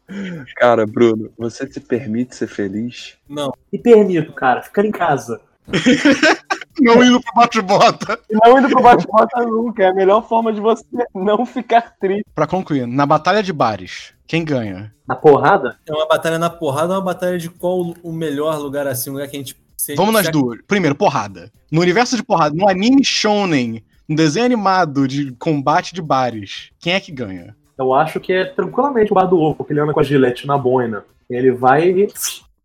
Cara, 0.56 0.86
Bruno, 0.86 1.30
você 1.36 1.70
se 1.70 1.80
permite 1.80 2.34
ser 2.34 2.46
feliz? 2.46 3.16
Me 3.28 3.78
permito, 3.78 4.32
cara, 4.32 4.62
ficar 4.62 4.84
em 4.84 4.90
casa. 4.90 5.40
não 6.80 7.04
indo 7.04 7.20
pro 7.20 7.34
bate-bota. 7.34 8.18
E 8.30 8.34
não 8.34 8.58
indo 8.58 8.68
pro 8.68 8.82
bate-bota 8.82 9.44
nunca. 9.44 9.84
É 9.84 9.88
a 9.88 9.94
melhor 9.94 10.26
forma 10.26 10.52
de 10.52 10.60
você 10.60 10.84
não 11.14 11.44
ficar 11.44 11.94
triste. 12.00 12.24
Pra 12.34 12.46
concluir, 12.46 12.86
na 12.86 13.04
batalha 13.04 13.42
de 13.42 13.52
bares, 13.52 14.14
quem 14.26 14.44
ganha? 14.44 14.92
Na 15.06 15.16
porrada? 15.16 15.78
é 15.86 15.92
uma 15.92 16.06
batalha 16.06 16.38
na 16.38 16.50
porrada, 16.50 16.94
é 16.94 16.96
uma 16.96 17.04
batalha 17.04 17.38
de 17.38 17.50
qual 17.50 17.94
o 18.02 18.12
melhor 18.12 18.58
lugar 18.58 18.86
assim, 18.86 19.10
um 19.10 19.14
lugar 19.14 19.28
que 19.28 19.36
a 19.36 19.40
gente. 19.40 19.56
Vamos 19.96 20.12
nas 20.12 20.28
duas. 20.30 20.60
Primeiro, 20.66 20.94
porrada. 20.94 21.50
No 21.70 21.80
universo 21.80 22.16
de 22.16 22.22
porrada, 22.22 22.54
no 22.54 22.68
anime 22.68 23.04
shonen, 23.04 23.82
no 24.08 24.16
desenho 24.16 24.46
animado 24.46 25.06
de 25.06 25.32
combate 25.32 25.94
de 25.94 26.02
bares, 26.02 26.70
quem 26.78 26.94
é 26.94 27.00
que 27.00 27.12
ganha? 27.12 27.54
Eu 27.78 27.94
acho 27.94 28.18
que 28.18 28.32
é 28.32 28.44
tranquilamente 28.44 29.12
o 29.12 29.14
bar 29.14 29.26
do 29.26 29.38
ovo, 29.38 29.56
porque 29.56 29.72
ele 29.72 29.80
anda 29.80 29.92
com 29.92 30.00
a 30.00 30.02
gilete 30.02 30.46
na 30.46 30.58
boina. 30.58 31.04
Ele 31.30 31.52
vai 31.52 31.90
e 31.90 32.08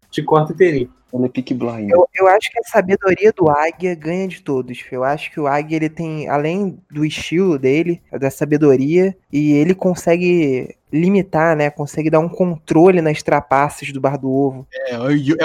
te 0.10 0.24
corta 0.24 0.54
inteirinho. 0.54 0.90
Ele 1.14 1.26
é 1.26 1.30
pick 1.30 1.54
blind. 1.54 1.92
Eu, 1.92 2.08
eu 2.16 2.28
acho 2.28 2.50
que 2.52 2.60
a 2.60 2.64
sabedoria 2.64 3.32
do 3.32 3.48
Águia 3.48 3.94
ganha 3.94 4.28
de 4.28 4.42
todos. 4.42 4.84
Eu 4.92 5.04
acho 5.04 5.32
que 5.32 5.40
o 5.40 5.46
Águia, 5.46 5.76
ele 5.76 5.90
tem, 5.90 6.28
além 6.28 6.80
do 6.90 7.06
estilo 7.06 7.60
dele, 7.60 8.02
da 8.12 8.32
sabedoria, 8.32 9.16
e 9.32 9.52
ele 9.54 9.76
consegue 9.76 10.76
limitar, 10.94 11.56
né? 11.58 11.70
Consegue 11.72 12.10
dar 12.10 12.20
um 12.20 12.30
controle 12.30 13.02
nas 13.02 13.24
trapaças 13.24 13.92
do 13.92 14.00
Bar 14.00 14.18
do 14.18 14.32
Ovo. 14.32 14.68
É, 14.72 14.94
é 14.94 14.98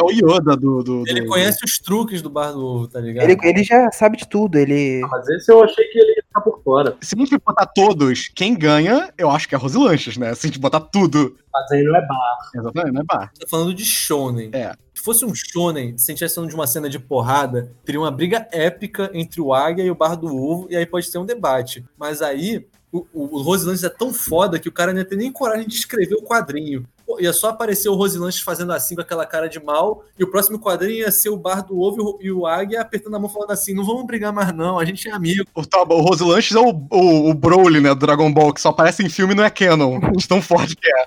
o 0.02 0.10
Yoda 0.10 0.54
do. 0.56 0.82
do- 0.82 1.04
Ele 1.06 1.22
do- 1.22 1.26
conhece 1.28 1.64
os 1.64 1.78
truques 1.78 2.20
do 2.20 2.28
bar 2.28 2.52
do 2.52 2.64
ovo, 2.64 2.86
tá 2.88 3.00
ligado? 3.00 3.24
Ele, 3.28 3.38
ele 3.42 3.64
já 3.64 3.90
sabe 3.90 4.18
de 4.18 4.28
tudo, 4.28 4.58
ele... 4.58 5.00
Mas 5.10 5.26
esse 5.30 5.50
eu 5.50 5.62
achei 5.64 5.84
que 5.86 5.98
ele 5.98 6.10
ia 6.10 6.22
ficar 6.28 6.40
por 6.42 6.60
fora. 6.62 6.96
Se 7.00 7.14
a 7.16 7.18
gente 7.18 7.38
botar 7.38 7.66
todos, 7.66 8.28
quem 8.34 8.54
ganha, 8.54 9.12
eu 9.16 9.30
acho 9.30 9.48
que 9.48 9.54
é 9.54 9.58
Rosilanches, 9.58 10.16
né? 10.18 10.34
Se 10.34 10.46
a 10.46 10.48
gente 10.48 10.58
botar 10.60 10.80
tudo. 10.80 11.34
Mas 11.52 11.70
aí 11.72 11.82
não 11.82 11.96
é 11.96 12.06
bar. 12.06 12.38
Exatamente, 12.54 12.94
né, 12.94 13.02
bar? 13.06 13.32
tá 13.38 13.46
falando 13.48 13.72
de 13.72 13.84
shonen. 13.84 14.50
É. 14.52 14.72
Se 14.94 15.02
fosse 15.02 15.24
um 15.24 15.32
shonen, 15.34 15.96
se 15.96 16.10
a 16.10 16.12
gente 16.12 16.16
estivesse 16.16 16.34
falando 16.34 16.50
de 16.50 16.56
uma 16.56 16.66
cena 16.66 16.88
de 16.90 16.98
porrada, 16.98 17.72
teria 17.84 18.00
uma 18.00 18.10
briga 18.10 18.46
épica 18.52 19.10
entre 19.14 19.40
o 19.40 19.54
Águia 19.54 19.84
e 19.84 19.90
o 19.90 19.94
Bar 19.94 20.16
do 20.16 20.26
Ovo, 20.36 20.66
e 20.70 20.76
aí 20.76 20.84
pode 20.84 21.10
ter 21.10 21.18
um 21.18 21.24
debate. 21.24 21.84
Mas 21.96 22.20
aí, 22.20 22.66
o, 22.92 23.06
o, 23.12 23.42
é 23.82 23.88
tão 23.88 24.12
foda 24.12 24.58
que 24.58 24.68
o 24.68 24.72
cara 24.72 24.92
não 24.92 25.04
ter 25.04 25.16
nem 25.16 25.32
coragem 25.32 25.66
de 25.66 25.74
escrever 25.74 26.14
o 26.14 26.22
quadrinho. 26.22 26.86
Ia 27.20 27.32
só 27.32 27.48
aparecer 27.48 27.88
o 27.88 27.94
Rosilanches 27.94 28.42
fazendo 28.42 28.72
assim 28.72 28.94
com 28.94 29.00
aquela 29.00 29.24
cara 29.24 29.48
de 29.48 29.62
mal, 29.62 30.04
e 30.18 30.24
o 30.24 30.30
próximo 30.30 30.58
quadrinho 30.58 31.00
ia 31.00 31.10
ser 31.10 31.30
o 31.30 31.36
Bar 31.36 31.62
do 31.62 31.78
Ovo 31.78 32.18
e 32.20 32.30
o 32.30 32.46
Águia 32.46 32.80
apertando 32.80 33.16
a 33.16 33.18
mão 33.18 33.28
falando 33.28 33.50
assim: 33.50 33.74
não 33.74 33.84
vamos 33.84 34.06
brigar 34.06 34.32
mais, 34.32 34.54
não, 34.54 34.78
a 34.78 34.84
gente 34.84 35.08
é 35.08 35.12
amigo. 35.12 35.44
O, 35.54 35.64
tá, 35.64 35.82
o 35.82 35.84
é 35.84 36.58
o, 36.58 36.86
o, 36.90 37.30
o 37.30 37.34
Broly, 37.34 37.80
né, 37.80 37.90
do 37.90 38.00
Dragon 38.00 38.32
Ball, 38.32 38.52
que 38.52 38.60
só 38.60 38.68
aparece 38.68 39.04
em 39.04 39.08
filme 39.08 39.32
e 39.32 39.36
não 39.36 39.44
é 39.44 39.50
canon. 39.50 40.00
De 40.16 40.26
tão 40.26 40.42
forte 40.42 40.76
que 40.76 40.88
é. 40.88 41.06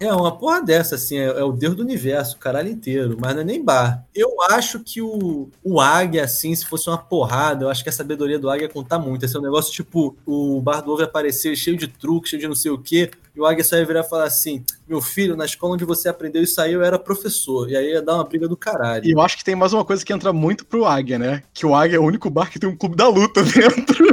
É, 0.00 0.12
uma 0.12 0.36
porra 0.36 0.62
dessa, 0.62 0.94
assim, 0.94 1.18
é, 1.18 1.24
é 1.24 1.42
o 1.42 1.50
deus 1.50 1.74
do 1.74 1.82
universo, 1.82 2.36
o 2.36 2.38
caralho 2.38 2.68
inteiro, 2.68 3.16
mas 3.20 3.34
não 3.34 3.42
é 3.42 3.44
nem 3.44 3.64
bar. 3.64 4.04
Eu 4.14 4.40
acho 4.50 4.78
que 4.80 5.02
o, 5.02 5.50
o 5.62 5.80
Águia, 5.80 6.22
assim, 6.22 6.54
se 6.54 6.64
fosse 6.64 6.88
uma 6.88 6.98
porrada, 6.98 7.64
eu 7.64 7.68
acho 7.68 7.82
que 7.82 7.88
a 7.88 7.92
sabedoria 7.92 8.38
do 8.38 8.48
Águia 8.48 8.66
ia 8.66 8.68
contar 8.68 8.98
muito. 8.98 9.24
Esse 9.24 9.36
é 9.36 9.40
um 9.40 9.42
negócio 9.42 9.72
tipo, 9.72 10.16
o 10.24 10.60
bar 10.60 10.82
do 10.82 10.92
ovo 10.92 11.02
ia 11.02 11.06
aparecer 11.06 11.56
cheio 11.56 11.76
de 11.76 11.88
truque, 11.88 12.28
cheio 12.28 12.40
de 12.40 12.46
não 12.46 12.54
sei 12.54 12.70
o 12.70 12.78
quê, 12.78 13.10
e 13.38 13.40
o 13.40 13.46
Águia 13.46 13.62
só 13.62 13.76
ia 13.76 13.86
virar 13.86 14.00
e 14.00 14.08
falar 14.08 14.24
assim: 14.24 14.64
meu 14.88 15.00
filho, 15.00 15.36
na 15.36 15.44
escola 15.44 15.74
onde 15.74 15.84
você 15.84 16.08
aprendeu 16.08 16.42
isso 16.42 16.60
aí, 16.60 16.72
eu 16.72 16.82
era 16.82 16.98
professor. 16.98 17.70
E 17.70 17.76
aí 17.76 17.92
ia 17.92 18.02
dar 18.02 18.16
uma 18.16 18.24
briga 18.24 18.48
do 18.48 18.56
caralho. 18.56 19.06
E 19.06 19.12
eu 19.12 19.20
acho 19.20 19.38
que 19.38 19.44
tem 19.44 19.54
mais 19.54 19.72
uma 19.72 19.84
coisa 19.84 20.04
que 20.04 20.12
entra 20.12 20.32
muito 20.32 20.66
pro 20.66 20.84
Águia, 20.84 21.20
né? 21.20 21.44
Que 21.54 21.64
o 21.64 21.72
Águia 21.72 21.96
é 21.96 22.00
o 22.00 22.04
único 22.04 22.28
bar 22.28 22.50
que 22.50 22.58
tem 22.58 22.68
um 22.68 22.76
clube 22.76 22.96
da 22.96 23.06
luta 23.06 23.44
dentro. 23.44 24.04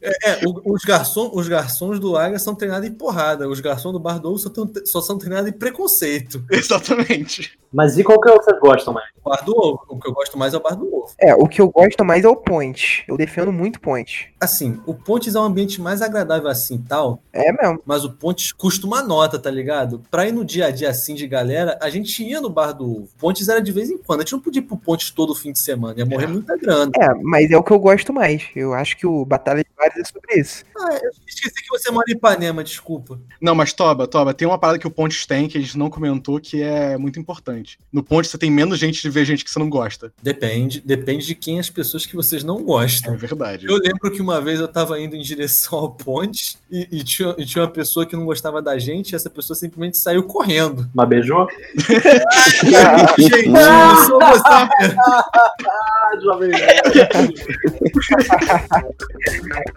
o- 0.45 0.73
os, 0.73 0.83
garçom, 0.83 1.29
os 1.33 1.47
garçons 1.47 1.99
do 1.99 2.15
Águia 2.17 2.39
são 2.39 2.55
treinados 2.55 2.87
em 2.87 2.93
porrada. 2.93 3.47
Os 3.47 3.59
garçons 3.59 3.91
do 3.93 3.99
Bar 3.99 4.19
do 4.19 4.29
Ovo 4.29 4.37
só, 4.39 4.49
tão- 4.49 4.71
só 4.85 5.01
são 5.01 5.17
treinados 5.17 5.49
em 5.49 5.53
preconceito. 5.53 6.43
Exatamente. 6.51 7.57
Mas 7.73 7.97
e 7.97 8.03
qual 8.03 8.19
que 8.19 8.29
é 8.29 8.33
o 8.33 8.37
que 8.39 8.43
vocês 8.45 8.59
gostam 8.59 8.93
mais? 8.93 9.07
O 9.23 9.29
Bar 9.29 9.45
do 9.45 9.51
Ovo. 9.57 9.81
O 9.87 9.97
que 9.99 10.07
eu 10.09 10.13
gosto 10.13 10.37
mais 10.37 10.53
é 10.53 10.57
o 10.57 10.61
Bar 10.61 10.75
do 10.75 10.85
Ovo. 10.93 11.11
É, 11.19 11.33
o 11.35 11.47
que 11.47 11.61
eu 11.61 11.69
gosto 11.69 12.03
mais 12.03 12.23
é 12.25 12.27
o 12.27 12.35
Point. 12.35 13.03
Eu 13.07 13.15
defendo 13.15 13.51
muito 13.51 13.79
Point. 13.79 14.33
Assim, 14.39 14.81
o 14.85 14.93
Pontes 14.93 15.35
é 15.35 15.39
um 15.39 15.43
ambiente 15.43 15.79
mais 15.81 16.01
agradável 16.01 16.49
assim 16.49 16.77
tal, 16.79 17.21
É 17.31 17.51
mesmo. 17.53 17.79
mas 17.85 18.03
o 18.03 18.11
Pontes 18.11 18.51
custa 18.51 18.85
uma 18.85 19.01
nota, 19.01 19.39
tá 19.39 19.49
ligado? 19.49 20.01
Pra 20.11 20.27
ir 20.27 20.31
no 20.33 20.43
dia 20.43 20.65
a 20.65 20.71
dia 20.71 20.89
assim 20.89 21.13
de 21.15 21.25
galera, 21.27 21.77
a 21.81 21.89
gente 21.89 22.23
ia 22.23 22.41
no 22.41 22.49
Bar 22.49 22.73
do 22.73 22.83
Ovo. 23.03 23.09
Pontes 23.17 23.47
era 23.47 23.61
de 23.61 23.71
vez 23.71 23.89
em 23.89 23.97
quando. 23.97 24.19
A 24.19 24.23
gente 24.23 24.33
não 24.33 24.39
podia 24.41 24.59
ir 24.61 24.65
pro 24.65 24.75
Pontes 24.77 25.11
todo 25.11 25.33
fim 25.35 25.51
de 25.53 25.59
semana. 25.59 25.93
Ia 25.97 26.05
morrer 26.05 26.27
muita 26.27 26.57
grana. 26.57 26.91
É, 26.99 27.13
mas 27.21 27.49
é 27.51 27.57
o 27.57 27.63
que 27.63 27.71
eu 27.71 27.79
gosto 27.79 28.11
mais. 28.11 28.43
Eu 28.55 28.73
acho 28.73 28.97
que 28.97 29.07
o 29.07 29.23
Batalha 29.23 29.63
de 29.81 29.89
Bares 29.89 29.97
é 29.97 30.03
sobre 30.05 30.39
isso. 30.39 30.63
Ah, 30.77 30.93
eu 31.01 31.09
esqueci 31.27 31.55
que 31.61 31.69
você 31.69 31.91
mora 31.91 32.05
em 32.09 32.13
Ipanema, 32.13 32.63
desculpa. 32.63 33.19
Não, 33.41 33.55
mas 33.55 33.73
Toba, 33.73 34.07
Toba, 34.07 34.33
tem 34.33 34.47
uma 34.47 34.57
parada 34.57 34.79
que 34.79 34.87
o 34.87 34.91
Pontes 34.91 35.25
tem 35.25 35.47
que 35.47 35.57
a 35.57 35.61
gente 35.61 35.77
não 35.77 35.89
comentou 35.89 36.39
que 36.39 36.61
é 36.61 36.97
muito 36.97 37.19
importante. 37.19 37.77
No 37.91 38.03
Pontes 38.03 38.31
você 38.31 38.37
tem 38.37 38.51
menos 38.51 38.79
gente 38.79 39.01
de 39.01 39.09
ver 39.09 39.25
gente 39.25 39.43
que 39.43 39.51
você 39.51 39.59
não 39.59 39.69
gosta. 39.69 40.11
Depende, 40.21 40.81
depende 40.81 41.25
de 41.25 41.35
quem 41.35 41.59
as 41.59 41.69
pessoas 41.69 42.05
que 42.05 42.15
vocês 42.15 42.43
não 42.43 42.59
É 42.59 42.63
gostam. 42.63 43.17
verdade. 43.17 43.65
Eu 43.67 43.77
lembro 43.77 44.11
que 44.11 44.21
uma 44.21 44.39
vez 44.41 44.59
eu 44.59 44.67
tava 44.67 44.99
indo 44.99 45.15
em 45.15 45.21
direção 45.21 45.79
ao 45.79 45.91
ponte 45.91 46.57
e, 46.69 46.87
e 46.91 47.03
tinha, 47.03 47.33
e 47.37 47.45
tinha 47.45 47.63
uma 47.63 47.69
pessoa 47.71 48.05
que 48.05 48.15
não 48.15 48.25
gostava 48.25 48.61
da 48.61 48.77
gente 48.77 49.11
e 49.11 49.15
essa 49.15 49.29
pessoa 49.29 49.55
simplesmente 49.55 49.97
saiu 49.97 50.23
correndo. 50.23 50.89
Mas 50.93 51.09
beijou? 51.09 51.47
gente, 53.17 53.47
eu 53.47 53.95
sou 54.05 54.19
você. 54.19 54.41
Ah, 56.13 56.19
jovem. 56.21 56.51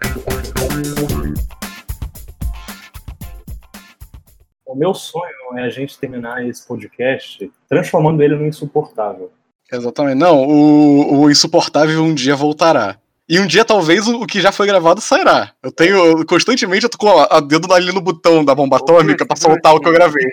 O 4.65 4.75
meu 4.75 4.93
sonho 4.93 5.57
é 5.57 5.61
a 5.63 5.69
gente 5.69 5.97
terminar 5.97 6.45
esse 6.45 6.67
podcast 6.67 7.51
transformando 7.69 8.21
ele 8.21 8.35
no 8.35 8.45
insuportável. 8.45 9.31
Exatamente. 9.71 10.17
Não, 10.17 10.43
o, 10.43 11.21
o 11.21 11.31
insuportável 11.31 12.03
um 12.03 12.13
dia 12.13 12.35
voltará. 12.35 12.97
E 13.27 13.39
um 13.39 13.47
dia 13.47 13.65
talvez 13.65 14.07
o, 14.07 14.25
que 14.25 14.39
já 14.39 14.51
foi 14.51 14.67
gravado 14.67 15.01
sairá. 15.01 15.53
Eu 15.63 15.71
tenho. 15.71 16.25
Constantemente 16.25 16.83
eu 16.83 16.89
tô 16.89 16.97
com 16.97 17.07
a, 17.07 17.37
a 17.37 17.39
dedo 17.39 17.71
ali 17.73 17.91
no 17.91 18.01
botão 18.01 18.45
da 18.45 18.53
bomba 18.53 18.77
atômica 18.77 19.25
pra 19.25 19.35
soltar 19.35 19.73
o 19.73 19.79
que 19.79 19.87
eu 19.87 19.93
gravei. 19.93 20.27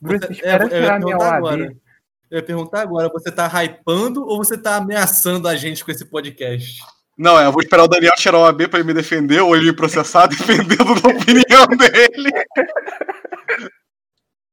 Bruce, 0.00 0.26
É, 0.42 0.56
eu 0.56 1.04
minha 1.04 1.16
agora. 1.16 1.76
Eu 2.28 2.38
ia 2.38 2.42
perguntar 2.42 2.80
agora, 2.80 3.10
você 3.10 3.30
tá 3.30 3.46
hypando 3.46 4.26
ou 4.26 4.38
você 4.38 4.56
tá 4.56 4.76
ameaçando 4.76 5.46
a 5.46 5.54
gente 5.54 5.84
com 5.84 5.90
esse 5.90 6.06
podcast? 6.06 6.82
Não, 7.16 7.38
é, 7.38 7.46
eu 7.46 7.52
vou 7.52 7.60
esperar 7.60 7.84
o 7.84 7.88
Daniel 7.88 8.14
tirar 8.16 8.38
o 8.38 8.46
AB 8.46 8.68
pra 8.68 8.78
ele 8.78 8.88
me 8.88 8.94
defender 8.94 9.40
ou 9.40 9.54
ele 9.54 9.66
me 9.66 9.76
processar 9.76 10.26
defendendo 10.28 11.00
da 11.00 11.08
opinião 11.08 11.66
dele. 11.76 12.30